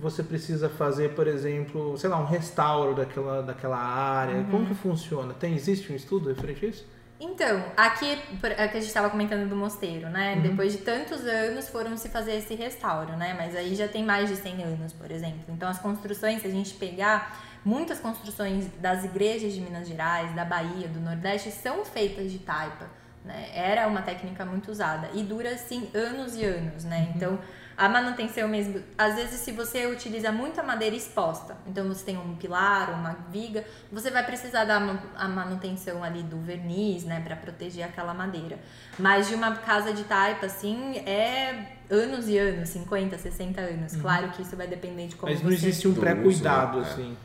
você 0.00 0.22
precisa 0.22 0.68
fazer, 0.68 1.14
por 1.14 1.26
exemplo, 1.26 1.96
sei 1.96 2.10
lá, 2.10 2.18
um 2.18 2.26
restauro 2.26 2.94
daquela, 2.94 3.42
daquela 3.42 3.78
área? 3.78 4.36
Uhum. 4.36 4.50
Como 4.50 4.66
que 4.66 4.74
funciona? 4.74 5.34
Tem, 5.34 5.54
existe 5.54 5.92
um 5.92 5.96
estudo 5.96 6.28
referente 6.28 6.64
a 6.64 6.68
isso? 6.68 6.86
Então, 7.20 7.64
aqui, 7.76 8.16
é 8.56 8.68
que 8.68 8.76
a 8.76 8.80
gente 8.80 8.86
estava 8.86 9.10
comentando 9.10 9.48
do 9.48 9.56
mosteiro, 9.56 10.08
né? 10.08 10.34
Uhum. 10.36 10.42
Depois 10.42 10.72
de 10.72 10.78
tantos 10.78 11.24
anos 11.24 11.68
foram 11.68 11.96
se 11.96 12.08
fazer 12.08 12.36
esse 12.36 12.54
restauro, 12.54 13.16
né? 13.16 13.34
Mas 13.36 13.56
aí 13.56 13.74
já 13.74 13.88
tem 13.88 14.04
mais 14.04 14.28
de 14.28 14.36
100 14.36 14.62
anos, 14.62 14.92
por 14.92 15.10
exemplo. 15.10 15.42
Então, 15.48 15.68
as 15.68 15.80
construções, 15.80 16.42
se 16.42 16.46
a 16.46 16.50
gente 16.50 16.74
pegar, 16.74 17.36
muitas 17.64 17.98
construções 17.98 18.68
das 18.80 19.04
igrejas 19.04 19.52
de 19.52 19.60
Minas 19.60 19.88
Gerais, 19.88 20.32
da 20.32 20.44
Bahia, 20.44 20.86
do 20.86 21.00
Nordeste, 21.00 21.50
são 21.50 21.84
feitas 21.84 22.30
de 22.30 22.38
taipa. 22.38 22.86
Né? 23.24 23.50
Era 23.52 23.88
uma 23.88 24.02
técnica 24.02 24.44
muito 24.44 24.70
usada 24.70 25.10
e 25.12 25.24
dura, 25.24 25.50
assim, 25.50 25.90
anos 25.92 26.36
e 26.36 26.44
anos, 26.44 26.84
né? 26.84 26.98
Uhum. 26.98 27.12
Então, 27.16 27.38
a 27.78 27.88
manutenção 27.88 28.48
mesmo, 28.48 28.82
às 28.98 29.14
vezes 29.14 29.38
se 29.38 29.52
você 29.52 29.86
utiliza 29.86 30.32
muita 30.32 30.64
madeira 30.64 30.96
exposta, 30.96 31.56
então 31.64 31.86
você 31.86 32.04
tem 32.04 32.18
um 32.18 32.34
pilar, 32.34 32.90
uma 32.90 33.16
viga, 33.30 33.64
você 33.92 34.10
vai 34.10 34.26
precisar 34.26 34.64
da 34.64 34.78
a 35.16 35.28
manutenção 35.28 36.02
ali 36.02 36.24
do 36.24 36.40
verniz, 36.40 37.04
né, 37.04 37.20
para 37.20 37.36
proteger 37.36 37.84
aquela 37.84 38.12
madeira. 38.12 38.58
Mas 38.98 39.28
de 39.28 39.36
uma 39.36 39.54
casa 39.54 39.92
de 39.92 40.02
taipa 40.02 40.46
assim, 40.46 40.96
é 41.06 41.76
anos 41.88 42.28
e 42.28 42.36
anos, 42.36 42.68
50, 42.70 43.16
60 43.16 43.60
anos. 43.60 43.92
Uhum. 43.92 44.00
Claro 44.00 44.30
que 44.30 44.42
isso 44.42 44.56
vai 44.56 44.66
depender 44.66 45.06
de 45.06 45.14
como 45.14 45.32
Mas 45.32 45.40
não 45.40 45.48
você... 45.48 45.54
existe 45.54 45.86
um 45.86 45.94
pré-cuidado 45.94 46.80
assim. 46.80 47.16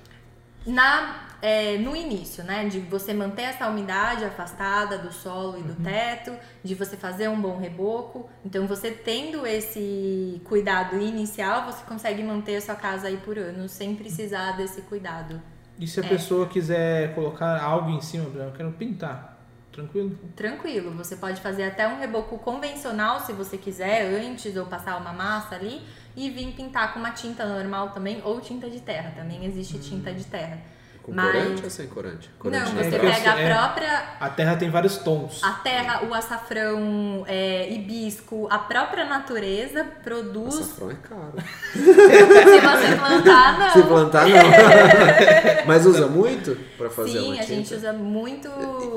Na 0.68 1.33
é, 1.44 1.78
no 1.78 1.94
início, 1.94 2.42
né? 2.42 2.70
De 2.70 2.80
você 2.80 3.14
manter 3.14 3.42
essa 3.42 3.68
umidade 3.68 4.24
afastada 4.24 4.98
do 4.98 5.12
solo 5.12 5.60
e 5.60 5.62
do 5.62 5.74
uhum. 5.74 5.84
teto, 5.84 6.32
de 6.64 6.74
você 6.74 6.96
fazer 6.96 7.28
um 7.28 7.40
bom 7.40 7.58
reboco. 7.58 8.30
Então, 8.46 8.66
você 8.66 8.92
tendo 8.92 9.46
esse 9.46 10.42
cuidado 10.46 10.98
inicial, 10.98 11.66
você 11.66 11.84
consegue 11.84 12.24
manter 12.24 12.56
a 12.56 12.62
sua 12.62 12.76
casa 12.76 13.08
aí 13.08 13.18
por 13.18 13.38
anos 13.38 13.74
sem 13.74 13.94
precisar 13.94 14.54
desse 14.54 14.84
cuidado. 14.84 15.42
E 15.78 15.86
se 15.86 16.00
a 16.00 16.06
é. 16.06 16.08
pessoa 16.08 16.48
quiser 16.48 17.14
colocar 17.14 17.62
algo 17.62 17.90
em 17.90 18.00
cima, 18.00 18.24
eu 18.34 18.54
quero 18.54 18.72
pintar, 18.72 19.38
tranquilo? 19.70 20.18
Tranquilo, 20.38 20.92
você 20.92 21.18
pode 21.18 21.42
fazer 21.42 21.64
até 21.64 21.86
um 21.86 22.00
reboco 22.00 22.38
convencional 22.38 23.20
se 23.20 23.34
você 23.34 23.58
quiser, 23.58 24.06
antes 24.16 24.56
ou 24.56 24.66
passar 24.66 24.96
uma 24.96 25.12
massa 25.12 25.56
ali 25.56 25.82
e 26.16 26.30
vir 26.30 26.54
pintar 26.54 26.94
com 26.94 27.00
uma 27.00 27.12
tinta 27.12 27.46
normal 27.46 27.90
também 27.90 28.22
ou 28.24 28.40
tinta 28.40 28.70
de 28.70 28.80
terra. 28.80 29.12
Também 29.14 29.44
existe 29.44 29.76
hum. 29.76 29.82
tinta 29.82 30.14
de 30.14 30.24
terra. 30.24 30.72
Com 31.04 31.12
Mas... 31.12 31.34
corante 31.34 31.64
ou 31.66 31.70
sem 31.70 31.88
corante? 31.88 32.30
corante 32.40 32.74
não, 32.74 32.82
você 32.82 32.98
pega 32.98 33.34
a 33.34 33.40
é, 33.40 33.54
própria. 33.54 34.04
A 34.22 34.30
terra 34.30 34.56
tem 34.56 34.70
vários 34.70 34.98
tons. 34.98 35.44
A 35.44 35.52
terra, 35.52 36.06
o 36.06 36.14
açafrão, 36.14 37.26
é, 37.28 37.70
hibisco, 37.74 38.48
a 38.50 38.58
própria 38.58 39.04
natureza 39.04 39.86
produz. 40.02 40.56
Açafrão 40.56 40.92
é 40.92 40.96
caro. 40.96 41.34
Se 41.74 41.82
você 41.82 42.96
plantar, 42.96 43.60
não. 43.60 43.70
Se 43.70 43.84
plantar, 43.84 44.28
não. 44.30 44.36
mas 45.68 45.86
usa 45.86 46.08
muito 46.08 46.58
para 46.78 46.90
fazer 46.90 47.20
Sim, 47.20 47.34
uma 47.34 47.34
tinta? 47.34 47.44
Sim, 47.46 47.54
a 47.54 47.58
gente 47.58 47.74
usa 47.76 47.92
muito 47.92 48.50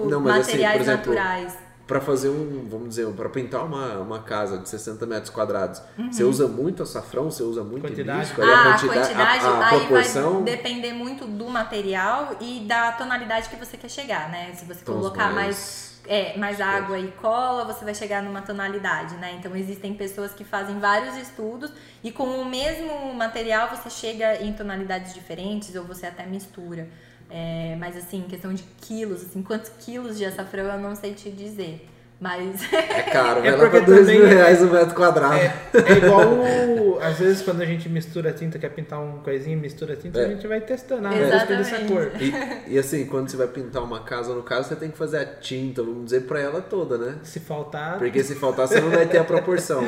não, 0.09 0.21
materiais 0.21 0.81
assim, 0.81 0.91
exemplo, 0.91 1.13
naturais 1.13 1.66
para 1.87 2.01
fazer 2.01 2.29
um, 2.29 2.67
vamos 2.69 2.89
dizer, 2.91 3.07
para 3.13 3.29
pintar 3.29 3.65
uma, 3.65 3.99
uma 3.99 4.19
casa 4.19 4.59
de 4.59 4.69
60 4.69 5.07
metros 5.07 5.31
quadrados, 5.31 5.81
uhum. 5.97 6.13
você 6.13 6.25
usa 6.25 6.49
muito 6.49 6.83
açafrão, 6.83 7.31
você 7.31 7.43
usa 7.43 7.63
muito 7.63 7.83
quantidade. 7.83 8.19
hibisco, 8.19 8.43
ah, 8.43 8.45
a 8.45 8.73
quantidade, 8.73 8.99
a, 8.99 9.03
quantidade 9.03 9.45
a, 9.45 9.49
a 9.49 9.69
aí 9.69 9.79
proporção... 9.81 10.33
vai 10.35 10.43
depender 10.43 10.93
muito 10.93 11.27
do 11.27 11.49
material 11.49 12.37
e 12.41 12.61
da 12.61 12.93
tonalidade 12.93 13.49
que 13.49 13.57
você 13.57 13.77
quer 13.77 13.91
chegar, 13.91 14.29
né? 14.31 14.53
Se 14.55 14.65
você 14.65 14.85
colocar 14.85 15.33
mais, 15.33 15.35
mais 15.35 15.97
é, 16.09 16.37
mais 16.37 16.61
água 16.61 16.99
e 16.99 17.09
cola, 17.13 17.65
você 17.65 17.85
vai 17.85 17.95
chegar 17.95 18.23
numa 18.23 18.43
tonalidade, 18.43 19.17
né? 19.17 19.37
Então 19.39 19.55
existem 19.57 19.95
pessoas 19.95 20.33
que 20.33 20.45
fazem 20.45 20.79
vários 20.79 21.17
estudos 21.17 21.71
e 22.03 22.11
com 22.11 22.25
o 22.25 22.45
mesmo 22.45 23.15
material 23.15 23.69
você 23.71 23.91
chega 23.91 24.43
em 24.43 24.53
tonalidades 24.53 25.13
diferentes 25.15 25.75
ou 25.75 25.85
você 25.85 26.07
até 26.07 26.25
mistura. 26.27 26.89
É, 27.29 27.77
mas 27.79 27.97
assim, 27.97 28.23
questão 28.23 28.53
de 28.55 28.63
quilos, 28.81 29.23
assim, 29.23 29.43
quantos 29.43 29.71
quilos 29.81 30.17
de 30.17 30.25
açafrão 30.25 30.65
eu 30.65 30.79
não 30.79 30.95
sei 30.95 31.15
te 31.15 31.31
dizer. 31.31 31.89
Mas. 32.19 32.63
É 32.73 33.03
caro, 33.03 33.41
vai 33.43 33.51
é 33.51 33.57
lá 33.57 33.69
pra 33.69 33.81
dois 33.81 34.07
mil 34.07 34.27
reais 34.27 34.63
o 34.63 34.67
metro 34.71 34.95
quadrado. 34.95 35.35
É, 35.35 35.55
é 35.75 35.99
igual, 35.99 36.33
o, 36.33 36.99
às 36.99 37.19
vezes, 37.19 37.43
quando 37.43 37.61
a 37.61 37.67
gente 37.67 37.89
mistura 37.91 38.33
tinta, 38.33 38.59
quer 38.59 38.71
pintar 38.71 39.01
um 39.01 39.19
coisinho, 39.19 39.59
mistura 39.59 39.97
tinta, 39.97 40.21
é. 40.21 40.25
a 40.25 40.29
gente 40.29 40.47
vai 40.47 40.61
testando, 40.63 41.07
ah, 41.07 41.11
dessa 41.11 41.79
cor. 41.85 42.11
E, 42.19 42.73
e, 42.75 42.79
assim, 42.79 43.05
quando 43.05 43.29
você 43.29 43.37
vai 43.37 43.49
pintar 43.49 43.83
uma 43.83 44.01
casa, 44.01 44.35
no 44.35 44.43
caso, 44.43 44.69
você 44.69 44.77
tem 44.77 44.91
que 44.91 44.97
fazer 44.97 45.19
a 45.19 45.27
tinta, 45.27 45.83
vamos 45.83 46.07
dizer, 46.07 46.23
pra 46.23 46.41
ela 46.41 46.63
toda, 46.63 46.97
né? 46.97 47.19
Se 47.23 47.39
faltar. 47.39 47.99
Porque 47.99 48.25
se 48.25 48.35
faltar, 48.35 48.67
você 48.67 48.81
não 48.81 48.91
vai 48.91 49.07
ter 49.07 49.19
a 49.19 49.25
proporção. 49.25 49.87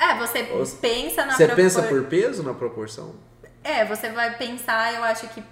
É, 0.00 0.18
você 0.18 0.48
Ou, 0.52 0.66
pensa 0.80 1.26
na 1.26 1.32
Você 1.32 1.46
propor... 1.46 1.62
pensa 1.62 1.82
por 1.82 2.04
peso 2.04 2.42
na 2.42 2.54
proporção? 2.54 3.14
É, 3.62 3.84
você 3.84 4.08
vai 4.08 4.38
pensar, 4.38 4.94
eu 4.94 5.04
acho 5.04 5.28
que 5.28 5.42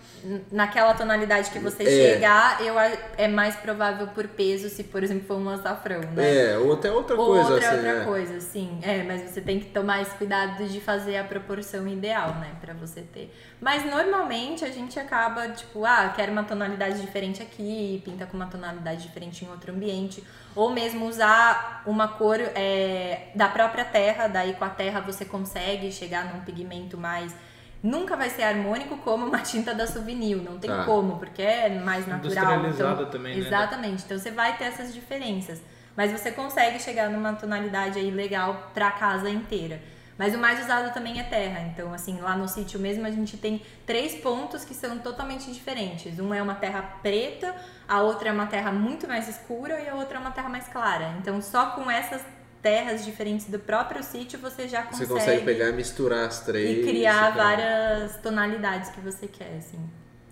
naquela 0.51 0.95
tonalidade 0.95 1.51
que 1.51 1.59
você 1.59 1.83
é. 1.83 1.87
chegar, 1.87 2.65
eu, 2.65 2.75
é 3.19 3.29
mais 3.29 3.55
provável 3.57 4.07
por 4.09 4.27
peso 4.29 4.71
se, 4.71 4.83
por 4.85 5.03
exemplo, 5.03 5.27
for 5.27 5.37
um 5.37 5.49
açafrão, 5.51 6.01
né? 6.13 6.53
É, 6.53 6.59
ou 6.59 6.73
até 6.73 6.91
outra 6.91 7.15
coisa. 7.15 7.53
Outra, 7.53 7.69
assim, 7.69 7.77
outra 7.77 7.91
é. 7.91 8.05
coisa, 8.05 8.41
sim. 8.41 8.79
É, 8.81 9.03
mas 9.03 9.31
você 9.31 9.43
tem 9.43 9.61
que 9.61 9.67
tomar 9.67 10.01
esse 10.01 10.15
cuidado 10.17 10.67
de 10.67 10.81
fazer 10.81 11.19
a 11.19 11.25
proporção 11.25 11.87
ideal, 11.87 12.35
né? 12.37 12.53
Pra 12.63 12.73
você 12.73 13.03
ter. 13.03 13.31
Mas 13.61 13.85
normalmente 13.85 14.65
a 14.65 14.71
gente 14.71 14.99
acaba, 14.99 15.47
tipo, 15.49 15.85
ah, 15.85 16.11
quero 16.17 16.33
uma 16.33 16.45
tonalidade 16.45 17.03
diferente 17.03 17.43
aqui, 17.43 18.01
pinta 18.07 18.25
com 18.25 18.39
uma 18.39 18.47
tonalidade 18.47 19.03
diferente 19.03 19.45
em 19.45 19.51
outro 19.51 19.71
ambiente. 19.71 20.25
Ou 20.57 20.71
mesmo 20.71 21.07
usar 21.07 21.83
uma 21.85 22.09
cor 22.09 22.41
é, 22.41 23.29
da 23.35 23.49
própria 23.49 23.85
terra, 23.85 24.29
daí 24.29 24.55
com 24.55 24.65
a 24.65 24.71
terra 24.71 25.01
você 25.01 25.27
consegue 25.27 25.93
chegar 25.93 26.35
num 26.35 26.41
pigmento 26.41 26.97
mais 26.97 27.35
nunca 27.83 28.17
vai 28.17 28.31
ser 28.31 28.43
harmônico 28.43 28.97
como 28.99 29.27
uma 29.27 29.39
tinta 29.41 29.75
da 29.75 29.87
Souvenir, 29.87 30.37
não 30.37 30.59
tem 30.59 30.71
tá. 30.71 30.85
como, 30.85 31.19
porque 31.19 31.43
é 31.43 31.69
mais 31.71 32.07
natural. 32.07 32.67
Então, 32.67 33.07
também, 33.07 33.39
né? 33.39 33.47
Exatamente. 33.47 34.05
Então 34.05 34.19
você 34.19 34.31
vai 34.31 34.57
ter 34.57 34.65
essas 34.65 34.93
diferenças, 34.93 35.61
mas 35.97 36.13
você 36.13 36.31
consegue 36.31 36.79
chegar 36.79 37.11
numa 37.11 37.33
tonalidade 37.35 37.99
aí 37.99 38.11
legal 38.11 38.71
para 38.75 38.89
a 38.89 38.93
casa 38.93 39.31
inteira. 39.31 39.81
Mas 40.19 40.35
o 40.35 40.39
mais 40.39 40.61
usado 40.61 40.93
também 40.93 41.21
é 41.21 41.23
terra. 41.23 41.61
Então, 41.61 41.95
assim, 41.95 42.21
lá 42.21 42.37
no 42.37 42.49
sítio 42.49 42.81
mesmo 42.81 43.07
a 43.07 43.11
gente 43.11 43.37
tem 43.37 43.63
três 43.87 44.17
pontos 44.17 44.65
que 44.65 44.75
são 44.75 44.99
totalmente 44.99 45.53
diferentes. 45.53 46.19
Uma 46.19 46.37
é 46.37 46.43
uma 46.43 46.57
terra 46.57 46.83
preta, 47.01 47.55
a 47.87 48.03
outra 48.03 48.31
é 48.31 48.33
uma 48.33 48.47
terra 48.47 48.73
muito 48.73 49.07
mais 49.07 49.29
escura 49.29 49.81
e 49.81 49.89
a 49.89 49.95
outra 49.95 50.19
é 50.19 50.21
uma 50.21 50.33
terra 50.33 50.49
mais 50.49 50.67
clara. 50.67 51.15
Então, 51.21 51.41
só 51.41 51.67
com 51.67 51.89
essas 51.89 52.21
terras 52.63 53.05
diferentes 53.05 53.47
do 53.47 53.59
próprio 53.59 54.03
sítio 54.03 54.39
você 54.39 54.67
já 54.69 54.83
consegue, 54.83 55.07
Você 55.07 55.13
consegue 55.15 55.45
pegar 55.45 55.69
e 55.69 55.73
misturar 55.73 56.27
as 56.27 56.41
três. 56.41 56.79
e 56.79 56.83
criar 56.89 57.31
várias 57.35 58.17
tonalidades 58.19 58.91
que 58.91 59.01
você 59.01 59.27
quer, 59.27 59.57
assim. 59.59 59.79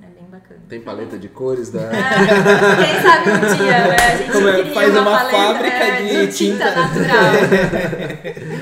É 0.03 0.07
bem 0.21 0.29
bacana. 0.31 0.61
Tem 0.69 0.81
paleta 0.81 1.19
de 1.19 1.29
cores 1.29 1.71
da. 1.71 1.81
Quem 1.89 3.01
sabe 3.03 3.31
um 3.31 3.57
dia, 3.57 3.89
né? 3.89 3.97
A 3.97 4.17
gente 4.17 4.31
Como 4.33 4.49
é, 4.49 4.61
cria 4.61 4.75
faz 4.75 4.91
uma, 4.91 5.01
uma 5.01 5.11
paleta, 5.19 5.37
fábrica 5.37 5.77
é, 5.85 6.01
de 6.27 6.33
tinta, 6.33 6.65
tinta. 6.67 6.75
natural. 6.75 7.33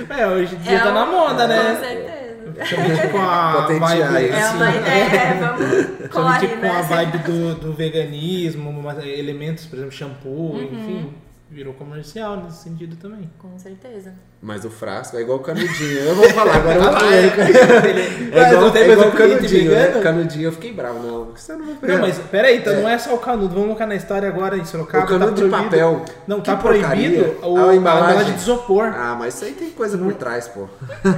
É, 0.18 0.26
hoje 0.28 0.54
em 0.54 0.58
dia 0.58 0.72
É 0.78 0.80
tá 0.80 0.90
um- 0.90 0.94
na 0.94 1.06
moda, 1.06 1.42
Com 1.42 1.48
né? 1.48 1.76
certeza. 1.80 2.24
Principalmente 2.54 3.08
com 3.08 3.18
a 3.18 3.52
Patentear 3.52 4.12
vibe, 4.12 4.24
isso. 4.28 4.34
É 4.36 4.42
assim, 4.42 4.56
uma 4.56 4.70
ideia, 4.76 5.34
vamos 5.40 5.86
Principalmente 5.86 6.46
corre, 6.46 6.54
com 6.56 6.60
né? 6.62 6.70
a 6.70 6.82
vibe 6.82 7.18
do, 7.18 7.54
do 7.56 7.72
veganismo, 7.72 8.72
mas 8.82 8.98
elementos, 9.04 9.66
por 9.66 9.76
exemplo, 9.76 9.92
shampoo, 9.92 10.62
enfim, 10.62 11.14
virou 11.54 11.72
comercial 11.74 12.36
nesse 12.42 12.64
sentido 12.64 12.96
também. 12.96 13.30
Com 13.38 13.56
certeza. 13.58 14.12
Mas 14.42 14.64
o 14.64 14.70
frasco 14.70 15.16
é 15.16 15.22
igual 15.22 15.38
o 15.38 15.40
canudinho. 15.42 15.98
Eu 16.00 16.14
vou 16.14 16.28
falar, 16.30 16.56
agora 16.56 16.74
eu 16.76 16.82
vou 16.82 16.92
falar. 16.92 17.12
Ele- 17.16 18.30
É 18.30 18.40
Mas 18.40 18.48
igual, 18.48 18.64
não 18.64 18.70
tem 18.72 18.82
é 18.82 18.90
igual 18.92 19.10
cliente 19.12 19.36
canudinho, 19.38 19.70
né? 19.70 19.86
Canudinho 20.02 20.44
eu 20.44 20.52
fiquei 20.52 20.72
bravo. 20.72 20.98
Não, 21.02 21.24
você 21.34 21.52
não 21.56 21.64
vai 21.66 21.74
pegar. 21.76 21.94
Não, 21.94 22.00
mas 22.02 22.18
peraí, 22.18 22.58
então 22.58 22.74
não 22.82 22.88
é 22.88 22.98
só 22.98 23.14
o 23.14 23.18
canudo. 23.18 23.48
Vamos 23.54 23.64
colocar 23.68 23.86
na 23.86 23.94
história 23.94 24.28
agora 24.28 24.58
em 24.58 24.64
Sorocaba. 24.66 25.04
O 25.04 25.08
canudo 25.08 25.26
tá 25.26 25.32
de 25.34 25.40
proibido. 25.48 25.64
papel. 25.64 26.04
Não, 26.26 26.40
Que 26.40 26.46
tá 26.50 26.56
porcaria. 26.56 27.10
proibido 27.10 27.46
o, 27.46 27.56
A 27.56 27.70
a 27.70 27.74
embalagem. 27.76 28.10
embalagem 28.10 28.34
de 28.34 28.40
isopor. 28.40 28.84
Ah, 28.94 29.16
mas 29.18 29.34
isso 29.34 29.44
aí 29.46 29.52
tem 29.52 29.70
coisa 29.70 29.96
por 29.96 30.12
trás, 30.14 30.48
pô. 30.48 30.68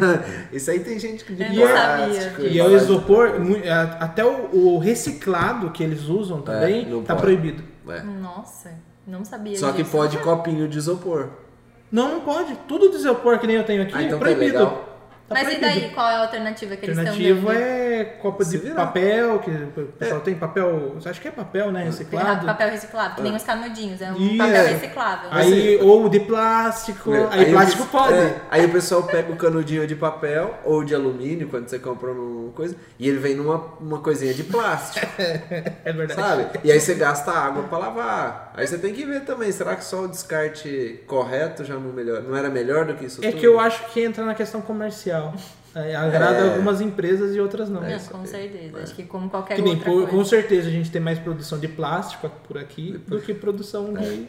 isso 0.52 0.70
aí 0.70 0.80
tem 0.80 0.98
gente 0.98 1.24
que 1.24 1.34
de 1.34 1.42
Eu 1.42 1.48
não 1.66 1.72
plástico, 1.74 2.30
sabia. 2.36 2.48
E 2.48 2.58
é 2.58 2.64
o 2.64 2.76
isopor, 2.76 3.30
a- 3.70 4.04
até 4.04 4.24
o, 4.24 4.50
o 4.52 4.78
reciclado 4.78 5.70
que 5.70 5.82
eles 5.82 6.02
usam 6.04 6.42
também, 6.42 6.86
não 6.86 7.02
tá 7.02 7.14
pode. 7.14 7.22
proibido. 7.26 7.62
É. 7.88 8.02
Nossa, 8.02 8.70
não 9.06 9.24
sabia 9.24 9.56
Só 9.58 9.70
que 9.72 9.82
disso. 9.82 9.90
pode 9.96 10.18
copinho 10.18 10.68
de 10.68 10.78
isopor. 10.78 11.28
Não, 11.90 12.10
não 12.10 12.20
pode. 12.20 12.54
Tudo 12.68 12.90
de 12.90 12.96
isopor 12.96 13.38
que 13.38 13.46
nem 13.46 13.56
eu 13.56 13.64
tenho 13.64 13.82
aqui 13.82 13.92
Ah, 13.94 14.02
então 14.02 14.16
é 14.16 14.20
tá 14.20 14.24
proibido. 14.24 14.52
legal. 14.58 14.95
Tá 15.28 15.35
Mas 15.35 15.53
e 15.53 15.61
daí, 15.61 15.90
qual 15.90 16.09
é 16.09 16.15
a 16.15 16.20
alternativa 16.20 16.77
que 16.77 16.86
eles 16.86 16.97
estão 16.98 17.16
dando? 17.19 17.51
é 17.53 18.05
copo 18.23 18.44
Se 18.44 18.59
de 18.59 18.70
papel, 18.70 19.39
que 19.40 19.51
o 19.51 19.86
pessoal 19.98 20.20
tem 20.20 20.36
papel, 20.36 20.97
acho 21.05 21.20
que 21.20 21.27
é 21.27 21.31
papel, 21.32 21.73
né, 21.73 21.81
Ah, 21.81 21.85
reciclado. 21.86 22.47
papel 22.47 22.70
reciclável, 22.70 23.16
que 23.16 23.23
nem 23.23 23.35
os 23.35 23.43
canudinhos, 23.43 24.01
é 24.01 24.12
um 24.12 24.16
E 24.16 24.39
papel 24.39 24.55
é. 24.55 24.66
reciclável. 24.69 25.28
Aí, 25.32 25.78
ou 25.82 26.09
de 26.09 26.20
plástico, 26.20 27.11
aí, 27.32 27.47
o 27.48 27.51
plástico 27.51 27.85
pe- 27.86 27.90
pode. 27.90 28.12
é, 28.15 28.36
aí 28.48 28.65
o 28.66 28.69
pessoal 28.73 29.03
pega 29.03 29.32
o 29.32 29.36
canudinho 29.36 29.85
de 29.85 29.97
papel 29.97 30.55
ou 30.65 30.85
de 30.85 30.94
alumínio, 30.94 31.48
quando 31.48 31.69
você 31.69 31.78
comprou 31.81 32.15
numa 32.15 32.53
coisa, 32.53 32.77
e 32.97 33.09
ele 33.09 33.19
vem 33.19 33.35
numa 33.35 33.57
uma 33.81 33.98
coisinha 33.98 34.32
de 34.32 34.44
plástico, 34.44 35.05
É 35.85 35.93
verdade. 35.93 36.20
sabe? 36.20 36.47
E 36.62 36.70
aí 36.70 36.78
você 36.78 36.94
gasta 36.94 37.32
água 37.32 37.65
pra 37.65 37.78
lavar. 37.78 38.53
Aí 38.55 38.65
você 38.66 38.78
tem 38.78 38.93
que 38.94 39.05
ver 39.05 39.20
também, 39.24 39.51
será 39.51 39.74
que 39.74 39.85
só 39.85 40.03
o 40.03 40.09
descarte 40.09 41.01
correto 41.07 41.65
já 41.65 41.74
não, 41.74 41.93
melhor, 41.93 42.23
não 42.23 42.36
era 42.36 42.48
melhor 42.48 42.85
do 42.85 42.94
que 42.94 43.07
isso 43.07 43.20
É 43.24 43.31
tudo? 43.31 43.40
que 43.40 43.47
eu 43.47 43.59
acho 43.59 43.86
que 43.93 44.01
entra 44.03 44.24
na 44.24 44.35
questão 44.35 44.61
comercial. 44.61 45.15
É, 45.74 45.94
agrada 45.94 46.38
É. 46.38 46.48
algumas 46.55 46.80
empresas 46.80 47.34
e 47.36 47.40
outras 47.40 47.68
não. 47.68 47.82
Não, 47.82 47.88
isso 47.90 48.10
com 48.10 48.24
certeza. 48.24 48.78
Acho 48.82 48.94
que 48.94 49.02
como 49.05 49.28
qualquer 49.28 49.56
Que 49.56 49.62
nem, 49.62 49.74
outra 49.74 49.84
por- 49.90 49.94
coisa. 50.02 50.10
com 50.10 50.24
certeza 50.24 50.68
a 50.68 50.72
gente 50.72 50.90
tem 50.90 51.01
mais 51.02 51.18
produção 51.18 51.59
de 51.59 51.68
plástico 51.68 52.30
por 52.48 52.56
aqui 52.56 52.97
do 53.06 53.20
que 53.20 53.34
produção 53.34 53.93
de. 53.93 54.26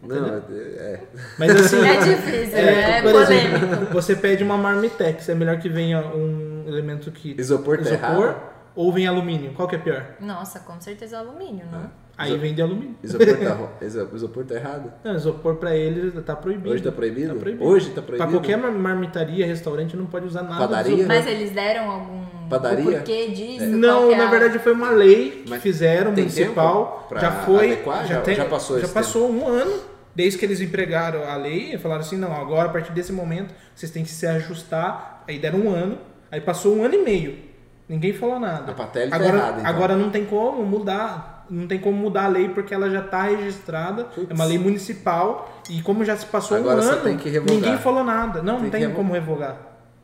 Não, 0.00 0.26
é, 0.50 1.00
Mas 1.36 1.50
assim. 1.56 1.78
É 1.84 1.96
difícil, 1.98 2.52
né? 2.56 2.98
É 2.98 3.02
por 3.02 3.10
polêmico. 3.10 3.56
exemplo, 3.56 3.86
você 3.92 4.14
pede 4.14 4.44
uma 4.44 4.56
marmitex, 4.56 5.28
é 5.28 5.34
melhor 5.34 5.58
que 5.58 5.68
venha 5.68 6.00
um 6.14 6.64
elemento 6.68 7.10
que. 7.10 7.34
Isopor 7.36 7.82
tá 7.82 7.90
errado? 7.90 8.36
ou 8.76 8.92
vem 8.92 9.08
alumínio? 9.08 9.52
Qual 9.54 9.66
que 9.66 9.74
é 9.74 9.78
pior? 9.78 10.04
Nossa, 10.20 10.60
com 10.60 10.80
certeza 10.80 11.18
alumínio, 11.18 11.66
não? 11.72 11.90
Aí 12.18 12.36
vem 12.36 12.52
de 12.52 12.60
alumínio. 12.60 12.96
isopor, 13.02 13.26
tá, 13.26 13.68
isopor 14.14 14.44
tá 14.44 14.54
errado? 14.56 14.92
Não, 15.04 15.14
isopor 15.14 15.54
pra 15.54 15.74
eles 15.76 16.12
tá 16.24 16.34
proibido. 16.34 16.70
Hoje 16.70 16.82
tá 16.82 16.90
proibido? 16.90 17.34
Tá 17.34 17.40
proibido. 17.40 17.64
Hoje 17.64 17.90
tá 17.90 18.02
proibido? 18.02 18.16
Pra 18.16 18.26
qualquer 18.26 18.56
mar- 18.58 18.72
marmitaria, 18.72 19.46
restaurante, 19.46 19.96
não 19.96 20.06
pode 20.06 20.26
usar 20.26 20.42
nada 20.42 20.66
Padaria? 20.66 20.94
isopor. 20.94 21.08
Mas 21.08 21.26
eles 21.28 21.50
deram 21.52 21.90
algum 21.90 22.24
Padaria? 22.50 22.84
porquê 22.98 23.28
disso? 23.28 23.58
Qual 23.58 23.68
Não, 23.70 24.12
é 24.12 24.16
na 24.16 24.26
a- 24.26 24.30
verdade 24.30 24.58
foi 24.58 24.72
uma 24.72 24.90
lei 24.90 25.42
que 25.44 25.50
Mas 25.50 25.62
fizeram, 25.62 26.12
tem 26.12 26.24
municipal. 26.24 26.84
tempo 26.96 27.08
pra 27.08 27.20
Já 27.20 27.30
foi. 27.30 27.72
adequar? 27.72 28.06
Já- 28.06 28.20
tem- 28.20 28.34
já 28.34 28.44
passou 28.46 28.78
Já 28.78 28.84
esse 28.84 28.92
passou 28.92 29.30
um 29.30 29.46
ano 29.46 29.74
desde 30.14 30.38
que 30.38 30.44
eles 30.44 30.60
empregaram 30.60 31.22
a 31.22 31.36
lei 31.36 31.74
e 31.74 31.78
falaram 31.78 32.00
assim: 32.00 32.16
não, 32.16 32.32
agora 32.34 32.68
a 32.68 32.72
partir 32.72 32.90
desse 32.92 33.12
momento 33.12 33.54
vocês 33.76 33.92
têm 33.92 34.02
que 34.02 34.10
se 34.10 34.26
ajustar. 34.26 35.22
Aí 35.28 35.38
deram 35.38 35.60
um 35.60 35.70
ano, 35.70 35.98
aí 36.32 36.40
passou 36.40 36.74
um 36.76 36.82
ano 36.84 36.94
e 36.94 36.98
meio. 37.04 37.46
Ninguém 37.88 38.12
falou 38.12 38.38
nada. 38.38 38.72
A 38.72 38.74
Patelli 38.74 39.08
tá 39.10 39.16
agora, 39.16 39.36
errada, 39.36 39.60
então. 39.60 39.70
agora 39.70 39.96
não 39.96 40.10
tem 40.10 40.24
como 40.26 40.62
mudar. 40.64 41.37
Não 41.50 41.66
tem 41.66 41.78
como 41.78 41.96
mudar 41.96 42.24
a 42.24 42.28
lei 42.28 42.48
porque 42.50 42.74
ela 42.74 42.90
já 42.90 43.00
está 43.00 43.22
registrada. 43.22 44.04
Putz. 44.04 44.30
É 44.30 44.34
uma 44.34 44.44
lei 44.44 44.58
municipal. 44.58 45.62
E 45.70 45.80
como 45.82 46.04
já 46.04 46.16
se 46.16 46.26
passou 46.26 46.56
Agora 46.56 46.80
um 46.80 46.84
ano, 46.84 47.02
tem 47.02 47.16
que 47.16 47.28
revogar. 47.28 47.54
ninguém 47.54 47.78
falou 47.78 48.04
nada. 48.04 48.42
Não, 48.42 48.54
não 48.54 48.60
Tem 48.62 48.70
tem 48.70 48.80
que 48.80 48.86
revo- 48.86 48.96
como 48.96 49.12
revogar. 49.12 49.56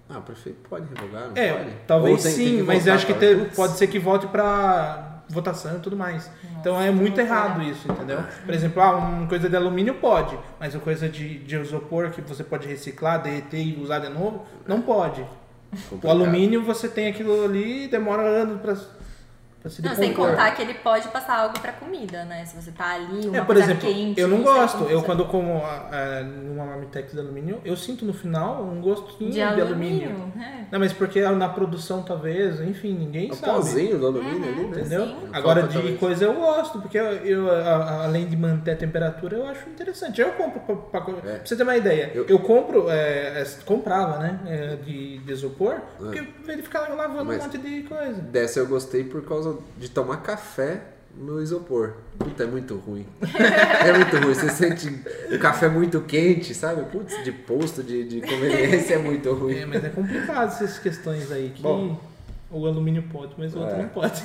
Ah, 0.09 0.19
o 0.19 0.23
prefeito 0.23 0.59
pode 0.69 0.87
revogar, 0.95 1.29
não 1.29 1.33
É, 1.37 1.53
pode? 1.53 1.71
talvez 1.87 2.23
tem- 2.23 2.35
tem 2.35 2.45
sim, 2.47 2.57
que 2.59 2.63
mas 2.63 2.79
votar, 2.81 2.95
acho 2.97 3.07
que 3.07 3.15
ter- 3.15 3.51
pode 3.55 3.73
ser 3.79 3.87
que 3.87 3.99
volte 3.99 4.27
pra 4.27 5.23
votação 5.31 5.77
e 5.77 5.81
tudo 5.81 5.97
mais. 5.97 6.31
então 6.61 6.79
é 6.81 6.91
muito 6.91 7.19
errado 7.19 7.63
isso, 7.63 7.91
entendeu? 7.91 8.19
Por 8.45 8.53
exemplo, 8.55 8.83
ah, 8.83 8.97
uma 8.97 9.27
coisa 9.27 9.49
de 9.49 9.57
alumínio 9.57 9.95
pode, 9.95 10.39
mas 10.61 10.75
uma 10.75 10.83
coisa 10.83 11.09
de, 11.09 11.39
de 11.39 11.57
isopor 11.57 12.11
que 12.11 12.21
você 12.21 12.45
pode 12.45 12.69
reciclar, 12.69 13.23
derreter 13.23 13.59
e 13.67 13.81
usar 13.83 13.99
de 14.01 14.11
novo, 14.11 14.45
não 14.69 14.83
pode. 14.83 15.25
O 16.03 16.09
alumínio 16.11 16.63
você 16.63 16.87
tem 16.87 17.09
aquilo 17.09 17.43
ali 17.45 17.85
e 17.85 17.89
demora 17.89 18.23
anos 18.23 18.61
pra 18.61 18.77
se 19.71 19.83
Não, 19.83 19.95
sem 19.95 20.13
contar 20.13 20.51
que 20.53 20.63
ele 20.63 20.75
pode 20.75 21.09
passar 21.09 21.39
algo 21.41 21.59
pra 21.59 21.73
comida, 21.73 22.25
né? 22.25 22.45
Se 22.45 22.55
você 22.55 22.71
tá 22.71 22.95
ali, 22.95 23.27
uma 23.29 23.37
É, 23.39 23.41
por 23.41 23.47
coisa 23.55 23.63
exemplo, 23.63 23.89
quente. 23.89 24.21
eu 24.21 24.29
não 24.29 24.43
gosto. 24.43 24.85
Eu 24.85 25.03
quando 25.03 25.25
como 25.27 25.63
ah, 25.65 26.23
numa 26.23 26.65
marmitex 26.67 27.13
de 27.13 27.19
alumínio, 27.19 27.61
eu 27.65 27.77
sinto 27.77 28.05
no 28.05 28.13
final 28.13 28.63
um 28.63 28.81
gostinho 28.81 29.31
De 29.31 29.37
de, 29.37 29.43
alumínio. 29.43 30.09
alumínio. 30.11 30.33
é. 30.43 30.65
Não, 30.71 30.79
mas 30.79 30.93
porque 30.93 31.21
na 31.23 31.49
produção 31.49 32.03
talvez, 32.03 32.61
enfim, 32.61 32.93
ninguém 32.95 33.31
O 33.31 33.35
sabe. 33.35 33.53
pozinho 33.55 33.99
do 33.99 34.07
alumínio 34.07 34.43
ali, 34.49 34.55
né? 34.57 34.63
Uhum. 34.63 34.69
Entendeu? 34.71 35.07
Sim. 35.07 35.17
Agora 35.33 35.61
Falta 35.61 35.67
de 35.69 35.75
talvez. 35.75 36.01
coisa 36.01 36.25
eu 36.25 36.35
gosto, 36.35 36.81
porque 36.81 36.99
eu, 36.99 37.05
eu, 37.25 37.51
a- 37.51 37.55
a- 37.61 38.05
além 38.05 38.27
de 38.27 38.37
manter 38.37 38.73
a 38.73 38.77
temperatura, 38.77 39.37
eu 39.37 39.47
acho 39.47 39.69
interessante. 39.69 40.21
Eu 40.21 40.31
compro 40.33 40.61
pra, 40.61 40.77
pra, 40.77 41.01
pra 41.15 41.31
É. 41.31 41.41
você 41.45 41.57
ter 41.57 41.63
uma 41.63 41.77
ideia. 41.77 42.11
Eu- 42.15 42.27
Eu, 42.29 42.39
compro, 42.39 42.89
é, 42.91 43.41
é, 43.41 43.47
comprava, 43.65 44.19
né? 44.19 44.41
é, 44.47 44.77
de, 44.77 45.19
de 45.19 45.33
isopor, 45.33 45.77
porque 45.99 46.21
de 46.23 46.63
ficar 46.63 46.89
lavando 46.95 47.25
Mas- 47.27 47.41
um 47.41 47.45
monte 47.45 47.59
de 47.59 47.83
coisa. 47.85 48.21
Dessa 48.21 48.59
eu 48.61 48.67
gostei 48.67 49.05
por 49.05 49.25
causa 49.25 49.54
de 49.79 49.89
tomar 49.91 50.19
café 50.19 50.81
no 51.17 51.41
isopor. 51.41 51.95
Puta, 52.19 52.43
é 52.43 52.47
muito 52.47 52.75
ruim. 52.77 53.07
é 53.85 53.93
muito 53.93 54.17
ruim. 54.17 54.35
Você 54.35 54.49
sente 54.51 54.89
o 55.33 55.39
café 55.39 55.69
muito 55.69 56.01
quente, 56.01 56.55
sabe? 56.55 56.83
Putz, 56.91 57.23
de 57.25 57.31
posto, 57.33 57.83
de, 57.83 58.05
de 58.05 58.21
conveniência 58.21 58.95
é 58.95 58.99
muito 58.99 59.33
ruim. 59.33 59.59
É, 59.59 59.67
mas 59.67 59.85
é 59.85 59.89
complicado 59.91 60.49
essas 60.49 60.79
questões 60.79 61.31
aí 61.31 61.53
que 61.55 61.63
Bom. 61.63 62.01
o 62.51 62.67
alumínio 62.67 63.05
pode, 63.13 63.35
mas 63.39 63.55
o 63.55 63.61
outro 63.61 63.77
É. 63.77 63.83
não 63.83 63.89
pode. 63.91 64.23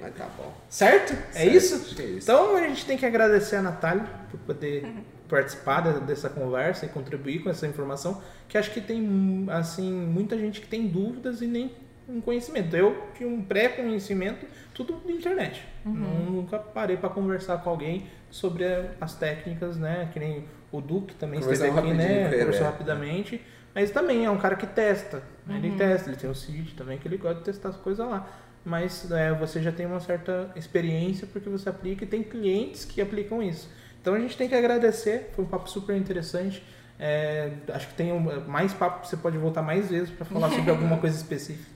Mas 0.00 0.14
tá 0.14 0.28
bom. 0.38 0.52
certo? 0.68 1.12
É 1.34 1.38
Certo, 1.50 1.54
isso? 1.56 2.00
é 2.00 2.04
isso. 2.04 2.18
Então 2.30 2.56
a 2.56 2.60
gente 2.68 2.84
tem 2.86 2.96
que 2.96 3.04
agradecer 3.06 3.56
a 3.56 3.62
Natália 3.62 4.04
por 4.30 4.38
poder 4.40 4.86
participar 5.28 5.80
de- 5.80 6.00
dessa 6.06 6.28
conversa 6.28 6.86
e 6.86 6.88
contribuir 6.88 7.40
com 7.42 7.50
essa 7.50 7.66
informação, 7.66 8.22
que 8.48 8.56
acho 8.56 8.70
que 8.70 8.80
tem 8.80 9.44
assim 9.48 9.90
muita 9.92 10.38
gente 10.38 10.60
que 10.60 10.68
tem 10.68 10.86
dúvidas 10.86 11.42
e 11.42 11.48
nem 11.48 11.72
um 12.08 12.20
conhecimento. 12.20 12.74
Eu 12.76 13.04
tinha 13.16 13.28
um 13.28 13.42
pré-conhecimento, 13.42 14.46
tudo 14.74 15.00
na 15.04 15.12
internet. 15.12 15.62
Não- 15.84 15.94
nunca 16.30 16.58
parei 16.58 16.96
para 16.96 17.08
conversar 17.08 17.58
com 17.58 17.70
alguém 17.70 18.06
sobre 18.30 18.64
as 19.00 19.14
técnicas, 19.14 19.76
né? 19.76 20.08
Que 20.12 20.18
nem 20.20 20.44
o 20.72 20.80
Duque 20.80 21.14
também 21.14 21.40
esteve 21.40 21.58
Conversamos 21.70 21.90
aqui, 21.90 21.96
né? 21.98 22.24
Conversou 22.30 22.66
é. 22.66 22.70
rapidamente. 22.70 23.40
Mas 23.74 23.90
também 23.90 24.24
é 24.24 24.30
um 24.30 24.38
cara 24.38 24.56
que 24.56 24.66
testa. 24.66 25.22
né? 25.46 25.56
Ele 25.62 25.76
testa, 25.76 26.08
ele 26.10 26.16
tem 26.16 26.30
um 26.30 26.34
sítio 26.34 26.74
também 26.76 26.98
que 26.98 27.06
ele 27.06 27.16
gosta 27.18 27.38
de 27.38 27.44
testar 27.44 27.68
as 27.70 27.76
coisas 27.76 28.06
lá. 28.06 28.26
Mas 28.64 29.08
é, 29.12 29.32
você 29.32 29.62
já 29.62 29.70
tem 29.70 29.86
uma 29.86 30.00
certa 30.00 30.50
experiência 30.56 31.26
porque 31.32 31.48
você 31.48 31.68
aplica 31.68 32.02
e 32.04 32.06
tem 32.06 32.22
clientes 32.22 32.84
que 32.84 33.00
aplicam 33.00 33.42
isso. 33.42 33.70
Então 34.00 34.14
a 34.14 34.18
gente 34.18 34.36
tem 34.36 34.48
que 34.48 34.54
agradecer, 34.54 35.30
foi 35.34 35.44
um 35.44 35.48
papo 35.48 35.68
super 35.70 35.94
interessante. 35.96 36.62
É, 36.98 37.50
acho 37.72 37.88
que 37.88 37.94
tem 37.94 38.12
um- 38.12 38.40
mais 38.48 38.72
papo, 38.72 39.06
você 39.06 39.16
pode 39.16 39.36
voltar 39.36 39.60
mais 39.62 39.90
vezes 39.90 40.10
para 40.10 40.24
falar 40.24 40.48
sobre 40.50 40.70
alguma 40.70 40.96
coisa 40.96 41.14
específica. 41.16 41.75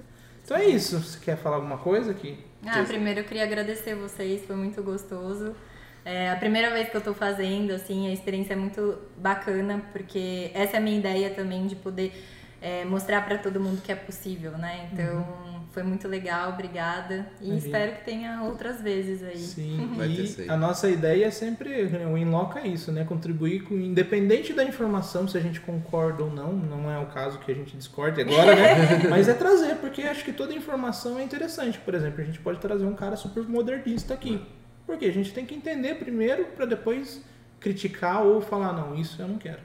Então 0.51 0.59
é 0.61 0.67
isso. 0.67 0.99
Você 0.99 1.21
quer 1.21 1.37
falar 1.37 1.57
alguma 1.57 1.79
coisa 1.79 2.11
aqui? 2.11 2.37
Ah, 2.67 2.83
primeiro 2.83 3.21
eu 3.21 3.25
queria 3.25 3.45
agradecer 3.45 3.95
vocês, 3.95 4.45
foi 4.45 4.57
muito 4.57 4.83
gostoso. 4.83 5.55
É 6.05 6.29
a 6.29 6.35
primeira 6.35 6.71
vez 6.73 6.89
que 6.89 6.97
eu 6.97 7.01
tô 7.01 7.15
fazendo, 7.15 7.71
assim, 7.71 8.09
a 8.09 8.13
experiência 8.13 8.55
é 8.55 8.57
muito 8.57 8.99
bacana, 9.17 9.81
porque 9.93 10.51
essa 10.53 10.75
é 10.75 10.79
a 10.79 10.81
minha 10.81 10.99
ideia 10.99 11.31
também 11.31 11.69
de 11.69 11.77
poder 11.77 12.13
é, 12.61 12.85
mostrar 12.85 13.25
para 13.25 13.39
todo 13.39 13.59
mundo 13.61 13.81
que 13.83 13.91
é 13.91 13.95
possível, 13.95 14.53
né? 14.53 14.89
Então 14.93 15.17
Uhum. 15.19 15.61
foi 15.73 15.83
muito 15.83 16.07
legal, 16.07 16.51
obrigada. 16.51 17.27
E 17.41 17.47
Imagina. 17.49 17.57
espero 17.57 17.93
que 17.97 18.05
tenha 18.05 18.43
outras 18.43 18.83
vezes 18.83 19.23
aí. 19.23 19.39
Sim, 19.39 19.93
Vai 19.97 20.09
ter 20.09 20.27
sim. 20.27 20.49
a 20.49 20.57
nossa 20.57 20.89
ideia 20.91 21.27
é 21.27 21.31
sempre, 21.31 21.85
o 22.07 22.19
Inloca 22.19 22.61
é 22.61 22.67
isso, 22.69 22.93
né? 22.93 23.05
Contribuir 23.05 23.63
com, 23.65 23.75
independente 23.75 24.53
da 24.53 24.63
informação, 24.65 25.27
se 25.27 25.39
a 25.39 25.41
gente 25.41 25.61
concorda 25.61 26.23
ou 26.25 26.31
não, 26.31 26.53
não 26.53 26.91
é 26.91 26.99
o 26.99 27.07
caso 27.07 27.39
que 27.39 27.51
a 27.51 27.55
gente 27.55 27.77
discorde 27.77 28.21
agora, 28.21 28.55
né? 28.55 29.05
Mas 29.09 29.29
é 29.29 29.35
trazer, 29.35 29.77
porque 29.77 30.03
acho 30.03 30.25
que 30.25 30.33
toda 30.33 30.53
informação 30.53 31.19
é 31.19 31.23
interessante. 31.23 31.79
Por 31.79 31.95
exemplo, 31.95 32.21
a 32.21 32.25
gente 32.25 32.41
pode 32.41 32.59
trazer 32.59 32.85
um 32.85 32.95
cara 32.95 33.17
super 33.17 33.45
modernista 33.49 34.13
aqui. 34.15 34.41
Porque 34.87 35.05
a 35.05 35.13
gente 35.13 35.33
tem 35.33 35.47
que 35.47 35.55
entender 35.55 35.95
primeiro 35.95 36.47
para 36.57 36.67
depois 36.67 37.23
criticar 37.61 38.23
ou 38.25 38.41
falar, 38.41 38.73
não, 38.73 38.95
isso 38.97 39.23
eu 39.23 39.29
não 39.29 39.39
quero. 39.39 39.61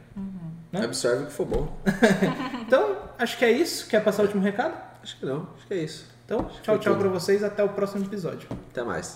Né? 0.80 0.86
Absorve 0.86 1.24
o 1.24 1.26
que 1.28 1.34
for 1.34 1.46
bom. 1.46 1.78
Então, 2.66 2.98
acho 3.20 3.38
que 3.38 3.46
é 3.46 3.52
isso. 3.52 3.88
Quer 3.88 4.04
passar 4.04 4.24
o 4.24 4.26
último 4.26 4.42
recado? 4.44 4.74
Acho 5.04 5.18
que 5.20 5.26
não, 5.26 5.48
acho 5.56 5.68
que 5.68 5.74
é 5.76 5.78
isso. 5.78 6.08
Então, 6.26 6.50
tchau, 6.64 6.80
tchau 6.80 6.94
tudo. 6.94 6.98
para 6.98 7.10
vocês. 7.10 7.44
Até 7.44 7.64
o 7.64 7.70
próximo 7.70 8.04
episódio. 8.04 8.48
Até 8.72 8.84
mais. 8.84 9.14